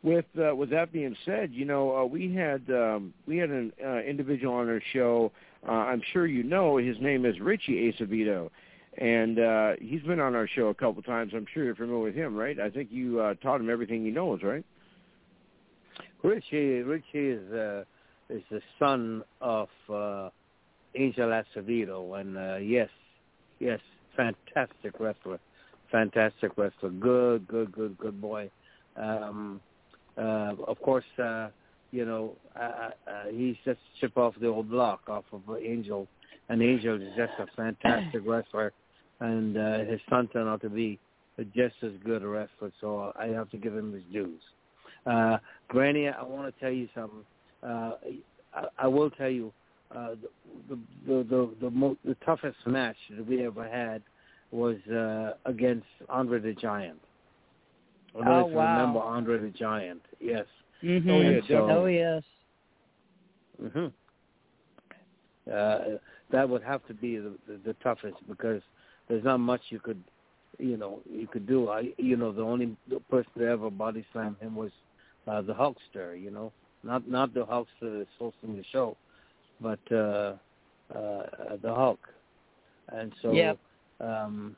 with 0.03 0.27
uh, 0.39 0.55
with 0.55 0.71
that 0.71 0.93
being 0.93 1.17
said, 1.25 1.53
you 1.53 1.65
know 1.65 1.97
uh, 1.97 2.05
we 2.05 2.35
had 2.35 2.63
um, 2.71 3.13
we 3.27 3.37
had 3.37 3.51
an 3.51 3.73
uh, 3.85 3.99
individual 3.99 4.55
on 4.55 4.69
our 4.69 4.83
show. 4.93 5.33
Uh, 5.67 5.73
I'm 5.73 6.03
sure 6.13 6.27
you 6.27 6.43
know 6.43 6.77
his 6.77 6.97
name 7.01 7.25
is 7.25 7.41
Richie 7.41 7.93
Acevedo 7.93 8.51
and 8.99 9.39
uh 9.39 9.73
he's 9.81 10.03
been 10.03 10.21
on 10.21 10.35
our 10.35 10.47
show 10.47 10.69
a 10.69 10.75
couple 10.75 11.03
times. 11.03 11.33
I'm 11.35 11.47
sure 11.53 11.65
you're 11.65 11.75
familiar 11.75 12.05
with 12.05 12.15
him, 12.15 12.37
right? 12.37 12.59
I 12.61 12.71
think 12.71 12.91
you 12.93 13.21
uh 13.21 13.35
taught 13.35 13.61
him 13.61 13.71
everything 13.71 14.05
he 14.05 14.11
knows, 14.11 14.43
right? 14.43 14.65
Richie 16.23 16.83
Richie 16.83 17.31
is 17.31 17.53
uh, 17.53 17.85
is 18.29 18.43
the 18.51 18.61
son 18.79 19.23
of 19.41 19.69
uh, 19.93 20.31
Angel 20.95 21.29
Acevedo, 21.29 22.21
and 22.21 22.37
uh, 22.37 22.57
yes, 22.57 22.89
yes, 23.59 23.81
fantastic 24.17 24.99
wrestler, 24.99 25.39
fantastic 25.91 26.53
wrestler, 26.57 26.91
good, 26.91 27.47
good, 27.49 27.73
good, 27.73 27.99
good 27.99 28.21
boy. 28.21 28.51
Um, 28.97 29.61
uh, 30.17 30.53
of 30.67 30.81
course, 30.81 31.05
uh, 31.23 31.49
you 31.91 32.05
know 32.05 32.37
uh, 32.59 32.91
uh, 33.09 33.25
he's 33.31 33.57
just 33.65 33.81
chip 34.01 34.17
off 34.17 34.35
the 34.41 34.47
old 34.47 34.71
block 34.71 35.03
off 35.09 35.25
of 35.33 35.43
Angel, 35.61 36.07
and 36.49 36.63
Angel 36.63 37.01
is 37.01 37.09
just 37.17 37.33
a 37.39 37.47
fantastic 37.57 38.23
wrestler, 38.25 38.73
and 39.21 39.57
uh, 39.57 39.79
his 39.79 40.01
son 40.09 40.29
turned 40.29 40.49
out 40.49 40.63
to 40.63 40.71
be 40.71 40.99
just 41.55 41.75
as 41.83 41.93
good 42.05 42.23
a 42.23 42.29
wrestler. 42.29 42.73
So 42.81 43.13
I 43.19 43.27
have 43.27 43.51
to 43.51 43.57
give 43.57 43.75
him 43.77 43.93
his 43.93 44.05
dues. 44.13 44.41
Uh, 45.07 45.39
Granny, 45.69 46.09
I 46.09 46.23
want 46.23 46.55
to 46.55 46.61
tell 46.61 46.73
you 46.73 46.89
something. 46.95 47.25
Uh, 47.65 47.93
I, 48.55 48.65
I 48.79 48.87
will 48.87 49.11
tell 49.11 49.29
you 49.31 49.53
uh, 49.95 50.15
the 50.69 50.79
the 51.07 51.23
the 51.25 51.51
the, 51.61 51.71
mo- 51.71 51.97
the 52.05 52.15
toughest 52.25 52.57
match 52.67 52.97
that 53.11 53.27
we 53.27 53.45
ever 53.47 53.67
had 53.69 54.03
was 54.51 54.77
uh, 54.89 55.33
against 55.47 55.87
Andre 56.09 56.41
the 56.41 56.53
Giant. 56.53 57.01
I 58.15 58.25
don't 58.25 58.29
Oh, 58.29 58.47
if 58.47 58.53
you 58.53 58.59
wow. 58.59 58.77
remember 58.79 59.01
Andre 59.01 59.39
the 59.39 59.51
Giant. 59.51 60.03
Yes. 60.21 60.47
Mm-hmm. 60.83 61.11
Oh, 61.11 61.21
yeah, 61.21 61.41
so- 61.49 61.71
oh 61.71 61.87
yes. 61.87 62.23
hmm 63.73 63.87
Uh, 65.53 65.99
that 66.31 66.49
would 66.49 66.63
have 66.63 66.87
to 66.87 66.95
be 66.95 67.17
the, 67.19 67.35
the, 67.47 67.59
the 67.67 67.73
toughest 67.83 68.17
because 68.29 68.63
there's 69.09 69.25
not 69.25 69.39
much 69.39 69.61
you 69.69 69.79
could, 69.79 70.03
you 70.59 70.77
know, 70.77 71.01
you 71.11 71.27
could 71.27 71.47
do. 71.47 71.69
I, 71.69 71.93
you 71.99 72.17
know, 72.17 72.33
the 72.33 72.43
only 72.43 72.77
person 73.11 73.31
to 73.39 73.47
ever 73.47 73.71
body 73.71 74.05
slam 74.13 74.37
him 74.41 74.55
was 74.57 74.71
uh, 75.27 75.43
the 75.43 75.53
Hulkster. 75.53 76.21
You 76.21 76.31
know, 76.31 76.53
not 76.85 77.09
not 77.09 77.35
the 77.35 77.45
Hulkster 77.47 77.99
that's 77.99 78.09
hosting 78.19 78.57
the 78.57 78.65
show, 78.73 78.97
but 79.61 79.81
uh, 79.91 80.35
uh, 80.95 81.57
the 81.63 81.75
Hulk. 81.75 82.01
And 82.93 83.13
so, 83.23 83.33
Yep. 83.33 83.59
um, 84.01 84.57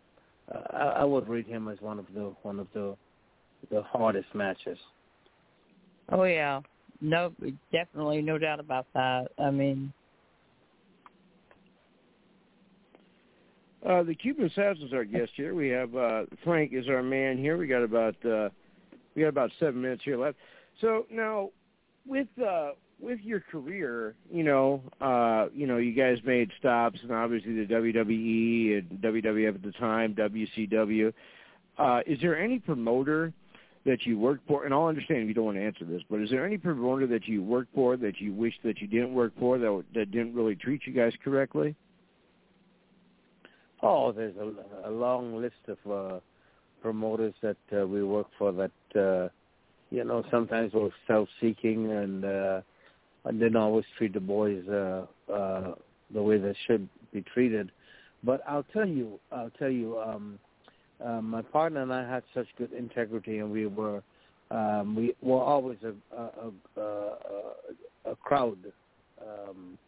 I, 0.73 0.95
I 0.99 1.05
would 1.05 1.29
rate 1.29 1.47
him 1.47 1.69
as 1.69 1.81
one 1.81 1.99
of 1.99 2.07
the 2.15 2.35
one 2.43 2.59
of 2.59 2.67
the 2.75 2.97
the 3.71 3.83
hardest 3.83 4.35
matches. 4.35 4.79
Oh 6.11 6.25
yeah. 6.25 6.61
No, 7.01 7.33
definitely, 7.73 8.23
no 8.23 8.39
doubt 8.39 8.59
about 8.61 8.87
that. 8.95 9.29
I 9.39 9.51
mean, 9.51 9.93
Uh 13.87 14.03
the 14.03 14.15
Cuban 14.15 14.47
Assassins 14.47 14.93
are 14.93 14.99
our 14.99 15.05
guest 15.05 15.31
here. 15.37 15.55
We 15.55 15.69
have 15.69 15.95
uh 15.95 16.23
Frank 16.43 16.73
is 16.73 16.89
our 16.89 17.03
man 17.03 17.39
here. 17.39 17.57
We 17.57 17.67
got 17.67 17.83
about 17.83 18.17
uh 18.25 18.49
we 19.15 19.23
got 19.23 19.29
about 19.29 19.51
seven 19.61 19.81
minutes 19.81 20.03
here 20.05 20.19
left. 20.19 20.37
So 20.81 21.07
now 21.11 21.51
with 22.07 22.29
uh 22.45 22.71
with 22.99 23.21
your 23.21 23.41
career, 23.41 24.15
you 24.31 24.43
know, 24.43 24.83
uh, 25.03 25.47
you 25.53 25.67
know, 25.67 25.77
you 25.77 25.93
guys 25.93 26.19
made 26.25 26.51
stops 26.59 26.99
and 27.03 27.13
obviously 27.13 27.55
the 27.55 27.67
WWE 27.67 28.79
and 28.79 29.01
WWF 29.03 29.55
at 29.55 29.63
the 29.63 29.73
time, 29.73 30.15
WCW. 30.15 31.13
Uh, 31.77 32.01
is 32.07 32.19
there 32.23 32.39
any 32.39 32.59
promoter 32.59 33.35
that 33.85 34.05
you 34.05 34.19
worked 34.19 34.47
for, 34.49 34.65
and 34.65 34.75
I'll 34.75 34.87
understand 34.87 35.21
if 35.23 35.29
you 35.29 35.35
don't 35.35 35.45
want 35.45 35.59
to 35.59 35.63
answer 35.63 35.85
this, 35.85 36.03
but 36.11 36.21
is 36.21 36.31
there 36.31 36.45
any 36.45 36.59
promoter 36.59 37.07
that 37.07 37.29
you 37.29 37.43
worked 37.43 37.75
for 37.75 37.97
that 37.99 38.19
you 38.19 38.33
wish 38.33 38.55
that 38.65 38.81
you 38.81 38.87
didn't 38.87 39.15
work 39.15 39.33
for 39.39 39.59
that 39.59 39.85
that 39.95 40.11
didn't 40.11 40.35
really 40.35 40.57
treat 40.57 40.83
you 40.87 40.93
guys 40.93 41.13
correctly? 41.23 41.77
Oh, 43.83 44.11
there's 44.11 44.35
a, 44.37 44.89
a 44.89 44.91
long 44.91 45.41
list 45.41 45.55
of 45.69 45.91
uh, 45.91 46.21
promoters 46.83 47.35
that 47.43 47.57
uh, 47.73 47.87
we 47.87 48.03
work 48.03 48.27
for 48.39 48.53
that, 48.53 49.01
uh, 49.01 49.29
you 49.91 50.05
know, 50.05 50.25
sometimes 50.31 50.73
we're 50.73 50.91
self-seeking 51.07 51.91
and 51.91 52.25
uh, 52.25 52.61
and 53.25 53.41
didn't 53.41 53.57
always 53.57 53.85
treat 53.99 54.13
the 54.13 54.21
boys 54.21 54.67
uh, 54.69 55.07
uh, 55.33 55.75
the 56.13 56.23
way 56.23 56.39
they 56.39 56.55
should 56.67 56.89
be 57.13 57.23
treated. 57.23 57.71
But 58.23 58.43
I'll 58.49 58.67
tell 58.73 58.87
you, 58.87 59.19
I'll 59.33 59.51
tell 59.59 59.71
you, 59.71 60.01
um, 60.01 60.39
uh, 61.05 61.21
my 61.21 61.43
partner 61.43 61.83
and 61.83 61.93
I 61.93 62.09
had 62.09 62.23
such 62.35 62.47
good 62.57 62.73
integrity, 62.73 63.39
and 63.39 63.51
we 63.51 63.67
were 63.67 64.03
um, 64.51 64.95
we 64.95 65.15
were 65.23 65.43
always 65.43 65.79
a 65.83 65.95
a, 66.17 66.23
a, 66.23 66.81
a, 66.81 68.13
a 68.13 68.17
crowd. 68.17 68.59
Um, 69.21 69.79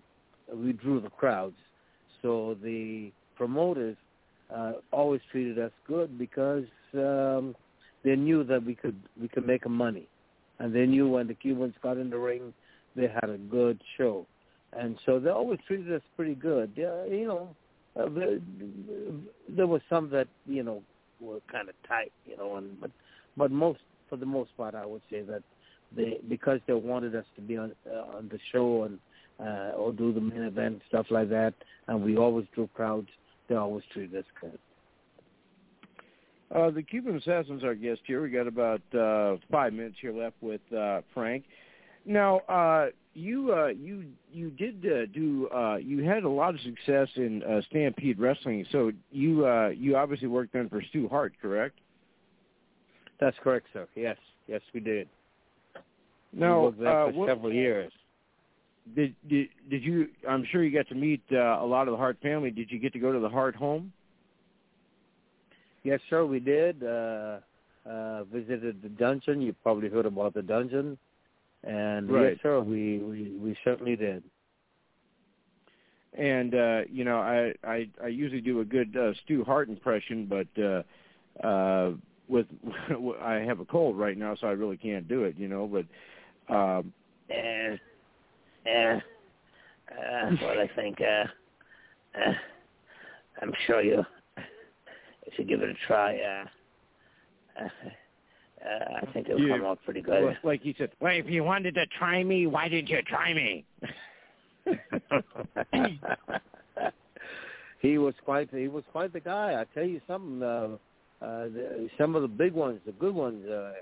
we 0.53 0.73
drew 0.73 1.01
the 1.01 1.11
crowds, 1.11 1.57
so 2.23 2.57
the 2.63 3.13
promoters 3.37 3.97
uh, 4.55 4.73
always 4.93 5.21
treated 5.31 5.59
us 5.59 5.73
good 5.87 6.19
because 6.19 6.65
um, 6.95 7.55
they 8.05 8.17
knew 8.17 8.45
that 8.45 8.65
we 8.65 8.75
could 8.75 8.97
we 9.21 9.29
could 9.29 9.47
make 9.47 9.69
money, 9.69 10.07
and 10.59 10.75
they 10.75 10.87
knew 10.87 11.09
when 11.09 11.27
the 11.27 11.35
Cubans 11.35 11.75
got 11.83 11.97
in 11.97 12.11
the 12.11 12.19
ring, 12.19 12.53
they 12.97 13.09
had 13.09 13.31
a 13.31 13.39
good 13.39 13.81
show, 13.97 14.27
and 14.73 14.97
so 15.05 15.19
they 15.19 15.31
always 15.31 15.59
treated 15.67 15.93
us 15.93 16.03
pretty 16.17 16.35
good. 16.35 16.73
Yeah, 16.77 17.05
you 17.05 17.27
know, 17.27 17.57
uh, 17.99 18.09
there, 18.09 18.39
there 19.49 19.67
was 19.67 19.81
some 19.89 20.11
that 20.11 20.29
you 20.47 20.63
know 20.63 20.83
were 21.21 21.41
kind 21.51 21.69
of 21.69 21.75
tight, 21.87 22.13
you 22.27 22.37
know. 22.37 22.57
And 22.57 22.81
but 22.81 22.91
but 23.37 23.51
most 23.51 23.81
for 24.09 24.17
the 24.17 24.27
most 24.27 24.57
part, 24.57 24.75
I 24.75 24.87
would 24.87 25.03
say 25.11 25.23
that 25.23 25.43
they 25.95 26.19
because 26.29 26.61
they 26.67 26.75
wanted 26.75 27.15
us 27.15 27.25
to 27.37 27.43
be 27.43 27.57
on 27.57 27.73
uh, 27.91 28.17
on 28.17 28.29
the 28.29 28.39
show 28.53 28.85
and 28.85 28.99
uh, 29.41 29.77
or 29.77 29.93
do 29.93 30.13
the 30.13 30.21
main 30.21 30.43
event 30.43 30.83
stuff 30.89 31.07
like 31.11 31.29
that, 31.31 31.55
and 31.87 32.03
we 32.03 32.17
always 32.17 32.47
drew 32.55 32.69
crowds. 32.75 33.09
They 33.49 33.55
always 33.55 33.85
treated 33.93 34.17
us 34.17 34.25
good. 34.41 34.59
Uh, 36.55 36.71
the 36.71 36.83
Cuban 36.83 37.17
Assassin's 37.17 37.63
our 37.63 37.75
guest 37.75 38.01
here. 38.07 38.23
We 38.23 38.31
got 38.31 38.47
about 38.47 38.81
uh, 38.95 39.37
five 39.51 39.73
minutes 39.73 39.97
here 40.01 40.13
left 40.13 40.37
with 40.41 40.61
uh, 40.73 41.03
Frank. 41.13 41.45
Now, 42.07 42.39
uh, 42.49 42.87
you 43.13 43.53
uh, 43.53 43.67
you 43.67 44.07
you 44.33 44.51
did 44.51 44.87
uh, 44.87 45.07
do 45.13 45.49
uh, 45.51 45.77
you 45.77 46.05
had 46.05 46.25
a 46.25 46.29
lot 46.29 46.55
of 46.55 46.61
success 46.61 47.09
in 47.17 47.43
uh, 47.43 47.61
Stampede 47.69 48.19
Wrestling. 48.19 48.65
So 48.73 48.93
you 49.11 49.47
uh, 49.47 49.69
you 49.69 49.97
obviously 49.97 50.29
worked 50.29 50.55
then 50.55 50.69
for 50.69 50.81
Stu 50.89 51.09
Hart, 51.09 51.35
correct? 51.43 51.79
That's 53.21 53.37
correct, 53.43 53.67
sir. 53.73 53.87
Yes, 53.95 54.17
yes, 54.47 54.61
we 54.73 54.81
did. 54.81 55.09
No, 56.33 56.61
we 56.61 56.65
worked 56.67 56.79
there 56.81 57.03
uh, 57.03 57.11
for 57.11 57.19
what, 57.19 57.29
several 57.29 57.53
years. 57.53 57.93
Did, 58.95 59.15
did 59.29 59.49
did 59.69 59.83
you? 59.83 60.09
I'm 60.27 60.47
sure 60.51 60.63
you 60.63 60.77
got 60.77 60.89
to 60.89 60.95
meet 60.95 61.23
uh, 61.33 61.59
a 61.61 61.67
lot 61.67 61.89
of 61.89 61.93
the 61.93 61.99
Hart 61.99 62.19
family. 62.23 62.51
Did 62.51 62.71
you 62.71 62.79
get 62.79 62.93
to 62.95 62.99
go 62.99 63.13
to 63.13 63.19
the 63.19 63.29
Hart 63.29 63.57
home? 63.57 63.93
Yes, 65.89 66.01
sir, 66.11 66.27
we 66.27 66.39
did. 66.39 66.83
Uh, 66.85 67.39
uh, 67.89 68.25
visited 68.25 68.83
the 68.83 68.91
dungeon. 68.91 69.41
You 69.41 69.55
probably 69.63 69.89
heard 69.89 70.05
about 70.05 70.35
the 70.35 70.43
dungeon. 70.43 70.99
And 71.65 72.11
Right. 72.11 72.33
yes, 72.33 72.39
sir, 72.43 72.61
we, 72.61 72.99
we, 72.99 73.31
we 73.43 73.57
certainly 73.65 73.97
did. 73.97 74.23
And 76.13 76.55
uh, 76.55 76.81
you 76.91 77.05
know, 77.05 77.19
I, 77.19 77.55
I 77.65 77.89
I 78.05 78.09
usually 78.09 78.43
do 78.43 78.61
a 78.61 78.65
good 78.67 78.95
uh, 78.97 79.15
Stu 79.25 79.45
Hart 79.45 79.71
impression, 79.71 80.27
but 80.27 80.63
uh, 80.63 81.47
uh, 81.47 81.93
with 82.29 82.47
I 83.23 83.37
have 83.47 83.61
a 83.61 83.65
cold 83.65 83.99
right 83.99 84.17
now, 84.19 84.35
so 84.39 84.47
I 84.47 84.51
really 84.53 84.77
can't 84.77 85.09
do 85.09 85.25
it. 85.25 85.37
You 85.39 85.49
know, 85.49 85.67
but 85.67 86.55
um, 86.55 86.93
Eh, 87.31 87.77
eh, 88.67 89.01
uh, 89.91 90.31
well, 90.43 90.59
I 90.59 90.69
think 90.77 90.99
uh, 91.01 91.25
uh, 92.19 92.35
I'm 93.41 93.53
sure 93.67 93.81
you 93.81 94.05
you 95.37 95.45
give 95.45 95.63
it 95.63 95.69
a 95.69 95.75
try, 95.87 96.17
uh, 96.19 96.45
uh, 97.61 97.69
uh, 98.65 98.85
I 99.03 99.07
think 99.13 99.29
it'll 99.29 99.41
You- 99.41 99.49
come 99.49 99.65
out 99.65 99.83
pretty 99.85 100.01
good. 100.01 100.25
well, 100.25 100.37
like 100.43 100.65
you 100.65 100.75
said, 100.79 100.91
well, 101.01 101.15
if 101.15 101.29
you 101.29 101.45
wanted 101.45 101.75
to 101.75 101.87
try 101.99 102.23
me, 102.25 102.47
why 102.47 102.69
didn't 102.69 102.89
you 102.89 103.03
try 103.03 103.35
me? 103.35 103.65
he 107.81 107.99
was 107.99 108.15
quite 108.25 108.49
he 108.51 108.69
was 108.69 108.85
quite 108.93 109.13
the 109.13 109.21
guy. 109.21 109.61
I 109.61 109.65
tell 109.75 109.87
you 109.87 110.01
something. 110.07 110.43
Uh, 110.43 110.77
uh, 111.21 111.45
the, 111.49 111.89
some 111.99 112.15
of 112.15 112.23
the 112.23 112.29
big 112.29 112.53
ones, 112.53 112.81
the 112.87 112.93
good 112.93 113.15
ones, 113.15 113.45
uh, 113.49 113.73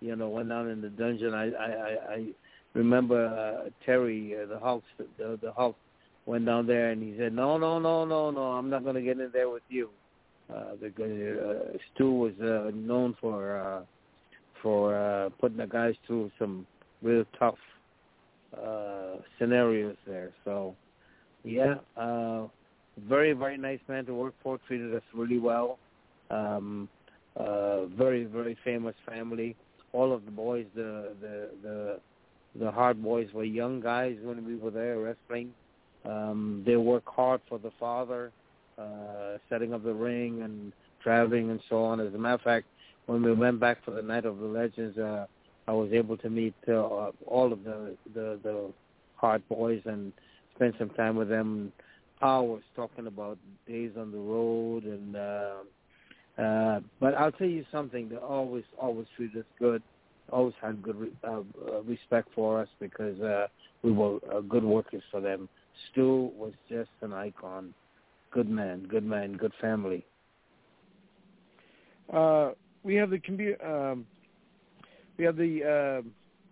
you 0.00 0.14
know, 0.14 0.28
went 0.28 0.50
down 0.50 0.68
in 0.68 0.82
the 0.82 0.90
dungeon. 0.90 1.32
I 1.32 1.50
I, 1.52 1.66
I, 1.66 2.14
I 2.14 2.26
remember 2.74 3.26
uh, 3.26 3.70
Terry, 3.86 4.34
uh, 4.36 4.46
the 4.46 4.58
Hulk, 4.58 4.82
the, 5.18 5.38
the 5.40 5.52
Hulk, 5.52 5.76
went 6.26 6.44
down 6.46 6.66
there 6.66 6.90
and 6.90 7.02
he 7.02 7.14
said, 7.18 7.32
"No, 7.32 7.56
no, 7.56 7.78
no, 7.78 8.04
no, 8.04 8.30
no, 8.30 8.42
I'm 8.52 8.68
not 8.68 8.82
going 8.84 8.96
to 8.96 9.02
get 9.02 9.18
in 9.20 9.30
there 9.32 9.48
with 9.48 9.62
you." 9.68 9.90
Uh, 10.54 10.74
because 10.80 11.10
uh, 11.10 11.78
Stu 11.94 12.12
was 12.12 12.32
uh, 12.40 12.70
known 12.74 13.16
for 13.20 13.58
uh, 13.58 13.82
for 14.62 14.96
uh, 14.96 15.30
putting 15.40 15.56
the 15.56 15.66
guys 15.66 15.94
through 16.06 16.30
some 16.38 16.66
real 17.02 17.24
tough 17.38 17.58
uh, 18.56 19.16
scenarios 19.38 19.96
there. 20.06 20.30
So, 20.44 20.74
yeah, 21.44 21.76
uh, 21.96 22.48
very 23.08 23.32
very 23.32 23.56
nice 23.56 23.80
man 23.88 24.04
to 24.06 24.14
work 24.14 24.34
for. 24.42 24.58
Treated 24.66 24.94
us 24.94 25.02
really 25.14 25.38
well. 25.38 25.78
Um, 26.30 26.88
uh, 27.36 27.86
very 27.86 28.24
very 28.24 28.56
famous 28.64 28.94
family. 29.06 29.56
All 29.92 30.12
of 30.12 30.24
the 30.24 30.30
boys, 30.30 30.66
the 30.74 31.14
the 31.20 31.48
the 31.62 32.00
the 32.58 32.70
Hart 32.70 33.02
boys 33.02 33.28
were 33.32 33.44
young 33.44 33.80
guys 33.80 34.16
when 34.22 34.44
we 34.44 34.56
were 34.56 34.70
there 34.70 34.98
wrestling. 34.98 35.52
Um, 36.04 36.62
they 36.66 36.76
work 36.76 37.04
hard 37.06 37.40
for 37.48 37.58
the 37.58 37.70
father, 37.78 38.32
uh, 38.82 39.38
setting 39.48 39.74
up 39.74 39.84
the 39.84 39.92
ring 39.92 40.42
and 40.42 40.72
traveling 41.02 41.50
and 41.50 41.60
so 41.68 41.82
on. 41.84 42.00
As 42.00 42.14
a 42.14 42.18
matter 42.18 42.34
of 42.34 42.40
fact, 42.42 42.66
when 43.06 43.22
we 43.22 43.32
went 43.32 43.60
back 43.60 43.84
for 43.84 43.90
the 43.92 44.02
Night 44.02 44.24
of 44.24 44.38
the 44.38 44.46
Legends, 44.46 44.98
uh, 44.98 45.26
I 45.68 45.72
was 45.72 45.90
able 45.92 46.16
to 46.18 46.30
meet 46.30 46.54
uh, 46.68 46.72
all 47.26 47.52
of 47.52 47.64
the, 47.64 47.96
the 48.14 48.38
the 48.42 48.70
Hart 49.16 49.42
boys 49.48 49.82
and 49.84 50.12
spend 50.54 50.74
some 50.78 50.90
time 50.90 51.16
with 51.16 51.28
them. 51.28 51.72
Hours 52.20 52.62
talking 52.76 53.08
about 53.08 53.36
days 53.66 53.92
on 53.98 54.12
the 54.12 54.18
road 54.18 54.84
and. 54.84 55.16
Uh, 55.16 55.54
uh, 56.38 56.80
but 56.98 57.14
I'll 57.14 57.32
tell 57.32 57.46
you 57.46 57.64
something. 57.70 58.08
They 58.08 58.16
always, 58.16 58.64
always 58.80 59.06
treated 59.16 59.40
us 59.40 59.44
good. 59.58 59.82
Always 60.32 60.54
had 60.62 60.82
good 60.82 60.96
re- 60.96 61.12
uh, 61.24 61.40
uh, 61.68 61.82
respect 61.82 62.28
for 62.34 62.60
us 62.60 62.68
because 62.80 63.20
uh, 63.20 63.48
we 63.82 63.92
were 63.92 64.18
uh, 64.32 64.40
good 64.40 64.64
workers 64.64 65.02
for 65.10 65.20
them. 65.20 65.48
Stu 65.90 66.30
was 66.36 66.52
just 66.70 66.90
an 67.02 67.12
icon. 67.12 67.74
Good 68.32 68.48
man, 68.48 68.86
good 68.88 69.04
man, 69.04 69.36
good 69.36 69.52
family. 69.60 70.06
Uh, 72.12 72.52
we 72.82 72.94
have 72.94 73.10
the 73.10 73.18
commu- 73.18 73.64
um, 73.64 74.06
we 75.18 75.24
have 75.24 75.36
the 75.36 76.02
uh, 76.02 76.08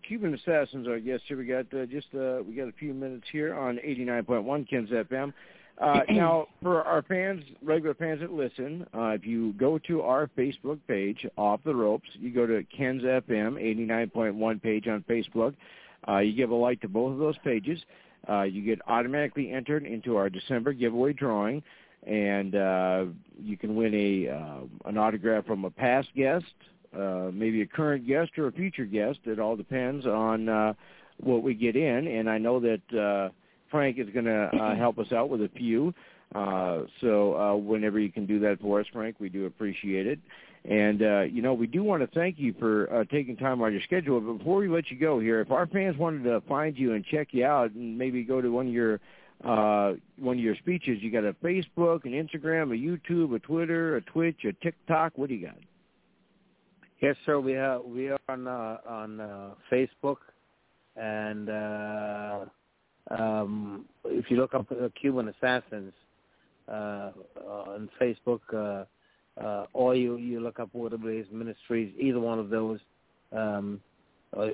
Cuban 0.06 0.34
Assassins. 0.34 0.86
Our 0.86 1.00
guest 1.00 1.22
here. 1.26 1.38
We 1.38 1.46
got 1.46 1.72
uh, 1.72 1.86
just 1.86 2.08
uh, 2.14 2.42
we 2.46 2.54
got 2.54 2.68
a 2.68 2.74
few 2.78 2.92
minutes 2.92 3.24
here 3.32 3.54
on 3.54 3.78
89.1 3.78 4.68
Ken's 4.68 4.90
FM. 4.90 5.32
Uh, 5.80 6.00
now, 6.10 6.46
for 6.62 6.82
our 6.82 7.02
fans, 7.02 7.42
regular 7.62 7.94
fans 7.94 8.20
that 8.20 8.30
listen, 8.30 8.86
uh, 8.94 9.08
if 9.08 9.24
you 9.24 9.54
go 9.54 9.78
to 9.78 10.02
our 10.02 10.30
Facebook 10.36 10.78
page, 10.86 11.26
Off 11.38 11.60
the 11.64 11.74
Ropes, 11.74 12.08
you 12.12 12.30
go 12.30 12.46
to 12.46 12.62
Ken's 12.76 13.02
FM 13.02 13.54
89.1 13.54 14.62
page 14.62 14.86
on 14.86 15.02
Facebook. 15.08 15.54
Uh, 16.06 16.18
you 16.18 16.34
give 16.34 16.50
a 16.50 16.54
like 16.54 16.80
to 16.82 16.88
both 16.88 17.12
of 17.12 17.18
those 17.18 17.38
pages. 17.38 17.78
Uh, 18.28 18.42
you 18.42 18.62
get 18.62 18.80
automatically 18.86 19.50
entered 19.50 19.84
into 19.84 20.16
our 20.16 20.28
December 20.28 20.72
giveaway 20.72 21.12
drawing, 21.12 21.62
and 22.06 22.54
uh, 22.54 23.04
you 23.38 23.56
can 23.56 23.74
win 23.74 23.94
a 23.94 24.28
uh, 24.28 24.88
an 24.88 24.98
autograph 24.98 25.46
from 25.46 25.64
a 25.64 25.70
past 25.70 26.08
guest, 26.14 26.52
uh, 26.96 27.30
maybe 27.32 27.62
a 27.62 27.66
current 27.66 28.06
guest 28.06 28.32
or 28.38 28.48
a 28.48 28.52
future 28.52 28.84
guest. 28.84 29.20
It 29.24 29.38
all 29.38 29.56
depends 29.56 30.06
on 30.06 30.48
uh, 30.48 30.74
what 31.18 31.42
we 31.42 31.54
get 31.54 31.76
in. 31.76 32.06
And 32.06 32.28
I 32.28 32.38
know 32.38 32.60
that 32.60 32.98
uh, 32.98 33.32
Frank 33.70 33.98
is 33.98 34.08
going 34.10 34.26
to 34.26 34.50
uh, 34.56 34.74
help 34.76 34.98
us 34.98 35.12
out 35.12 35.28
with 35.28 35.42
a 35.42 35.50
few. 35.56 35.94
Uh, 36.34 36.82
so 37.00 37.34
uh, 37.36 37.56
whenever 37.56 37.98
you 37.98 38.10
can 38.10 38.26
do 38.26 38.38
that 38.40 38.60
for 38.60 38.80
us, 38.80 38.86
Frank, 38.92 39.16
we 39.18 39.28
do 39.28 39.46
appreciate 39.46 40.06
it. 40.06 40.18
And 40.68 41.02
uh, 41.02 41.20
you 41.22 41.40
know, 41.40 41.54
we 41.54 41.66
do 41.66 41.82
want 41.82 42.02
to 42.02 42.18
thank 42.18 42.38
you 42.38 42.54
for 42.58 42.92
uh, 42.92 43.04
taking 43.10 43.36
time 43.36 43.62
out 43.62 43.68
of 43.68 43.72
your 43.72 43.82
schedule. 43.82 44.20
But 44.20 44.38
before 44.38 44.58
we 44.58 44.68
let 44.68 44.90
you 44.90 44.98
go 44.98 45.18
here, 45.18 45.40
if 45.40 45.50
our 45.50 45.66
fans 45.66 45.96
wanted 45.96 46.24
to 46.24 46.42
find 46.42 46.76
you 46.76 46.92
and 46.92 47.04
check 47.04 47.28
you 47.30 47.46
out, 47.46 47.72
and 47.72 47.96
maybe 47.96 48.22
go 48.22 48.42
to 48.42 48.50
one 48.50 48.66
of 48.66 48.72
your 48.72 49.00
uh, 49.42 49.94
one 50.18 50.36
of 50.36 50.44
your 50.44 50.56
speeches, 50.56 50.98
you 51.00 51.10
got 51.10 51.24
a 51.24 51.32
Facebook, 51.42 52.04
an 52.04 52.12
Instagram, 52.12 52.72
a 52.72 52.76
YouTube, 52.76 53.34
a 53.34 53.38
Twitter, 53.38 53.96
a 53.96 54.02
Twitch, 54.02 54.44
a 54.44 54.52
TikTok. 54.62 55.12
What 55.16 55.30
do 55.30 55.34
you 55.34 55.46
got? 55.46 55.56
Yes, 57.00 57.16
sir. 57.24 57.40
We 57.40 57.56
are 57.56 57.80
we 57.80 58.10
are 58.10 58.18
on 58.28 58.46
uh, 58.46 58.76
on 58.86 59.20
uh, 59.20 59.50
Facebook, 59.72 60.18
and 60.94 61.48
uh, 61.48 62.44
um, 63.10 63.86
if 64.04 64.30
you 64.30 64.36
look 64.36 64.52
up 64.52 64.70
uh, 64.70 64.88
Cuban 65.00 65.28
Assassins 65.28 65.94
uh, 66.68 67.12
on 67.48 67.88
Facebook, 67.98 68.40
uh, 68.54 68.84
uh, 69.42 69.66
or 69.72 69.94
you 69.94 70.16
you 70.16 70.40
look 70.40 70.60
up 70.60 70.70
Waterblaze 70.74 71.30
Ministries, 71.32 71.92
either 71.98 72.20
one 72.20 72.38
of 72.38 72.50
those, 72.50 72.78
um, 73.32 73.80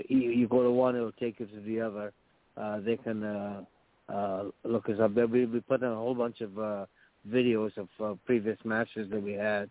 you, 0.09 0.31
you 0.31 0.49
go 0.49 0.63
to 0.63 0.71
one, 0.71 0.97
it'll 0.97 1.13
take 1.13 1.41
you 1.41 1.47
to 1.47 1.61
the 1.61 1.81
other. 1.81 2.13
Uh, 2.57 2.81
they 2.81 2.97
can 2.97 3.23
uh, 3.23 3.63
uh, 4.09 4.45
look 4.65 4.89
us 4.89 4.97
up 5.01 5.15
there. 5.15 5.27
We 5.27 5.47
we 5.47 5.61
put 5.61 5.83
in 5.83 5.89
a 5.89 5.95
whole 5.95 6.15
bunch 6.15 6.41
of 6.41 6.59
uh, 6.59 6.87
videos 7.29 7.77
of 7.77 7.89
uh, 8.03 8.15
previous 8.25 8.59
matches 8.65 9.11
that 9.11 9.23
we 9.23 9.33
had 9.33 9.69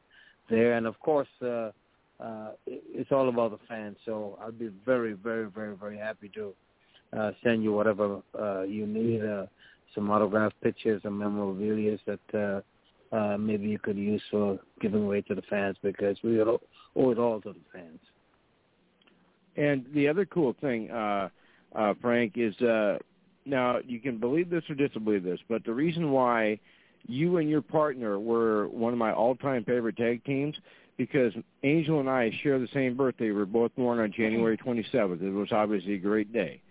there, 0.50 0.74
and 0.78 0.86
of 0.86 1.00
course. 1.00 1.30
Uh, 1.42 1.72
uh, 2.20 2.52
it- 2.66 2.84
it's 2.94 3.12
all 3.12 3.28
about 3.28 3.52
the 3.52 3.58
fans. 3.68 3.98
So 4.06 4.38
I'll 4.42 4.52
be 4.52 4.70
very, 4.86 5.14
very, 5.14 5.48
very, 5.50 5.76
very 5.76 5.98
happy 5.98 6.30
to 6.30 6.54
uh, 7.12 7.32
send 7.44 7.64
you 7.64 7.74
whatever 7.74 8.22
uh, 8.40 8.62
you 8.62 8.88
need, 8.88 9.24
uh, 9.24 9.48
some 9.94 10.10
autographed 10.10 10.60
pictures 10.62 11.02
and 11.04 11.18
memorabilia 11.18 11.98
that 12.06 12.20
uh, 12.34 12.62
uh, 13.16 13.38
maybe 13.38 13.68
you 13.68 13.80
could 13.80 13.98
use 13.98 14.22
for 14.30 14.60
giving 14.82 15.04
away 15.04 15.22
to 15.22 15.36
the 15.36 15.42
fans 15.44 15.78
because 15.82 16.18
we 16.24 16.42
owe 16.42 16.60
owe 16.96 17.12
it 17.12 17.20
all 17.20 17.40
to 17.42 17.54
the 17.54 17.60
fans. 17.74 18.00
And 19.58 19.86
the 19.94 20.08
other 20.08 20.26
cool 20.26 20.56
thing, 20.60 20.92
uh, 20.92 21.30
uh, 21.76 21.94
Frank, 22.02 22.34
is 22.36 22.56
uh, 22.62 22.98
now 23.46 23.80
you 23.86 24.00
can 24.00 24.18
believe 24.18 24.50
this 24.50 24.64
or 24.70 24.76
disbelieve 24.76 25.24
this, 25.24 25.40
but 25.48 25.64
the 25.64 25.74
reason 25.74 26.12
why 26.12 26.60
you 27.08 27.38
and 27.38 27.50
your 27.50 27.62
partner 27.62 28.20
were 28.20 28.68
one 28.68 28.92
of 28.92 29.00
my 29.00 29.14
all-time 29.14 29.64
favorite 29.64 29.96
tag 29.96 30.24
teams 30.26 30.56
because 30.98 31.34
Angel 31.64 32.00
and 32.00 32.10
I 32.10 32.32
share 32.42 32.60
the 32.60 32.68
same 32.74 32.98
birthday. 32.98 33.26
We 33.26 33.34
were 33.34 33.46
both 33.46 33.76
born 33.76 34.00
on 34.00 34.12
January 34.12 34.58
27th. 34.58 35.22
It 35.22 35.32
was 35.32 35.52
obviously 35.52 35.94
a 35.94 36.00
great 36.00 36.34
day. 36.34 36.62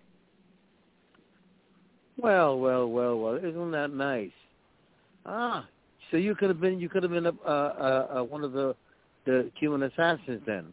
Well, 2.17 2.59
well, 2.59 2.87
well, 2.87 3.19
well. 3.19 3.35
Isn't 3.35 3.71
that 3.71 3.91
nice? 3.91 4.31
Ah, 5.25 5.67
so 6.15 6.19
you 6.19 6.33
could 6.33 6.47
have 6.47 6.61
been 6.61 6.79
you 6.79 6.87
could 6.87 7.03
have 7.03 7.11
been 7.11 7.25
a, 7.25 7.33
uh, 7.45 8.07
uh, 8.19 8.23
one 8.23 8.45
of 8.45 8.53
the 8.53 8.73
the 9.25 9.51
Cuban 9.59 9.83
assassins 9.83 10.41
then. 10.45 10.71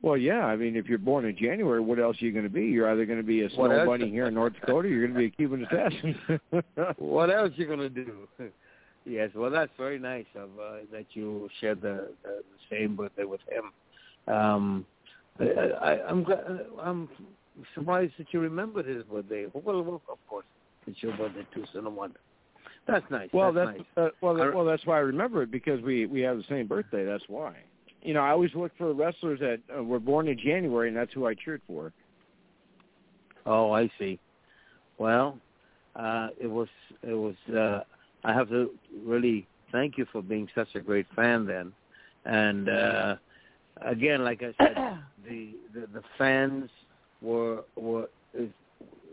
Well, 0.00 0.16
yeah. 0.16 0.46
I 0.46 0.56
mean, 0.56 0.76
if 0.76 0.86
you're 0.86 0.96
born 0.96 1.26
in 1.26 1.36
January, 1.36 1.80
what 1.80 1.98
else 1.98 2.16
are 2.22 2.24
you 2.24 2.32
going 2.32 2.44
to 2.44 2.50
be? 2.50 2.62
You're 2.62 2.90
either 2.90 3.04
going 3.04 3.18
to 3.18 3.26
be 3.26 3.42
a 3.42 3.50
snow 3.50 3.84
bunny 3.84 4.08
here 4.08 4.28
in 4.28 4.34
North 4.34 4.54
Dakota, 4.54 4.72
or 4.72 4.86
you're 4.86 5.06
going 5.06 5.12
to 5.12 5.18
be 5.18 5.26
a 5.26 5.30
Cuban 5.30 5.66
assassin. 5.66 6.40
what 6.96 7.28
else 7.28 7.50
are 7.50 7.60
you 7.60 7.66
going 7.66 7.80
to 7.80 7.90
do? 7.90 8.26
yes. 9.04 9.28
Well, 9.34 9.50
that's 9.50 9.72
very 9.76 9.98
nice 9.98 10.24
of 10.34 10.48
uh, 10.58 10.78
that 10.90 11.04
you 11.12 11.50
shared 11.60 11.82
the, 11.82 12.08
the, 12.22 12.40
the 12.40 12.76
same 12.76 12.96
birthday 12.96 13.24
with 13.24 13.40
him. 13.50 14.34
Um, 14.34 14.86
I, 15.38 15.44
I, 15.44 16.08
I'm 16.08 16.26
I'm 16.80 17.08
surprised 17.74 18.14
that 18.18 18.28
you 18.32 18.40
remembered 18.40 18.86
his 18.86 19.02
birthday. 19.02 19.48
Well, 19.52 19.82
well 19.82 20.02
of 20.08 20.18
course, 20.30 20.46
it's 20.86 21.02
your 21.02 21.14
birthday 21.14 21.46
too, 21.52 21.64
so 21.74 21.80
no 21.80 21.90
wonder. 21.90 22.18
That's 22.88 23.08
nice. 23.10 23.28
Well, 23.32 23.52
that's, 23.52 23.70
that's 23.76 23.78
nice. 23.96 24.06
Uh, 24.06 24.10
well, 24.22 24.34
that, 24.34 24.54
well, 24.54 24.64
that's 24.64 24.84
why 24.86 24.96
I 24.96 25.00
remember 25.00 25.42
it 25.42 25.50
because 25.50 25.80
we 25.82 26.06
we 26.06 26.20
have 26.22 26.38
the 26.38 26.44
same 26.48 26.66
birthday. 26.66 27.04
That's 27.04 27.24
why. 27.28 27.54
You 28.02 28.14
know, 28.14 28.20
I 28.20 28.30
always 28.30 28.54
look 28.54 28.72
for 28.78 28.92
wrestlers 28.94 29.40
that 29.40 29.60
uh, 29.76 29.84
were 29.84 30.00
born 30.00 30.26
in 30.28 30.38
January, 30.38 30.88
and 30.88 30.96
that's 30.96 31.12
who 31.12 31.26
I 31.26 31.34
cheered 31.34 31.60
for. 31.66 31.92
Oh, 33.44 33.72
I 33.72 33.90
see. 33.98 34.18
Well, 34.96 35.38
uh, 35.96 36.28
it 36.40 36.46
was 36.46 36.68
it 37.02 37.12
was. 37.12 37.34
Uh, 37.54 37.80
I 38.24 38.32
have 38.32 38.48
to 38.48 38.70
really 39.04 39.46
thank 39.70 39.98
you 39.98 40.06
for 40.10 40.22
being 40.22 40.48
such 40.54 40.68
a 40.74 40.80
great 40.80 41.06
fan 41.14 41.44
then, 41.44 41.72
and 42.24 42.70
uh, 42.70 43.16
again, 43.82 44.24
like 44.24 44.42
I 44.42 44.54
said, 44.64 44.74
the, 45.28 45.50
the 45.74 45.86
the 45.92 46.02
fans 46.16 46.70
were 47.20 47.64
were 47.76 48.08
is 48.32 48.48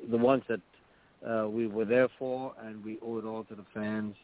the 0.09 0.17
ones 0.17 0.43
that 0.47 0.61
uh, 1.27 1.47
we 1.49 1.67
were 1.67 1.85
there 1.85 2.07
for, 2.19 2.53
and 2.63 2.83
we 2.83 2.99
owe 3.05 3.17
it 3.17 3.25
all 3.25 3.43
to 3.45 3.55
the 3.55 3.65
fans. 3.73 4.15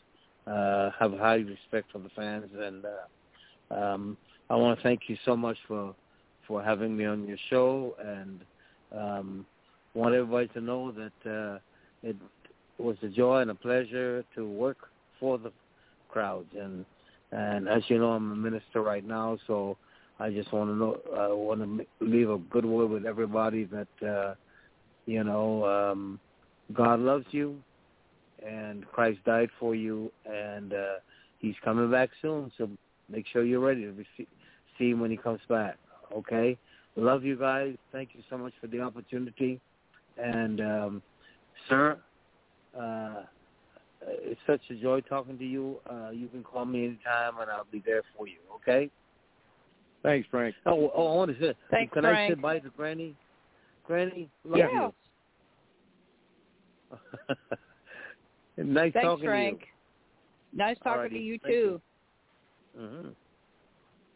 Uh, 0.47 0.89
have 0.99 1.11
high 1.13 1.35
respect 1.35 1.91
for 1.91 1.99
the 1.99 2.09
fans, 2.15 2.49
and 2.57 2.83
uh, 2.85 3.73
um, 3.73 4.17
I 4.49 4.55
want 4.55 4.77
to 4.77 4.83
thank 4.83 5.01
you 5.07 5.17
so 5.23 5.35
much 5.35 5.57
for 5.67 5.95
for 6.47 6.63
having 6.63 6.97
me 6.97 7.05
on 7.05 7.27
your 7.27 7.37
show, 7.49 7.95
and 8.03 8.41
um, 8.91 9.45
want 9.93 10.15
everybody 10.15 10.47
to 10.49 10.61
know 10.61 10.91
that 10.91 11.31
uh, 11.31 11.59
it 12.03 12.15
was 12.77 12.97
a 13.03 13.07
joy 13.07 13.41
and 13.41 13.51
a 13.51 13.55
pleasure 13.55 14.25
to 14.35 14.49
work 14.49 14.77
for 15.19 15.37
the 15.37 15.51
crowds, 16.09 16.49
and 16.59 16.85
and 17.31 17.69
as 17.69 17.83
you 17.87 17.99
know, 17.99 18.11
I'm 18.11 18.31
a 18.31 18.35
minister 18.35 18.81
right 18.81 19.05
now, 19.07 19.37
so 19.47 19.77
I 20.19 20.31
just 20.31 20.51
want 20.51 20.69
to 20.69 20.75
know, 20.75 20.99
I 21.15 21.27
want 21.27 21.61
to 21.61 21.85
leave 22.05 22.29
a 22.29 22.37
good 22.37 22.65
word 22.65 22.89
with 22.89 23.05
everybody 23.05 23.65
that 23.65 24.07
uh, 24.07 24.35
you 25.05 25.23
know. 25.23 25.65
Um, 25.65 26.19
God 26.73 26.99
loves 26.99 27.25
you, 27.31 27.57
and 28.45 28.85
Christ 28.87 29.19
died 29.25 29.49
for 29.59 29.75
you, 29.75 30.11
and 30.25 30.73
uh, 30.73 30.95
He's 31.39 31.55
coming 31.63 31.89
back 31.89 32.09
soon. 32.21 32.51
So 32.57 32.69
make 33.09 33.25
sure 33.31 33.43
you're 33.43 33.59
ready 33.59 33.81
to 33.81 33.91
receive, 33.91 34.27
see 34.77 34.91
Him 34.91 34.99
when 34.99 35.11
He 35.11 35.17
comes 35.17 35.41
back. 35.49 35.77
Okay. 36.13 36.57
Love 36.95 37.23
you 37.23 37.37
guys. 37.37 37.75
Thank 37.91 38.09
you 38.13 38.21
so 38.29 38.37
much 38.37 38.53
for 38.59 38.67
the 38.67 38.81
opportunity, 38.81 39.61
and 40.17 40.59
um, 40.59 41.01
sir, 41.69 41.97
uh, 42.77 43.23
it's 44.01 44.41
such 44.45 44.61
a 44.69 44.75
joy 44.75 44.99
talking 45.01 45.37
to 45.37 45.45
you. 45.45 45.77
Uh, 45.89 46.09
you 46.09 46.27
can 46.27 46.43
call 46.43 46.65
me 46.65 46.85
anytime, 46.85 47.39
and 47.39 47.49
I'll 47.49 47.67
be 47.71 47.81
there 47.85 48.01
for 48.17 48.27
you. 48.27 48.39
Okay. 48.55 48.89
Thanks, 50.03 50.27
Frank. 50.31 50.55
Oh, 50.65 50.91
oh 50.95 51.13
I 51.13 51.15
want 51.15 51.31
to 51.31 51.39
say, 51.39 51.55
Thanks, 51.69 51.93
can 51.93 52.03
Frank. 52.03 52.19
I 52.19 52.27
say 52.29 52.33
bye 52.33 52.59
to 52.59 52.69
Granny? 52.69 53.15
Granny, 53.85 54.29
love 54.43 54.59
Yeah. 54.59 54.67
you. 54.71 54.93
nice 58.57 58.93
Thanks, 58.93 59.05
talking 59.05 59.25
Frank. 59.25 59.59
to 59.59 59.65
Nice 60.53 60.77
talking 60.83 61.11
Alrighty, 61.11 61.13
to 61.13 61.19
you 61.19 61.39
thank 61.43 61.53
too. 61.53 61.81
you. 62.75 62.87
hmm 62.87 63.07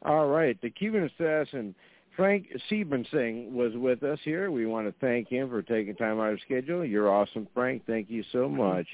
All 0.04 0.28
right, 0.28 0.60
the 0.62 0.70
Cuban 0.70 1.10
assassin 1.18 1.74
Frank 2.16 2.48
Siebensing 2.70 3.52
was 3.52 3.74
with 3.76 4.04
us 4.04 4.20
here. 4.24 4.52
We 4.52 4.66
want 4.66 4.88
to 4.88 4.94
thank 5.02 5.28
him 5.28 5.50
for 5.50 5.62
taking 5.62 5.96
time 5.96 6.20
out 6.20 6.28
of 6.28 6.32
his 6.34 6.42
schedule. 6.42 6.86
You're 6.86 7.14
awesome, 7.14 7.48
Frank. 7.54 7.84
Thank 7.86 8.10
you 8.10 8.24
so 8.32 8.48
much. 8.48 8.88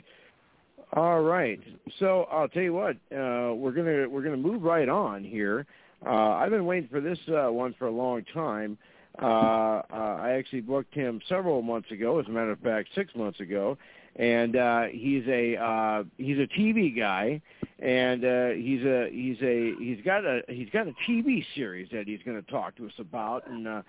All 0.93 1.21
right, 1.21 1.59
so 1.99 2.27
I'll 2.31 2.49
tell 2.49 2.63
you 2.63 2.73
what, 2.73 2.97
uh, 3.15 3.53
we're 3.53 3.71
gonna 3.71 4.09
we're 4.09 4.23
gonna 4.23 4.35
move 4.37 4.63
right 4.63 4.89
on 4.89 5.23
here. 5.23 5.65
Uh, 6.05 6.31
I've 6.31 6.49
been 6.49 6.65
waiting 6.65 6.89
for 6.89 6.99
this 6.99 7.19
uh, 7.29 7.49
one 7.51 7.73
for 7.79 7.87
a 7.87 7.91
long 7.91 8.25
time. 8.33 8.77
Uh, 9.21 9.83
uh, 9.93 10.17
I 10.19 10.31
actually 10.31 10.61
booked 10.61 10.95
him 10.95 11.21
several 11.29 11.61
months 11.61 11.91
ago, 11.91 12.19
as 12.19 12.27
a 12.27 12.31
matter 12.31 12.51
of 12.51 12.59
fact, 12.59 12.89
six 12.95 13.13
months 13.15 13.39
ago, 13.39 13.77
and 14.15 14.55
uh, 14.55 14.83
he's 14.91 15.23
a 15.27 15.57
uh, 15.57 16.03
he's 16.17 16.37
a 16.37 16.47
TV 16.47 16.95
guy, 16.95 17.41
and 17.79 18.25
uh, 18.25 18.49
he's 18.49 18.81
a 18.81 19.09
he's 19.11 19.37
a 19.41 19.75
he's 19.79 20.03
got 20.03 20.25
a 20.25 20.41
he's 20.49 20.69
got 20.71 20.87
a 20.87 20.93
TV 21.07 21.45
series 21.55 21.87
that 21.91 22.07
he's 22.07 22.21
going 22.25 22.41
to 22.41 22.51
talk 22.51 22.75
to 22.77 22.87
us 22.87 22.93
about, 22.97 23.47
and 23.47 23.67
uh, 23.67 23.81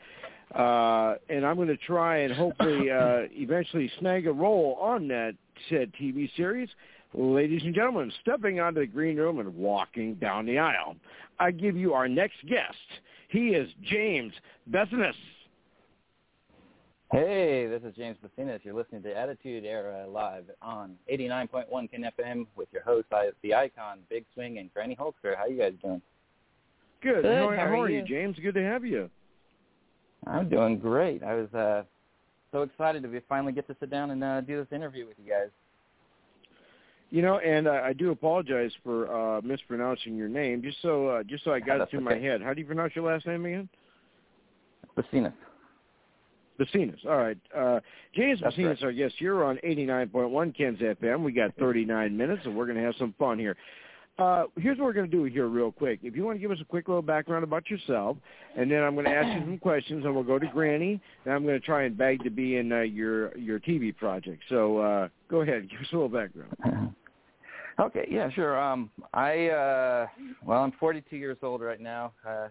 uh, 0.54 1.16
and 1.30 1.46
I'm 1.46 1.56
going 1.56 1.68
to 1.68 1.76
try 1.76 2.18
and 2.18 2.32
hopefully 2.32 2.90
uh, 2.90 3.22
eventually 3.32 3.90
snag 3.98 4.26
a 4.26 4.32
role 4.32 4.76
on 4.80 5.08
that 5.08 5.34
said 5.68 5.92
TV 6.00 6.30
series. 6.36 6.68
Ladies 7.14 7.62
and 7.64 7.74
gentlemen, 7.74 8.10
stepping 8.22 8.58
onto 8.60 8.80
the 8.80 8.86
green 8.86 9.16
room 9.16 9.38
and 9.38 9.54
walking 9.54 10.14
down 10.14 10.46
the 10.46 10.58
aisle, 10.58 10.96
I 11.38 11.50
give 11.50 11.76
you 11.76 11.92
our 11.92 12.08
next 12.08 12.36
guest. 12.48 12.76
He 13.32 13.48
is 13.48 13.66
James 13.82 14.34
Bessinis. 14.70 15.14
Hey, 17.10 17.66
this 17.66 17.82
is 17.82 17.94
James 17.96 18.18
Bassinas. 18.22 18.60
You're 18.62 18.74
listening 18.74 19.02
to 19.04 19.16
Attitude 19.16 19.64
Era 19.64 20.06
live 20.06 20.44
on 20.60 20.96
89.1 21.10 21.90
Ken 21.90 22.10
FM 22.18 22.46
with 22.56 22.68
your 22.72 22.82
host, 22.82 23.06
the 23.42 23.54
icon, 23.54 24.00
Big 24.10 24.26
Swing, 24.34 24.58
and 24.58 24.72
Granny 24.74 24.94
Hulkster. 24.94 25.34
How 25.34 25.46
you 25.46 25.56
guys 25.58 25.72
doing? 25.82 26.02
Good. 27.02 27.22
Good. 27.22 27.24
How, 27.24 27.50
How 27.50 27.56
how 27.56 27.62
are 27.62 27.76
are 27.84 27.88
you, 27.88 28.00
you? 28.00 28.04
James? 28.04 28.36
Good 28.38 28.54
to 28.54 28.62
have 28.62 28.84
you. 28.84 29.08
I'm 30.26 30.50
doing 30.50 30.78
great. 30.78 31.22
I 31.22 31.34
was 31.34 31.54
uh, 31.54 31.84
so 32.52 32.62
excited 32.62 33.02
to 33.02 33.08
be, 33.08 33.20
finally 33.30 33.52
get 33.52 33.66
to 33.68 33.76
sit 33.80 33.90
down 33.90 34.10
and 34.10 34.22
uh, 34.22 34.42
do 34.42 34.58
this 34.58 34.68
interview 34.76 35.06
with 35.06 35.16
you 35.18 35.30
guys. 35.30 35.48
You 37.12 37.20
know, 37.20 37.36
and 37.40 37.68
uh, 37.68 37.82
I 37.84 37.92
do 37.92 38.10
apologize 38.10 38.72
for 38.82 39.36
uh, 39.36 39.42
mispronouncing 39.42 40.16
your 40.16 40.30
name. 40.30 40.62
Just 40.62 40.80
so, 40.80 41.08
uh, 41.08 41.22
just 41.22 41.44
so 41.44 41.52
I 41.52 41.60
got 41.60 41.82
it 41.82 41.90
through 41.90 42.00
my 42.00 42.14
head. 42.14 42.40
How 42.40 42.54
do 42.54 42.60
you 42.62 42.66
pronounce 42.66 42.96
your 42.96 43.04
last 43.04 43.26
name 43.26 43.44
again? 43.44 43.68
Bassinas. 44.96 45.34
Bassinas. 46.58 47.04
All 47.04 47.18
right. 47.18 47.36
Uh, 47.54 47.80
James 48.16 48.40
That's 48.42 48.56
Bassinas, 48.56 48.76
right. 48.76 48.84
our 48.84 48.92
guest 48.92 49.14
here 49.18 49.44
on 49.44 49.58
89.1 49.58 50.56
Ken's 50.56 50.78
FM. 50.78 51.22
We 51.22 51.32
got 51.32 51.54
39 51.56 52.16
minutes, 52.16 52.40
and 52.46 52.56
we're 52.56 52.64
going 52.64 52.78
to 52.78 52.82
have 52.82 52.94
some 52.98 53.14
fun 53.18 53.38
here. 53.38 53.58
Uh, 54.18 54.44
here's 54.56 54.78
what 54.78 54.84
we're 54.86 54.92
going 54.94 55.10
to 55.10 55.14
do 55.14 55.24
here 55.24 55.48
real 55.48 55.70
quick. 55.70 56.00
If 56.02 56.16
you 56.16 56.24
want 56.24 56.36
to 56.36 56.40
give 56.40 56.50
us 56.50 56.58
a 56.62 56.64
quick 56.64 56.88
little 56.88 57.02
background 57.02 57.44
about 57.44 57.68
yourself, 57.68 58.16
and 58.56 58.70
then 58.70 58.82
I'm 58.82 58.94
going 58.94 59.04
to 59.04 59.14
ask 59.14 59.38
you 59.38 59.44
some 59.44 59.58
questions, 59.58 60.06
and 60.06 60.14
we'll 60.14 60.24
go 60.24 60.38
to 60.38 60.46
Granny, 60.46 60.98
and 61.26 61.34
I'm 61.34 61.44
going 61.44 61.60
to 61.60 61.66
try 61.66 61.82
and 61.82 61.94
beg 61.94 62.24
to 62.24 62.30
be 62.30 62.56
in 62.56 62.72
uh, 62.72 62.80
your 62.80 63.36
your 63.36 63.60
TV 63.60 63.94
project. 63.94 64.42
So 64.48 64.78
uh, 64.78 65.08
go 65.30 65.42
ahead. 65.42 65.68
Give 65.70 65.80
us 65.80 65.88
a 65.92 65.94
little 65.94 66.08
background. 66.08 66.94
Okay, 67.82 68.06
yeah, 68.08 68.30
sure. 68.30 68.60
Um, 68.60 68.90
I 69.12 69.48
uh, 69.48 70.06
well, 70.44 70.62
I'm 70.62 70.70
42 70.78 71.16
years 71.16 71.36
old 71.42 71.62
right 71.62 71.80
now. 71.80 72.12
Uh, 72.24 72.46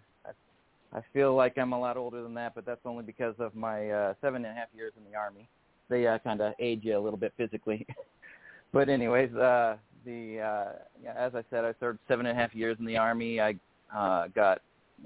I, 0.93 0.99
feel 1.13 1.33
like 1.33 1.57
I'm 1.57 1.71
a 1.71 1.79
lot 1.79 1.95
older 1.95 2.21
than 2.21 2.33
that, 2.33 2.53
but 2.53 2.65
that's 2.65 2.81
only 2.83 3.03
because 3.03 3.35
of 3.39 3.55
my 3.55 3.89
uh, 3.91 4.13
seven 4.19 4.43
and 4.43 4.51
a 4.51 4.59
half 4.59 4.67
years 4.75 4.91
in 4.97 5.09
the 5.09 5.17
army. 5.17 5.47
They 5.89 6.05
uh, 6.05 6.17
kind 6.17 6.41
of 6.41 6.53
age 6.59 6.81
you 6.83 6.97
a 6.97 6.99
little 6.99 7.17
bit 7.17 7.31
physically. 7.37 7.87
but 8.73 8.89
anyways, 8.89 9.33
uh, 9.33 9.77
the 10.05 10.39
uh, 10.41 10.71
yeah, 11.01 11.13
as 11.15 11.33
I 11.33 11.45
said, 11.49 11.63
I 11.63 11.73
served 11.79 11.99
seven 12.09 12.25
and 12.25 12.37
a 12.37 12.41
half 12.41 12.53
years 12.53 12.75
in 12.81 12.85
the 12.85 12.97
army. 12.97 13.39
I 13.39 13.55
uh, 13.95 14.27
got 14.35 14.59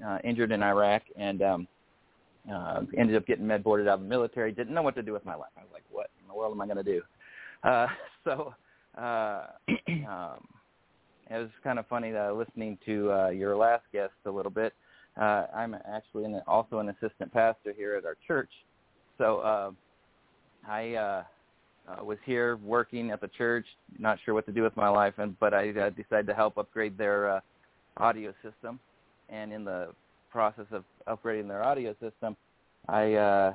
uh, 0.04 0.18
injured 0.24 0.50
in 0.50 0.60
Iraq 0.60 1.02
and 1.16 1.40
um, 1.40 1.68
uh, 2.52 2.80
ended 2.98 3.14
up 3.14 3.26
getting 3.28 3.46
med 3.46 3.62
boarded 3.62 3.86
out 3.86 3.94
of 3.94 4.00
the 4.00 4.08
military. 4.08 4.50
Didn't 4.50 4.74
know 4.74 4.82
what 4.82 4.96
to 4.96 5.02
do 5.02 5.12
with 5.12 5.24
my 5.24 5.36
life. 5.36 5.52
I 5.56 5.60
was 5.60 5.70
like, 5.72 5.84
what 5.92 6.10
in 6.20 6.26
the 6.26 6.34
world 6.34 6.52
am 6.52 6.60
I 6.60 6.66
going 6.66 6.78
to 6.78 6.82
do? 6.82 7.00
Uh, 7.62 7.86
so 8.24 8.54
uh, 8.96 9.46
um, 10.08 10.46
it 11.28 11.38
was 11.38 11.50
kind 11.64 11.78
of 11.78 11.86
funny 11.88 12.14
uh, 12.14 12.32
listening 12.32 12.78
to 12.86 13.12
uh, 13.12 13.28
your 13.28 13.56
last 13.56 13.84
guest 13.92 14.12
a 14.26 14.30
little 14.30 14.50
bit. 14.50 14.72
Uh, 15.20 15.46
I'm 15.54 15.74
actually 15.74 16.24
an, 16.24 16.40
also 16.46 16.78
an 16.78 16.90
assistant 16.90 17.32
pastor 17.32 17.72
here 17.76 17.94
at 17.94 18.04
our 18.04 18.16
church, 18.26 18.50
so 19.18 19.38
uh, 19.38 19.70
I 20.68 20.94
uh, 20.94 21.22
uh, 21.88 22.04
was 22.04 22.18
here 22.24 22.56
working 22.56 23.10
at 23.10 23.20
the 23.20 23.28
church, 23.28 23.66
not 23.98 24.18
sure 24.24 24.34
what 24.34 24.46
to 24.46 24.52
do 24.52 24.62
with 24.62 24.76
my 24.76 24.88
life, 24.88 25.14
and 25.18 25.38
but 25.38 25.54
I 25.54 25.70
uh, 25.70 25.90
decided 25.90 26.26
to 26.26 26.34
help 26.34 26.58
upgrade 26.58 26.98
their 26.98 27.30
uh, 27.30 27.40
audio 27.96 28.34
system, 28.42 28.78
and 29.28 29.52
in 29.52 29.64
the 29.64 29.88
process 30.30 30.66
of 30.72 30.84
upgrading 31.08 31.48
their 31.48 31.62
audio 31.62 31.94
system, 32.00 32.36
I 32.88 33.14
uh, 33.14 33.54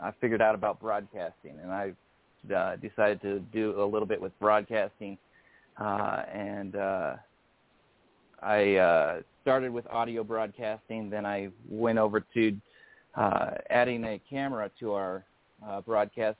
I 0.00 0.12
figured 0.20 0.42
out 0.42 0.54
about 0.54 0.80
broadcasting, 0.80 1.58
and 1.62 1.70
I 1.70 1.92
uh, 2.52 2.76
decided 2.76 3.20
to 3.22 3.40
do 3.40 3.80
a 3.80 3.84
little 3.84 4.06
bit 4.06 4.20
with 4.20 4.38
broadcasting, 4.38 5.18
uh, 5.78 6.22
and 6.32 6.76
uh, 6.76 7.16
I 8.42 8.74
uh, 8.76 9.20
started 9.42 9.72
with 9.72 9.86
audio 9.88 10.24
broadcasting. 10.24 11.10
Then 11.10 11.24
I 11.24 11.48
went 11.68 11.98
over 11.98 12.20
to 12.34 12.56
uh, 13.14 13.50
adding 13.70 14.04
a 14.04 14.20
camera 14.28 14.70
to 14.80 14.92
our 14.92 15.24
uh, 15.66 15.80
broadcast 15.80 16.38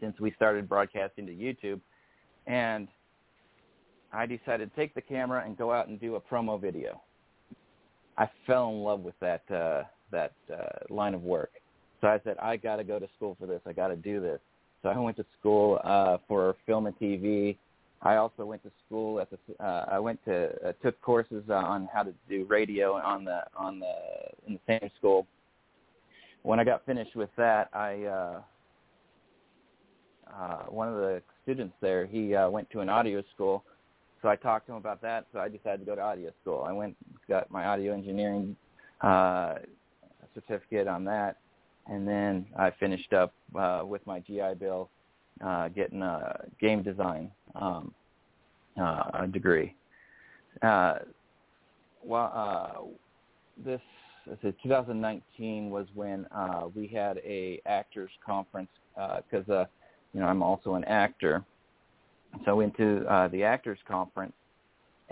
since 0.00 0.18
we 0.20 0.32
started 0.32 0.68
broadcasting 0.68 1.26
to 1.26 1.32
YouTube, 1.32 1.80
and 2.46 2.88
I 4.12 4.26
decided 4.26 4.70
to 4.70 4.76
take 4.76 4.94
the 4.94 5.00
camera 5.00 5.42
and 5.44 5.56
go 5.56 5.72
out 5.72 5.88
and 5.88 6.00
do 6.00 6.16
a 6.16 6.20
promo 6.20 6.60
video. 6.60 7.00
I 8.18 8.28
fell 8.46 8.68
in 8.68 8.82
love 8.82 9.00
with 9.00 9.14
that 9.20 9.42
uh, 9.50 9.84
that 10.10 10.32
uh, 10.52 10.92
line 10.92 11.14
of 11.14 11.22
work. 11.22 11.50
So 12.00 12.08
I 12.08 12.20
said, 12.24 12.36
I 12.38 12.56
got 12.56 12.76
to 12.76 12.84
go 12.84 12.98
to 12.98 13.08
school 13.16 13.36
for 13.40 13.46
this. 13.46 13.60
I 13.66 13.72
got 13.72 13.88
to 13.88 13.96
do 13.96 14.20
this. 14.20 14.40
So 14.82 14.88
I 14.88 14.98
went 14.98 15.16
to 15.18 15.26
school 15.38 15.80
uh, 15.84 16.18
for 16.26 16.56
film 16.66 16.86
and 16.86 16.98
TV. 16.98 17.56
I 18.02 18.16
also 18.16 18.44
went 18.44 18.64
to 18.64 18.70
school 18.84 19.20
at 19.20 19.28
the. 19.30 19.38
Uh, 19.64 19.86
I 19.88 19.98
went 20.00 20.22
to 20.24 20.50
uh, 20.66 20.72
took 20.82 21.00
courses 21.00 21.44
uh, 21.48 21.54
on 21.54 21.88
how 21.92 22.02
to 22.02 22.12
do 22.28 22.44
radio 22.48 22.94
on 22.94 23.24
the 23.24 23.44
on 23.56 23.78
the 23.78 23.94
in 24.46 24.54
the 24.54 24.60
same 24.66 24.90
school. 24.98 25.26
When 26.42 26.58
I 26.58 26.64
got 26.64 26.84
finished 26.84 27.14
with 27.14 27.30
that, 27.36 27.68
I 27.72 28.02
uh, 28.02 28.40
uh, 30.36 30.62
one 30.64 30.88
of 30.88 30.96
the 30.96 31.22
students 31.44 31.74
there 31.80 32.06
he 32.06 32.34
uh, 32.34 32.50
went 32.50 32.68
to 32.70 32.80
an 32.80 32.88
audio 32.88 33.22
school, 33.34 33.62
so 34.20 34.28
I 34.28 34.34
talked 34.34 34.66
to 34.66 34.72
him 34.72 34.78
about 34.78 35.00
that. 35.02 35.26
So 35.32 35.38
I 35.38 35.48
decided 35.48 35.80
to 35.80 35.86
go 35.86 35.94
to 35.94 36.02
audio 36.02 36.32
school. 36.42 36.64
I 36.66 36.72
went 36.72 36.96
got 37.28 37.52
my 37.52 37.66
audio 37.66 37.92
engineering 37.94 38.56
uh, 39.00 39.56
certificate 40.34 40.88
on 40.88 41.04
that, 41.04 41.36
and 41.86 42.06
then 42.06 42.46
I 42.56 42.70
finished 42.70 43.12
up 43.12 43.32
uh, 43.58 43.82
with 43.84 44.06
my 44.06 44.20
GI 44.20 44.54
Bill, 44.58 44.88
uh, 45.44 45.68
getting 45.68 46.02
a 46.02 46.44
game 46.60 46.82
design 46.82 47.30
um, 47.54 47.94
uh, 48.80 49.26
degree. 49.26 49.74
Uh, 50.62 50.98
well, 52.04 52.32
uh, 52.34 52.80
this 53.64 53.80
I 54.44 54.54
2019 54.62 55.70
was 55.70 55.86
when 55.94 56.26
uh, 56.26 56.68
we 56.74 56.86
had 56.86 57.18
a 57.18 57.60
actors 57.66 58.10
conference 58.24 58.68
because 58.94 59.48
uh, 59.48 59.52
uh, 59.52 59.64
you 60.14 60.20
know 60.20 60.26
I'm 60.26 60.42
also 60.42 60.74
an 60.74 60.84
actor, 60.84 61.44
so 62.44 62.52
I 62.52 62.54
went 62.54 62.76
to 62.76 63.04
uh, 63.06 63.28
the 63.28 63.42
actors 63.42 63.78
conference 63.88 64.34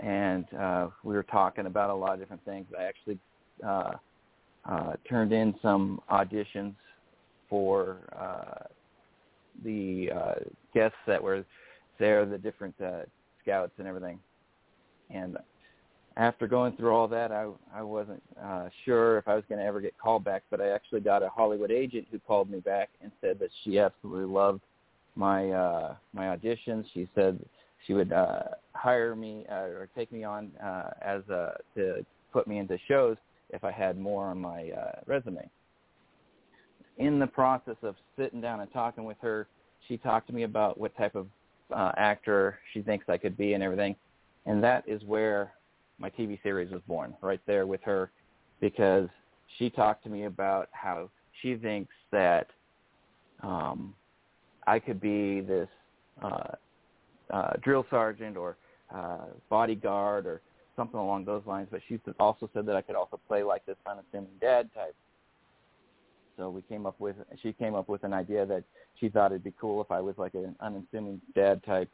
and 0.01 0.45
uh, 0.53 0.87
we 1.03 1.13
were 1.13 1.23
talking 1.23 1.67
about 1.67 1.89
a 1.89 1.93
lot 1.93 2.13
of 2.13 2.19
different 2.19 2.43
things. 2.43 2.65
I 2.77 2.83
actually 2.83 3.19
uh, 3.65 3.91
uh, 4.65 4.93
turned 5.09 5.33
in 5.33 5.55
some 5.61 6.01
auditions 6.11 6.75
for 7.49 7.97
uh, 8.17 8.65
the 9.63 10.09
uh, 10.15 10.33
guests 10.73 10.97
that 11.07 11.21
were 11.21 11.43
there, 11.99 12.25
the 12.25 12.37
different 12.37 12.75
uh, 12.81 13.01
scouts 13.41 13.73
and 13.77 13.87
everything. 13.87 14.19
And 15.09 15.37
after 16.17 16.47
going 16.47 16.75
through 16.75 16.91
all 16.91 17.07
that, 17.07 17.31
I 17.31 17.47
I 17.73 17.81
wasn't 17.81 18.21
uh, 18.41 18.69
sure 18.85 19.17
if 19.17 19.27
I 19.27 19.35
was 19.35 19.43
going 19.49 19.59
to 19.59 19.65
ever 19.65 19.81
get 19.81 19.97
called 19.97 20.23
back, 20.23 20.43
but 20.51 20.61
I 20.61 20.69
actually 20.69 21.01
got 21.01 21.23
a 21.23 21.29
Hollywood 21.29 21.71
agent 21.71 22.07
who 22.11 22.19
called 22.19 22.49
me 22.49 22.59
back 22.59 22.89
and 23.01 23.11
said 23.21 23.39
that 23.39 23.49
she 23.63 23.79
absolutely 23.79 24.25
loved 24.25 24.61
my 25.15 25.51
uh, 25.51 25.95
my 26.13 26.35
auditions. 26.35 26.85
She 26.93 27.07
said 27.15 27.39
she 27.87 27.93
would 27.93 28.11
uh, 28.11 28.43
hire 28.73 29.15
me 29.15 29.45
uh, 29.49 29.55
or 29.55 29.89
take 29.95 30.11
me 30.11 30.23
on 30.23 30.51
uh, 30.63 30.91
as 31.01 31.21
a, 31.29 31.57
to 31.75 32.05
put 32.31 32.47
me 32.47 32.59
into 32.59 32.77
shows 32.87 33.17
if 33.51 33.63
I 33.63 33.71
had 33.71 33.97
more 33.97 34.27
on 34.27 34.39
my 34.39 34.69
uh, 34.69 34.99
resume. 35.05 35.49
In 36.97 37.19
the 37.19 37.27
process 37.27 37.77
of 37.83 37.95
sitting 38.17 38.41
down 38.41 38.59
and 38.59 38.71
talking 38.71 39.05
with 39.05 39.17
her, 39.21 39.47
she 39.87 39.97
talked 39.97 40.27
to 40.27 40.33
me 40.33 40.43
about 40.43 40.79
what 40.79 40.95
type 40.97 41.15
of 41.15 41.27
uh, 41.75 41.91
actor 41.97 42.59
she 42.73 42.81
thinks 42.81 43.05
I 43.07 43.17
could 43.17 43.37
be 43.37 43.53
and 43.53 43.63
everything, 43.63 43.95
and 44.45 44.63
that 44.63 44.83
is 44.87 45.01
where 45.03 45.53
my 45.99 46.09
TV 46.09 46.41
series 46.43 46.71
was 46.71 46.81
born, 46.87 47.15
right 47.21 47.39
there 47.45 47.65
with 47.65 47.81
her, 47.83 48.11
because 48.59 49.07
she 49.57 49.69
talked 49.69 50.03
to 50.03 50.09
me 50.09 50.25
about 50.25 50.69
how 50.71 51.09
she 51.41 51.55
thinks 51.55 51.93
that 52.11 52.47
um, 53.41 53.93
I 54.67 54.79
could 54.79 54.99
be 54.99 55.41
this 55.41 55.69
uh, 56.21 56.51
uh, 57.31 57.53
drill 57.63 57.85
sergeant 57.89 58.37
or 58.37 58.57
uh, 58.93 59.25
bodyguard 59.49 60.25
or 60.25 60.41
something 60.81 60.99
along 60.99 61.25
those 61.25 61.43
lines. 61.45 61.67
But 61.69 61.81
she 61.87 61.99
also 62.19 62.49
said 62.53 62.65
that 62.65 62.75
I 62.75 62.81
could 62.81 62.95
also 62.95 63.19
play 63.27 63.43
like 63.43 63.65
this 63.65 63.75
unassuming 63.85 64.31
dad 64.39 64.69
type. 64.73 64.95
So 66.37 66.49
we 66.49 66.63
came 66.63 66.87
up 66.87 66.99
with 66.99 67.15
she 67.43 67.53
came 67.53 67.75
up 67.75 67.87
with 67.87 68.03
an 68.03 68.13
idea 68.13 68.47
that 68.47 68.63
she 68.99 69.09
thought 69.09 69.31
it'd 69.31 69.43
be 69.43 69.53
cool 69.61 69.81
if 69.81 69.91
I 69.91 70.01
was 70.01 70.15
like 70.17 70.33
an 70.33 70.55
unassuming 70.59 71.21
dad 71.35 71.63
type, 71.63 71.89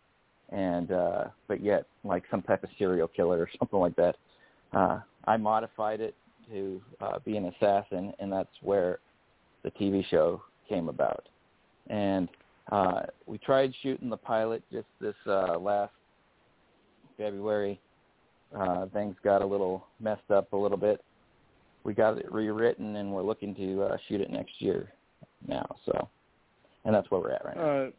and 0.50 0.92
uh, 0.92 1.26
but 1.50 1.62
yet 1.62 1.86
like 2.06 2.24
some 2.32 2.42
type 2.42 2.64
of 2.64 2.70
serial 2.78 3.10
killer 3.10 3.40
or 3.40 3.50
something 3.60 3.80
like 3.80 3.96
that. 3.98 4.16
Uh, 4.72 5.00
I 5.26 5.36
modified 5.36 6.00
it 6.00 6.16
to 6.50 6.82
uh, 7.02 7.20
be 7.26 7.36
an 7.36 7.46
assassin, 7.46 8.14
and 8.20 8.32
that's 8.32 8.50
where 8.62 9.00
the 9.64 9.72
TV 9.72 10.06
show 10.10 10.42
came 10.70 10.88
about. 10.88 11.28
And 11.88 12.30
uh, 12.72 13.02
we 13.26 13.38
tried 13.38 13.74
shooting 13.82 14.10
the 14.10 14.18
pilot 14.18 14.64
just 14.72 14.88
this 15.02 15.16
uh, 15.26 15.58
last 15.58 15.92
February. 17.18 17.80
Uh, 18.56 18.86
things 18.88 19.16
got 19.24 19.42
a 19.42 19.46
little 19.46 19.88
messed 20.00 20.32
up 20.34 20.54
a 20.54 20.58
little 20.58 20.78
bit. 20.78 21.04
We 21.84 21.94
got 21.94 22.18
it 22.18 22.32
rewritten, 22.32 22.98
and 22.98 23.12
we're 23.12 23.24
looking 23.24 23.56
to 23.56 23.84
uh, 23.84 23.98
shoot 24.08 24.22
it 24.22 24.30
next 24.30 24.54
year 24.60 24.92
now. 25.48 25.66
So, 25.86 26.08
and 26.86 26.94
that's 26.94 27.10
where 27.12 27.22
we're 27.22 27.32
at 27.32 27.46
right 27.46 27.56
now. 27.56 27.64
Uh, 27.64 27.90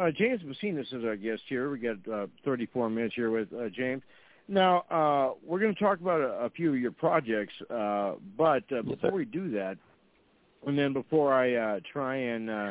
uh, 0.00 0.10
James 0.12 0.40
Messina 0.44 0.80
is 0.80 1.04
our 1.04 1.16
guest 1.16 1.42
here. 1.48 1.70
We 1.70 1.78
got 1.78 1.96
uh, 2.12 2.26
34 2.44 2.90
minutes 2.90 3.14
here 3.14 3.30
with 3.30 3.52
uh, 3.52 3.68
James. 3.68 4.02
Now 4.48 4.78
uh, 4.90 5.34
we're 5.46 5.60
going 5.60 5.74
to 5.74 5.80
talk 5.80 6.00
about 6.00 6.20
a, 6.20 6.44
a 6.44 6.50
few 6.50 6.70
of 6.70 6.80
your 6.80 6.90
projects, 6.90 7.52
uh, 7.70 8.14
but 8.36 8.64
uh, 8.72 8.82
before 8.82 9.10
yes, 9.10 9.12
we 9.12 9.24
do 9.24 9.50
that, 9.52 9.76
and 10.66 10.76
then 10.76 10.92
before 10.92 11.32
I 11.32 11.54
uh, 11.54 11.80
try 11.92 12.16
and 12.16 12.50
uh, 12.50 12.70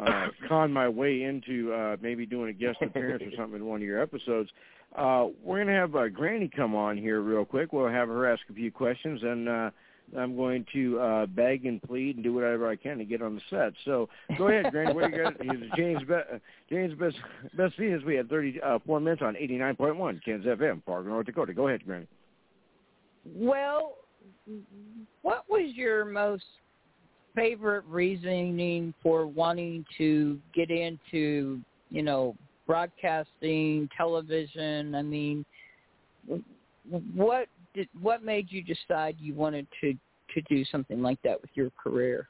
uh, 0.00 0.26
con 0.48 0.72
my 0.72 0.88
way 0.88 1.24
into 1.24 1.72
uh, 1.72 1.96
maybe 2.00 2.24
doing 2.24 2.48
a 2.48 2.52
guest 2.54 2.78
appearance 2.80 3.22
or 3.22 3.36
something 3.36 3.60
in 3.60 3.66
one 3.66 3.82
of 3.82 3.86
your 3.86 4.00
episodes, 4.00 4.48
uh, 4.96 5.26
we're 5.42 5.56
going 5.56 5.68
to 5.68 5.72
have 5.74 5.96
uh, 5.96 6.08
Granny 6.08 6.50
come 6.54 6.74
on 6.74 6.96
here 6.96 7.20
real 7.20 7.44
quick. 7.44 7.72
We'll 7.72 7.88
have 7.88 8.08
her 8.08 8.30
ask 8.30 8.42
a 8.50 8.52
few 8.52 8.70
questions, 8.70 9.22
and 9.22 9.48
uh, 9.48 9.70
I'm 10.18 10.36
going 10.36 10.66
to 10.74 11.00
uh, 11.00 11.26
beg 11.26 11.64
and 11.64 11.82
plead 11.82 12.16
and 12.16 12.24
do 12.24 12.34
whatever 12.34 12.68
I 12.68 12.76
can 12.76 12.98
to 12.98 13.04
get 13.04 13.22
on 13.22 13.34
the 13.34 13.40
set. 13.48 13.72
So 13.84 14.08
go 14.36 14.48
ahead, 14.48 14.70
Granny. 14.70 14.92
What 14.92 15.10
do 15.10 15.16
you 15.16 15.22
got? 15.22 15.76
James 15.76 16.02
Be- 16.06 16.38
James 16.70 16.94
Best 16.98 17.16
Best 17.56 17.78
Venus. 17.78 18.02
We 18.04 18.16
had 18.16 18.28
34 18.28 19.00
minutes 19.00 19.22
on 19.22 19.34
89.1 19.34 20.24
Kansas 20.24 20.46
FM, 20.46 20.82
Fargo, 20.84 21.08
North 21.08 21.26
Dakota. 21.26 21.54
Go 21.54 21.68
ahead, 21.68 21.84
Granny. 21.86 22.06
Well, 23.24 23.96
what 25.22 25.44
was 25.48 25.70
your 25.74 26.04
most 26.04 26.44
favorite 27.34 27.84
reasoning 27.88 28.92
for 29.02 29.26
wanting 29.26 29.84
to 29.98 30.38
get 30.54 30.70
into, 30.70 31.60
you 31.90 32.02
know, 32.02 32.36
broadcasting, 32.66 33.88
television? 33.96 34.94
I 34.94 35.02
mean, 35.02 35.44
what 37.14 37.48
did 37.74 37.88
what 38.00 38.22
made 38.22 38.46
you 38.50 38.62
decide 38.62 39.16
you 39.18 39.34
wanted 39.34 39.66
to 39.80 39.94
to 40.34 40.40
do 40.48 40.64
something 40.66 41.02
like 41.02 41.20
that 41.22 41.40
with 41.40 41.50
your 41.54 41.70
career? 41.82 42.28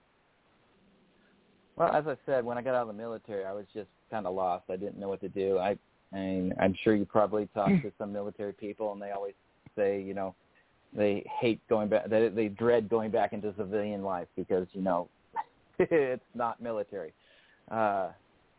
Well, 1.77 1.93
as 1.93 2.07
I 2.07 2.17
said, 2.27 2.45
when 2.45 2.59
I 2.59 2.63
got 2.63 2.75
out 2.75 2.83
of 2.83 2.89
the 2.89 2.95
military, 2.95 3.45
I 3.45 3.53
was 3.53 3.65
just 3.75 3.89
kind 4.11 4.27
of 4.27 4.35
lost. 4.35 4.65
I 4.69 4.77
didn't 4.77 4.99
know 4.99 5.09
what 5.09 5.21
to 5.23 5.29
do. 5.29 5.59
I, 5.59 5.77
mean, 6.13 6.53
I'm 6.61 6.75
sure 6.85 6.95
you 6.95 7.07
probably 7.07 7.49
talked 7.55 7.83
to 7.83 7.93
some 7.99 8.13
military 8.13 8.53
people, 8.53 8.93
and 8.93 9.01
they 9.01 9.11
always 9.11 9.35
say, 9.77 10.03
you 10.03 10.13
know, 10.13 10.35
they 10.95 11.25
hate 11.41 11.61
going 11.69 11.89
back. 11.89 12.11
They, 12.11 12.29
they 12.29 12.49
dread 12.49 12.89
going 12.91 13.11
back 13.11 13.33
into 13.33 13.55
civilian 13.57 14.03
life 14.03 14.29
because 14.37 14.67
you 14.73 14.83
know 14.83 15.09
it's 15.79 16.23
not 16.35 16.61
military, 16.61 17.15
uh, 17.71 18.11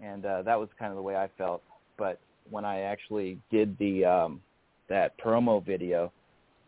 and 0.04 0.26
uh, 0.26 0.42
that 0.44 0.60
was 0.60 0.70
kind 0.78 0.92
of 0.92 0.98
the 0.98 1.02
way 1.02 1.16
I 1.16 1.30
felt. 1.38 1.62
But 1.98 2.20
when 2.50 2.66
I 2.66 2.82
actually 2.82 3.40
did 3.52 3.78
the 3.78 4.06
um, 4.06 4.42
that 4.90 5.18
promo 5.20 5.66
video, 5.66 6.12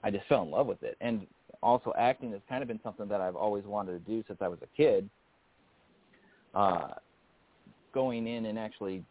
I 0.03 0.11
just 0.11 0.25
fell 0.27 0.43
in 0.43 0.51
love 0.51 0.67
with 0.67 0.83
it. 0.83 0.97
And 1.01 1.27
also, 1.61 1.93
acting 1.97 2.31
has 2.31 2.41
kind 2.47 2.61
of 2.61 2.67
been 2.67 2.79
something 2.83 3.07
that 3.07 3.21
I've 3.21 3.35
always 3.35 3.65
wanted 3.65 3.93
to 3.93 4.11
do 4.11 4.23
since 4.27 4.39
I 4.41 4.47
was 4.47 4.59
a 4.61 4.77
kid. 4.77 5.09
Uh, 6.53 6.93
going 7.93 8.27
in 8.27 8.45
and 8.45 8.57
actually 8.57 9.03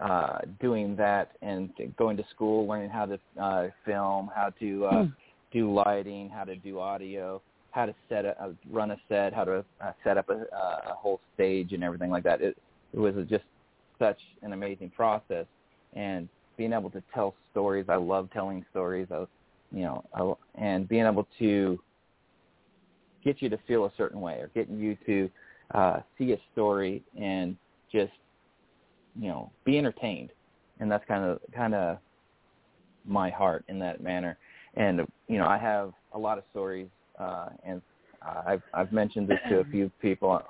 uh, 0.00 0.38
doing 0.60 0.96
that 0.96 1.32
and 1.42 1.70
going 1.98 2.16
to 2.16 2.24
school, 2.34 2.66
learning 2.66 2.90
how 2.90 3.06
to 3.06 3.18
uh, 3.40 3.66
film, 3.84 4.30
how 4.34 4.50
to 4.60 4.86
uh, 4.86 4.92
mm 4.92 5.12
do 5.52 5.72
lighting, 5.72 6.28
how 6.28 6.44
to 6.44 6.56
do 6.56 6.80
audio, 6.80 7.40
how 7.70 7.86
to 7.86 7.94
set 8.08 8.24
a, 8.24 8.30
uh, 8.42 8.48
run 8.70 8.90
a 8.90 8.96
set, 9.08 9.32
how 9.32 9.44
to 9.44 9.64
uh, 9.80 9.92
set 10.04 10.18
up 10.18 10.28
a, 10.28 10.44
uh, 10.54 10.90
a 10.90 10.94
whole 10.94 11.20
stage 11.34 11.72
and 11.72 11.84
everything 11.84 12.10
like 12.10 12.24
that. 12.24 12.42
It, 12.42 12.56
it 12.92 12.98
was 12.98 13.14
just 13.30 13.44
such 13.98 14.18
an 14.42 14.52
amazing 14.52 14.90
process, 14.90 15.46
and 15.94 16.28
being 16.56 16.72
able 16.72 16.90
to 16.90 17.02
tell 17.14 17.34
stories. 17.50 17.86
I 17.88 17.96
love 17.96 18.28
telling 18.32 18.64
stories. 18.70 19.08
I, 19.10 19.24
you 19.72 19.82
know, 19.82 20.04
I, 20.14 20.60
and 20.60 20.88
being 20.88 21.06
able 21.06 21.26
to 21.38 21.78
get 23.24 23.42
you 23.42 23.48
to 23.48 23.58
feel 23.66 23.86
a 23.86 23.92
certain 23.96 24.20
way 24.20 24.34
or 24.34 24.50
getting 24.54 24.78
you 24.78 24.96
to 25.06 25.30
uh, 25.74 26.00
see 26.16 26.32
a 26.32 26.38
story 26.52 27.02
and 27.20 27.56
just 27.92 28.12
you 29.18 29.28
know 29.28 29.50
be 29.64 29.78
entertained, 29.78 30.30
and 30.80 30.90
that's 30.90 31.04
kind 31.06 31.24
of 31.24 31.40
kind 31.54 31.74
of 31.74 31.98
my 33.04 33.30
heart 33.30 33.64
in 33.68 33.78
that 33.78 34.02
manner 34.02 34.36
and 34.76 35.00
you 35.28 35.38
know 35.38 35.46
I 35.46 35.58
have 35.58 35.92
a 36.12 36.18
lot 36.18 36.38
of 36.38 36.44
stories, 36.50 36.88
uh, 37.18 37.48
and 37.64 37.82
I've 38.46 38.62
I've 38.72 38.92
mentioned 38.92 39.28
this 39.28 39.38
to 39.48 39.60
a 39.60 39.64
few 39.64 39.90
people, 40.00 40.42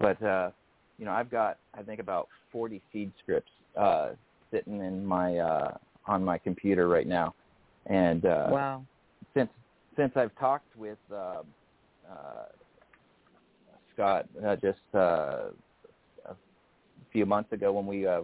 but 0.00 0.20
uh, 0.22 0.50
you 0.98 1.04
know 1.04 1.12
I've 1.12 1.30
got 1.30 1.58
I 1.74 1.82
think 1.82 2.00
about 2.00 2.28
40 2.54 2.80
seed 2.92 3.10
scripts 3.20 3.50
uh, 3.76 4.10
sitting 4.52 4.80
in 4.80 5.04
my 5.04 5.38
uh, 5.38 5.76
on 6.06 6.24
my 6.24 6.38
computer 6.38 6.86
right 6.86 7.08
now, 7.08 7.34
and 7.86 8.24
uh, 8.24 8.46
wow. 8.48 8.84
Since 9.34 9.50
since 9.96 10.12
I've 10.14 10.34
talked 10.38 10.76
with 10.76 10.98
uh, 11.12 11.42
uh, 12.08 12.46
Scott 13.92 14.26
uh, 14.46 14.54
just 14.54 14.78
uh, 14.94 15.48
a 16.26 16.36
few 17.12 17.26
months 17.26 17.52
ago 17.52 17.72
when 17.72 17.86
we 17.86 18.06
uh, 18.06 18.22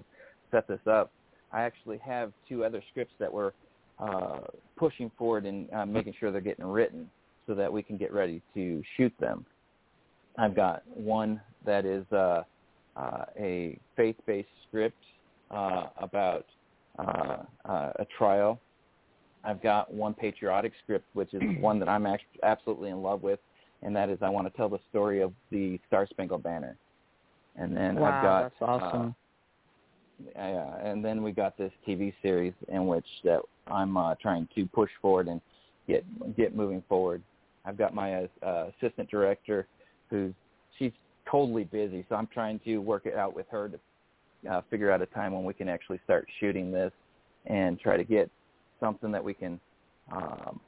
set 0.53 0.69
this 0.69 0.81
up, 0.87 1.11
I 1.53 1.63
actually 1.63 1.99
have 1.99 2.33
two 2.49 2.65
other 2.65 2.81
scripts 2.91 3.15
that 3.19 3.33
we're 3.33 3.51
uh, 3.99 4.39
pushing 4.77 5.11
forward 5.19 5.45
and 5.45 5.69
uh, 5.73 5.85
making 5.85 6.15
sure 6.21 6.31
they're 6.31 6.41
getting 6.41 6.67
written 6.67 7.11
so 7.49 7.55
that 7.57 7.73
we 7.73 7.83
can 7.83 7.97
get 7.97 8.13
ready 8.13 8.41
to 8.55 8.81
shoot 8.97 9.13
them. 9.19 9.45
I've 10.39 10.55
got 10.55 10.83
one 10.87 11.41
that 11.67 11.85
is 11.85 12.11
uh, 12.13 12.45
uh, 12.97 13.25
a 13.39 13.79
faith-based 13.97 14.49
script 14.69 15.03
uh, 15.51 15.87
about 15.99 16.47
uh, 16.99 17.39
uh, 17.65 17.93
a 17.99 18.07
trial. 18.17 18.61
I've 19.45 19.63
got 19.63 19.93
one 19.93 20.15
patriotic 20.15 20.73
script, 20.83 21.07
which 21.15 21.33
is 21.33 21.43
one 21.61 21.79
that 21.79 21.89
I'm 21.89 22.07
actually 22.07 22.41
absolutely 22.43 22.91
in 22.91 23.03
love 23.03 23.23
with, 23.23 23.41
and 23.83 23.95
that 23.97 24.11
is 24.11 24.19
I 24.21 24.29
want 24.29 24.51
to 24.51 24.57
tell 24.57 24.69
the 24.69 24.81
story 24.91 25.23
of 25.23 25.33
the 25.51 25.79
Star 25.87 26.07
Spangled 26.11 26.43
Banner. 26.43 26.77
And 27.57 27.77
then 27.77 27.97
wow, 27.97 28.07
I've 28.11 28.23
got 28.23 28.43
that's 28.43 28.55
awesome. 28.61 29.15
Uh, 30.37 30.39
uh, 30.39 30.79
and 30.85 31.05
then 31.05 31.23
we 31.23 31.33
got 31.33 31.57
this 31.57 31.73
TV 31.87 32.13
series 32.23 32.53
in 32.69 32.87
which 32.87 33.07
that 33.25 33.41
I'm 33.67 33.97
uh, 33.97 34.15
trying 34.17 34.49
to 34.55 34.67
push 34.67 34.91
forward 35.01 35.29
and 35.29 35.41
get 35.89 36.05
get 36.37 36.55
moving 36.55 36.83
forward. 36.89 37.23
I've 37.65 37.79
got 37.79 37.95
my 37.95 38.29
uh, 38.43 38.67
assistant 38.81 39.11
director, 39.11 39.67
who's 40.09 40.35
she's 40.79 40.93
totally 41.31 41.65
busy, 41.65 42.05
so 42.09 42.15
I'm 42.15 42.29
trying 42.33 42.61
to 42.65 42.79
work 42.79 43.07
it 43.07 43.15
out 43.15 43.35
with 43.35 43.47
her 43.51 43.69
to 43.69 44.51
uh, 44.51 44.63
figure 44.71 44.91
out 44.91 45.03
a 45.03 45.07
time 45.07 45.33
when 45.33 45.45
we 45.45 45.55
can 45.55 45.69
actually 45.69 46.01
start 46.05 46.27
shooting 46.41 46.73
this 46.73 46.93
and 47.47 47.79
try 47.79 47.97
to 47.97 48.05
get 48.05 48.31
something 48.79 49.13
that 49.13 49.23
we 49.23 49.35
can 49.35 49.61
um, 50.13 50.61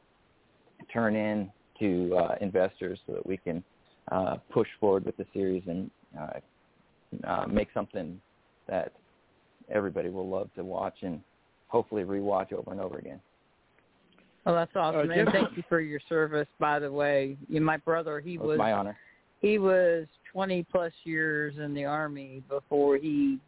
turn 0.92 1.16
in 1.16 1.50
to 1.78 2.16
uh, 2.16 2.34
investors 2.40 2.98
so 3.06 3.14
that 3.14 3.26
we 3.26 3.36
can 3.36 3.62
uh, 4.10 4.36
push 4.50 4.68
forward 4.80 5.04
with 5.04 5.16
the 5.16 5.26
series 5.32 5.62
and 5.66 5.90
uh, 6.20 7.26
uh, 7.26 7.46
make 7.46 7.68
something 7.72 8.20
that 8.68 8.92
everybody 9.70 10.08
will 10.08 10.28
love 10.28 10.48
to 10.54 10.64
watch 10.64 10.96
and 11.02 11.20
hopefully 11.68 12.02
rewatch 12.02 12.52
over 12.52 12.72
and 12.72 12.80
over 12.80 12.98
again. 12.98 13.20
Well, 14.44 14.54
that's 14.54 14.72
awesome, 14.74 15.08
Uh, 15.10 15.14
and 15.14 15.28
thank 15.30 15.56
you 15.56 15.62
for 15.68 15.80
your 15.80 16.00
service. 16.08 16.48
By 16.58 16.78
the 16.78 16.90
way, 16.90 17.36
my 17.48 17.76
brother, 17.78 18.20
he 18.20 18.34
It 18.34 18.40
was 18.40 18.48
was 18.48 18.58
my 18.58 18.72
honor. 18.72 18.96
He 19.42 19.58
was 19.58 20.06
20 20.32 20.62
plus 20.70 20.92
years 21.04 21.54
in 21.58 21.74
the 21.74 21.84
army 21.84 22.42
before 22.48 22.96
he 22.96 23.38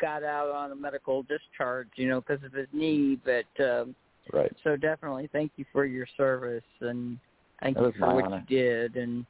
got 0.00 0.24
out 0.24 0.50
on 0.50 0.72
a 0.72 0.76
medical 0.76 1.22
discharge, 1.24 1.88
you 1.96 2.08
know, 2.08 2.20
because 2.20 2.42
of 2.44 2.52
his 2.52 2.66
knee. 2.72 3.18
But 3.24 3.64
um, 3.64 3.94
Right. 4.32 4.50
so 4.64 4.74
definitely 4.76 5.28
thank 5.32 5.52
you 5.56 5.64
for 5.72 5.84
your 5.84 6.06
service 6.16 6.64
and 6.80 7.16
thank 7.62 7.76
That 7.76 7.84
you 7.84 7.92
for 8.00 8.14
what 8.14 8.24
honor. 8.24 8.44
you 8.48 8.56
did. 8.56 8.96
And 8.96 9.24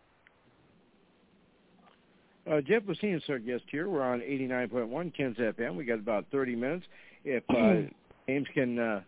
Uh, 2.50 2.60
Jeff 2.62 2.84
Lucine 2.84 3.16
is 3.16 3.22
our 3.28 3.38
guest 3.38 3.64
here. 3.70 3.90
We're 3.90 4.02
on 4.02 4.20
89.1 4.20 5.10
Ken's 5.14 5.36
FM. 5.36 5.76
We 5.76 5.84
got 5.84 5.98
about 5.98 6.24
30 6.32 6.56
minutes. 6.56 6.86
If 7.24 7.42
uh, 7.50 7.88
James 8.28 8.46
can 8.54 8.78
uh, 8.78 9.00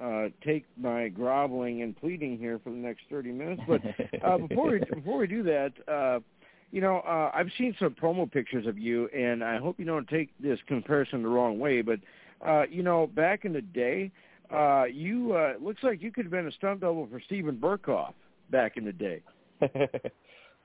uh, 0.00 0.28
take 0.44 0.64
my 0.76 1.08
groveling 1.08 1.82
and 1.82 1.96
pleading 1.98 2.38
here 2.38 2.58
for 2.62 2.70
the 2.70 2.76
next 2.76 3.02
30 3.10 3.32
minutes, 3.32 3.62
but 3.68 3.80
uh, 4.24 4.38
before 4.38 4.70
we 4.70 4.78
before 4.94 5.18
we 5.18 5.26
do 5.26 5.42
that, 5.42 5.72
uh, 5.88 6.20
you 6.70 6.80
know, 6.80 6.98
uh, 7.00 7.30
I've 7.34 7.50
seen 7.58 7.74
some 7.78 7.94
promo 7.94 8.30
pictures 8.30 8.66
of 8.66 8.78
you, 8.78 9.08
and 9.08 9.44
I 9.44 9.58
hope 9.58 9.78
you 9.78 9.84
don't 9.84 10.08
take 10.08 10.30
this 10.40 10.58
comparison 10.66 11.22
the 11.22 11.28
wrong 11.28 11.58
way, 11.58 11.82
but 11.82 12.00
uh, 12.46 12.64
you 12.70 12.82
know, 12.82 13.06
back 13.06 13.44
in 13.44 13.52
the 13.52 13.60
day, 13.60 14.10
uh, 14.52 14.84
you 14.84 15.34
uh, 15.34 15.54
looks 15.60 15.82
like 15.82 16.02
you 16.02 16.10
could 16.10 16.24
have 16.24 16.32
been 16.32 16.46
a 16.46 16.52
stunt 16.52 16.80
double 16.80 17.06
for 17.06 17.20
Steven 17.20 17.56
Berkoff 17.56 18.14
back 18.50 18.76
in 18.76 18.84
the 18.84 18.92
day. 18.92 19.22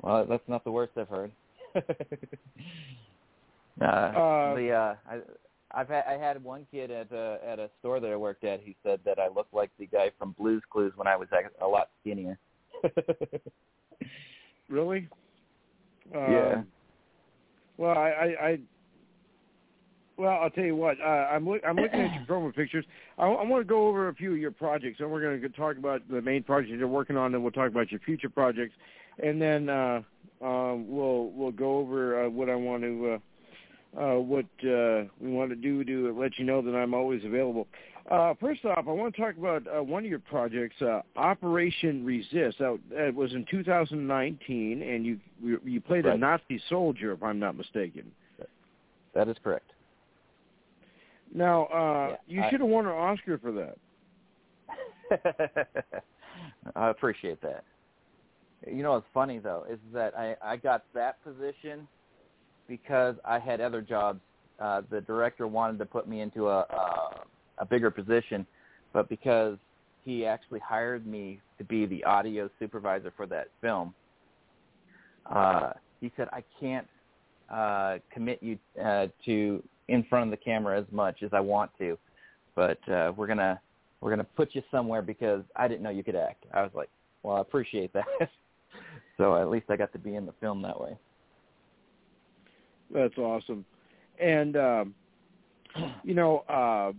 well, 0.02 0.26
that's 0.26 0.48
not 0.48 0.64
the 0.64 0.72
worst 0.72 0.94
I've 0.98 1.10
heard. 1.10 1.32
uh, 1.76 1.82
Uh, 3.82 4.56
the 4.56 4.72
uh, 4.72 4.96
I, 5.10 5.20
I've 5.74 5.90
had 5.90 6.06
I 6.08 6.18
had 6.18 6.44
one 6.44 6.66
kid 6.72 6.92
at 6.92 7.12
a 7.12 7.40
at 7.46 7.60
a 7.60 7.70
store 7.80 8.00
that 8.00 8.12
I 8.12 8.16
worked 8.16 8.44
at. 8.44 8.62
He 8.62 8.76
said 8.84 9.02
that 9.06 9.20
I 9.20 9.28
looked 9.28 9.54
like 9.54 9.72
the 9.78 9.86
guy 9.86 10.12
from 10.18 10.32
Blue's 10.32 10.64
Clues 10.72 10.94
when 10.96 11.08
I 11.08 11.16
was 11.16 11.28
a, 11.62 11.68
lot 11.68 11.90
skinnier. 12.02 12.40
Really? 14.70 15.08
Um, 16.14 16.22
Yeah. 16.32 16.62
Well, 17.78 17.98
I, 17.98 18.10
I, 18.10 18.48
I 18.48 18.60
well, 20.18 20.40
I'll 20.42 20.50
tell 20.50 20.64
you 20.64 20.76
what. 20.76 21.00
Uh, 21.00 21.28
I'm 21.32 21.48
look, 21.48 21.62
I'm 21.66 21.76
looking 21.76 22.02
at 22.02 22.12
your 22.14 22.24
promo 22.28 22.54
pictures. 22.54 22.86
I, 23.18 23.26
I 23.28 23.44
want 23.44 23.62
to 23.62 23.70
go 23.70 23.88
over 23.88 24.10
a 24.10 24.16
few 24.16 24.32
of 24.32 24.38
your 24.38 24.52
projects, 24.52 25.00
and 25.00 25.10
we're 25.12 25.22
going 25.22 25.40
to 25.40 25.50
talk 25.50 25.78
about 25.78 26.02
the 26.10 26.22
main 26.22 26.44
project 26.44 26.74
you're 26.78 26.88
working 26.88 27.18
on, 27.18 27.34
and 27.34 27.44
we'll 27.44 27.52
talk 27.52 27.70
about 27.70 27.92
your 27.92 28.00
future 28.02 28.30
projects, 28.30 28.74
and 29.24 29.42
then 29.42 29.70
uh, 29.70 30.02
um, 30.42 30.90
we'll 30.90 31.30
we'll 31.32 31.52
go 31.52 31.78
over 31.78 32.26
uh, 32.26 32.30
what 32.30 32.50
I 32.50 32.56
want 32.56 32.84
to. 32.84 33.22
Uh, 33.98 34.16
what 34.20 34.46
uh, 34.64 35.06
we 35.20 35.32
want 35.32 35.50
to 35.50 35.56
do 35.56 35.84
to 35.84 36.16
let 36.20 36.38
you 36.38 36.46
know 36.46 36.62
that 36.62 36.76
I'm 36.76 36.94
always 36.94 37.26
available. 37.26 37.68
Uh, 38.12 38.36
first 38.40 38.64
off, 38.64 38.86
I 38.88 38.92
want 38.92 39.16
to 39.16 39.22
talk 39.22 39.36
about 39.38 39.64
uh, 39.68 39.82
one 39.82 40.04
of 40.04 40.10
your 40.10 40.20
projects, 40.20 40.80
uh, 40.84 41.02
Operation 41.16 42.06
Resist. 42.06 42.60
That, 42.60 42.80
that 42.92 43.16
was 43.16 43.34
in 43.34 43.44
2019, 43.50 44.84
and 44.84 45.04
you 45.06 45.20
you 45.66 45.82
played 45.82 46.06
a 46.06 46.16
Nazi 46.16 46.62
soldier, 46.70 47.12
if 47.12 47.24
I'm 47.24 47.40
not 47.40 47.58
mistaken. 47.58 48.12
That 49.16 49.28
is 49.30 49.36
correct. 49.44 49.72
Now, 51.34 51.66
uh, 51.66 52.10
Yeah, 52.10 52.16
you 52.28 52.42
I- 52.44 52.50
should 52.52 52.60
have 52.62 52.70
won 52.70 52.86
an 52.86 52.92
Oscar 52.92 53.40
for 53.40 53.52
that. 53.52 53.78
I 56.76 56.90
appreciate 56.90 57.42
that. 57.42 57.64
You 58.66 58.84
know 58.84 58.92
what's 58.92 59.08
funny 59.14 59.40
though 59.40 59.66
is 59.70 59.80
that 59.94 60.18
I 60.18 60.36
I 60.44 60.58
got 60.58 60.84
that 60.94 61.24
position 61.24 61.88
because 62.68 63.16
I 63.26 63.40
had 63.40 63.62
other 63.62 63.82
jobs. 63.82 64.20
Uh, 64.60 64.82
the 64.90 65.02
director 65.02 65.48
wanted 65.48 65.78
to 65.80 65.86
put 65.86 66.08
me 66.08 66.22
into 66.22 66.48
a, 66.48 66.60
a 66.62 67.26
a 67.60 67.66
bigger 67.66 67.90
position, 67.90 68.46
but 68.94 69.10
because 69.10 69.58
he 70.06 70.26
actually 70.26 70.60
hired 70.60 71.06
me 71.06 71.40
to 71.58 71.64
be 71.64 71.86
the 71.86 72.04
audio 72.04 72.50
supervisor 72.60 73.12
for 73.16 73.26
that 73.26 73.48
film, 73.62 73.94
uh, 75.26 75.72
he 76.00 76.12
said 76.16 76.28
I 76.32 76.44
can't 76.60 76.88
uh, 77.50 77.98
commit 78.14 78.42
you 78.42 78.58
uh, 78.82 79.08
to 79.26 79.64
in 79.88 80.04
front 80.04 80.26
of 80.26 80.32
the 80.32 80.44
camera 80.44 80.80
as 80.80 80.86
much 80.92 81.24
as 81.24 81.32
I 81.34 81.40
want 81.40 81.72
to, 81.80 81.98
but 82.56 82.78
uh, 82.90 83.12
we're 83.16 83.28
gonna 83.28 83.60
we're 84.02 84.12
gonna 84.12 84.24
put 84.24 84.54
you 84.54 84.62
somewhere 84.72 85.02
because 85.02 85.44
I 85.56 85.68
didn't 85.68 85.84
know 85.84 85.90
you 85.90 86.04
could 86.04 86.16
act. 86.16 86.46
I 86.54 86.62
was 86.62 86.72
like, 86.74 86.90
well, 87.24 87.38
I 87.38 87.42
appreciate 87.42 87.92
that. 87.94 88.06
so 89.18 89.36
at 89.36 89.50
least 89.50 89.66
I 89.70 89.76
got 89.76 89.92
to 89.94 90.00
be 90.00 90.16
in 90.16 90.26
the 90.26 90.34
film 90.40 90.62
that 90.62 90.80
way. 90.80 90.98
That's 92.94 93.18
awesome. 93.18 93.66
And 94.20 94.56
um, 94.58 94.96
you 96.04 96.14
know, 96.14 96.40
uh, 96.50 96.94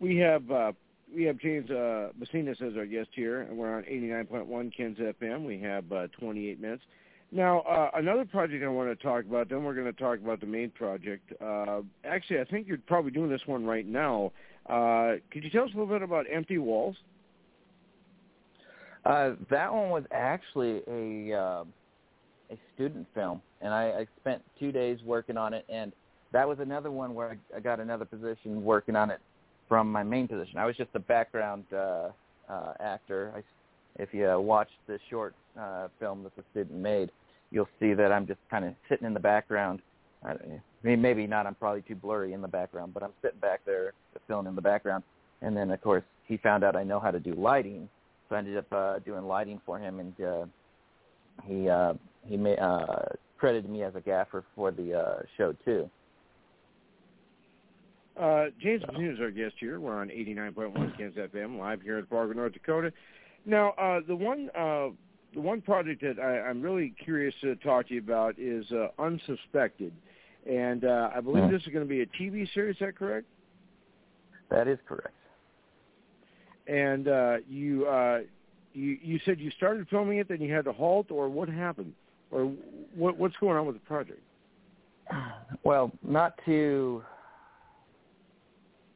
we 0.00 0.16
have 0.18 0.50
uh, 0.50 0.72
we 1.14 1.24
have 1.24 1.38
James 1.38 1.70
uh, 1.70 2.10
Macinas 2.18 2.60
as 2.62 2.76
our 2.76 2.86
guest 2.86 3.08
here, 3.12 3.42
and 3.42 3.56
we're 3.56 3.74
on 3.74 3.82
89.1 3.84 4.76
Ken's 4.76 4.98
FM. 4.98 5.44
We 5.44 5.58
have 5.60 5.90
uh, 5.90 6.06
28 6.18 6.60
minutes. 6.60 6.82
Now, 7.30 7.60
uh, 7.60 7.90
another 7.94 8.24
project 8.24 8.64
I 8.64 8.68
want 8.68 8.88
to 8.88 9.02
talk 9.02 9.24
about. 9.24 9.50
Then 9.50 9.62
we're 9.62 9.74
going 9.74 9.92
to 9.92 9.92
talk 9.92 10.18
about 10.18 10.40
the 10.40 10.46
main 10.46 10.70
project. 10.70 11.32
Uh, 11.42 11.80
actually, 12.04 12.40
I 12.40 12.44
think 12.44 12.66
you're 12.66 12.78
probably 12.86 13.10
doing 13.10 13.28
this 13.28 13.42
one 13.46 13.66
right 13.66 13.86
now. 13.86 14.32
Uh, 14.66 15.16
could 15.30 15.44
you 15.44 15.50
tell 15.50 15.64
us 15.64 15.70
a 15.74 15.78
little 15.78 15.92
bit 15.92 16.02
about 16.02 16.26
Empty 16.32 16.58
Walls? 16.58 16.96
Uh, 19.04 19.32
that 19.50 19.72
one 19.72 19.90
was 19.90 20.04
actually 20.10 20.82
a 20.86 21.38
uh, 21.38 21.64
a 22.50 22.58
student 22.74 23.06
film, 23.14 23.40
and 23.60 23.72
I, 23.72 23.84
I 23.90 24.06
spent 24.20 24.42
two 24.58 24.72
days 24.72 24.98
working 25.04 25.36
on 25.36 25.54
it. 25.54 25.64
And 25.68 25.92
that 26.32 26.48
was 26.48 26.58
another 26.60 26.90
one 26.90 27.14
where 27.14 27.30
I, 27.30 27.56
I 27.56 27.60
got 27.60 27.80
another 27.80 28.04
position 28.04 28.62
working 28.62 28.96
on 28.96 29.10
it 29.10 29.20
from 29.68 29.90
my 29.90 30.02
main 30.02 30.28
position. 30.28 30.58
I 30.58 30.66
was 30.66 30.76
just 30.76 30.90
a 30.94 31.00
background 31.00 31.64
uh, 31.72 32.08
uh, 32.48 32.72
actor. 32.80 33.32
I, 33.36 33.42
if 34.02 34.12
you 34.12 34.30
uh, 34.30 34.38
watch 34.38 34.68
the 34.86 34.98
short 35.10 35.34
uh, 35.58 35.88
film 35.98 36.22
that 36.22 36.34
the 36.36 36.44
student 36.52 36.78
made, 36.78 37.10
you'll 37.50 37.68
see 37.80 37.94
that 37.94 38.12
I'm 38.12 38.26
just 38.26 38.40
kind 38.50 38.64
of 38.64 38.74
sitting 38.88 39.06
in 39.06 39.14
the 39.14 39.20
background. 39.20 39.80
I, 40.24 40.34
mean, 40.82 41.00
maybe 41.00 41.26
not. 41.26 41.46
I'm 41.46 41.54
probably 41.54 41.82
too 41.82 41.94
blurry 41.94 42.32
in 42.32 42.42
the 42.42 42.48
background, 42.48 42.94
but 42.94 43.02
I'm 43.02 43.12
sitting 43.22 43.38
back 43.40 43.60
there 43.64 43.92
filling 44.26 44.46
in 44.46 44.54
the 44.54 44.62
background. 44.62 45.04
And 45.42 45.56
then, 45.56 45.70
of 45.70 45.80
course, 45.80 46.02
he 46.26 46.36
found 46.36 46.64
out 46.64 46.76
I 46.76 46.84
know 46.84 47.00
how 47.00 47.10
to 47.10 47.20
do 47.20 47.34
lighting, 47.34 47.88
so 48.28 48.36
I 48.36 48.38
ended 48.40 48.58
up 48.58 48.72
uh, 48.72 48.98
doing 49.00 49.24
lighting 49.26 49.60
for 49.64 49.78
him, 49.78 50.00
and 50.00 50.20
uh, 50.20 50.46
he 51.44 51.68
uh, 51.68 51.94
he 52.26 52.36
may, 52.36 52.56
uh, 52.56 53.04
credited 53.38 53.70
me 53.70 53.82
as 53.82 53.94
a 53.94 54.00
gaffer 54.00 54.44
for 54.54 54.70
the 54.70 54.94
uh, 54.98 55.22
show 55.36 55.52
too. 55.64 55.88
Uh, 58.18 58.46
James 58.60 58.82
Macinas 58.82 59.14
is 59.14 59.20
our 59.20 59.30
guest 59.30 59.54
here. 59.60 59.78
We're 59.78 59.96
on 59.96 60.08
89.1 60.08 60.96
Ken's 60.98 61.14
FM, 61.14 61.56
live 61.56 61.80
here 61.80 61.98
in 61.98 62.06
Fargo, 62.06 62.32
North 62.32 62.52
Dakota. 62.52 62.92
Now, 63.46 63.70
uh, 63.78 64.00
the 64.06 64.16
one 64.16 64.50
uh, 64.56 64.88
the 65.34 65.40
one 65.40 65.60
project 65.60 66.02
that 66.02 66.18
I, 66.18 66.40
I'm 66.40 66.60
really 66.60 66.94
curious 67.04 67.34
to 67.42 67.54
talk 67.56 67.88
to 67.88 67.94
you 67.94 68.00
about 68.00 68.38
is 68.38 68.64
uh, 68.72 68.88
Unsuspected, 68.98 69.92
and 70.50 70.84
uh, 70.84 71.10
I 71.14 71.20
believe 71.20 71.44
Mhm. 71.44 71.50
this 71.52 71.62
is 71.62 71.68
going 71.68 71.84
to 71.84 71.88
be 71.88 72.00
a 72.00 72.06
TV 72.06 72.52
series. 72.52 72.74
Is 72.74 72.80
that 72.80 72.96
correct? 72.96 73.26
That 74.50 74.66
is 74.66 74.78
correct. 74.86 75.14
And 76.66 77.06
uh, 77.08 77.36
you 77.48 77.86
uh, 77.86 78.20
you 78.78 78.98
you 79.02 79.20
said 79.24 79.40
you 79.40 79.50
started 79.50 79.86
filming 79.88 80.18
it, 80.18 80.28
then 80.28 80.40
you 80.40 80.52
had 80.54 80.64
to 80.64 80.72
halt, 80.72 81.10
or 81.10 81.28
what 81.28 81.48
happened, 81.48 81.92
or 82.30 82.52
what 82.94 83.18
what's 83.18 83.36
going 83.40 83.56
on 83.56 83.66
with 83.66 83.76
the 83.76 83.86
project? 83.86 84.20
Well, 85.64 85.90
not 86.02 86.34
to 86.44 87.02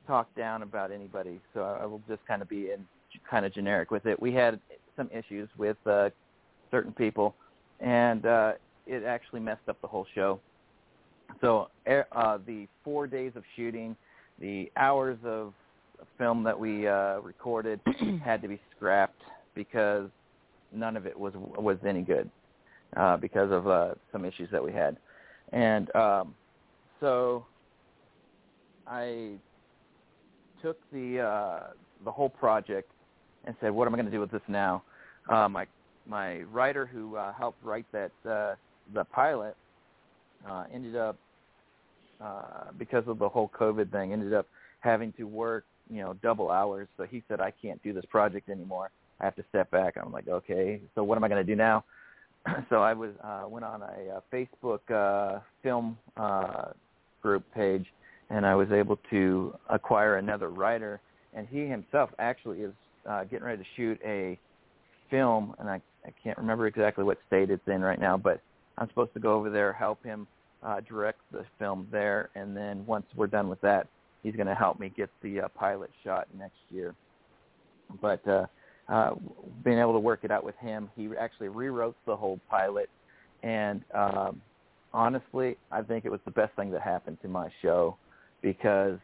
talk 0.07 0.35
down 0.37 0.63
about 0.63 0.93
anybody, 0.93 1.41
so 1.55 1.63
I 1.63 1.87
will 1.87 2.03
just 2.09 2.25
kind 2.27 2.43
of 2.43 2.49
be 2.49 2.71
in 2.71 2.87
kind 3.29 3.45
of 3.45 3.53
generic 3.55 3.91
with 3.91 4.07
it. 4.07 4.21
We 4.21 4.33
had 4.33 4.61
some 4.97 5.11
issues 5.13 5.49
with 5.59 5.77
uh, 5.87 6.11
certain 6.71 6.93
people, 6.93 7.35
and 7.81 8.25
uh, 8.27 8.53
it 8.87 9.05
actually 9.05 9.41
messed 9.41 9.69
up 9.69 9.81
the 9.81 9.89
whole 9.89 10.07
show. 10.15 10.39
So 11.41 11.69
uh, 11.87 12.39
the 12.47 12.69
four 12.85 13.07
days 13.07 13.33
of 13.37 13.43
shooting, 13.57 13.97
the 14.39 14.71
hours 14.77 15.19
of 15.25 15.55
film 16.19 16.45
that 16.45 16.59
we 16.59 16.87
uh, 16.87 17.21
recorded 17.21 17.81
had 18.25 18.43
to 18.43 18.49
be 18.49 18.61
scrapped 18.77 19.23
because 19.55 20.09
none 20.73 20.97
of 20.97 21.07
it 21.07 21.19
was 21.19 21.35
was 21.37 21.79
any 21.87 22.03
good 22.03 22.31
uh, 22.97 23.17
because 23.17 23.51
of 23.51 23.67
uh, 23.69 23.95
some 24.11 24.25
issues 24.25 24.51
that 24.51 24.63
we 24.63 24.73
had, 24.73 24.97
and 25.53 25.95
um, 25.95 26.35
so 27.01 27.47
I 28.87 29.33
took 30.61 30.79
the 30.93 31.21
uh, 31.21 31.61
the 32.05 32.11
whole 32.11 32.29
project 32.29 32.91
and 33.45 33.55
said, 33.61 33.71
"What 33.73 33.87
am 33.87 33.95
I 33.95 33.97
going 33.97 34.07
to 34.07 34.13
do 34.13 34.21
with 34.21 34.31
this 34.31 34.43
now?" 34.49 34.83
Uh, 35.29 35.49
my 35.49 35.67
my 36.07 36.41
writer 36.43 36.87
who 36.87 37.17
uh, 37.17 37.33
helped 37.33 37.63
write 37.65 37.87
that 37.93 38.13
uh, 38.29 38.55
the 38.95 39.05
pilot 39.05 39.57
uh, 40.49 40.65
ended 40.73 40.97
up 40.97 41.17
uh, 42.21 42.71
because 42.79 43.05
of 43.07 43.19
the 43.19 43.29
whole 43.29 43.51
COVID 43.59 43.91
thing 43.91 44.13
ended 44.13 44.35
up 44.35 44.47
having 44.81 45.13
to 45.15 45.25
work 45.25 45.65
you 45.91 46.01
know 46.01 46.15
double 46.23 46.51
hours. 46.51 46.89
So 46.97 47.05
he 47.05 47.23
said, 47.29 47.41
"I 47.41 47.53
can't 47.63 47.83
do 47.83 47.93
this 47.93 48.05
project 48.07 48.49
anymore. 48.49 48.91
I 49.23 49.25
have 49.27 49.37
to 49.37 49.45
step 49.49 49.71
back." 49.71 49.97
I'm 49.97 50.13
like, 50.13 50.29
"Okay, 50.29 50.81
so 50.95 51.03
what 51.05 51.17
am 51.17 51.25
I 51.25 51.29
going 51.29 51.45
to 51.45 51.51
do 51.51 51.57
now?" 51.57 51.85
so 52.69 52.83
I 52.83 52.93
was 52.93 53.13
uh, 53.23 53.45
went 53.49 53.65
on 53.65 53.83
a, 53.83 54.19
a 54.19 54.23
Facebook 54.33 54.81
uh, 54.91 55.41
film 55.63 55.97
uh, 56.17 56.73
group 57.23 57.45
page 57.55 57.87
and 58.33 58.47
I 58.47 58.55
was 58.55 58.71
able 58.73 58.99
to 59.11 59.55
acquire 59.69 60.17
another 60.17 60.49
writer, 60.49 61.01
and 61.35 61.47
he 61.47 61.67
himself 61.67 62.11
actually 62.19 62.61
is 62.61 62.73
uh, 63.09 63.25
getting 63.25 63.45
ready 63.45 63.63
to 63.63 63.69
shoot 63.77 64.01
a 64.05 64.39
film, 65.11 65.55
and 65.59 65.69
I, 65.69 65.81
I 66.07 66.13
can't 66.25 66.39
remember 66.39 66.67
exactly 66.67 67.05
what 67.05 67.19
state 67.27 67.51
it's 67.51 67.67
in 67.67 67.83
right 67.83 68.01
now, 68.01 68.17
but 68.17 68.41
I'm 68.79 68.89
supposed 68.89 69.13
to 69.15 69.21
go 69.21 69.35
over 69.35 69.51
there, 69.51 69.73
help 69.73 70.03
him 70.03 70.27
uh, 70.63 70.81
direct 70.81 71.21
the 71.31 71.45
film 71.59 71.87
there, 71.93 72.31
and 72.35 72.57
then 72.57 72.87
once 72.87 73.05
we're 73.15 73.27
done 73.27 73.51
with 73.51 73.61
that, 73.61 73.87
he's 74.23 74.35
going 74.35 74.47
to 74.47 74.55
help 74.55 74.81
me 74.81 74.91
get 74.97 75.11
the 75.23 75.43
uh, 75.43 75.49
pilot 75.49 75.91
shot 76.03 76.27
next 76.37 76.57
year. 76.71 76.95
But 78.01 78.27
uh, 78.27 78.47
uh, 78.93 79.15
being 79.65 79.79
able 79.79 79.95
to 79.95 79.99
work 79.99 80.21
it 80.23 80.31
out 80.31 80.45
with 80.45 80.57
him, 80.57 80.91
he 80.95 81.09
actually 81.19 81.49
rewrote 81.49 81.97
the 82.07 82.15
whole 82.15 82.39
pilot, 82.51 82.91
and 83.43 83.83
um, 83.95 84.41
honestly, 84.93 85.57
I 85.71 85.83
think 85.83 86.05
it 86.05 86.11
was 86.11 86.21
the 86.25 86.31
best 86.31 86.55
thing 86.57 86.71
that 86.73 86.83
happened 86.83 87.19
to 87.23 87.29
my 87.29 87.49
show 87.63 87.97
because 88.43 88.99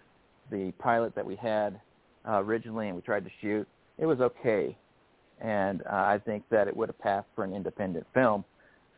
the 0.51 0.73
pilot 0.79 1.15
that 1.15 1.25
we 1.25 1.37
had 1.37 1.81
uh, 2.29 2.43
originally 2.43 2.89
and 2.89 2.97
we 2.97 3.03
tried 3.03 3.25
to 3.25 3.31
shoot, 3.41 3.67
it 3.99 4.07
was 4.07 4.21
okay. 4.21 4.77
And 5.41 5.83
uh, 5.83 5.95
I 5.95 6.21
think 6.25 6.45
that 6.51 6.69
it 6.69 6.77
would 6.77 6.89
have 6.89 6.99
passed 6.99 7.29
for 7.35 7.45
an 7.45 7.55
independent 7.55 8.07
film. 8.13 8.45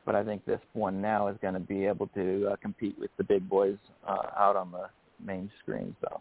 But 0.07 0.15
I 0.15 0.25
think 0.25 0.45
this 0.47 0.61
one 0.73 1.01
now 1.01 1.29
is 1.29 1.37
going 1.43 1.55
to 1.55 1.61
be 1.61 1.85
able 1.85 2.07
to 2.09 2.49
uh, 2.53 2.57
compete 2.57 2.99
with 2.99 3.11
the 3.19 3.25
big 3.25 3.49
boys 3.49 3.77
uh, 4.09 4.31
out 4.37 4.57
on 4.57 4.73
the 4.73 4.89
main 5.25 5.51
screen. 5.63 5.95
So. 6.01 6.21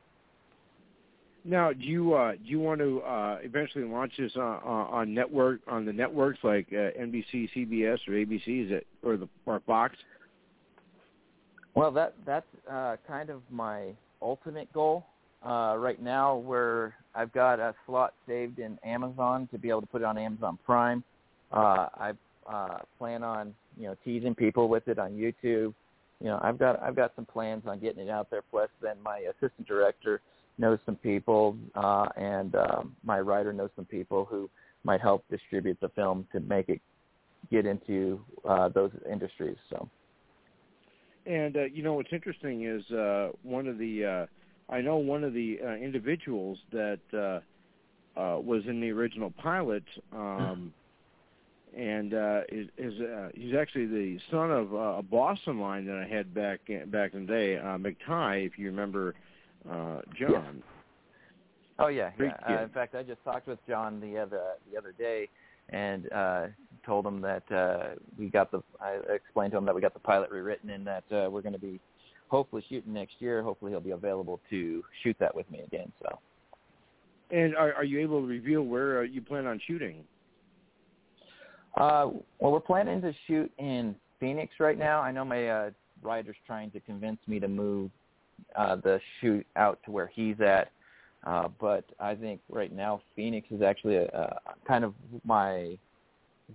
Now, 1.45 1.71
do 1.71 1.83
you 1.83 2.13
uh, 2.13 2.33
do 2.33 2.45
you 2.45 2.59
want 2.59 2.79
to 2.79 3.01
uh, 3.01 3.37
eventually 3.41 3.85
launch 3.85 4.13
this 4.17 4.35
on, 4.35 4.61
on 4.63 5.13
network 5.13 5.61
on 5.67 5.85
the 5.85 5.93
networks 5.93 6.39
like 6.43 6.67
uh, 6.71 6.91
NBC, 6.99 7.49
CBS, 7.55 7.97
or 8.07 8.13
ABC? 8.13 8.65
Is 8.65 8.71
it 8.71 8.87
or 9.03 9.17
the 9.17 9.29
or 9.45 9.61
Fox? 9.65 9.95
Well, 11.75 11.91
that 11.91 12.13
that's 12.25 12.45
uh, 12.69 12.97
kind 13.07 13.29
of 13.29 13.41
my 13.49 13.87
ultimate 14.21 14.71
goal. 14.73 15.05
Uh, 15.45 15.75
right 15.77 16.01
now, 16.01 16.35
where 16.35 16.93
I've 17.15 17.31
got 17.31 17.61
a 17.61 17.73
slot 17.85 18.13
saved 18.27 18.59
in 18.59 18.77
Amazon 18.83 19.47
to 19.53 19.57
be 19.57 19.69
able 19.69 19.79
to 19.81 19.87
put 19.87 20.01
it 20.01 20.05
on 20.05 20.17
Amazon 20.17 20.59
Prime. 20.65 21.01
Uh, 21.53 21.87
I 21.95 22.11
uh, 22.45 22.79
plan 22.97 23.23
on 23.23 23.55
you 23.77 23.87
know 23.87 23.95
teasing 24.03 24.35
people 24.35 24.67
with 24.67 24.87
it 24.89 24.99
on 24.99 25.11
YouTube. 25.11 25.73
You 26.19 26.27
know, 26.27 26.39
I've 26.43 26.59
got 26.59 26.81
I've 26.83 26.97
got 26.97 27.13
some 27.15 27.25
plans 27.25 27.63
on 27.65 27.79
getting 27.79 28.05
it 28.05 28.09
out 28.09 28.29
there. 28.29 28.41
Plus, 28.51 28.69
then 28.81 28.97
my 29.01 29.19
assistant 29.19 29.65
director 29.65 30.19
knows 30.59 30.79
some 30.85 30.95
people, 30.97 31.57
uh, 31.75 32.07
and 32.15 32.55
um, 32.55 32.95
my 33.03 33.19
writer 33.19 33.53
knows 33.53 33.69
some 33.75 33.85
people 33.85 34.25
who 34.25 34.49
might 34.83 35.01
help 35.01 35.23
distribute 35.29 35.77
the 35.81 35.89
film 35.89 36.27
to 36.31 36.39
make 36.39 36.69
it 36.69 36.81
get 37.51 37.65
into 37.65 38.19
uh, 38.47 38.69
those 38.69 38.91
industries. 39.11 39.57
So. 39.69 39.89
And 41.25 41.55
uh, 41.57 41.63
you 41.65 41.83
know 41.83 41.93
what's 41.93 42.11
interesting 42.11 42.65
is 42.65 42.89
uh, 42.91 43.29
one 43.43 43.67
of 43.67 43.77
the 43.77 44.05
uh, 44.05 44.25
I 44.73 44.81
know 44.81 44.97
one 44.97 45.23
of 45.23 45.33
the 45.33 45.59
uh, 45.63 45.71
individuals 45.73 46.57
that 46.71 46.99
uh, 47.13 48.19
uh, 48.19 48.39
was 48.39 48.63
in 48.67 48.79
the 48.79 48.91
original 48.91 49.31
pilot, 49.31 49.83
um, 50.13 50.73
and 51.75 52.13
uh, 52.13 52.41
is, 52.49 52.67
is 52.77 52.99
uh, 53.01 53.29
he's 53.33 53.55
actually 53.55 53.85
the 53.85 54.19
son 54.31 54.51
of 54.51 54.73
uh, 54.73 54.77
a 54.97 55.03
Boston 55.03 55.59
line 55.59 55.85
that 55.85 55.97
I 55.97 56.07
had 56.07 56.33
back 56.33 56.61
back 56.87 57.13
in 57.13 57.25
the 57.25 57.31
day, 57.31 57.57
uh, 57.57 57.77
if 57.77 58.57
you 58.57 58.67
remember 58.67 59.15
uh, 59.69 60.01
John. 60.17 60.29
Yeah. 60.29 60.51
Oh 61.79 61.87
yeah, 61.87 62.11
yeah. 62.19 62.33
Uh, 62.47 62.63
in 62.63 62.69
fact, 62.69 62.93
I 62.93 63.03
just 63.03 63.23
talked 63.23 63.47
with 63.47 63.59
John 63.67 64.01
the 64.01 64.17
other 64.17 64.41
the 64.71 64.77
other 64.77 64.93
day, 64.97 65.29
and 65.69 66.11
uh, 66.11 66.47
told 66.85 67.05
him 67.05 67.21
that 67.21 67.49
uh, 67.51 67.95
we 68.17 68.27
got 68.27 68.51
the. 68.51 68.61
I 68.81 68.99
explained 69.13 69.51
to 69.51 69.57
him 69.57 69.65
that 69.65 69.75
we 69.75 69.81
got 69.81 69.93
the 69.93 69.99
pilot 69.99 70.29
rewritten 70.29 70.69
and 70.71 70.85
that 70.85 71.03
uh, 71.11 71.29
we're 71.29 71.41
going 71.41 71.53
to 71.53 71.59
be 71.59 71.79
hopefully 72.27 72.63
shooting 72.69 72.93
next 72.93 73.15
year. 73.19 73.41
Hopefully, 73.41 73.71
he'll 73.71 73.79
be 73.79 73.91
available 73.91 74.39
to 74.49 74.83
shoot 75.03 75.15
that 75.19 75.33
with 75.33 75.49
me 75.49 75.61
again. 75.61 75.91
So. 76.01 76.19
And 77.31 77.55
are, 77.55 77.73
are 77.73 77.83
you 77.83 77.99
able 77.99 78.21
to 78.21 78.27
reveal 78.27 78.63
where 78.63 78.99
uh, 78.99 79.03
you 79.03 79.21
plan 79.21 79.45
on 79.45 79.61
shooting? 79.67 80.03
Uh, 81.77 82.09
well, 82.39 82.51
we're 82.51 82.59
planning 82.59 83.01
to 83.01 83.13
shoot 83.27 83.51
in 83.59 83.95
Phoenix 84.19 84.53
right 84.59 84.77
now. 84.77 85.01
I 85.01 85.11
know 85.11 85.23
my 85.23 85.47
uh, 85.47 85.69
writer's 86.01 86.35
trying 86.47 86.71
to 86.71 86.79
convince 86.79 87.19
me 87.27 87.39
to 87.39 87.47
move 87.47 87.91
uh, 88.55 88.75
the 88.77 88.99
shoot 89.19 89.45
out 89.55 89.79
to 89.85 89.91
where 89.91 90.07
he's 90.13 90.39
at. 90.41 90.71
Uh, 91.25 91.49
but 91.59 91.83
I 91.99 92.15
think 92.15 92.39
right 92.49 92.71
now 92.71 93.01
Phoenix 93.15 93.47
is 93.51 93.61
actually 93.61 93.97
a, 93.97 94.05
a 94.05 94.39
kind 94.67 94.83
of 94.83 94.93
my 95.25 95.77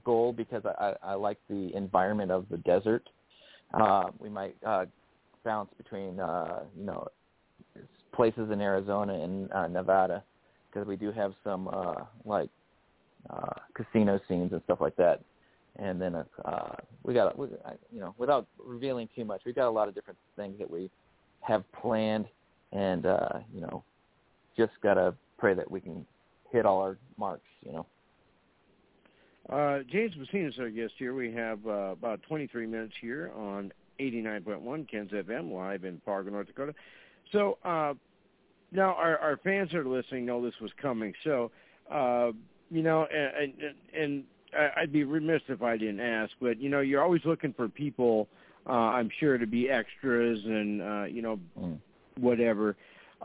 goal 0.04 0.32
because 0.32 0.62
I, 0.64 0.94
I 1.02 1.14
like 1.14 1.38
the 1.48 1.70
environment 1.74 2.30
of 2.30 2.46
the 2.50 2.56
desert. 2.58 3.08
Uh, 3.72 4.04
we 4.18 4.28
might 4.28 4.56
uh, 4.66 4.86
bounce 5.44 5.70
between 5.76 6.18
uh, 6.18 6.60
you 6.76 6.84
know 6.84 7.06
places 8.14 8.50
in 8.50 8.60
Arizona 8.60 9.14
and 9.14 9.52
uh, 9.52 9.66
Nevada 9.66 10.22
because 10.70 10.86
we 10.86 10.96
do 10.96 11.12
have 11.12 11.32
some 11.42 11.68
uh, 11.68 11.94
like 12.24 12.50
uh, 13.30 13.54
casino 13.74 14.20
scenes 14.28 14.52
and 14.52 14.62
stuff 14.64 14.80
like 14.80 14.96
that. 14.96 15.20
And 15.76 16.00
then 16.00 16.14
uh, 16.14 16.76
we 17.02 17.14
got 17.14 17.36
we, 17.36 17.48
you 17.92 18.00
know 18.00 18.14
without 18.18 18.46
revealing 18.64 19.08
too 19.14 19.24
much, 19.24 19.42
we've 19.44 19.54
got 19.54 19.68
a 19.68 19.70
lot 19.70 19.88
of 19.88 19.94
different 19.94 20.18
things 20.36 20.56
that 20.58 20.70
we 20.70 20.90
have 21.46 21.64
planned, 21.72 22.26
and 22.72 23.06
uh, 23.06 23.28
you 23.54 23.60
know 23.60 23.82
just 24.56 24.72
gotta 24.82 25.14
pray 25.38 25.54
that 25.54 25.70
we 25.70 25.80
can 25.80 26.06
hit 26.50 26.66
all 26.66 26.80
our 26.80 26.98
marks. 27.16 27.46
You 27.62 27.72
know. 27.72 27.86
Uh, 29.50 29.80
James 29.90 30.14
is 30.32 30.58
our 30.58 30.70
guest 30.70 30.94
here. 30.98 31.14
We 31.14 31.30
have 31.32 31.58
uh, 31.66 31.92
about 31.92 32.22
23 32.22 32.66
minutes 32.66 32.94
here 33.00 33.30
on 33.36 33.72
89.1 34.00 34.90
Ken's 34.90 35.10
FM 35.10 35.52
live 35.52 35.84
in 35.84 36.00
Fargo, 36.04 36.30
North 36.30 36.46
Dakota. 36.46 36.74
So 37.30 37.58
uh, 37.62 37.92
now 38.72 38.94
our, 38.94 39.18
our 39.18 39.38
fans 39.44 39.70
that 39.72 39.78
are 39.78 39.84
listening 39.84 40.24
know 40.24 40.42
this 40.42 40.54
was 40.60 40.70
coming. 40.80 41.12
So, 41.24 41.50
uh, 41.90 42.30
you 42.70 42.82
know, 42.82 43.06
and, 43.14 43.52
and, 43.60 43.74
and 43.94 44.24
I'd 44.76 44.92
be 44.92 45.04
remiss 45.04 45.42
if 45.48 45.62
I 45.62 45.76
didn't 45.76 46.00
ask, 46.00 46.32
but, 46.40 46.60
you 46.60 46.68
know, 46.68 46.80
you're 46.80 47.02
always 47.02 47.22
looking 47.24 47.52
for 47.52 47.68
people, 47.68 48.28
uh, 48.66 48.72
I'm 48.72 49.10
sure, 49.20 49.38
to 49.38 49.46
be 49.46 49.68
extras 49.68 50.40
and, 50.44 50.82
uh, 50.82 51.04
you 51.04 51.22
know, 51.22 51.38
mm. 51.58 51.78
whatever. 52.18 52.76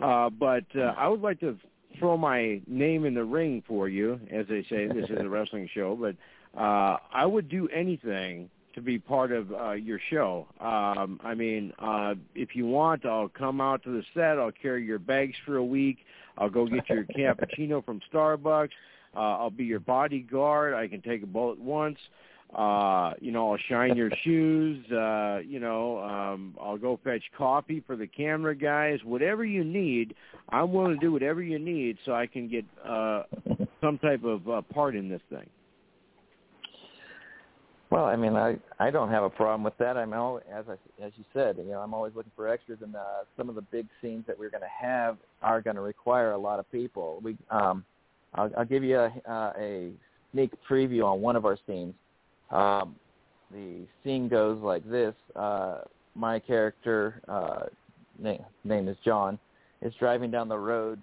Uh, 0.01 0.29
but 0.29 0.65
uh, 0.75 0.93
I 0.97 1.07
would 1.07 1.21
like 1.21 1.39
to 1.41 1.57
throw 1.97 2.17
my 2.17 2.61
name 2.67 3.05
in 3.05 3.13
the 3.13 3.23
ring 3.23 3.63
for 3.67 3.89
you, 3.89 4.19
as 4.31 4.47
they 4.47 4.63
say. 4.69 4.87
This 4.87 5.09
is 5.09 5.17
a 5.19 5.29
wrestling 5.29 5.69
show, 5.73 5.95
but 5.95 6.15
uh, 6.59 6.97
I 7.11 7.25
would 7.25 7.49
do 7.49 7.67
anything 7.69 8.49
to 8.75 8.81
be 8.81 8.99
part 8.99 9.31
of 9.31 9.51
uh, 9.51 9.71
your 9.71 9.99
show. 10.09 10.47
Um, 10.59 11.19
I 11.23 11.33
mean, 11.33 11.73
uh, 11.79 12.15
if 12.35 12.55
you 12.55 12.67
want, 12.67 13.05
I'll 13.05 13.29
come 13.29 13.59
out 13.59 13.83
to 13.83 13.91
the 13.91 14.03
set. 14.13 14.37
I'll 14.37 14.51
carry 14.51 14.85
your 14.85 14.99
bags 14.99 15.35
for 15.45 15.57
a 15.57 15.65
week. 15.65 15.99
I'll 16.37 16.49
go 16.49 16.65
get 16.65 16.87
your 16.89 17.03
cappuccino 17.17 17.83
from 17.83 17.99
Starbucks. 18.11 18.69
Uh, 19.15 19.19
I'll 19.19 19.49
be 19.49 19.65
your 19.65 19.79
bodyguard. 19.79 20.73
I 20.73 20.87
can 20.87 21.01
take 21.01 21.23
a 21.23 21.27
bullet 21.27 21.59
once. 21.59 21.97
Uh, 22.53 23.13
you 23.21 23.31
know, 23.31 23.51
I'll 23.51 23.59
shine 23.69 23.95
your 23.95 24.09
shoes. 24.23 24.83
Uh, 24.91 25.39
you 25.45 25.59
know, 25.59 25.99
um, 25.99 26.55
I'll 26.59 26.77
go 26.77 26.99
fetch 27.03 27.23
coffee 27.37 27.83
for 27.85 27.95
the 27.95 28.07
camera 28.07 28.55
guys. 28.55 28.99
Whatever 29.03 29.45
you 29.45 29.63
need, 29.63 30.15
I'm 30.49 30.73
willing 30.73 30.95
to 30.95 30.99
do 30.99 31.11
whatever 31.11 31.43
you 31.43 31.59
need 31.59 31.97
so 32.05 32.13
I 32.13 32.25
can 32.25 32.49
get 32.49 32.65
uh, 32.83 33.23
some 33.81 33.99
type 33.99 34.23
of 34.23 34.49
uh, 34.49 34.61
part 34.73 34.95
in 34.95 35.09
this 35.09 35.21
thing. 35.29 35.47
Well, 37.91 38.05
I 38.05 38.15
mean, 38.15 38.35
I 38.35 38.57
I 38.79 38.91
don't 38.91 39.09
have 39.09 39.23
a 39.23 39.29
problem 39.29 39.63
with 39.63 39.77
that. 39.79 39.97
I'm 39.97 40.13
all 40.13 40.39
as 40.51 40.65
I 40.69 41.03
as 41.03 41.11
you 41.17 41.25
said, 41.33 41.57
you 41.57 41.65
know, 41.65 41.79
I'm 41.79 41.93
always 41.93 42.13
looking 42.15 42.31
for 42.35 42.47
extras, 42.47 42.79
and 42.81 42.95
uh, 42.95 43.23
some 43.35 43.49
of 43.49 43.55
the 43.55 43.63
big 43.63 43.87
scenes 44.01 44.25
that 44.27 44.37
we're 44.37 44.51
going 44.51 44.61
to 44.61 44.85
have 44.87 45.17
are 45.41 45.61
going 45.61 45.75
to 45.75 45.81
require 45.81 46.31
a 46.31 46.37
lot 46.37 46.59
of 46.59 46.71
people. 46.71 47.19
We, 47.23 47.35
um, 47.49 47.83
I'll, 48.35 48.51
I'll 48.57 48.65
give 48.65 48.83
you 48.83 48.99
a, 48.99 49.13
uh, 49.27 49.53
a 49.59 49.91
sneak 50.31 50.51
preview 50.69 51.03
on 51.03 51.21
one 51.21 51.35
of 51.35 51.45
our 51.45 51.57
scenes. 51.65 51.95
Um, 52.51 52.95
the 53.51 53.85
scene 54.03 54.27
goes 54.27 54.59
like 54.61 54.87
this: 54.89 55.13
uh, 55.35 55.79
my 56.15 56.39
character, 56.39 57.21
uh, 57.27 57.65
name, 58.17 58.43
name 58.63 58.87
is 58.87 58.97
John, 59.03 59.39
is 59.81 59.93
driving 59.99 60.31
down 60.31 60.47
the 60.47 60.57
road, 60.57 60.99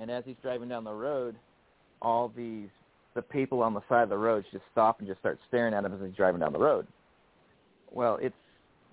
and 0.00 0.10
as 0.10 0.24
he's 0.26 0.36
driving 0.42 0.68
down 0.68 0.84
the 0.84 0.92
road, 0.92 1.36
all 2.02 2.32
these 2.36 2.68
the 3.14 3.22
people 3.22 3.62
on 3.62 3.74
the 3.74 3.82
side 3.88 4.02
of 4.02 4.08
the 4.08 4.18
road 4.18 4.44
just 4.50 4.64
stop 4.72 4.98
and 4.98 5.06
just 5.06 5.20
start 5.20 5.38
staring 5.48 5.72
at 5.72 5.84
him 5.84 5.94
as 5.94 6.00
he's 6.04 6.16
driving 6.16 6.40
down 6.40 6.52
the 6.52 6.58
road. 6.58 6.86
Well, 7.92 8.18
it's 8.20 8.34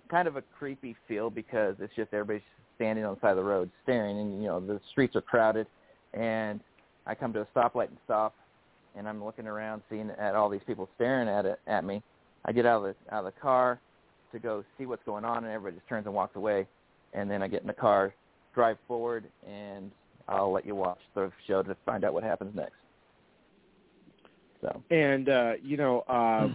kind 0.09 0.27
of 0.27 0.35
a 0.35 0.43
creepy 0.59 0.95
feel 1.07 1.31
because 1.31 1.75
it's 1.79 1.95
just 1.95 2.13
everybody 2.13 2.43
standing 2.75 3.03
on 3.03 3.15
the 3.15 3.21
side 3.21 3.31
of 3.31 3.37
the 3.37 3.43
road 3.43 3.69
staring, 3.83 4.19
and 4.19 4.41
you 4.41 4.47
know 4.47 4.59
the 4.59 4.79
streets 4.91 5.15
are 5.15 5.21
crowded, 5.21 5.67
and 6.13 6.59
I 7.07 7.15
come 7.15 7.33
to 7.33 7.41
a 7.41 7.45
stoplight 7.55 7.87
and 7.87 7.97
stop, 8.05 8.35
and 8.95 9.07
I'm 9.07 9.23
looking 9.23 9.47
around, 9.47 9.81
seeing 9.89 10.09
at 10.11 10.35
all 10.35 10.49
these 10.49 10.61
people 10.65 10.89
staring 10.95 11.27
at 11.27 11.45
it 11.45 11.59
at 11.67 11.83
me. 11.83 12.01
I 12.45 12.51
get 12.51 12.65
out 12.65 12.83
of 12.83 12.95
the 12.95 13.15
out 13.15 13.25
of 13.25 13.33
the 13.33 13.39
car 13.39 13.79
to 14.31 14.39
go 14.39 14.63
see 14.77 14.85
what's 14.85 15.03
going 15.03 15.25
on, 15.25 15.43
and 15.43 15.53
everybody 15.53 15.77
just 15.77 15.87
turns 15.87 16.05
and 16.05 16.15
walks 16.15 16.35
away, 16.35 16.67
and 17.13 17.29
then 17.29 17.41
I 17.41 17.47
get 17.47 17.61
in 17.61 17.67
the 17.67 17.73
car, 17.73 18.13
drive 18.55 18.77
forward, 18.87 19.25
and 19.47 19.91
I'll 20.27 20.51
let 20.51 20.65
you 20.65 20.75
watch 20.75 20.99
the 21.15 21.31
show 21.47 21.61
to 21.63 21.75
find 21.85 22.03
out 22.03 22.13
what 22.13 22.23
happens 22.23 22.55
next. 22.55 22.73
So. 24.61 24.81
And 24.91 25.29
uh, 25.29 25.53
you 25.63 25.77
know, 25.77 26.01
uh, 26.07 26.47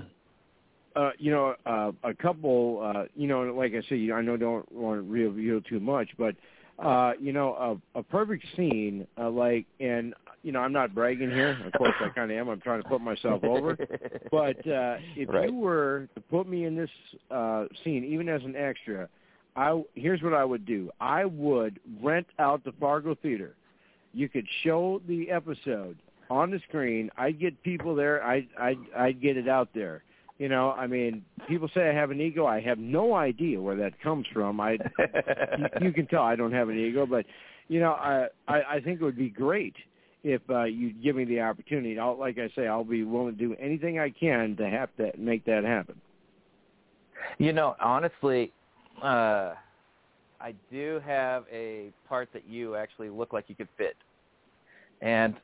uh, 0.99 1.11
you 1.19 1.31
know, 1.31 1.55
uh, 1.67 1.93
a 2.05 2.15
couple, 2.15 2.81
uh, 2.83 3.05
you 3.15 3.27
know, 3.27 3.43
like 3.43 3.73
I 3.73 3.83
said, 3.89 3.99
I 4.15 4.23
know 4.23 4.37
don't 4.37 4.71
want 4.73 4.99
to 4.99 5.11
reveal 5.11 5.61
too 5.61 5.81
much, 5.81 6.09
but 6.19 6.35
uh, 6.79 7.13
you 7.21 7.33
know, 7.33 7.81
a, 7.95 7.99
a 7.99 8.03
perfect 8.03 8.45
scene, 8.57 9.07
uh, 9.19 9.31
like, 9.31 9.67
and 9.81 10.15
you 10.43 10.53
know, 10.53 10.61
I'm 10.61 10.73
not 10.73 10.95
bragging 10.95 11.31
here. 11.31 11.59
Of 11.67 11.73
course, 11.73 11.95
I 12.01 12.09
kind 12.11 12.31
of 12.31 12.37
am. 12.37 12.49
I'm 12.49 12.61
trying 12.61 12.83
to 12.83 12.89
put 12.89 13.01
myself 13.01 13.43
over. 13.43 13.77
But 14.31 14.59
uh, 14.69 14.97
if 15.17 15.29
right. 15.29 15.49
you 15.49 15.57
were 15.57 16.09
to 16.15 16.21
put 16.21 16.49
me 16.49 16.65
in 16.65 16.77
this 16.77 16.91
uh, 17.31 17.67
scene, 17.83 18.05
even 18.05 18.29
as 18.29 18.43
an 18.45 18.55
extra, 18.57 19.09
I 19.55 19.83
here's 19.95 20.23
what 20.23 20.35
I 20.35 20.45
would 20.45 20.67
do. 20.67 20.91
I 21.01 21.25
would 21.25 21.81
rent 22.03 22.27
out 22.39 22.63
the 22.65 22.73
Fargo 22.73 23.15
Theater. 23.15 23.55
You 24.13 24.29
could 24.29 24.47
show 24.63 25.01
the 25.09 25.31
episode 25.31 25.97
on 26.29 26.51
the 26.51 26.61
screen. 26.69 27.11
I'd 27.17 27.41
get 27.41 27.61
people 27.63 27.95
there. 27.95 28.23
I 28.23 28.47
I 28.59 28.77
I'd 28.97 29.23
get 29.23 29.37
it 29.37 29.49
out 29.49 29.69
there. 29.75 30.03
You 30.39 30.51
know, 30.51 30.73
I 30.73 30.87
mean, 30.87 31.25
people 31.49 31.69
say 31.73 31.89
I 31.89 31.95
have 31.95 32.11
an 32.11 32.21
ego. 32.21 32.47
I 32.47 32.61
have 32.61 32.79
no 32.79 33.15
idea 33.15 33.61
where 33.61 33.77
that 33.77 33.99
comes 34.03 34.27
from. 34.33 34.61
I 34.61 34.73
you, 34.73 35.67
you 35.81 35.93
can 35.93 36.07
tell 36.07 36.23
I 36.23 36.37
don't 36.37 36.53
have 36.53 36.69
an 36.69 36.79
ego, 36.79 37.07
but 37.07 37.25
you 37.69 37.81
know, 37.81 37.93
I 37.93 38.27
I, 38.47 38.63
I 38.75 38.81
think 38.81 39.01
it 39.01 39.05
would 39.05 39.17
be 39.17 39.31
great 39.31 39.75
if 40.25 40.43
uh, 40.51 40.65
you 40.65 40.93
give 40.93 41.17
me 41.17 41.25
the 41.25 41.41
opportunity. 41.41 41.99
I'll, 41.99 42.19
like 42.19 42.37
I 42.39 42.51
say, 42.55 42.67
I'll 42.67 42.85
be 42.85 43.05
willing 43.05 43.37
to 43.37 43.39
do 43.39 43.57
anything 43.61 43.99
I 43.99 44.11
can 44.11 44.57
to 44.57 44.69
have 44.69 44.95
to 44.97 45.11
make 45.17 45.45
that 45.47 45.65
happen. 45.65 45.99
You 47.39 47.53
know, 47.53 47.75
honestly, 47.81 48.53
uh, 49.03 49.55
I 50.39 50.55
do 50.71 51.01
have 51.07 51.45
a 51.51 51.93
part 52.09 52.29
that 52.35 52.47
you 52.47 52.77
actually 52.77 53.09
look 53.09 53.33
like 53.33 53.47
you 53.49 53.55
could 53.55 53.69
fit, 53.79 53.97
and 55.01 55.35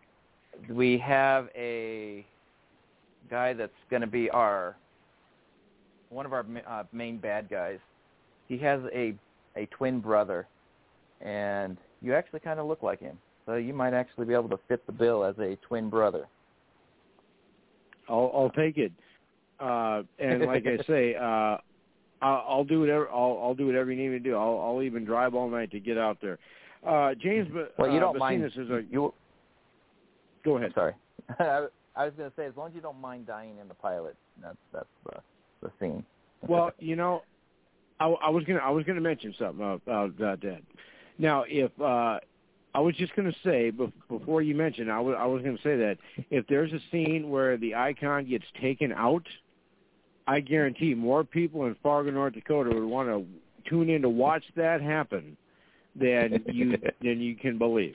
we 0.69 0.99
have 0.99 1.49
a 1.57 2.27
guy 3.31 3.55
that's 3.55 3.73
going 3.89 4.03
to 4.03 4.07
be 4.07 4.29
our 4.29 4.77
one 6.13 6.27
of 6.27 6.33
our 6.33 6.45
uh, 6.69 6.85
main 6.93 7.19
bad 7.19 7.49
guys. 7.49 7.79
He 8.49 8.59
has 8.59 8.81
a 8.93 9.15
a 9.57 9.67
twin 9.67 10.01
brother, 10.01 10.47
and 11.21 11.77
you 12.01 12.15
actually 12.15 12.41
kind 12.41 12.61
of 12.61 12.67
look 12.67 12.83
like 12.83 13.01
him. 13.01 13.19
So 13.47 13.55
you 13.57 13.75
might 13.75 13.95
actually 13.95 14.27
be 14.27 14.35
able 14.35 14.49
to 14.51 14.59
fit 14.69 14.85
the 14.87 14.93
bill 14.93 15.25
as 15.25 15.37
a 15.39 15.57
twin 15.67 15.91
brother. 15.91 16.27
I'll, 18.09 18.31
I'll 18.35 18.51
take 18.51 18.79
it. 18.79 18.93
Uh, 19.59 20.03
and 20.19 20.43
like 20.43 20.65
I 20.67 20.83
say, 20.87 21.15
uh, 21.21 21.57
I'll, 22.21 22.45
I'll 22.49 22.65
do 22.65 22.81
whatever 22.81 23.09
I'll, 23.11 23.39
I'll 23.43 23.55
do 23.55 23.67
whatever 23.67 23.91
you 23.91 24.01
need 24.01 24.09
me 24.09 24.19
to 24.19 24.25
do. 24.25 24.37
I'll, 24.37 24.61
I'll 24.61 24.83
even 24.83 25.05
drive 25.05 25.35
all 25.35 25.49
night 25.49 25.71
to 25.73 25.81
get 25.81 25.99
out 25.99 26.19
there. 26.21 26.39
Uh, 26.87 27.15
James, 27.15 27.49
well, 27.79 27.91
you 27.91 27.99
uh, 27.99 28.01
don't 28.01 28.19
mind. 28.19 28.43
This, 28.43 28.53
is 28.55 28.71
a, 28.71 28.83
you, 28.91 29.13
go 30.45 30.57
ahead. 30.57 30.73
Sorry, 30.75 30.95
I 31.39 31.69
was 31.97 32.13
going 32.17 32.29
to 32.29 32.37
say 32.37 32.47
as 32.47 32.57
long 32.57 32.69
as 32.69 32.75
you 32.75 32.81
don't 32.81 33.01
mind 33.01 33.27
dying 33.27 33.59
in 33.61 33.69
the 33.69 33.75
pilot, 33.75 34.17
that's 34.43 34.57
that's 34.73 34.87
the 35.05 35.21
the 35.63 35.71
scene. 35.81 36.05
well, 36.47 36.73
you 36.79 36.97
know, 36.97 37.23
I, 38.01 38.07
I 38.07 38.31
was 38.31 38.45
gonna 38.45 38.61
I 38.61 38.71
was 38.71 38.85
gonna 38.85 39.01
mention 39.01 39.35
something 39.39 39.65
about, 39.65 39.83
about 40.17 40.41
that. 40.43 40.63
Now, 41.19 41.45
if 41.49 41.71
uh, 41.81 42.19
I 42.75 42.81
was 42.81 42.95
just 42.97 43.15
going 43.15 43.31
to 43.31 43.39
say 43.45 43.71
before 44.09 44.41
you 44.43 44.55
mentioned, 44.55 44.91
I 44.91 45.01
was 45.01 45.17
I 45.19 45.27
was 45.27 45.43
going 45.43 45.57
to 45.57 45.63
say 45.63 45.77
that 45.77 45.99
if 46.31 46.47
there's 46.47 46.73
a 46.73 46.81
scene 46.91 47.31
where 47.31 47.57
the 47.57 47.75
icon 47.75 48.27
gets 48.29 48.45
taken 48.61 48.93
out, 48.93 49.27
I 50.27 50.41
guarantee 50.41 50.95
more 50.95 51.23
people 51.23 51.67
in 51.67 51.77
Fargo, 51.83 52.11
North 52.11 52.35
Dakota 52.35 52.71
would 52.71 52.85
want 52.85 53.09
to 53.09 53.27
tune 53.69 53.91
in 53.91 54.03
to 54.03 54.09
watch 54.09 54.45
that 54.57 54.81
happen 54.81 55.37
than 55.95 56.43
you 56.47 56.79
than 57.03 57.21
you 57.21 57.37
can 57.37 57.59
believe. 57.59 57.95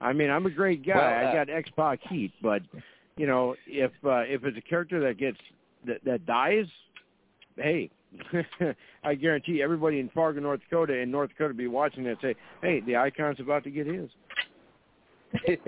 I 0.00 0.12
mean, 0.12 0.30
I'm 0.30 0.46
a 0.46 0.50
great 0.50 0.84
guy. 0.84 0.94
Well, 0.94 1.26
uh, 1.26 1.30
I 1.30 1.34
got 1.34 1.48
X 1.48 1.70
Pac 1.74 2.00
heat, 2.10 2.32
but 2.42 2.60
you 3.16 3.26
know, 3.26 3.56
if 3.66 3.92
uh, 4.04 4.24
if 4.26 4.44
it's 4.44 4.58
a 4.58 4.62
character 4.62 5.00
that 5.00 5.16
gets 5.16 5.38
that 5.86 6.04
that 6.04 6.26
dies, 6.26 6.66
hey, 7.56 7.90
I 9.04 9.14
guarantee 9.14 9.62
everybody 9.62 10.00
in 10.00 10.08
Fargo, 10.10 10.40
North 10.40 10.60
Dakota, 10.68 11.00
and 11.00 11.10
North 11.10 11.30
Dakota 11.30 11.54
be 11.54 11.66
watching 11.66 12.04
that 12.04 12.10
and 12.10 12.18
say, 12.22 12.34
"Hey, 12.60 12.80
the 12.80 12.96
icon's 12.96 13.40
about 13.40 13.64
to 13.64 13.70
get 13.70 13.86
his." 13.86 14.08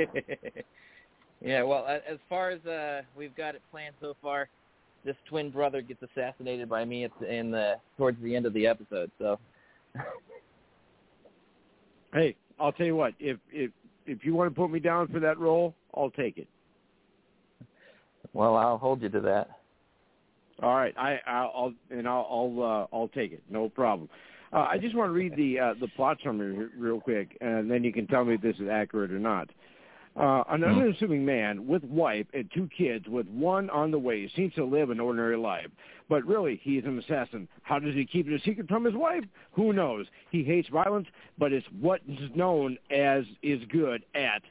yeah, 1.41 1.63
well, 1.63 1.87
as 1.87 2.19
far 2.29 2.51
as 2.51 2.65
uh, 2.67 3.03
we've 3.17 3.35
got 3.35 3.55
it 3.55 3.63
planned 3.71 3.95
so 4.01 4.15
far, 4.21 4.49
this 5.05 5.17
twin 5.29 5.51
brother 5.51 5.81
gets 5.81 6.03
assassinated 6.03 6.69
by 6.69 6.85
me 6.85 7.05
at 7.05 7.11
the, 7.21 7.33
in 7.33 7.51
the 7.51 7.75
towards 7.97 8.23
the 8.23 8.37
end 8.37 8.47
of 8.47 8.53
the 8.53 8.67
episode. 8.67 9.11
So, 9.19 9.39
hey, 12.13 12.37
I'll 12.59 12.73
tell 12.73 12.87
you 12.87 12.97
what. 12.97 13.15
If 13.19 13.39
if 13.53 13.71
if 14.07 14.25
you 14.25 14.35
want 14.35 14.51
to 14.51 14.55
put 14.55 14.71
me 14.71 14.81
down 14.81 15.09
for 15.09 15.21
that 15.21 15.39
role, 15.39 15.75
I'll 15.95 16.11
take 16.11 16.37
it. 16.39 16.49
Well, 18.33 18.57
I'll 18.57 18.79
hold 18.79 19.01
you 19.01 19.09
to 19.11 19.21
that. 19.21 19.49
All 20.63 20.75
right, 20.75 20.95
I, 20.97 21.19
I'll 21.27 21.75
and 21.91 22.07
I'll 22.09 22.27
I'll, 22.31 22.63
uh, 22.93 22.97
I'll 22.97 23.09
take 23.09 23.33
it. 23.33 23.43
No 23.51 23.69
problem. 23.69 24.09
Uh, 24.53 24.67
I 24.71 24.79
just 24.79 24.95
want 24.95 25.09
to 25.09 25.13
read 25.13 25.35
the 25.37 25.59
uh, 25.59 25.75
the 25.81 25.89
plot 25.89 26.19
summary 26.23 26.69
real 26.77 27.01
quick, 27.01 27.37
and 27.41 27.71
then 27.71 27.83
you 27.83 27.93
can 27.93 28.07
tell 28.07 28.25
me 28.25 28.35
if 28.35 28.41
this 28.41 28.57
is 28.57 28.69
accurate 28.71 29.11
or 29.11 29.19
not. 29.19 29.51
Uh, 30.17 30.45
an 30.51 30.63
Hmm. 30.63 30.79
unassuming 30.79 31.25
man 31.25 31.67
with 31.67 31.83
wife 31.83 32.27
and 32.35 32.49
two 32.55 32.69
kids, 32.77 33.09
with 33.09 33.27
one 33.27 33.69
on 33.71 33.91
the 33.91 33.99
way, 33.99 34.31
seems 34.37 34.55
to 34.55 34.65
live 34.65 34.91
an 34.91 35.01
ordinary 35.01 35.37
life. 35.37 35.67
But 36.09 36.25
really, 36.25 36.61
he 36.63 36.79
is 36.79 36.85
an 36.85 36.97
assassin. 37.01 37.49
How 37.63 37.81
does 37.81 37.97
he 37.97 38.07
keep 38.07 38.29
it 38.29 38.33
a 38.33 38.39
secret 38.45 38.69
from 38.69 38.85
his 38.85 38.95
wife? 38.95 39.25
Who 39.55 39.73
knows? 39.73 40.07
He 40.31 40.45
hates 40.45 40.69
violence, 40.69 41.09
but 41.37 41.53
it's 41.53 41.67
what 41.81 42.01
is 42.07 42.31
known 42.37 42.79
as 42.93 43.25
is 43.43 43.61
good 43.71 44.05
at 44.15 44.43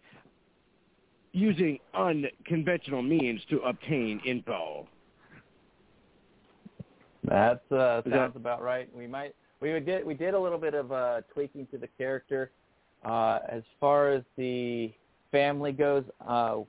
using 1.32 1.80
unconventional 1.94 3.02
means 3.02 3.40
to 3.50 3.60
obtain 3.60 4.20
info. 4.26 4.86
That's 7.26 7.72
uh, 7.72 8.02
sounds 8.04 8.34
that- 8.34 8.36
about 8.36 8.62
right. 8.62 8.94
We 8.96 9.08
might 9.08 9.36
we 9.62 9.80
did 9.80 10.06
we 10.06 10.14
did 10.14 10.34
a 10.34 10.40
little 10.40 10.58
bit 10.58 10.74
of 10.74 10.92
uh, 10.92 11.22
tweaking 11.34 11.68
to 11.68 11.78
the 11.78 11.88
character. 11.98 12.52
Uh, 13.06 13.40
as 13.50 13.64
far 13.80 14.12
as 14.12 14.24
the 14.38 14.92
family 15.32 15.72
goes, 15.72 16.04
uh, 16.26 16.60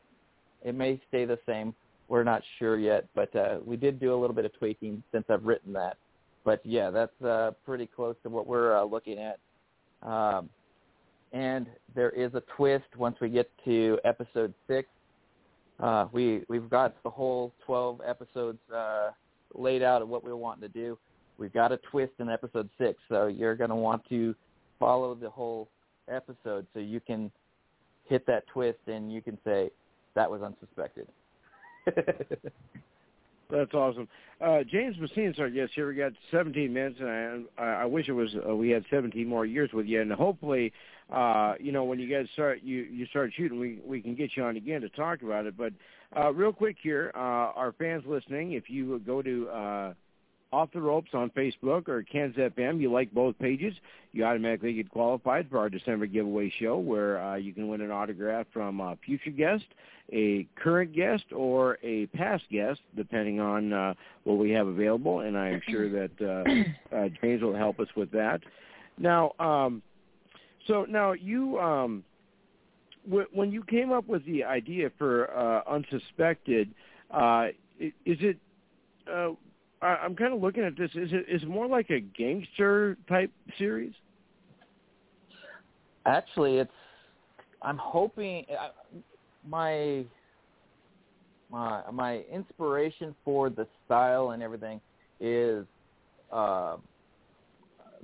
it 0.64 0.74
may 0.74 1.00
stay 1.08 1.24
the 1.24 1.38
same. 1.46 1.74
We're 2.08 2.24
not 2.24 2.42
sure 2.58 2.78
yet, 2.78 3.06
but 3.14 3.34
uh, 3.34 3.58
we 3.64 3.76
did 3.76 4.00
do 4.00 4.14
a 4.14 4.18
little 4.18 4.34
bit 4.34 4.44
of 4.44 4.52
tweaking 4.58 5.02
since 5.12 5.24
I've 5.28 5.44
written 5.44 5.72
that. 5.74 5.96
But 6.44 6.60
yeah, 6.64 6.90
that's 6.90 7.22
uh, 7.22 7.52
pretty 7.64 7.86
close 7.86 8.16
to 8.22 8.28
what 8.28 8.46
we're 8.46 8.76
uh, 8.76 8.84
looking 8.84 9.18
at. 9.18 9.38
Um, 10.08 10.50
and 11.32 11.66
there 11.94 12.10
is 12.10 12.34
a 12.34 12.42
twist 12.56 12.84
once 12.96 13.16
we 13.20 13.28
get 13.28 13.50
to 13.64 13.98
episode 14.04 14.52
six. 14.68 14.88
Uh, 15.80 16.06
we 16.12 16.44
we've 16.48 16.70
got 16.70 16.94
the 17.02 17.10
whole 17.10 17.52
twelve 17.64 18.00
episodes 18.06 18.58
uh, 18.74 19.10
laid 19.54 19.82
out 19.82 20.02
of 20.02 20.08
what 20.08 20.24
we're 20.24 20.36
wanting 20.36 20.62
to 20.62 20.68
do. 20.68 20.98
We've 21.38 21.52
got 21.52 21.72
a 21.72 21.78
twist 21.78 22.12
in 22.20 22.28
episode 22.28 22.68
six, 22.78 22.98
so 23.08 23.26
you're 23.26 23.56
going 23.56 23.70
to 23.70 23.76
want 23.76 24.08
to 24.08 24.34
follow 24.78 25.14
the 25.14 25.30
whole 25.30 25.68
episode 26.08 26.66
so 26.74 26.80
you 26.80 27.00
can 27.00 27.30
hit 28.08 28.26
that 28.26 28.46
twist 28.48 28.78
and 28.86 29.12
you 29.12 29.22
can 29.22 29.38
say 29.44 29.70
that 30.14 30.30
was 30.30 30.42
unsuspected. 30.42 31.08
That's 33.50 33.74
awesome. 33.74 34.08
Uh, 34.40 34.60
James 34.70 34.96
Messina's 34.98 35.38
our 35.38 35.50
guest 35.50 35.72
here. 35.74 35.88
We 35.88 35.94
got 35.94 36.12
17 36.30 36.72
minutes, 36.72 36.96
and 37.00 37.46
I, 37.58 37.64
I 37.64 37.84
wish 37.84 38.08
it 38.08 38.12
was 38.12 38.34
uh, 38.48 38.54
we 38.54 38.70
had 38.70 38.84
17 38.90 39.28
more 39.28 39.46
years 39.46 39.70
with 39.72 39.86
you. 39.86 40.00
And 40.00 40.10
hopefully, 40.12 40.72
uh, 41.12 41.54
you 41.60 41.70
know, 41.70 41.84
when 41.84 41.98
you 41.98 42.08
guys 42.08 42.26
start 42.32 42.60
you 42.62 42.82
you 42.82 43.06
start 43.06 43.32
shooting, 43.36 43.60
we 43.60 43.80
we 43.84 44.00
can 44.00 44.14
get 44.14 44.30
you 44.34 44.44
on 44.44 44.56
again 44.56 44.80
to 44.80 44.88
talk 44.90 45.22
about 45.22 45.46
it. 45.46 45.56
But 45.56 45.72
uh, 46.16 46.32
real 46.32 46.52
quick 46.52 46.76
here, 46.82 47.12
uh, 47.14 47.18
our 47.18 47.74
fans 47.78 48.04
listening, 48.06 48.52
if 48.52 48.68
you 48.68 49.00
go 49.06 49.22
to 49.22 49.48
uh, 49.48 49.94
off 50.54 50.70
the 50.72 50.80
Ropes 50.80 51.10
on 51.14 51.30
Facebook 51.30 51.88
or 51.88 52.04
Ken's 52.04 52.36
FM. 52.36 52.80
You 52.80 52.90
like 52.92 53.12
both 53.12 53.36
pages, 53.40 53.74
you 54.12 54.24
automatically 54.24 54.72
get 54.72 54.88
qualified 54.88 55.50
for 55.50 55.58
our 55.58 55.68
December 55.68 56.06
giveaway 56.06 56.52
show 56.60 56.78
where 56.78 57.20
uh, 57.22 57.34
you 57.34 57.52
can 57.52 57.66
win 57.66 57.80
an 57.80 57.90
autograph 57.90 58.46
from 58.52 58.80
a 58.80 58.96
future 59.04 59.30
guest, 59.30 59.64
a 60.12 60.46
current 60.54 60.94
guest, 60.94 61.24
or 61.34 61.78
a 61.82 62.06
past 62.06 62.44
guest, 62.52 62.80
depending 62.96 63.40
on 63.40 63.72
uh, 63.72 63.94
what 64.22 64.38
we 64.38 64.50
have 64.50 64.68
available. 64.68 65.20
And 65.20 65.36
I 65.36 65.48
am 65.48 65.62
sure 65.68 65.90
that 65.90 66.10
uh, 66.20 66.94
uh, 66.96 67.08
James 67.20 67.42
will 67.42 67.56
help 67.56 67.80
us 67.80 67.88
with 67.96 68.12
that. 68.12 68.40
Now, 68.96 69.32
um, 69.40 69.82
so 70.68 70.86
now 70.88 71.12
you, 71.12 71.58
um, 71.58 72.04
when 73.06 73.52
you 73.52 73.62
came 73.64 73.92
up 73.92 74.06
with 74.06 74.24
the 74.26 74.44
idea 74.44 74.90
for 74.98 75.30
uh, 75.36 75.62
Unsuspected, 75.70 76.70
uh, 77.10 77.48
is 77.78 77.92
it 78.20 78.38
uh, 79.12 79.30
I'm 79.82 80.16
kind 80.16 80.32
of 80.32 80.40
looking 80.40 80.64
at 80.64 80.76
this. 80.76 80.90
Is 80.94 81.10
it 81.12 81.26
is 81.28 81.42
it 81.42 81.48
more 81.48 81.66
like 81.66 81.90
a 81.90 82.00
gangster 82.00 82.96
type 83.08 83.30
series? 83.58 83.92
Actually, 86.06 86.58
it's. 86.58 86.70
I'm 87.62 87.78
hoping 87.78 88.44
my 89.46 90.04
my 91.50 91.82
my 91.92 92.22
inspiration 92.32 93.14
for 93.24 93.50
the 93.50 93.66
style 93.84 94.30
and 94.30 94.42
everything 94.42 94.80
is 95.20 95.64
uh, 96.32 96.76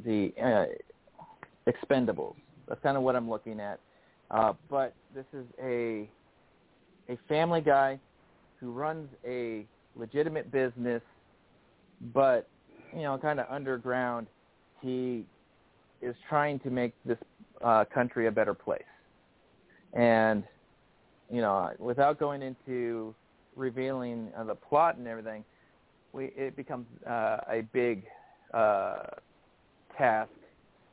the 0.05 0.33
uh, 0.43 0.67
Expendables. 1.71 2.35
That's 2.69 2.81
kind 2.83 2.97
of 2.97 3.03
what 3.03 3.17
I'm 3.17 3.29
looking 3.29 3.61
at. 3.61 3.81
Uh, 4.31 4.53
but 4.69 4.95
this 5.15 5.27
is 5.33 5.45
a 5.63 6.09
a 7.09 7.19
family 7.29 7.61
guy 7.61 7.99
who 8.61 8.71
runs 8.71 9.09
a 9.27 9.67
legitimate 9.97 10.53
business 10.53 11.03
but 12.15 12.49
you 12.95 13.03
know, 13.03 13.19
kind 13.19 13.41
of 13.41 13.47
underground, 13.51 14.27
he 14.81 15.25
is 16.01 16.15
trying 16.29 16.59
to 16.61 16.71
make 16.71 16.95
this 17.05 17.19
uh, 17.63 17.85
country 17.93 18.27
a 18.27 18.33
better 18.33 18.55
place. 18.55 18.83
And 19.93 20.45
you 21.31 21.41
know, 21.41 21.71
without 21.79 22.19
going 22.19 22.43
into 22.43 23.15
revealing 23.55 24.33
uh, 24.37 24.45
the 24.45 24.55
plot 24.55 24.97
and 24.97 25.07
everything, 25.07 25.45
we 26.13 26.27
it 26.37 26.57
becomes 26.57 26.87
uh, 27.07 27.39
a 27.49 27.63
big 27.73 28.05
uh, 28.53 29.03
task 29.97 30.31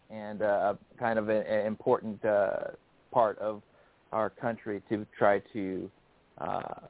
and 0.10 0.42
uh, 0.42 0.76
kind 1.00 1.18
of 1.18 1.30
an 1.30 1.66
important 1.66 2.24
uh, 2.24 2.72
part 3.18 3.40
of 3.40 3.64
our 4.12 4.30
country 4.30 4.80
to 4.90 5.04
try 5.18 5.42
to 5.52 5.90
uh, 6.38 6.82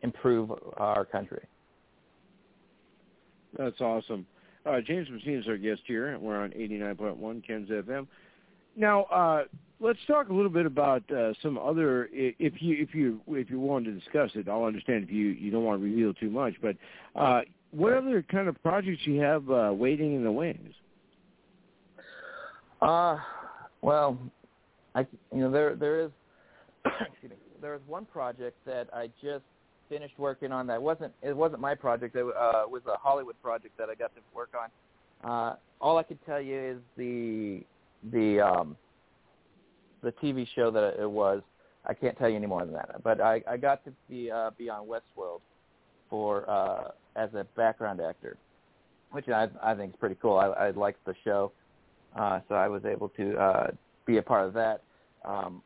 improve 0.00 0.50
our 0.78 1.04
country. 1.04 1.44
That's 3.58 3.78
awesome. 3.82 4.24
Uh, 4.64 4.80
James 4.80 5.06
Messina 5.10 5.40
is 5.40 5.46
our 5.46 5.58
guest 5.58 5.82
here. 5.86 6.14
And 6.14 6.22
we're 6.22 6.40
on 6.40 6.48
89.1 6.52 7.46
Ken's 7.46 7.68
FM. 7.68 8.06
Now, 8.74 9.02
uh, 9.04 9.44
let's 9.80 9.98
talk 10.06 10.30
a 10.30 10.32
little 10.32 10.50
bit 10.50 10.64
about 10.64 11.02
uh, 11.12 11.34
some 11.42 11.58
other. 11.58 12.08
If 12.10 12.54
you 12.62 12.76
if 12.80 12.94
you 12.94 13.20
if 13.28 13.50
you 13.50 13.60
want 13.60 13.84
to 13.84 13.92
discuss 13.92 14.30
it, 14.34 14.48
I'll 14.48 14.64
understand 14.64 15.04
if 15.04 15.10
you 15.10 15.26
you 15.26 15.50
don't 15.50 15.62
want 15.62 15.80
to 15.82 15.84
reveal 15.84 16.14
too 16.14 16.30
much. 16.30 16.54
But 16.62 16.76
uh, 17.14 17.42
what 17.70 17.92
other 17.92 18.24
kind 18.32 18.48
of 18.48 18.60
projects 18.62 19.02
you 19.04 19.20
have 19.20 19.48
uh, 19.50 19.72
waiting 19.74 20.14
in 20.16 20.24
the 20.24 20.32
wings? 20.32 20.74
Uh, 22.80 23.18
well, 23.82 24.18
I 24.94 25.06
you 25.32 25.40
know 25.40 25.50
there 25.50 25.74
there 25.76 26.00
is 26.00 26.10
excuse 26.84 27.30
me 27.30 27.36
there 27.60 27.74
is 27.74 27.80
one 27.86 28.04
project 28.04 28.56
that 28.66 28.88
I 28.92 29.08
just 29.22 29.44
finished 29.88 30.18
working 30.18 30.52
on 30.52 30.66
that. 30.66 30.80
Wasn't 30.80 31.12
it 31.22 31.36
wasn't 31.36 31.60
my 31.60 31.74
project. 31.74 32.16
It 32.16 32.24
uh, 32.24 32.64
was 32.68 32.82
a 32.86 32.96
Hollywood 32.96 33.40
project 33.42 33.76
that 33.78 33.88
I 33.88 33.94
got 33.94 34.14
to 34.14 34.20
work 34.34 34.50
on. 34.54 34.70
Uh, 35.28 35.56
all 35.80 35.98
I 35.98 36.02
could 36.02 36.18
tell 36.26 36.40
you 36.40 36.58
is 36.58 36.78
the 36.96 37.62
the 38.12 38.40
um, 38.40 38.76
the 40.02 40.12
TV 40.12 40.46
show 40.54 40.70
that 40.70 41.00
it 41.00 41.10
was. 41.10 41.42
I 41.86 41.92
can't 41.92 42.16
tell 42.16 42.28
you 42.28 42.36
any 42.36 42.46
more 42.46 42.64
than 42.64 42.72
that. 42.74 43.02
But 43.02 43.20
I, 43.20 43.42
I 43.48 43.56
got 43.58 43.84
to 43.84 43.92
be 44.08 44.30
uh, 44.30 44.50
be 44.56 44.70
on 44.70 44.86
Westworld 44.86 45.40
for 46.08 46.48
uh, 46.48 46.88
as 47.16 47.32
a 47.34 47.44
background 47.56 48.00
actor, 48.00 48.36
which 49.10 49.28
I 49.28 49.48
I 49.62 49.74
think 49.74 49.94
is 49.94 49.96
pretty 49.98 50.16
cool. 50.20 50.36
I, 50.38 50.46
I 50.48 50.70
liked 50.70 51.04
the 51.04 51.14
show, 51.24 51.52
uh, 52.16 52.40
so 52.48 52.54
I 52.54 52.68
was 52.68 52.84
able 52.84 53.08
to 53.10 53.36
uh, 53.38 53.70
be 54.06 54.18
a 54.18 54.22
part 54.22 54.46
of 54.46 54.54
that. 54.54 54.82
Um, 55.24 55.62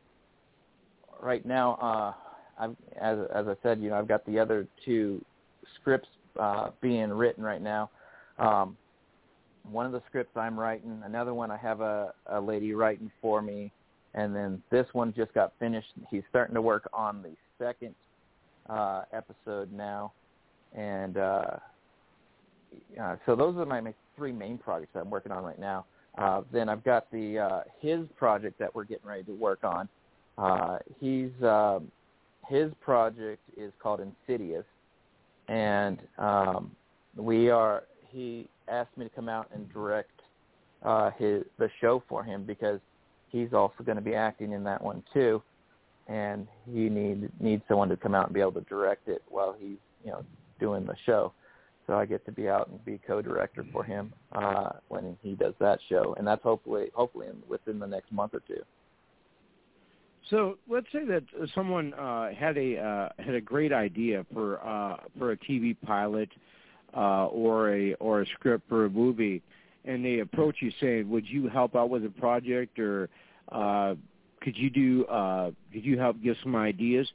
right 1.21 1.45
now, 1.45 1.75
uh, 1.75 2.13
I've, 2.63 2.75
as 2.99 3.19
as 3.33 3.47
I 3.47 3.55
said, 3.63 3.79
you 3.79 3.89
know, 3.89 3.97
I've 3.97 4.07
got 4.07 4.25
the 4.25 4.39
other 4.39 4.67
two 4.85 5.23
scripts 5.79 6.07
uh, 6.39 6.71
being 6.81 7.09
written 7.09 7.43
right 7.43 7.61
now. 7.61 7.89
Um, 8.37 8.77
one 9.69 9.85
of 9.85 9.91
the 9.91 10.01
scripts 10.07 10.35
I'm 10.35 10.59
writing, 10.59 11.01
another 11.05 11.33
one 11.33 11.51
I 11.51 11.57
have 11.57 11.81
a, 11.81 12.13
a 12.27 12.39
lady 12.39 12.73
writing 12.73 13.11
for 13.21 13.41
me, 13.41 13.71
and 14.13 14.35
then 14.35 14.63
this 14.71 14.87
one 14.93 15.13
just 15.15 15.33
got 15.33 15.53
finished. 15.59 15.89
He's 16.09 16.23
starting 16.29 16.55
to 16.55 16.61
work 16.61 16.89
on 16.93 17.21
the 17.21 17.35
second 17.63 17.93
uh, 18.69 19.03
episode 19.13 19.71
now, 19.71 20.13
and 20.75 21.17
uh, 21.17 21.45
uh, 23.01 23.15
so 23.25 23.35
those 23.35 23.55
are 23.57 23.65
my, 23.65 23.93
three 24.15 24.31
main 24.31 24.57
projects 24.57 24.91
I'm 24.95 25.09
working 25.09 25.31
on 25.31 25.43
right 25.43 25.59
now. 25.59 25.85
Uh, 26.17 26.41
then 26.51 26.69
I've 26.69 26.83
got 26.83 27.09
the 27.11 27.39
uh, 27.39 27.61
his 27.79 28.01
project 28.17 28.59
that 28.59 28.73
we're 28.73 28.83
getting 28.83 29.07
ready 29.07 29.23
to 29.23 29.33
work 29.33 29.63
on. 29.63 29.87
Uh, 30.37 30.77
he's 30.99 31.31
uh, 31.43 31.79
his 32.47 32.71
project 32.81 33.41
is 33.57 33.71
called 33.81 34.01
Insidious, 34.01 34.65
and 35.47 35.99
um, 36.17 36.71
we 37.15 37.49
are. 37.49 37.83
He 38.09 38.47
asked 38.67 38.97
me 38.97 39.05
to 39.05 39.11
come 39.11 39.29
out 39.29 39.49
and 39.53 39.71
direct 39.71 40.21
uh, 40.83 41.11
his 41.17 41.43
the 41.57 41.69
show 41.79 42.03
for 42.09 42.23
him 42.23 42.43
because 42.43 42.79
he's 43.29 43.53
also 43.53 43.83
going 43.83 43.97
to 43.97 44.03
be 44.03 44.15
acting 44.15 44.51
in 44.51 44.63
that 44.63 44.81
one 44.81 45.03
too, 45.13 45.41
and 46.07 46.47
he 46.65 46.89
need 46.89 47.29
needs 47.39 47.63
someone 47.67 47.89
to 47.89 47.97
come 47.97 48.15
out 48.15 48.25
and 48.25 48.33
be 48.33 48.41
able 48.41 48.53
to 48.53 48.61
direct 48.61 49.07
it 49.07 49.21
while 49.27 49.55
he's 49.57 49.77
you 50.03 50.11
know 50.11 50.23
doing 50.59 50.85
the 50.85 50.95
show. 51.05 51.31
So 51.89 51.95
I 51.95 52.05
get 52.05 52.23
to 52.27 52.31
be 52.31 52.47
out 52.47 52.67
and 52.67 52.85
be 52.85 52.99
co-director 53.07 53.65
for 53.71 53.83
him 53.83 54.13
uh, 54.33 54.73
when 54.89 55.17
he 55.23 55.33
does 55.33 55.55
that 55.59 55.79
show, 55.89 56.13
and 56.19 56.27
that's 56.27 56.43
hopefully 56.43 56.91
hopefully 56.93 57.25
in, 57.25 57.41
within 57.49 57.79
the 57.79 57.87
next 57.87 58.11
month 58.11 58.35
or 58.35 58.41
two. 58.41 58.61
So 60.29 60.59
let's 60.69 60.85
say 60.93 61.03
that 61.05 61.23
someone 61.55 61.95
uh, 61.95 62.29
had 62.31 62.59
a 62.59 62.77
uh, 62.77 63.09
had 63.17 63.33
a 63.33 63.41
great 63.41 63.73
idea 63.73 64.23
for 64.31 64.63
uh, 64.63 64.97
for 65.17 65.31
a 65.31 65.37
TV 65.37 65.75
pilot 65.83 66.29
uh, 66.95 67.25
or 67.25 67.73
a 67.73 67.95
or 67.95 68.21
a 68.21 68.25
script 68.35 68.69
for 68.69 68.85
a 68.85 68.89
movie, 68.91 69.41
and 69.83 70.05
they 70.05 70.19
approach 70.19 70.57
you 70.61 70.71
saying, 70.79 71.09
"Would 71.09 71.27
you 71.27 71.49
help 71.49 71.75
out 71.75 71.89
with 71.89 72.05
a 72.05 72.09
project, 72.09 72.77
or 72.77 73.09
uh, 73.51 73.95
could 74.41 74.55
you 74.55 74.69
do 74.69 75.05
uh, 75.05 75.49
could 75.73 75.83
you 75.83 75.97
help 75.97 76.21
give 76.21 76.35
some 76.43 76.55
ideas?" 76.55 77.11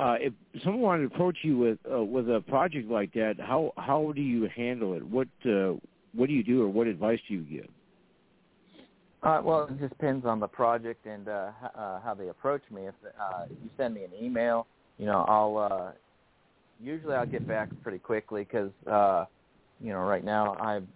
Uh, 0.00 0.14
if 0.18 0.32
someone 0.64 0.80
wanted 0.80 1.08
to 1.08 1.14
approach 1.14 1.36
you 1.42 1.58
with 1.58 1.78
uh, 1.92 2.02
with 2.02 2.26
a 2.30 2.40
project 2.48 2.90
like 2.90 3.12
that, 3.12 3.34
how 3.38 3.70
how 3.76 4.12
do 4.16 4.22
you 4.22 4.48
handle 4.56 4.94
it? 4.94 5.02
What 5.06 5.28
uh, 5.44 5.74
what 6.14 6.28
do 6.28 6.32
you 6.32 6.42
do, 6.42 6.62
or 6.62 6.68
what 6.68 6.86
advice 6.86 7.20
do 7.28 7.34
you 7.34 7.42
give? 7.42 7.68
Uh, 9.22 9.42
well, 9.44 9.64
it 9.64 9.78
just 9.78 9.90
depends 9.90 10.24
on 10.24 10.40
the 10.40 10.48
project 10.48 11.04
and 11.04 11.28
uh, 11.28 11.50
uh, 11.74 12.00
how 12.00 12.14
they 12.18 12.28
approach 12.28 12.62
me. 12.70 12.86
If, 12.86 12.94
uh, 13.04 13.44
you 13.62 13.68
send 13.76 13.92
me 13.92 14.04
an 14.04 14.12
email, 14.18 14.66
you 14.96 15.04
know, 15.04 15.26
I'll 15.28 15.58
uh, 15.58 15.92
usually 16.82 17.14
I'll 17.14 17.26
get 17.26 17.46
back 17.46 17.68
pretty 17.82 17.98
quickly 17.98 18.44
because 18.44 18.72
uh, 18.90 19.26
you 19.80 19.92
know 19.92 19.98
right 19.98 20.24
now 20.24 20.56
I've 20.58 20.86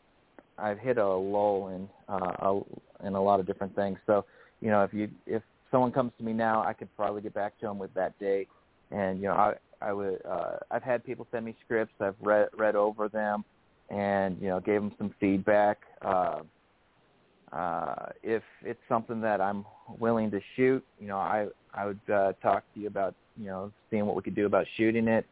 I've 0.57 0.79
hit 0.79 0.97
a 0.97 1.07
lull 1.07 1.69
in 1.69 1.89
uh, 2.09 2.33
a, 2.41 3.07
in 3.07 3.15
a 3.15 3.23
lot 3.23 3.39
of 3.39 3.47
different 3.47 3.77
things. 3.77 3.99
So 4.07 4.25
you 4.63 4.71
know, 4.71 4.83
if 4.83 4.95
you 4.95 5.11
if 5.27 5.43
someone 5.71 5.93
comes 5.93 6.13
to 6.17 6.25
me 6.25 6.33
now, 6.33 6.63
I 6.63 6.73
could 6.73 6.89
probably 6.97 7.21
get 7.21 7.35
back 7.35 7.59
to 7.59 7.67
them 7.67 7.79
with 7.79 7.93
that 7.93 8.19
date. 8.19 8.49
And 8.95 9.21
you 9.21 9.29
know, 9.29 9.35
I 9.35 9.55
I 9.81 9.93
would 9.93 10.21
uh, 10.29 10.57
I've 10.71 10.83
had 10.83 11.05
people 11.05 11.27
send 11.31 11.45
me 11.45 11.57
scripts. 11.65 11.95
I've 12.01 12.17
read 12.21 12.49
read 12.57 12.77
over 12.77 13.09
them, 13.09 13.45
and 13.91 14.41
you 14.41 14.49
know, 14.49 14.61
gave 14.61 14.81
them 14.81 14.93
some 14.99 15.15
feedback. 15.21 15.79
Uh, 16.03 16.41
uh, 17.53 18.07
if 18.23 18.43
it's 18.63 18.81
something 18.89 19.21
that 19.21 19.41
I'm 19.41 19.65
willing 19.99 20.31
to 20.31 20.41
shoot, 20.57 20.85
you 21.01 21.07
know, 21.09 21.19
I 21.19 21.47
I 21.73 21.87
would 21.87 22.01
uh, 22.13 22.33
talk 22.43 22.65
to 22.75 22.81
you 22.81 22.87
about 22.87 23.15
you 23.37 23.47
know 23.47 23.73
seeing 23.91 24.07
what 24.07 24.17
we 24.17 24.23
could 24.23 24.35
do 24.35 24.47
about 24.47 24.67
shooting 24.77 25.09
it. 25.09 25.27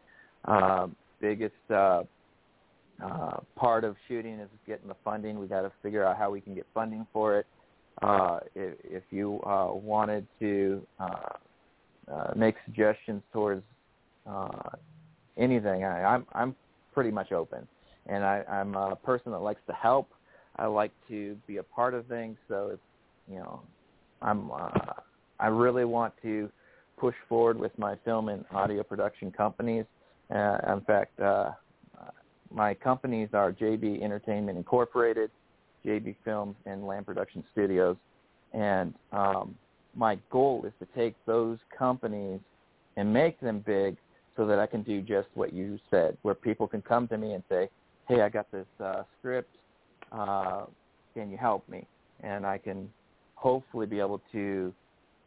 Uh, 0.44 0.88
biggest 1.20 1.54
uh, 1.70 2.02
uh, 3.02 3.38
part 3.56 3.84
of 3.84 3.96
shooting 4.08 4.38
is 4.38 4.48
getting 4.66 4.88
the 4.88 4.96
funding. 5.04 5.38
We 5.38 5.46
got 5.46 5.62
to 5.62 5.72
figure 5.82 6.04
out 6.04 6.16
how 6.16 6.30
we 6.30 6.40
can 6.40 6.54
get 6.54 6.66
funding 6.74 7.06
for 7.12 7.38
it. 7.38 7.46
Uh, 8.00 8.40
if, 8.54 8.74
if 8.84 9.02
you 9.10 9.40
uh, 9.42 9.68
wanted 9.72 10.26
to 10.40 10.82
uh, 10.98 11.36
uh, 12.10 12.32
make 12.36 12.54
suggestions 12.64 13.22
towards 13.32 13.62
uh, 14.28 14.70
anything, 15.36 15.84
I, 15.84 16.04
I'm 16.04 16.26
I'm 16.32 16.54
pretty 16.94 17.10
much 17.10 17.32
open. 17.32 17.66
And 18.06 18.24
I, 18.24 18.42
I'm 18.50 18.74
a 18.74 18.96
person 18.96 19.30
that 19.32 19.38
likes 19.38 19.60
to 19.68 19.72
help. 19.72 20.08
I 20.56 20.66
like 20.66 20.90
to 21.08 21.36
be 21.46 21.58
a 21.58 21.62
part 21.62 21.94
of 21.94 22.06
things. 22.06 22.36
So 22.48 22.70
it's 22.72 22.82
you 23.30 23.36
know, 23.36 23.60
I'm 24.20 24.50
uh, 24.50 24.94
I 25.38 25.46
really 25.46 25.84
want 25.84 26.14
to 26.22 26.50
push 26.98 27.14
forward 27.28 27.58
with 27.58 27.76
my 27.78 27.96
film 28.04 28.28
and 28.28 28.44
audio 28.52 28.82
production 28.82 29.30
companies. 29.30 29.84
Uh, 30.34 30.58
in 30.72 30.80
fact, 30.86 31.18
uh, 31.20 31.50
my 32.54 32.74
companies 32.74 33.28
are 33.32 33.52
JB 33.52 34.02
Entertainment 34.02 34.58
Incorporated, 34.58 35.30
JB 35.84 36.16
Films, 36.24 36.56
and 36.66 36.86
Lamb 36.86 37.04
Production 37.04 37.44
Studios. 37.52 37.96
And 38.52 38.94
um, 39.12 39.54
my 39.94 40.18
goal 40.30 40.64
is 40.66 40.72
to 40.78 40.86
take 40.94 41.14
those 41.26 41.58
companies 41.76 42.40
and 42.96 43.12
make 43.12 43.40
them 43.40 43.62
big 43.66 43.96
so 44.36 44.46
that 44.46 44.58
I 44.58 44.66
can 44.66 44.82
do 44.82 45.02
just 45.02 45.28
what 45.34 45.52
you 45.52 45.78
said, 45.90 46.16
where 46.22 46.34
people 46.34 46.66
can 46.66 46.82
come 46.82 47.06
to 47.08 47.18
me 47.18 47.32
and 47.32 47.42
say, 47.48 47.68
hey, 48.08 48.22
I 48.22 48.28
got 48.28 48.50
this 48.50 48.66
uh, 48.82 49.02
script. 49.18 49.54
Uh, 50.10 50.64
can 51.14 51.30
you 51.30 51.36
help 51.36 51.68
me? 51.68 51.86
And 52.22 52.46
I 52.46 52.58
can 52.58 52.88
hopefully 53.34 53.86
be 53.86 54.00
able 54.00 54.22
to 54.32 54.72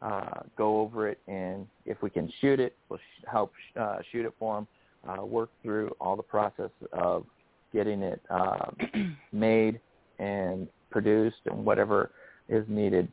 uh, 0.01 0.41
go 0.57 0.79
over 0.81 1.07
it, 1.07 1.19
and 1.27 1.67
if 1.85 2.01
we 2.01 2.09
can 2.09 2.31
shoot 2.41 2.59
it, 2.59 2.75
we'll 2.89 2.99
sh- 2.99 3.25
help 3.31 3.51
sh- 3.53 3.77
uh, 3.77 3.97
shoot 4.11 4.25
it 4.25 4.33
for 4.37 4.55
them, 4.55 4.67
uh, 5.09 5.25
work 5.25 5.49
through 5.63 5.95
all 5.99 6.15
the 6.15 6.23
process 6.23 6.69
of 6.93 7.25
getting 7.73 8.01
it 8.01 8.21
uh, 8.29 8.71
made 9.31 9.79
and 10.19 10.67
produced 10.91 11.37
and 11.45 11.65
whatever 11.65 12.11
is 12.49 12.65
needed. 12.67 13.07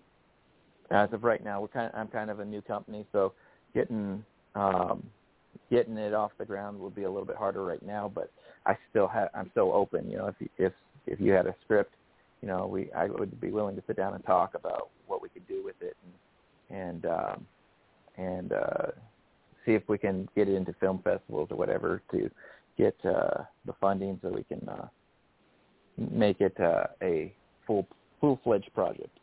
As 0.93 1.13
of 1.13 1.25
right 1.25 1.43
now, 1.43 1.61
we're 1.61 1.69
kind 1.69 1.91
of, 1.93 1.99
I'm 1.99 2.09
kind 2.09 2.31
of 2.31 2.41
a 2.41 2.45
new 2.45 2.61
company, 2.61 3.07
so 3.13 3.33
getting 3.75 4.25
um, 4.55 5.03
getting 5.71 5.97
it 5.97 6.13
off 6.13 6.33
the 6.39 6.45
ground 6.45 6.79
will 6.79 6.91
be 6.91 7.05
a 7.05 7.11
little 7.11 7.27
bit 7.27 7.37
harder 7.37 7.65
right 7.65 7.85
now. 7.85 8.11
But 8.15 8.31
I 8.67 8.77
still 8.91 9.09
have 9.09 9.29
I'm 9.35 9.51
still 9.51 9.73
open. 9.73 10.11
You 10.11 10.19
know, 10.19 10.27
if 10.27 10.49
if 10.59 10.73
if 11.07 11.21
you 11.21 11.33
had 11.33 11.47
a 11.47 11.55
script, 11.65 11.95
you 12.43 12.49
know, 12.49 12.67
we 12.67 12.93
I 12.93 13.07
would 13.07 13.41
be 13.41 13.51
willing 13.51 13.77
to 13.77 13.83
sit 13.87 13.97
down 13.97 14.15
and 14.15 14.25
talk 14.25 14.55
about 14.55 14.91
what 15.07 15.23
we 15.23 15.29
could 15.29 15.47
do 15.49 15.65
with 15.65 15.77
it 15.81 15.97
and 16.71 16.79
and 16.79 17.07
um, 17.07 17.47
and 18.17 18.53
uh, 18.53 18.87
see 19.65 19.73
if 19.73 19.89
we 19.89 19.99
can 19.99 20.29
get 20.37 20.49
it 20.49 20.55
into 20.55 20.75
film 20.75 21.01
festivals 21.03 21.49
or 21.51 21.57
whatever 21.57 22.03
to 22.11 22.31
get 22.77 22.97
uh, 23.05 23.45
the 23.67 23.73
funding 23.81 24.19
so 24.23 24.29
we 24.29 24.45
can 24.45 24.67
uh, 24.69 24.87
make 25.97 26.41
it 26.41 26.59
uh, 26.61 26.85
a 27.03 27.33
full 27.67 27.87
full 28.21 28.39
fledged 28.45 28.73
project. 28.75 29.19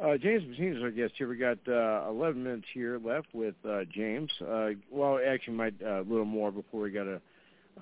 Uh, 0.00 0.16
James 0.16 0.42
Messina 0.48 0.76
is 0.76 0.82
our 0.82 0.90
guest 0.90 1.12
here. 1.16 1.28
We 1.28 1.36
got 1.36 1.58
uh, 1.68 2.08
11 2.08 2.42
minutes 2.42 2.66
here 2.74 2.98
left 2.98 3.28
with 3.32 3.54
uh, 3.68 3.82
James. 3.94 4.30
Uh, 4.40 4.70
well, 4.90 5.20
actually, 5.24 5.54
might 5.54 5.74
uh, 5.84 6.00
a 6.00 6.02
little 6.02 6.24
more 6.24 6.50
before 6.50 6.82
we 6.82 6.90
got 6.90 7.04
to 7.04 7.20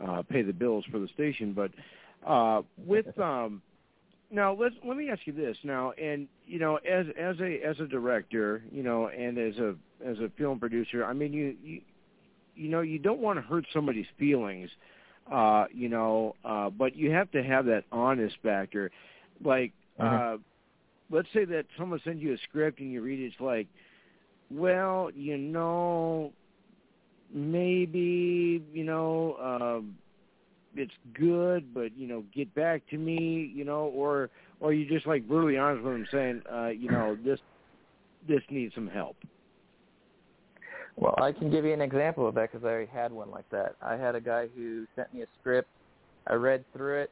uh, 0.05 0.23
pay 0.23 0.43
the 0.43 0.53
bills 0.53 0.85
for 0.91 0.99
the 0.99 1.09
station. 1.09 1.53
But 1.53 1.70
uh, 2.28 2.62
with 2.77 3.19
um, 3.19 3.62
now, 4.31 4.55
let's 4.55 4.74
let 4.85 4.97
me 4.97 5.11
ask 5.11 5.20
you 5.24 5.32
this 5.32 5.57
now, 5.65 5.93
and 5.93 6.28
you 6.47 6.59
know, 6.59 6.77
as 6.77 7.07
as 7.19 7.37
a 7.41 7.62
as 7.62 7.81
a 7.81 7.87
director, 7.87 8.62
you 8.70 8.82
know, 8.82 9.09
and 9.09 9.39
as 9.39 9.57
a 9.59 9.74
as 10.05 10.19
a 10.19 10.31
film 10.37 10.59
producer, 10.59 11.05
I 11.05 11.12
mean, 11.12 11.32
you 11.32 11.57
you 11.62 11.81
you 12.55 12.69
know, 12.69 12.81
you 12.81 12.99
don't 12.99 13.20
want 13.20 13.39
to 13.39 13.43
hurt 13.43 13.65
somebody's 13.73 14.07
feelings, 14.19 14.69
uh, 15.32 15.65
you 15.73 15.89
know, 15.89 16.37
uh, 16.45 16.69
but 16.69 16.97
you 16.97 17.11
have 17.12 17.31
to 17.32 17.43
have 17.43 17.66
that 17.66 17.85
honest 17.91 18.37
factor, 18.43 18.91
like. 19.43 19.73
Uh-huh. 19.99 20.16
Uh, 20.16 20.37
let's 21.11 21.28
say 21.35 21.45
that 21.45 21.66
someone 21.77 22.01
sends 22.05 22.23
you 22.23 22.32
a 22.32 22.39
script 22.49 22.81
and 22.81 22.93
you 22.93 23.03
read 23.03 23.20
it, 23.20 23.27
it's 23.27 23.41
like, 23.41 23.66
well, 24.51 25.11
you 25.15 25.37
know, 25.37 26.32
maybe, 27.32 28.62
you 28.73 28.85
know, 28.85 29.37
um, 29.37 29.97
it's 30.74 30.93
good, 31.15 31.74
but 31.74 31.97
you 31.97 32.07
know, 32.07 32.24
get 32.35 32.53
back 32.55 32.82
to 32.91 32.97
me, 32.97 33.53
you 33.55 33.65
know, 33.65 33.87
or 33.95 34.31
or 34.61 34.73
you 34.73 34.89
just 34.89 35.07
like 35.07 35.27
brutally 35.27 35.59
honest 35.59 35.85
with 35.85 35.93
them, 35.95 36.07
saying, 36.12 36.43
uh, 36.53 36.69
you 36.69 36.91
know, 36.91 37.16
this 37.24 37.41
this 38.28 38.43
needs 38.51 38.74
some 38.74 38.89
help. 38.89 39.16
Well, 40.97 41.15
I 41.20 41.32
can 41.32 41.51
give 41.51 41.65
you 41.65 41.73
an 41.73 41.81
example 41.81 42.28
of 42.28 42.35
that 42.35 42.53
because 42.53 42.65
I 42.65 42.69
already 42.69 42.91
had 42.93 43.11
one 43.11 43.31
like 43.31 43.49
that. 43.51 43.74
I 43.81 43.97
had 43.97 44.15
a 44.15 44.20
guy 44.20 44.49
who 44.55 44.87
sent 44.95 45.12
me 45.15 45.23
a 45.23 45.27
script. 45.41 45.69
I 46.27 46.35
read 46.35 46.65
through 46.73 47.03
it. 47.03 47.11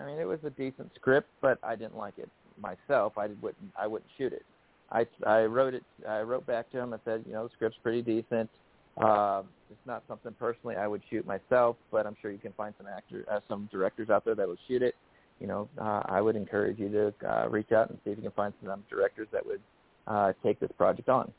I 0.00 0.06
mean, 0.06 0.18
it 0.18 0.24
was 0.24 0.38
a 0.44 0.50
decent 0.50 0.90
script, 0.94 1.28
but 1.40 1.58
I 1.62 1.74
didn't 1.74 1.96
like 1.96 2.14
it 2.18 2.28
myself. 2.60 3.14
I 3.16 3.28
wouldn't. 3.40 3.72
I 3.78 3.86
wouldn't 3.86 4.10
shoot 4.16 4.32
it. 4.32 4.44
I 4.90 5.06
I 5.26 5.44
wrote 5.44 5.74
it. 5.74 5.84
I 6.08 6.20
wrote 6.20 6.46
back 6.46 6.70
to 6.72 6.78
him 6.78 6.92
and 6.92 7.02
said, 7.04 7.24
you 7.26 7.32
know, 7.32 7.44
the 7.44 7.54
script's 7.54 7.78
pretty 7.82 8.02
decent. 8.02 8.50
Uh, 8.96 9.42
it's 9.70 9.86
not 9.86 10.04
something 10.06 10.32
personally 10.38 10.76
I 10.76 10.86
would 10.86 11.02
shoot 11.10 11.26
myself, 11.26 11.76
but 11.90 12.06
I'm 12.06 12.16
sure 12.22 12.30
you 12.30 12.38
can 12.38 12.52
find 12.52 12.74
some 12.78 12.86
actor, 12.86 13.24
uh, 13.30 13.40
some 13.48 13.68
directors 13.72 14.08
out 14.08 14.24
there 14.24 14.36
that 14.36 14.46
would 14.46 14.58
shoot 14.68 14.82
it. 14.82 14.94
You 15.40 15.48
know, 15.48 15.68
uh, 15.80 16.02
I 16.04 16.20
would 16.20 16.36
encourage 16.36 16.78
you 16.78 16.88
to 16.90 17.28
uh, 17.28 17.48
reach 17.48 17.72
out 17.72 17.90
and 17.90 17.98
see 18.04 18.10
if 18.10 18.18
you 18.18 18.22
can 18.22 18.32
find 18.32 18.54
some 18.64 18.84
directors 18.88 19.26
that 19.32 19.44
would 19.44 19.60
uh, 20.06 20.32
take 20.44 20.60
this 20.60 20.70
project 20.78 21.08
on. 21.08 21.32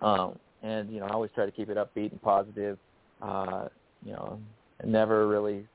Um, 0.00 0.38
and 0.62 0.90
you 0.90 1.00
know, 1.00 1.06
I 1.06 1.10
always 1.10 1.30
try 1.34 1.44
to 1.44 1.52
keep 1.52 1.68
it 1.68 1.76
upbeat 1.76 2.12
and 2.12 2.22
positive. 2.22 2.78
Uh, 3.20 3.68
you 4.02 4.12
know, 4.12 4.40
never 4.84 5.28
really 5.28 5.66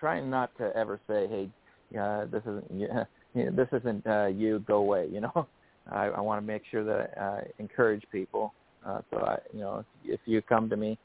trying 0.00 0.30
not 0.30 0.56
to 0.56 0.74
ever 0.74 1.00
say, 1.06 1.26
"Hey, 1.26 1.50
uh, 1.98 2.24
this 2.26 2.42
isn't 2.42 2.70
you 3.40 3.50
know, 3.50 3.50
this 3.52 3.68
isn't 3.72 4.06
uh, 4.06 4.26
you. 4.26 4.60
Go 4.60 4.76
away." 4.76 5.08
You 5.12 5.22
know, 5.22 5.46
I, 5.90 6.06
I 6.06 6.20
want 6.20 6.40
to 6.40 6.46
make 6.46 6.62
sure 6.70 6.84
that 6.84 7.18
I 7.18 7.42
encourage 7.58 8.02
people 8.10 8.54
uh, 8.84 9.00
so 9.10 9.18
I, 9.18 9.38
you 9.52 9.60
know, 9.60 9.84
if, 10.04 10.14
if 10.14 10.20
you 10.26 10.42
come 10.42 10.68
to 10.70 10.76
me, 10.76 10.98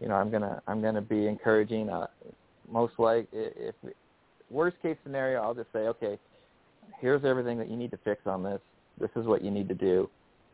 you 0.00 0.08
know, 0.08 0.14
I'm 0.14 0.30
gonna 0.30 0.62
I'm 0.66 0.82
gonna 0.82 1.00
be 1.02 1.26
encouraging. 1.26 1.88
Uh, 1.88 2.06
most 2.70 2.94
like 2.98 3.28
if, 3.32 3.74
if 3.84 3.94
worst 4.50 4.76
case 4.82 4.96
scenario, 5.02 5.40
I'll 5.40 5.54
just 5.54 5.72
say, 5.72 5.80
okay, 5.80 6.18
here's 7.00 7.24
everything 7.24 7.58
that 7.58 7.70
you 7.70 7.76
need 7.76 7.90
to 7.92 7.98
fix 7.98 8.22
on 8.26 8.42
this. 8.42 8.60
This 9.00 9.10
is 9.16 9.26
what 9.26 9.42
you 9.42 9.50
need 9.50 9.68
to 9.68 9.74
do. 9.74 10.10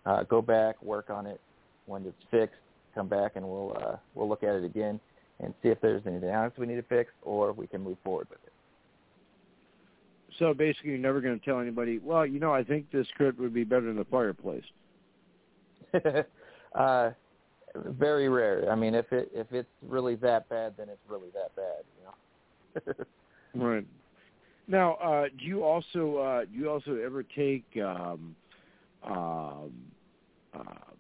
Uh, 0.07 0.23
go 0.25 0.41
back, 0.41 0.81
work 0.83 1.11
on 1.11 1.27
it. 1.27 1.41
When 1.87 2.05
it's 2.05 2.23
fixed, 2.31 2.61
come 2.95 3.09
back 3.09 3.33
and 3.37 3.49
we'll 3.49 3.77
uh, 3.77 3.97
we'll 4.15 4.29
look 4.29 4.43
at 4.43 4.55
it 4.55 4.65
again 4.65 5.01
and 5.41 5.55
see 5.63 5.69
if 5.69 5.81
there's 5.81 6.03
anything 6.07 6.31
else 6.31 6.53
we 6.59 6.67
need 6.67 6.77
to 6.77 6.83
fix 6.83 7.11
or 7.23 7.53
we 7.53 7.67
can 7.67 7.83
move 7.83 7.97
forward 8.05 8.29
with 8.31 8.41
it. 8.45 8.53
So 10.39 10.55
basically, 10.55 10.91
you're 10.91 10.99
never 10.99 11.21
going 11.21 11.39
to 11.39 11.45
tell 11.45 11.61
anybody. 11.61 11.99
Well, 11.99 12.27
you 12.27 12.39
know, 12.39 12.53
I 12.53 12.63
think 12.63 12.91
this 12.91 13.07
script 13.09 13.39
would 13.41 13.55
be 13.55 13.65
better 13.65 13.87
than 13.87 13.97
the 13.97 14.05
fireplace. 14.05 14.65
Uh, 16.75 17.11
very 17.75 18.29
rare. 18.29 18.71
I 18.71 18.75
mean, 18.75 18.95
if 18.95 19.11
it 19.11 19.31
if 19.33 19.47
it's 19.53 19.69
really 19.83 20.15
that 20.17 20.49
bad, 20.49 20.75
then 20.77 20.89
it's 20.89 21.01
really 21.09 21.31
that 21.33 21.57
bad. 21.57 21.85
You 21.99 23.01
know. 23.57 23.65
right. 23.67 23.87
Now, 24.67 24.95
uh, 24.95 25.29
do 25.39 25.45
you 25.45 25.65
also 25.65 26.17
uh, 26.17 26.45
do 26.45 26.59
you 26.59 26.71
also 26.71 26.97
ever 26.97 27.23
take 27.23 27.65
um, 27.83 28.37
um, 29.03 29.73
uh, 30.55 30.93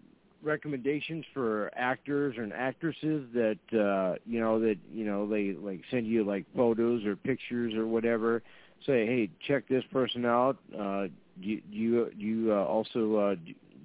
recommendations 0.43 1.25
for 1.35 1.71
actors 1.77 2.35
and 2.39 2.53
actresses 2.53 3.27
that 3.35 3.59
uh, 3.73 4.19
you 4.27 4.41
know 4.41 4.59
that 4.61 4.77
you 4.93 5.05
know 5.05 5.29
they 5.29 5.53
like 5.53 5.83
send 5.91 6.07
you 6.07 6.25
like 6.25 6.47
photos 6.57 7.05
or 7.05 7.17
pictures 7.17 7.75
or 7.75 7.87
whatever? 7.87 8.43
Say, 8.87 9.07
hey, 9.07 9.31
check 9.47 9.69
this 9.69 9.85
person 9.93 10.25
out. 10.25 10.57
Uh, 10.73 11.09
do, 11.41 11.49
you, 11.49 11.61
do 11.61 11.77
you 11.77 12.11
do 12.19 12.25
you 12.25 12.53
uh, 12.53 12.65
also 12.65 13.17
uh, 13.17 13.35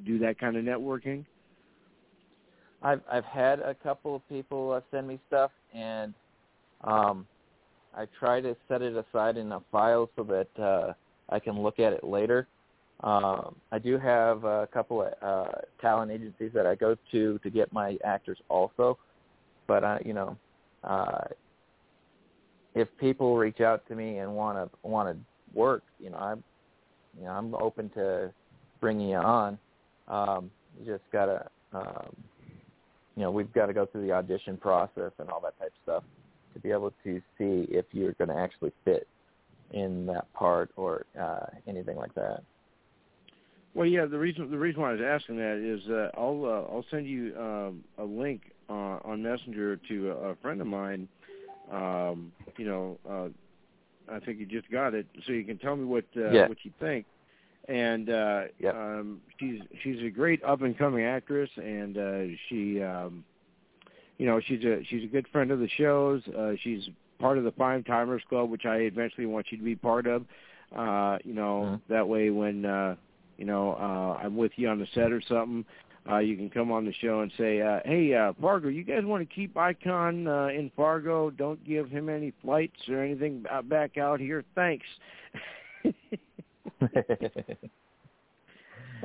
do 0.06 0.20
that 0.20 0.40
kind 0.40 0.56
of 0.56 0.64
networking? 0.64 1.26
I've 2.82 3.02
I've 3.11 3.26
had 3.26 3.60
a 3.60 3.74
couple 3.74 4.15
of 4.15 4.28
people 4.30 4.72
uh, 4.72 4.82
send 4.91 5.07
me 5.07 5.20
stuff, 5.28 5.52
and 5.74 6.14
um, 6.84 7.28
I 7.95 8.07
try 8.20 8.41
to 8.41 8.56
set 8.68 8.82
it 8.82 8.95
aside 8.95 9.38
in 9.38 9.52
a 9.52 9.61
file 9.72 10.10
so 10.15 10.24
that 10.24 10.64
uh, 10.64 10.94
I 11.30 11.40
can 11.40 11.61
look 11.61 11.80
at 11.80 11.94
it 11.94 12.03
later. 12.03 12.48
Um, 13.03 13.56
I 13.72 13.80
do 13.80 13.98
have 13.98 14.44
a 14.44 14.68
couple 14.74 15.02
of 15.02 15.14
uh, 15.22 15.52
talent 15.82 16.11
agencies 16.11 16.52
that 16.53 16.65
I 16.65 16.76
go 16.76 16.95
to 17.11 17.40
to 17.40 17.49
get 17.49 17.72
my 17.74 17.98
actors 18.03 18.38
also, 18.49 18.98
but 19.68 19.84
I, 19.84 20.02
you 20.06 20.14
know, 20.14 20.38
uh, 20.84 21.26
if 22.76 22.88
people 23.00 23.38
reach 23.38 23.62
out 23.62 23.88
to 23.88 23.95
me 23.95 24.18
and 24.18 24.36
want 24.36 24.58
to 24.58 24.88
want 24.88 25.16
to 25.16 25.58
work, 25.58 25.84
you 26.00 26.10
know, 26.10 26.18
I'm, 26.18 26.44
you 27.18 27.26
know, 27.26 27.32
I'm 27.32 27.56
open 27.56 27.90
to 27.91 28.32
bringing 28.82 29.10
you 29.10 29.18
on. 29.18 29.58
Um, 30.08 30.52
you 30.80 30.86
just 30.86 31.04
gotta 31.12 31.48
um, 31.74 32.16
you 33.16 33.24
know, 33.24 33.32
we've 33.32 33.52
got 33.54 33.68
to 33.68 33.74
go 33.74 33.86
through 33.86 34.06
the 34.08 34.12
audition 34.12 34.58
process 34.58 35.12
and 35.20 35.30
all 35.30 35.40
that 35.41 35.58
type 35.60 35.68
of 35.68 35.84
stuff 35.84 36.04
to 36.54 36.60
be 36.60 36.72
able 36.72 36.91
to 37.04 37.22
see 37.38 37.68
if 37.70 37.86
you're 37.91 38.14
going 38.14 38.30
to 38.30 38.38
actually 38.38 38.72
fit 38.86 39.08
in 39.72 40.06
that 40.08 40.32
part 40.34 40.72
or 40.76 41.06
uh, 41.20 41.45
anything 41.68 41.98
like 41.98 42.14
that. 42.16 42.44
Well, 43.76 43.88
yeah. 43.88 44.06
The 44.06 44.20
reason 44.20 44.52
the 44.52 44.58
reason 44.58 44.82
why 44.82 44.90
I 44.90 44.94
was 44.94 45.02
asking 45.02 45.38
that 45.38 45.58
is 45.58 45.82
uh, 45.90 46.10
I'll 46.16 46.45
uh, 46.45 46.74
I'll 46.74 46.86
send 46.91 47.08
you 47.08 47.36
um, 47.40 47.84
a 47.98 48.04
link 48.04 48.41
uh, 48.70 49.00
on 49.04 49.24
Messenger 49.24 49.78
to 49.90 50.12
a, 50.12 50.30
a 50.30 50.36
friend 50.36 50.62
of 50.62 50.68
mine. 50.68 51.08
Um, 51.72 52.31
you 52.57 52.65
know, 52.65 52.98
uh, 53.10 53.30
I 54.14 54.19
think 54.19 54.40
you 54.40 54.45
just 54.45 54.69
got 54.69 54.94
it, 54.94 55.07
so 55.26 55.34
you 55.34 55.44
can 55.44 55.57
tell 55.57 55.76
me 55.76 55.85
what 55.85 56.06
uh, 56.15 56.30
yeah. 56.31 56.48
what 56.48 56.57
you 56.64 56.72
think 56.80 57.06
and 57.69 58.10
uh 58.10 58.41
yep. 58.60 58.76
um 58.76 59.22
she's 59.40 59.61
she's 59.81 60.03
a 60.03 60.10
great 60.10 60.44
up 60.44 60.64
and 60.64 60.77
coming 60.77 61.06
actress 61.06 61.49
and 61.56 61.98
uh 61.98 62.23
she 62.49 62.84
um 62.84 63.23
you 64.18 64.26
know, 64.26 64.40
she's 64.40 64.64
a 64.64 64.84
she's 64.85 65.03
a 65.03 65.07
good 65.07 65.27
friend 65.31 65.52
of 65.52 65.60
the 65.60 65.69
shows. 65.69 66.22
Uh, 66.27 66.53
she's 66.61 66.88
part 67.19 67.38
of 67.38 67.44
the 67.44 67.52
Five 67.52 67.85
Timers 67.85 68.22
Club, 68.30 68.49
which 68.49 68.65
I 68.65 68.77
eventually 68.77 69.26
want 69.26 69.48
you 69.52 69.57
to 69.57 69.64
be 69.64 69.76
part 69.76 70.07
of. 70.07 70.26
Uh, 70.76 71.18
you 71.23 71.34
know, 71.34 71.64
Mm-hmm. 71.64 71.94
that 71.94 72.07
way 72.07 72.30
when 72.30 72.65
uh, 72.65 72.95
you 73.38 73.45
know 73.45 73.73
uh, 73.73 74.23
I'm 74.23 74.35
with 74.35 74.52
you 74.56 74.69
on 74.69 74.80
the 74.80 74.88
set 74.94 75.11
or 75.11 75.22
something, 75.22 75.65
uh, 76.09 76.17
you 76.17 76.35
can 76.35 76.49
come 76.49 76.71
on 76.71 76.85
the 76.85 76.93
show 76.93 77.21
and 77.21 77.31
say, 77.38 77.61
uh, 77.61 77.80
"Hey, 77.85 78.13
uh, 78.13 78.34
Fargo, 78.41 78.67
you 78.67 78.84
guys 78.84 79.05
want 79.05 79.27
to 79.27 79.35
keep 79.35 79.55
Icon 79.55 80.27
uh, 80.27 80.47
in 80.47 80.71
Fargo? 80.75 81.30
Don't 81.30 81.63
give 81.65 81.89
him 81.89 82.09
any 82.09 82.34
flights 82.41 82.89
or 82.89 83.01
anything 83.01 83.45
uh, 83.51 83.61
back 83.61 83.97
out 83.97 84.19
here. 84.19 84.43
Thanks." 84.55 84.85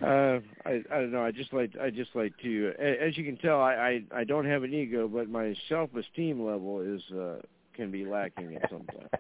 Uh, 0.03 0.39
I 0.65 0.81
I 0.93 1.01
don't 1.01 1.11
know. 1.11 1.25
I 1.25 1.33
just 1.33 1.53
like 1.53 1.73
I 1.81 1.91
just 1.91 2.15
like 2.15 2.33
to. 2.43 2.73
As 2.79 3.19
you 3.19 3.25
can 3.25 3.37
tell, 3.37 3.61
I 3.61 3.73
I, 3.75 4.21
I 4.21 4.25
don't 4.25 4.45
have 4.45 4.63
an 4.63 4.73
ego, 4.73 5.09
but 5.09 5.29
my 5.29 5.57
self 5.69 5.91
esteem 5.97 6.41
level 6.41 6.81
is 6.81 7.03
uh, 7.13 7.39
can 7.75 7.91
be 7.91 8.05
lacking 8.05 8.55
at 8.55 8.71
some 8.71 8.85
point. 8.85 9.11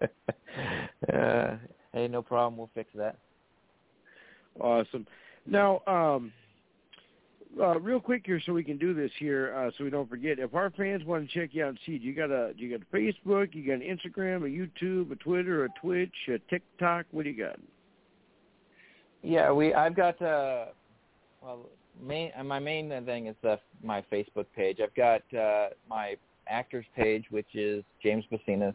uh, 1.12 1.56
hey, 1.92 2.08
no 2.08 2.22
problem. 2.22 2.56
We'll 2.56 2.70
fix 2.74 2.90
that. 2.94 3.18
Awesome. 4.58 5.06
Now, 5.46 5.82
um, 5.86 6.32
uh, 7.60 7.78
real 7.80 8.00
quick 8.00 8.22
here, 8.24 8.40
so 8.44 8.52
we 8.52 8.64
can 8.64 8.78
do 8.78 8.94
this 8.94 9.10
here, 9.18 9.54
uh, 9.56 9.70
so 9.76 9.84
we 9.84 9.90
don't 9.90 10.08
forget. 10.08 10.38
If 10.38 10.54
our 10.54 10.70
fans 10.70 11.04
want 11.04 11.28
to 11.28 11.40
check 11.40 11.50
you 11.52 11.64
out 11.64 11.70
and 11.70 11.78
see, 11.86 11.92
you 11.92 12.14
got 12.14 12.30
a 12.30 12.52
do 12.54 12.64
you 12.64 12.78
got 12.78 12.86
a 12.90 12.96
Facebook, 12.96 13.54
you 13.54 13.66
got 13.66 13.84
an 13.84 13.98
Instagram, 13.98 14.44
a 14.44 14.84
YouTube, 14.84 15.10
a 15.12 15.16
Twitter, 15.16 15.64
a 15.64 15.68
Twitch, 15.80 16.14
a 16.28 16.38
TikTok. 16.50 17.06
What 17.10 17.24
do 17.24 17.30
you 17.30 17.44
got? 17.44 17.58
Yeah, 19.22 19.52
we. 19.52 19.74
I've 19.74 19.96
got. 19.96 20.20
Uh, 20.22 20.66
well, 21.42 21.66
main. 22.00 22.30
uh, 22.38 22.44
My 22.44 22.58
main 22.58 22.88
thing 23.04 23.26
is 23.26 23.36
the 23.42 23.58
my 23.82 24.02
Facebook 24.12 24.46
page. 24.54 24.78
I've 24.82 24.94
got 24.94 25.22
uh, 25.38 25.70
my 25.88 26.16
actors 26.48 26.86
page, 26.96 27.24
which 27.30 27.54
is 27.54 27.84
James 28.02 28.24
Bessinas, 28.32 28.74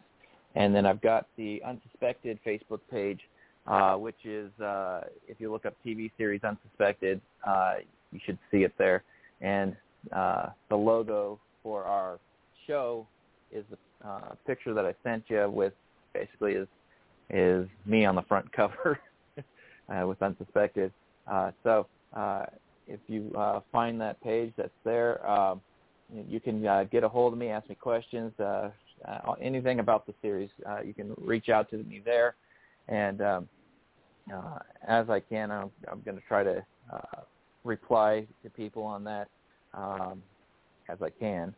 and 0.54 0.74
then 0.74 0.86
I've 0.86 1.00
got 1.00 1.26
the 1.36 1.62
unsuspected 1.66 2.38
Facebook 2.46 2.80
page, 2.90 3.20
uh, 3.66 3.94
which 3.94 4.24
is 4.24 4.50
uh, 4.60 5.02
if 5.26 5.40
you 5.40 5.50
look 5.50 5.66
up 5.66 5.74
TV 5.84 6.10
series 6.18 6.42
unsuspected, 6.44 7.20
uh, 7.46 7.74
you 8.14 8.20
should 8.24 8.38
see 8.50 8.58
it 8.58 8.72
there. 8.78 9.02
And 9.40 9.76
uh, 10.12 10.46
the 10.70 10.76
logo 10.76 11.40
for 11.62 11.84
our 11.84 12.18
show 12.66 13.06
is 13.50 13.64
a 14.02 14.08
uh, 14.08 14.34
picture 14.46 14.72
that 14.74 14.86
I 14.86 14.94
sent 15.02 15.24
you 15.28 15.50
with 15.50 15.72
basically 16.14 16.52
is 16.52 16.68
is 17.30 17.66
me 17.86 18.04
on 18.04 18.14
the 18.14 18.22
front 18.22 18.50
cover 18.52 18.98
uh, 19.38 20.06
with 20.06 20.22
unsuspected. 20.22 20.92
Uh, 21.30 21.50
so 21.62 21.86
uh, 22.14 22.44
if 22.86 23.00
you 23.06 23.32
uh, 23.36 23.60
find 23.72 24.00
that 24.00 24.20
page 24.22 24.52
that's 24.56 24.70
there, 24.84 25.26
um, 25.28 25.60
you- 26.12 26.26
you 26.28 26.40
can 26.40 26.64
uh, 26.66 26.84
get 26.84 27.02
a 27.02 27.08
hold 27.08 27.32
of 27.32 27.38
me, 27.38 27.48
ask 27.48 27.66
me 27.68 27.74
questions, 27.74 28.32
uh, 28.38 28.70
uh, 29.08 29.32
anything 29.40 29.80
about 29.80 30.06
the 30.06 30.14
series. 30.20 30.50
Uh, 30.68 30.80
you 30.82 30.92
can 30.92 31.14
reach 31.18 31.48
out 31.48 31.70
to 31.70 31.78
me 31.78 32.02
there, 32.04 32.36
and 32.88 33.22
um, 33.22 33.48
uh, 34.32 34.58
as 34.86 35.08
I 35.08 35.20
can, 35.20 35.50
I'm, 35.50 35.70
I'm 35.90 36.02
going 36.02 36.16
to 36.16 36.22
try 36.28 36.44
to 36.44 36.64
uh, 36.92 37.20
reply 37.64 38.26
to 38.42 38.50
people 38.50 38.82
on 38.84 39.04
that 39.04 39.28
um, 39.72 40.22
as 40.88 40.98
I 41.02 41.10
can. 41.10 41.54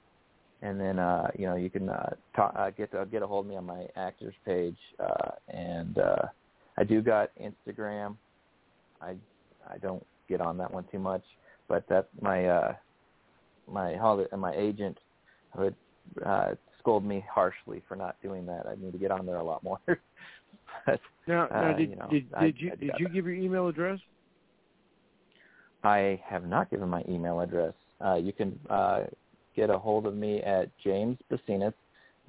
And 0.63 0.81
then 0.81 0.99
uh, 0.99 1.29
you 1.39 1.47
know 1.47 1.57
you 1.57 1.69
can 1.69 1.91
uh, 1.91 2.15
talk, 2.35 2.55
uh, 2.57 2.71
get 2.71 2.91
to, 2.93 3.05
get 3.07 3.23
a 3.23 3.27
hold 3.27 3.45
of 3.45 3.51
me 3.51 3.57
on 3.57 3.67
my 3.67 3.87
actors 3.95 4.35
page, 4.45 4.79
uh, 4.99 5.31
and 5.49 5.99
uh, 5.99 6.23
I 6.79 6.85
do 6.85 7.03
got 7.03 7.31
Instagram. 7.39 8.17
I 9.03 9.17
I 9.71 9.77
don't 9.79 10.05
get 10.29 10.41
on 10.41 10.57
that 10.59 10.73
one 10.73 10.85
too 10.91 10.99
much, 10.99 11.23
but 11.69 11.85
that's 11.89 12.09
my 12.23 12.47
uh 12.47 12.75
my 13.71 13.97
holi- 13.97 14.27
my 14.37 14.55
agent 14.55 14.97
would 15.57 15.75
uh 16.25 16.55
scold 16.79 17.05
me 17.05 17.25
harshly 17.31 17.83
for 17.87 17.95
not 17.97 18.17
doing 18.23 18.47
that. 18.47 18.67
I 18.67 18.75
need 18.77 18.93
to 18.93 18.99
get 18.99 19.11
on 19.11 19.27
there 19.27 19.37
a 19.37 19.45
lot 19.45 19.63
more. 19.63 19.81
but 20.87 21.01
Now, 21.27 21.49
now 21.51 21.71
uh, 21.73 21.77
did 21.77 21.91
you 21.91 21.97
know, 21.97 22.09
did, 22.11 22.35
I- 22.35 22.45
did 22.47 22.61
you 22.61 22.73
I 22.73 22.77
did 22.77 22.93
you 22.99 23.07
that. 23.07 23.13
give 23.13 23.27
your 23.27 23.35
email 23.35 23.69
address? 23.69 23.99
I 25.87 26.21
have 26.25 26.45
not 26.45 26.69
given 26.69 26.89
my 26.89 27.05
email 27.09 27.41
address. 27.41 27.73
Uh, 28.05 28.17
you 28.17 28.33
can 28.33 28.59
uh, 28.69 29.05
get 29.55 29.71
a 29.71 29.79
hold 29.79 30.07
of 30.07 30.17
me 30.17 30.43
at 30.43 30.69
James 30.83 31.17
Bessinas. 31.31 31.75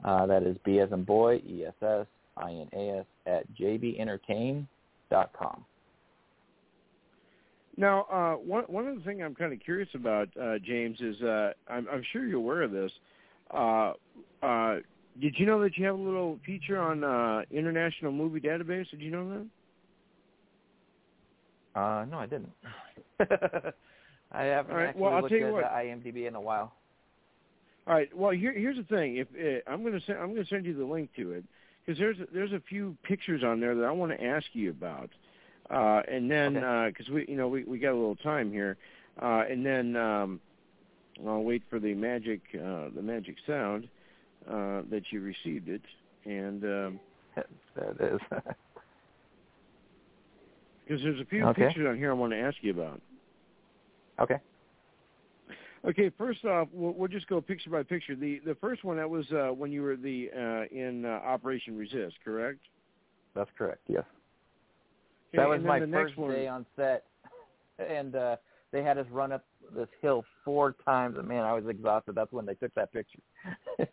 Uh, 0.06 0.28
that 0.28 0.44
is 0.44 0.56
B 0.64 0.80
as 0.80 0.92
in 0.92 1.04
boy, 1.04 1.38
E 1.38 1.66
S 1.66 1.74
S 1.82 2.06
I 2.38 2.52
N 2.52 2.70
A 2.74 3.00
S 3.00 3.06
at 3.26 3.52
jbentertain.com. 3.60 5.66
Now, 7.80 8.06
uh, 8.12 8.34
one 8.34 8.64
one 8.68 8.88
of 8.88 8.96
the 8.96 9.02
things 9.02 9.22
I'm 9.24 9.34
kind 9.34 9.54
of 9.54 9.60
curious 9.60 9.90
about, 9.96 10.30
uh, 10.40 10.60
James, 10.60 11.02
is 11.02 11.20
uh, 11.24 11.54
I'm, 11.68 11.88
I'm 11.92 12.04
sure 12.14 12.28
you're 12.28 12.38
aware 12.38 12.62
of 12.62 12.72
this. 12.72 12.92
Uh, 13.52 13.94
uh, 14.44 14.76
did 15.20 15.34
you 15.38 15.48
know 15.48 15.60
that 15.64 15.76
you 15.78 15.86
have 15.86 15.98
a 15.98 16.02
little 16.02 16.38
feature 16.46 16.78
on 16.78 17.04
uh, 17.04 17.42
International 17.50 18.12
Movie 18.12 18.40
Database? 18.40 18.88
Did 18.92 19.02
you 19.02 19.10
know 19.10 19.28
that? 19.30 19.48
Uh, 21.78 22.06
no, 22.10 22.18
I 22.18 22.26
didn't. 22.26 22.52
I 24.32 24.44
haven't 24.44 24.76
right, 24.76 24.88
actually 24.88 25.02
well, 25.02 25.14
I'll 25.14 25.22
looked 25.22 25.34
at 25.34 25.54
what. 25.54 25.64
uh, 25.64 25.70
IMDb 25.70 26.28
in 26.28 26.34
a 26.34 26.42
while. 26.42 26.74
All 27.86 27.94
right. 27.94 28.16
Well, 28.18 28.32
here, 28.32 28.52
here's 28.52 28.78
the 28.78 28.84
thing. 28.84 29.18
If 29.18 29.28
uh, 29.40 29.72
I'm 29.72 29.82
going 29.84 29.94
to 29.94 30.02
send, 30.06 30.18
I'm 30.18 30.34
going 30.34 30.44
to 30.44 30.50
send 30.50 30.66
you 30.66 30.76
the 30.76 30.86
link 30.86 31.12
to 31.18 31.34
it 31.34 31.44
because 31.86 32.00
there's 32.00 32.18
there's 32.34 32.52
a 32.52 32.62
few 32.68 32.98
pictures 33.04 33.44
on 33.44 33.60
there 33.60 33.76
that 33.76 33.86
I 33.86 33.92
want 33.92 34.12
to 34.12 34.24
ask 34.24 34.48
you 34.54 34.72
about, 34.72 35.12
uh, 35.70 36.02
and 36.12 36.30
then 36.32 36.54
because 36.54 37.10
we 37.10 37.26
you 37.28 37.38
know 37.38 37.48
we 37.48 37.64
we 37.64 37.78
got 37.78 37.92
a 37.92 38.00
little 38.00 38.16
time 38.16 38.52
here, 38.52 38.76
uh, 39.22 39.44
and 39.48 39.64
then 39.64 39.96
um, 39.96 40.42
I'll 41.28 41.44
wait 41.44 41.62
for 41.70 41.78
the 41.80 41.94
magic 41.94 42.42
uh, 42.56 42.90
the 42.96 43.04
magic 43.04 43.36
sound 43.46 43.88
uh, 44.50 44.82
that 44.90 45.04
you 45.12 45.22
received 45.22 45.70
it, 45.70 45.84
and 46.26 46.64
um, 46.64 47.00
that 47.76 48.02
is. 48.02 48.20
because 50.88 51.02
there's 51.04 51.20
a 51.20 51.26
few 51.26 51.46
Okay. 51.46 51.66
pictures 51.66 51.88
on 51.88 51.98
here 51.98 52.12
I 52.12 52.14
want 52.14 52.32
to 52.32 52.40
ask 52.40 52.58
you 52.62 52.72
about. 52.72 53.02
okay. 54.20 54.40
Okay, 55.86 56.10
first 56.18 56.44
off, 56.44 56.68
we'll, 56.74 56.94
we'll 56.94 57.08
just 57.08 57.28
go 57.28 57.40
picture 57.40 57.70
by 57.70 57.84
picture. 57.84 58.16
The 58.16 58.40
the 58.40 58.56
first 58.56 58.84
one 58.84 58.98
that 58.98 59.10
was 59.10 59.26
uh, 59.32 59.50
when 59.54 59.72
you 59.72 59.84
were 59.84 59.96
the 59.96 60.30
uh, 60.36 60.76
in 60.76 61.06
uh, 61.06 61.10
Operation 61.10 61.78
Resist, 61.78 62.16
correct? 62.26 62.60
That's 63.36 63.50
correct. 63.58 63.82
Yes. 63.88 64.04
Okay, 65.30 65.38
that 65.38 65.48
was 65.48 65.62
my 65.62 65.80
the 65.80 65.88
first 65.88 66.18
one. 66.18 66.32
day 66.32 66.48
on 66.48 66.66
set, 66.76 67.06
and 67.78 68.16
uh, 68.16 68.38
they 68.72 68.84
had 68.84 68.98
us 68.98 69.06
run 69.12 69.32
up 69.32 69.46
this 69.76 69.88
hill 70.02 70.26
four 70.44 70.76
times, 70.84 71.18
and 71.18 71.28
man, 71.28 71.44
I 71.44 71.54
was 71.54 71.66
exhausted. 71.68 72.16
That's 72.16 72.32
when 72.32 72.46
they 72.46 72.56
took 72.56 72.74
that 72.74 72.92
picture. 72.92 73.20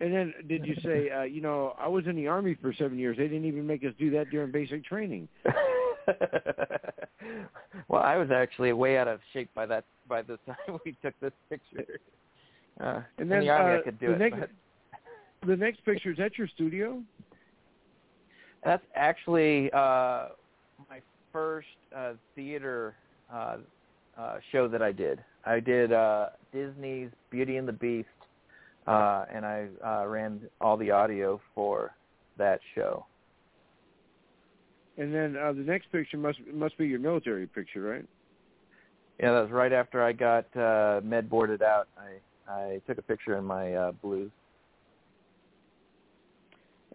And 0.00 0.14
then 0.14 0.32
did 0.48 0.64
you 0.64 0.74
say, 0.82 1.10
uh, 1.10 1.22
you 1.24 1.42
know, 1.42 1.74
I 1.78 1.86
was 1.86 2.06
in 2.06 2.16
the 2.16 2.26
army 2.26 2.56
for 2.60 2.72
seven 2.72 2.98
years. 2.98 3.18
They 3.18 3.24
didn't 3.24 3.44
even 3.44 3.66
make 3.66 3.84
us 3.84 3.92
do 3.98 4.10
that 4.12 4.30
during 4.30 4.50
basic 4.50 4.82
training. 4.82 5.28
well, 7.88 8.02
I 8.02 8.16
was 8.16 8.30
actually 8.30 8.72
way 8.72 8.98
out 8.98 9.08
of 9.08 9.20
shape 9.32 9.50
by 9.54 9.66
that 9.66 9.84
by 10.08 10.22
the 10.22 10.38
time 10.46 10.78
we 10.84 10.96
took 11.02 11.14
this 11.20 11.32
picture. 11.48 12.00
Uh, 12.80 13.02
And 13.18 13.30
then 13.30 13.40
the 13.40 13.50
army, 13.50 13.74
uh, 13.76 13.80
I 13.80 13.82
could 13.82 13.98
do 13.98 14.08
the 14.08 14.12
it. 14.14 14.18
next 14.18 14.38
but 14.38 14.50
the 15.46 15.56
next 15.56 15.84
picture 15.84 16.10
is 16.10 16.18
that 16.18 16.38
your 16.38 16.48
studio? 16.48 17.02
that's 18.64 18.84
actually 18.94 19.70
uh, 19.72 20.28
my 20.88 21.00
first 21.32 21.68
uh, 21.96 22.12
theater 22.34 22.94
uh, 23.32 23.56
uh, 24.18 24.36
show 24.52 24.68
that 24.68 24.82
I 24.82 24.92
did. 24.92 25.22
I 25.44 25.60
did 25.60 25.92
uh, 25.92 26.26
Disney's 26.52 27.10
Beauty 27.30 27.56
and 27.56 27.66
the 27.66 27.72
Beast, 27.72 28.08
uh, 28.86 29.24
and 29.32 29.44
I 29.46 29.68
uh, 29.84 30.06
ran 30.06 30.40
all 30.60 30.76
the 30.76 30.90
audio 30.90 31.40
for 31.54 31.92
that 32.36 32.60
show. 32.74 33.06
And 34.98 35.14
then 35.14 35.36
uh, 35.36 35.52
the 35.52 35.60
next 35.60 35.90
picture 35.92 36.16
must 36.16 36.38
must 36.52 36.76
be 36.76 36.86
your 36.86 36.98
military 36.98 37.46
picture, 37.46 37.82
right? 37.82 38.04
Yeah, 39.18 39.32
that 39.32 39.42
was 39.42 39.50
right 39.50 39.72
after 39.72 40.02
I 40.02 40.12
got 40.12 40.56
uh, 40.56 41.00
med 41.02 41.28
boarded 41.30 41.62
out. 41.62 41.88
I 41.98 42.52
I 42.52 42.80
took 42.86 42.98
a 42.98 43.02
picture 43.02 43.36
in 43.36 43.44
my 43.44 43.74
uh, 43.74 43.92
blues. 43.92 44.30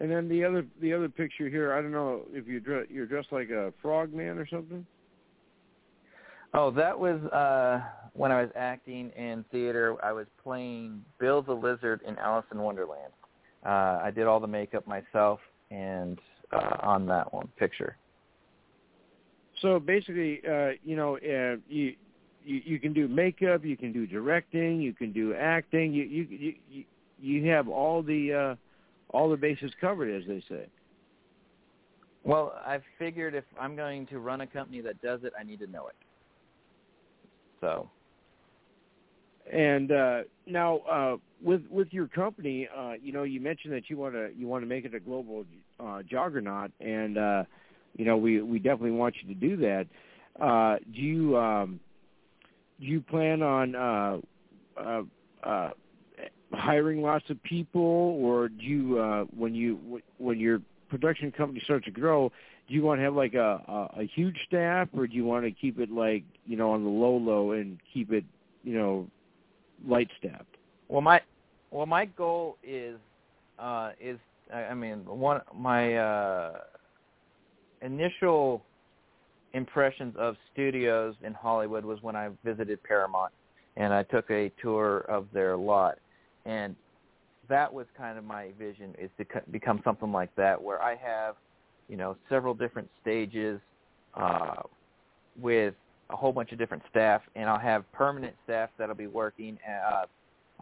And 0.02 0.12
then 0.12 0.28
the 0.28 0.44
other 0.44 0.66
the 0.82 0.94
other 0.94 1.08
picture 1.08 1.50
here, 1.50 1.74
I 1.74 1.82
don't 1.82 1.92
know 1.92 2.24
if 2.32 2.48
you 2.48 2.60
dre- 2.60 2.88
you're 2.90 3.06
dressed 3.06 3.32
like 3.32 3.50
a 3.50 3.74
frog 3.82 4.14
man 4.14 4.38
or 4.38 4.48
something. 4.48 4.86
Oh, 6.54 6.72
that 6.72 6.98
was 6.98 7.22
uh 7.32 7.82
when 8.14 8.32
I 8.32 8.42
was 8.42 8.52
acting 8.56 9.12
in 9.12 9.46
theater. 9.52 9.96
I 10.04 10.12
was 10.12 10.26
playing 10.44 11.04
Bill 11.20 11.42
the 11.42 11.54
Lizard 11.54 12.02
in 12.06 12.18
Alice 12.18 12.46
in 12.52 12.60
Wonderland. 12.60 13.14
Uh 13.66 14.00
I 14.04 14.12
did 14.14 14.26
all 14.28 14.40
the 14.40 14.48
makeup 14.48 14.86
myself 14.86 15.40
and 15.72 16.20
uh 16.56 16.78
on 16.82 17.06
that 17.08 17.34
one 17.34 17.48
picture. 17.58 17.98
So 19.62 19.80
basically, 19.80 20.42
uh, 20.48 20.72
you 20.84 20.96
know, 20.96 21.16
uh, 21.18 21.58
you, 21.68 21.96
you 22.44 22.62
you 22.66 22.80
can 22.80 22.94
do 22.94 23.08
makeup, 23.08 23.66
you 23.66 23.78
can 23.78 23.92
do 23.94 24.06
directing, 24.06 24.82
you 24.82 24.94
can 24.94 25.12
do 25.12 25.34
acting. 25.34 25.94
You 25.94 26.04
you 26.04 26.28
you 26.30 26.56
you, 26.70 26.84
you 27.20 27.52
have 27.52 27.68
all 27.68 28.04
the 28.04 28.34
uh, 28.34 28.56
all 29.16 29.30
the 29.30 29.38
bases 29.38 29.72
covered, 29.80 30.10
as 30.14 30.28
they 30.28 30.44
say. 30.50 30.68
Well, 32.24 32.54
I 32.66 32.80
figured 33.00 33.36
if 33.36 33.46
I'm 33.60 33.76
going 33.76 34.08
to 34.08 34.20
run 34.20 34.42
a 34.42 34.48
company 34.48 34.82
that 34.82 35.02
does 35.02 35.24
it, 35.24 35.34
I 35.40 35.44
need 35.44 35.60
to 35.60 35.68
know 35.68 35.88
it. 35.88 35.96
So 37.62 37.90
And 39.52 39.92
uh, 39.92 40.22
now, 40.48 40.78
uh, 40.80 41.18
with 41.42 41.62
with 41.70 41.88
your 41.92 42.08
company, 42.08 42.68
uh, 42.76 42.94
you 43.02 43.14
know, 43.14 43.24
you 43.24 43.40
mentioned 43.40 43.74
that 43.74 43.90
you 43.90 43.98
want 43.98 44.16
to 44.16 44.32
you 44.36 44.48
want 44.48 44.64
to 44.64 44.68
make 44.68 44.86
it 44.86 44.94
a 44.94 45.00
global 45.00 45.46
uh, 45.80 46.02
juggernaut, 46.04 46.72
and 46.80 47.18
uh, 47.18 47.44
you 47.96 48.06
know, 48.06 48.18
we 48.18 48.42
we 48.42 48.60
definitely 48.60 48.92
want 48.92 49.16
you 49.22 49.34
to 49.34 49.40
do 49.40 49.58
that. 49.58 49.88
Uh, 50.40 50.78
do 50.94 51.02
you 51.02 51.38
um, 51.38 51.80
do 52.80 52.86
you 52.86 53.02
plan 53.02 53.42
on 53.42 53.76
uh, 53.76 54.18
uh, 54.78 55.02
uh, 55.44 55.70
hiring 56.54 57.02
lots 57.02 57.30
of 57.30 57.42
people, 57.44 57.82
or 57.82 58.50
do 58.50 58.64
you 58.64 59.00
uh, 59.00 59.24
when 59.36 59.56
you 59.56 60.02
when 60.18 60.40
your 60.40 60.62
production 60.90 61.32
company 61.32 61.62
starts 61.64 61.86
to 61.86 61.92
grow, 61.92 62.32
do 62.68 62.74
you 62.74 62.82
want 62.82 63.00
to 63.00 63.04
have 63.04 63.16
like 63.16 63.34
a, 63.34 63.62
a 63.96 64.02
a 64.02 64.04
huge 64.14 64.38
staff, 64.48 64.88
or 64.96 65.08
do 65.08 65.16
you 65.16 65.26
want 65.26 65.46
to 65.46 65.52
keep 65.52 65.80
it 65.80 65.92
like 65.92 66.24
you 66.46 66.58
know 66.58 66.72
on 66.72 66.84
the 66.84 66.90
low 66.90 67.16
low 67.16 67.52
and 67.52 67.78
keep 67.94 68.12
it 68.12 68.26
you 68.64 68.78
know 68.78 69.08
light 69.88 70.10
staffed? 70.18 70.58
Well, 70.88 71.02
my 71.02 71.22
well 71.72 71.86
my 71.86 72.06
goal 72.06 72.58
is 72.64 72.98
uh, 73.60 73.92
is 74.00 74.20
I 74.54 74.74
mean 74.74 75.06
one 75.06 75.42
my 75.54 75.96
uh, 75.96 76.60
initial 77.82 78.64
impressions 79.54 80.16
of 80.18 80.36
studios 80.54 81.16
in 81.24 81.34
Hollywood 81.34 81.86
was 81.86 82.02
when 82.02 82.16
I 82.16 82.30
visited 82.44 82.84
Paramount 82.84 83.32
and 83.78 83.94
I 83.94 84.04
took 84.04 84.30
a 84.30 84.52
tour 84.62 85.00
of 85.10 85.28
their 85.34 85.56
lot. 85.58 85.98
And 86.46 86.76
that 87.50 87.74
was 87.74 87.86
kind 87.98 88.18
of 88.18 88.24
my 88.24 88.52
vision 88.58 88.94
is 89.00 89.10
to 89.18 89.26
become 89.52 89.82
something 89.84 90.12
like 90.12 90.34
that 90.36 90.62
where 90.62 90.82
I 90.82 90.96
have 90.96 91.36
you 91.88 91.98
know 91.98 92.18
several 92.30 92.54
different 92.54 92.90
stages 93.02 93.60
uh, 94.16 94.64
with 95.40 95.74
a 96.10 96.16
whole 96.16 96.32
bunch 96.32 96.52
of 96.52 96.58
different 96.58 96.84
staff, 96.90 97.22
and 97.36 97.50
I'll 97.50 97.60
have 97.60 97.92
permanent 97.92 98.36
staff 98.44 98.70
that'll 98.78 98.96
be 98.96 99.08
working 99.08 99.58
uh, 99.68 100.06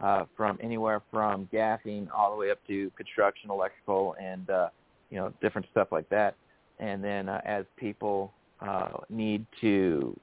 uh, 0.02 0.24
from 0.36 0.58
anywhere 0.62 1.02
from 1.10 1.48
gassing 1.52 2.08
all 2.14 2.30
the 2.32 2.36
way 2.36 2.50
up 2.50 2.58
to 2.66 2.90
construction, 2.96 3.50
electrical, 3.50 4.16
and 4.20 4.48
uh, 4.50 4.68
you 5.10 5.16
know 5.16 5.32
different 5.40 5.66
stuff 5.70 5.88
like 5.92 6.08
that. 6.08 6.34
And 6.78 7.02
then 7.02 7.28
uh, 7.28 7.40
as 7.44 7.64
people 7.76 8.32
uh, 8.60 8.88
need 9.08 9.46
to 9.60 10.18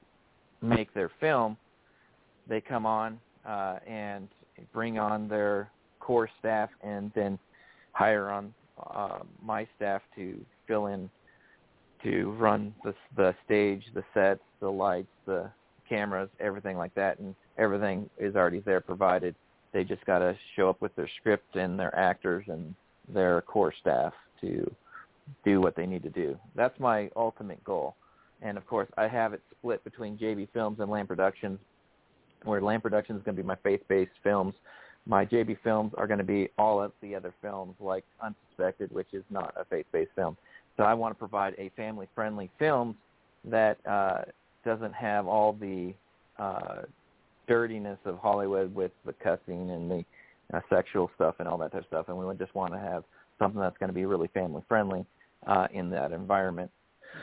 make 0.60 0.92
their 0.92 1.10
film, 1.20 1.56
they 2.48 2.60
come 2.60 2.84
on 2.84 3.18
uh, 3.46 3.78
and 3.86 4.28
bring 4.72 4.98
on 4.98 5.28
their 5.28 5.70
core 6.00 6.28
staff, 6.38 6.68
and 6.82 7.10
then 7.14 7.38
hire 7.92 8.28
on 8.28 8.52
uh, 8.94 9.20
my 9.42 9.66
staff 9.76 10.02
to 10.16 10.38
fill 10.66 10.86
in 10.86 11.08
to 12.02 12.32
run 12.32 12.74
the 12.84 12.94
the 13.16 13.34
stage, 13.44 13.82
the 13.94 14.04
sets, 14.12 14.40
the 14.60 14.68
lights, 14.68 15.08
the 15.26 15.50
cameras, 15.88 16.28
everything 16.40 16.76
like 16.76 16.94
that, 16.94 17.18
and 17.18 17.34
everything 17.58 18.08
is 18.18 18.34
already 18.34 18.60
there 18.60 18.80
provided. 18.80 19.34
They 19.72 19.84
just 19.84 20.04
got 20.04 20.18
to 20.18 20.36
show 20.54 20.68
up 20.68 20.80
with 20.80 20.94
their 20.96 21.08
script 21.20 21.56
and 21.56 21.78
their 21.78 21.94
actors 21.96 22.44
and 22.48 22.74
their 23.12 23.40
core 23.42 23.72
staff 23.80 24.12
to 24.40 24.70
do 25.44 25.60
what 25.60 25.76
they 25.76 25.86
need 25.86 26.02
to 26.02 26.10
do. 26.10 26.38
That's 26.54 26.78
my 26.78 27.10
ultimate 27.16 27.62
goal. 27.64 27.94
And 28.42 28.58
of 28.58 28.66
course, 28.66 28.88
I 28.96 29.08
have 29.08 29.32
it 29.32 29.40
split 29.58 29.82
between 29.84 30.18
JB 30.18 30.48
Films 30.52 30.80
and 30.80 30.90
Lamb 30.90 31.06
Productions, 31.06 31.58
where 32.44 32.60
Lamb 32.60 32.80
Productions 32.80 33.18
is 33.20 33.24
going 33.24 33.36
to 33.36 33.42
be 33.42 33.46
my 33.46 33.56
faith-based 33.62 34.10
films. 34.22 34.54
My 35.06 35.24
JB 35.24 35.58
Films 35.62 35.92
are 35.96 36.06
going 36.06 36.18
to 36.18 36.24
be 36.24 36.48
all 36.58 36.82
of 36.82 36.92
the 37.00 37.14
other 37.14 37.32
films, 37.40 37.74
like 37.80 38.04
Unsuspected, 38.20 38.90
which 38.92 39.08
is 39.12 39.24
not 39.30 39.54
a 39.56 39.64
faith-based 39.64 40.10
film. 40.14 40.36
So 40.76 40.82
I 40.82 40.94
want 40.94 41.14
to 41.14 41.18
provide 41.18 41.54
a 41.58 41.70
family-friendly 41.76 42.50
film 42.58 42.96
that 43.44 43.78
uh, 43.86 44.22
doesn't 44.64 44.94
have 44.94 45.26
all 45.26 45.52
the 45.52 45.94
uh, 46.38 46.82
dirtiness 47.52 47.98
of 48.06 48.18
Hollywood 48.18 48.74
with 48.74 48.92
the 49.04 49.12
cussing 49.12 49.70
and 49.70 49.90
the 49.90 50.04
uh, 50.54 50.60
sexual 50.70 51.10
stuff 51.16 51.34
and 51.38 51.46
all 51.46 51.58
that 51.58 51.70
type 51.70 51.82
of 51.82 51.86
stuff. 51.86 52.06
And 52.08 52.16
we 52.16 52.24
would 52.24 52.38
just 52.38 52.54
want 52.54 52.72
to 52.72 52.78
have 52.78 53.04
something 53.38 53.60
that's 53.60 53.76
going 53.76 53.90
to 53.90 53.94
be 53.94 54.06
really 54.06 54.28
family-friendly 54.28 55.04
uh, 55.46 55.66
in 55.70 55.90
that 55.90 56.12
environment. 56.12 56.70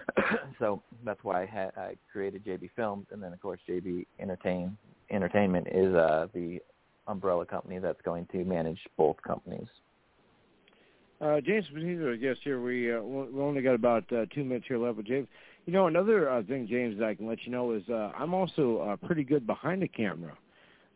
so 0.59 0.83
that's 1.03 1.23
why 1.23 1.41
I, 1.41 1.45
had, 1.47 1.71
I 1.75 1.95
created 2.11 2.45
JB 2.45 2.69
Films, 2.75 3.07
and 3.11 3.23
then 3.23 3.33
of 3.33 3.41
course 3.41 3.59
JB 3.67 4.05
Entertain 4.19 4.77
Entertainment 5.09 5.65
is 5.71 5.95
uh, 5.95 6.27
the 6.35 6.59
umbrella 7.07 7.43
company 7.43 7.79
that's 7.79 8.01
going 8.03 8.27
to 8.31 8.45
manage 8.45 8.77
both 8.95 9.15
companies. 9.25 9.65
Uh, 11.19 11.41
James 11.41 11.65
Patino, 11.73 12.11
yes, 12.11 12.37
here 12.43 12.61
we 12.61 12.93
uh, 12.93 13.01
we 13.01 13.41
only 13.41 13.63
got 13.63 13.73
about 13.73 14.03
uh, 14.13 14.25
two 14.35 14.43
minutes 14.43 14.65
here 14.67 14.77
left. 14.77 14.97
But 14.97 15.05
James, 15.05 15.27
you 15.69 15.75
know 15.75 15.85
another 15.85 16.27
uh, 16.27 16.41
thing, 16.41 16.67
James, 16.67 16.97
that 16.97 17.05
I 17.05 17.13
can 17.13 17.27
let 17.27 17.45
you 17.45 17.51
know 17.51 17.73
is 17.73 17.83
uh, 17.89 18.11
I'm 18.17 18.33
also 18.33 18.79
uh, 18.79 19.05
pretty 19.05 19.23
good 19.23 19.45
behind 19.45 19.83
the 19.83 19.87
camera. 19.87 20.35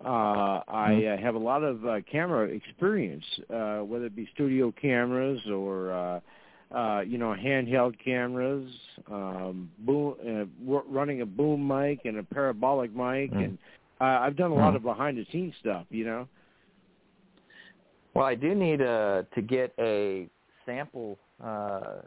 Uh, 0.03 0.63
I 0.67 0.89
mm-hmm. 0.89 1.21
uh, 1.21 1.23
have 1.23 1.35
a 1.35 1.39
lot 1.39 1.61
of 1.61 1.85
uh, 1.85 1.97
camera 2.11 2.47
experience, 2.47 3.23
uh, 3.53 3.81
whether 3.81 4.05
it 4.05 4.15
be 4.15 4.27
studio 4.33 4.73
cameras 4.81 5.39
or 5.47 5.91
uh, 5.93 6.19
uh, 6.75 7.01
you 7.01 7.19
know 7.19 7.35
handheld 7.39 7.93
cameras, 8.03 8.67
um, 9.11 9.69
boom, 9.77 10.15
uh, 10.67 10.81
running 10.89 11.21
a 11.21 11.25
boom 11.25 11.67
mic 11.67 11.99
and 12.05 12.17
a 12.17 12.23
parabolic 12.23 12.89
mic, 12.95 13.29
mm-hmm. 13.29 13.37
and 13.37 13.57
uh, 14.01 14.21
I've 14.21 14.35
done 14.35 14.49
a 14.49 14.55
lot 14.55 14.69
mm-hmm. 14.69 14.77
of 14.77 14.83
behind 14.83 15.19
the 15.19 15.27
scenes 15.31 15.53
stuff. 15.59 15.85
You 15.91 16.05
know. 16.05 16.27
Well, 18.15 18.25
I 18.25 18.33
do 18.33 18.55
need 18.55 18.81
uh, 18.81 19.21
to 19.35 19.41
get 19.43 19.71
a 19.77 20.27
sample 20.65 21.19
uh, 21.43 22.01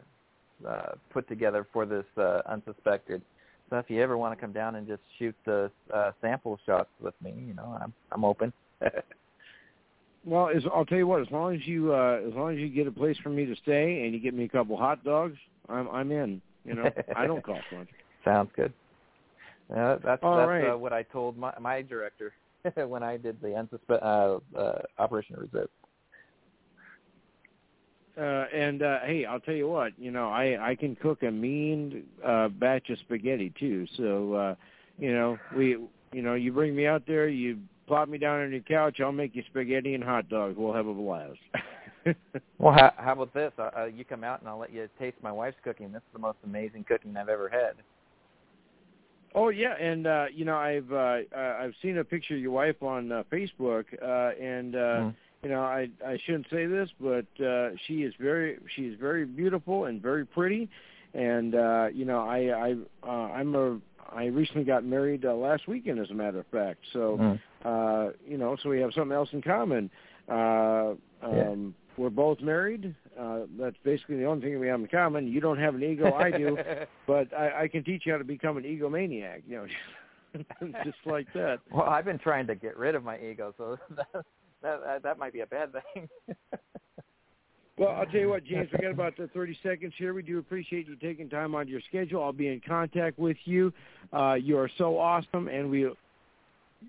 uh, 0.67 0.93
put 1.09 1.27
together 1.27 1.67
for 1.73 1.85
this 1.85 2.05
uh, 2.17 2.41
unsuspected. 2.45 3.21
So 3.69 3.77
if 3.77 3.89
you 3.89 4.01
ever 4.01 4.17
want 4.17 4.37
to 4.37 4.39
come 4.39 4.53
down 4.53 4.75
and 4.75 4.87
just 4.87 5.01
shoot 5.19 5.35
the 5.45 5.69
uh, 5.93 6.11
sample 6.21 6.57
shots 6.65 6.89
with 7.01 7.13
me, 7.21 7.33
you 7.47 7.53
know, 7.53 7.77
I'm 7.81 7.93
I'm 8.11 8.23
open. 8.23 8.53
well, 10.25 10.49
as, 10.49 10.63
I'll 10.73 10.85
tell 10.85 10.97
you 10.97 11.07
what. 11.07 11.21
As 11.21 11.27
long 11.31 11.53
as 11.53 11.67
you 11.67 11.93
uh, 11.93 12.21
as 12.25 12.33
long 12.33 12.53
as 12.53 12.59
you 12.59 12.69
get 12.69 12.87
a 12.87 12.91
place 12.91 13.17
for 13.21 13.29
me 13.29 13.45
to 13.45 13.55
stay 13.57 14.05
and 14.05 14.13
you 14.13 14.19
get 14.19 14.33
me 14.33 14.45
a 14.45 14.49
couple 14.49 14.77
hot 14.77 15.03
dogs, 15.03 15.37
I'm 15.67 15.89
I'm 15.89 16.11
in. 16.11 16.41
You 16.63 16.75
know, 16.75 16.93
I 17.15 17.27
don't 17.27 17.43
cost 17.43 17.65
much. 17.73 17.87
Sounds 18.25 18.51
good. 18.55 18.73
Uh, 19.75 19.97
that's 20.03 20.23
All 20.23 20.37
that's 20.37 20.49
right. 20.49 20.73
uh, 20.73 20.77
what 20.77 20.93
I 20.93 21.03
told 21.03 21.37
my 21.37 21.53
my 21.59 21.81
director 21.81 22.33
when 22.87 23.03
I 23.03 23.17
did 23.17 23.41
the 23.41 23.47
unsuspe- 23.49 24.03
uh, 24.03 24.57
uh, 24.57 24.81
Operation 24.97 25.35
Resist. 25.37 25.71
Uh, 28.19 28.45
and 28.53 28.81
uh, 28.81 28.99
hey, 29.05 29.25
I'll 29.25 29.39
tell 29.39 29.53
you 29.53 29.67
what, 29.67 29.93
you 29.97 30.09
know, 30.09 30.29
I 30.29 30.71
I 30.71 30.75
can 30.75 30.95
cook 30.95 31.21
a 31.21 31.29
mean 31.29 32.03
uh, 32.25 32.47
batch 32.47 32.89
of 32.89 32.97
spaghetti 32.99 33.53
too. 33.59 33.85
So, 33.95 34.33
uh, 34.33 34.55
you 34.97 35.13
know, 35.13 35.37
we, 35.55 35.77
you 36.11 36.21
know, 36.23 36.33
you 36.33 36.51
bring 36.51 36.75
me 36.75 36.87
out 36.87 37.03
there, 37.05 37.27
you 37.27 37.59
plop 37.85 38.09
me 38.09 38.17
down 38.17 38.41
on 38.41 38.51
your 38.51 38.61
couch, 38.61 38.99
I'll 39.01 39.11
make 39.11 39.35
you 39.35 39.43
spaghetti 39.49 39.93
and 39.93 40.03
hot 40.03 40.29
dogs. 40.29 40.55
We'll 40.57 40.73
have 40.73 40.87
a 40.87 40.93
blast. 40.95 41.37
well, 42.57 42.73
how, 42.73 42.93
how 42.97 43.13
about 43.13 43.35
this? 43.35 43.51
Uh, 43.59 43.69
uh, 43.77 43.85
you 43.85 44.03
come 44.03 44.23
out 44.23 44.39
and 44.39 44.49
I'll 44.49 44.57
let 44.57 44.73
you 44.73 44.89
taste 44.97 45.17
my 45.21 45.31
wife's 45.31 45.57
cooking. 45.63 45.91
This 45.91 45.99
is 45.99 46.13
the 46.13 46.19
most 46.19 46.39
amazing 46.43 46.85
cooking 46.85 47.15
I've 47.17 47.29
ever 47.29 47.49
had. 47.49 47.73
Oh 49.35 49.49
yeah, 49.49 49.73
and 49.73 50.07
uh, 50.07 50.25
you 50.33 50.45
know, 50.45 50.57
I've 50.57 50.91
uh, 50.91 51.19
uh, 51.35 51.57
I've 51.59 51.73
seen 51.83 51.99
a 51.99 52.03
picture 52.03 52.33
of 52.33 52.41
your 52.41 52.51
wife 52.51 52.81
on 52.81 53.11
uh, 53.11 53.23
Facebook, 53.31 53.85
uh, 54.01 54.35
and. 54.41 54.75
uh 54.75 54.79
mm 54.79 55.15
you 55.43 55.49
know, 55.49 55.61
I 55.61 55.89
I 56.05 56.17
shouldn't 56.25 56.47
say 56.51 56.65
this, 56.65 56.89
but 56.99 57.25
uh, 57.43 57.69
she 57.85 58.03
is 58.03 58.13
very 58.19 58.57
she 58.75 58.83
is 58.83 58.99
very 58.99 59.25
beautiful 59.25 59.85
and 59.85 60.01
very 60.01 60.25
pretty, 60.25 60.69
and 61.13 61.55
uh, 61.55 61.87
you 61.93 62.05
know, 62.05 62.19
I 62.19 62.69
I 62.69 62.75
uh, 63.03 63.31
I'm 63.33 63.55
a 63.55 63.79
I 64.11 64.25
recently 64.25 64.63
got 64.63 64.83
married 64.83 65.25
uh, 65.25 65.33
last 65.33 65.67
weekend, 65.67 65.99
as 65.99 66.09
a 66.09 66.13
matter 66.13 66.39
of 66.39 66.47
fact. 66.47 66.79
So, 66.93 67.17
mm. 67.19 67.39
uh, 67.65 68.13
you 68.25 68.37
know, 68.37 68.55
so 68.61 68.69
we 68.69 68.79
have 68.79 68.93
something 68.93 69.15
else 69.15 69.29
in 69.33 69.41
common. 69.41 69.89
Uh, 70.29 70.93
um, 71.21 71.33
yeah. 71.33 71.55
We're 71.97 72.09
both 72.11 72.41
married. 72.41 72.93
Uh, 73.19 73.41
that's 73.59 73.75
basically 73.83 74.17
the 74.17 74.25
only 74.25 74.45
thing 74.45 74.59
we 74.59 74.67
have 74.67 74.79
in 74.79 74.87
common. 74.87 75.27
You 75.27 75.41
don't 75.41 75.57
have 75.57 75.73
an 75.73 75.83
ego, 75.83 76.13
I 76.13 76.29
do, 76.29 76.57
but 77.07 77.33
I, 77.35 77.63
I 77.63 77.67
can 77.67 77.83
teach 77.83 78.05
you 78.05 78.11
how 78.11 78.19
to 78.19 78.23
become 78.23 78.57
an 78.57 78.63
egomaniac. 78.63 79.41
You 79.47 79.67
know, 80.35 80.43
just 80.83 80.99
like 81.05 81.25
that. 81.33 81.59
Well, 81.71 81.87
I've 81.87 82.05
been 82.05 82.19
trying 82.19 82.45
to 82.47 82.55
get 82.55 82.77
rid 82.77 82.93
of 82.93 83.03
my 83.03 83.19
ego, 83.19 83.53
so 83.57 83.77
that, 84.61 84.83
that 84.83 85.03
that 85.03 85.19
might 85.19 85.33
be 85.33 85.41
a 85.41 85.45
bad 85.45 85.71
thing. 85.71 86.09
well, 87.77 87.89
I'll 87.89 88.05
tell 88.05 88.21
you 88.21 88.29
what, 88.29 88.43
James. 88.43 88.69
We 88.71 88.79
got 88.79 88.91
about 88.91 89.17
the 89.17 89.27
30 89.27 89.57
seconds 89.63 89.93
here. 89.97 90.13
We 90.13 90.23
do 90.23 90.39
appreciate 90.39 90.87
you 90.87 90.95
taking 90.95 91.29
time 91.29 91.55
on 91.55 91.67
your 91.67 91.81
schedule. 91.87 92.23
I'll 92.23 92.33
be 92.33 92.47
in 92.47 92.61
contact 92.65 93.19
with 93.19 93.37
you. 93.45 93.73
Uh, 94.11 94.33
you 94.33 94.57
are 94.57 94.69
so 94.77 94.97
awesome, 94.97 95.47
and 95.47 95.69
we 95.69 95.89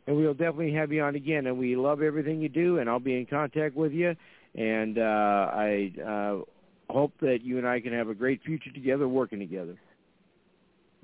and 0.06 0.16
we'll 0.16 0.34
definitely 0.34 0.72
have 0.74 0.92
you 0.92 1.02
on 1.02 1.14
again. 1.14 1.46
And 1.46 1.58
we 1.58 1.76
love 1.76 2.02
everything 2.02 2.40
you 2.40 2.48
do, 2.48 2.78
and 2.78 2.88
I'll 2.88 2.98
be 3.00 3.16
in 3.16 3.26
contact 3.26 3.74
with 3.74 3.92
you. 3.92 4.14
And 4.54 4.98
uh, 4.98 5.50
I 5.52 5.92
uh, 6.06 6.92
hope 6.92 7.12
that 7.20 7.42
you 7.42 7.58
and 7.58 7.66
I 7.66 7.80
can 7.80 7.92
have 7.92 8.08
a 8.08 8.14
great 8.14 8.42
future 8.42 8.70
together, 8.72 9.08
working 9.08 9.38
together. 9.38 9.76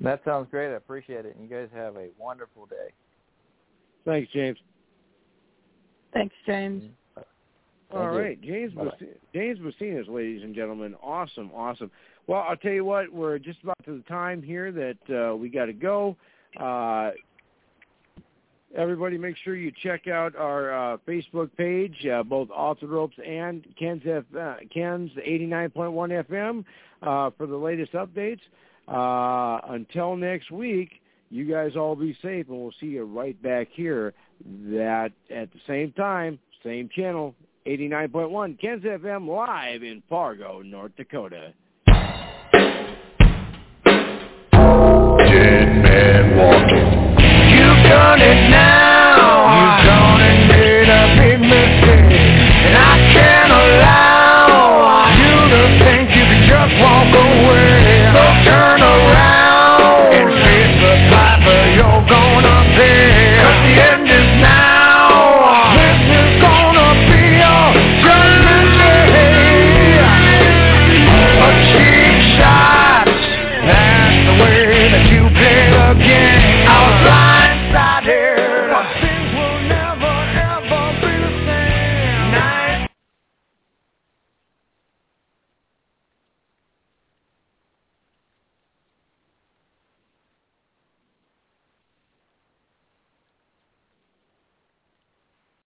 That 0.00 0.22
sounds 0.24 0.48
great. 0.50 0.72
I 0.72 0.76
appreciate 0.76 1.24
it. 1.24 1.36
And 1.36 1.48
you 1.48 1.54
guys 1.54 1.68
have 1.74 1.96
a 1.96 2.08
wonderful 2.18 2.66
day. 2.66 2.92
Thanks, 4.04 4.30
James. 4.32 4.58
Thanks, 6.14 6.34
James. 6.46 6.82
Mm-hmm. 6.84 6.90
All 7.96 8.08
right, 8.08 8.40
James 8.40 8.72
James 9.32 9.58
Bessinas, 9.60 10.08
ladies 10.08 10.42
and 10.42 10.52
gentlemen, 10.54 10.96
awesome, 11.00 11.50
awesome. 11.54 11.92
Well, 12.26 12.44
I'll 12.48 12.56
tell 12.56 12.72
you 12.72 12.84
what, 12.84 13.12
we're 13.12 13.38
just 13.38 13.62
about 13.62 13.76
to 13.84 13.96
the 13.96 14.02
time 14.08 14.42
here 14.42 14.72
that 14.72 15.30
uh, 15.30 15.36
we 15.36 15.48
got 15.48 15.66
to 15.66 15.72
go. 15.72 16.16
Uh, 16.58 17.10
everybody, 18.76 19.16
make 19.16 19.36
sure 19.44 19.54
you 19.54 19.70
check 19.82 20.08
out 20.08 20.34
our 20.34 20.94
uh, 20.94 20.96
Facebook 21.06 21.50
page, 21.56 21.94
uh, 22.06 22.22
both 22.24 22.50
Off 22.50 22.80
the 22.80 22.88
Ropes 22.88 23.16
and 23.24 23.64
Ken's, 23.78 24.02
F, 24.04 24.24
uh, 24.36 24.56
Ken's 24.72 25.10
89.1 25.12 26.26
FM 26.26 26.64
uh, 27.02 27.30
for 27.36 27.46
the 27.46 27.56
latest 27.56 27.92
updates. 27.92 28.40
Uh, 28.88 29.60
until 29.72 30.16
next 30.16 30.50
week, 30.50 31.00
you 31.30 31.44
guys 31.44 31.76
all 31.76 31.94
be 31.94 32.16
safe, 32.22 32.48
and 32.48 32.58
we'll 32.58 32.74
see 32.80 32.86
you 32.86 33.04
right 33.04 33.40
back 33.42 33.68
here 33.72 34.14
that 34.44 35.12
at 35.30 35.52
the 35.52 35.60
same 35.66 35.92
time, 35.92 36.38
same 36.62 36.88
channel, 36.94 37.34
89.1 37.66 38.60
Ken's 38.60 38.84
FM 38.84 39.26
live 39.26 39.82
in 39.82 40.02
Fargo, 40.08 40.62
North 40.62 40.92
Dakota. 40.96 41.52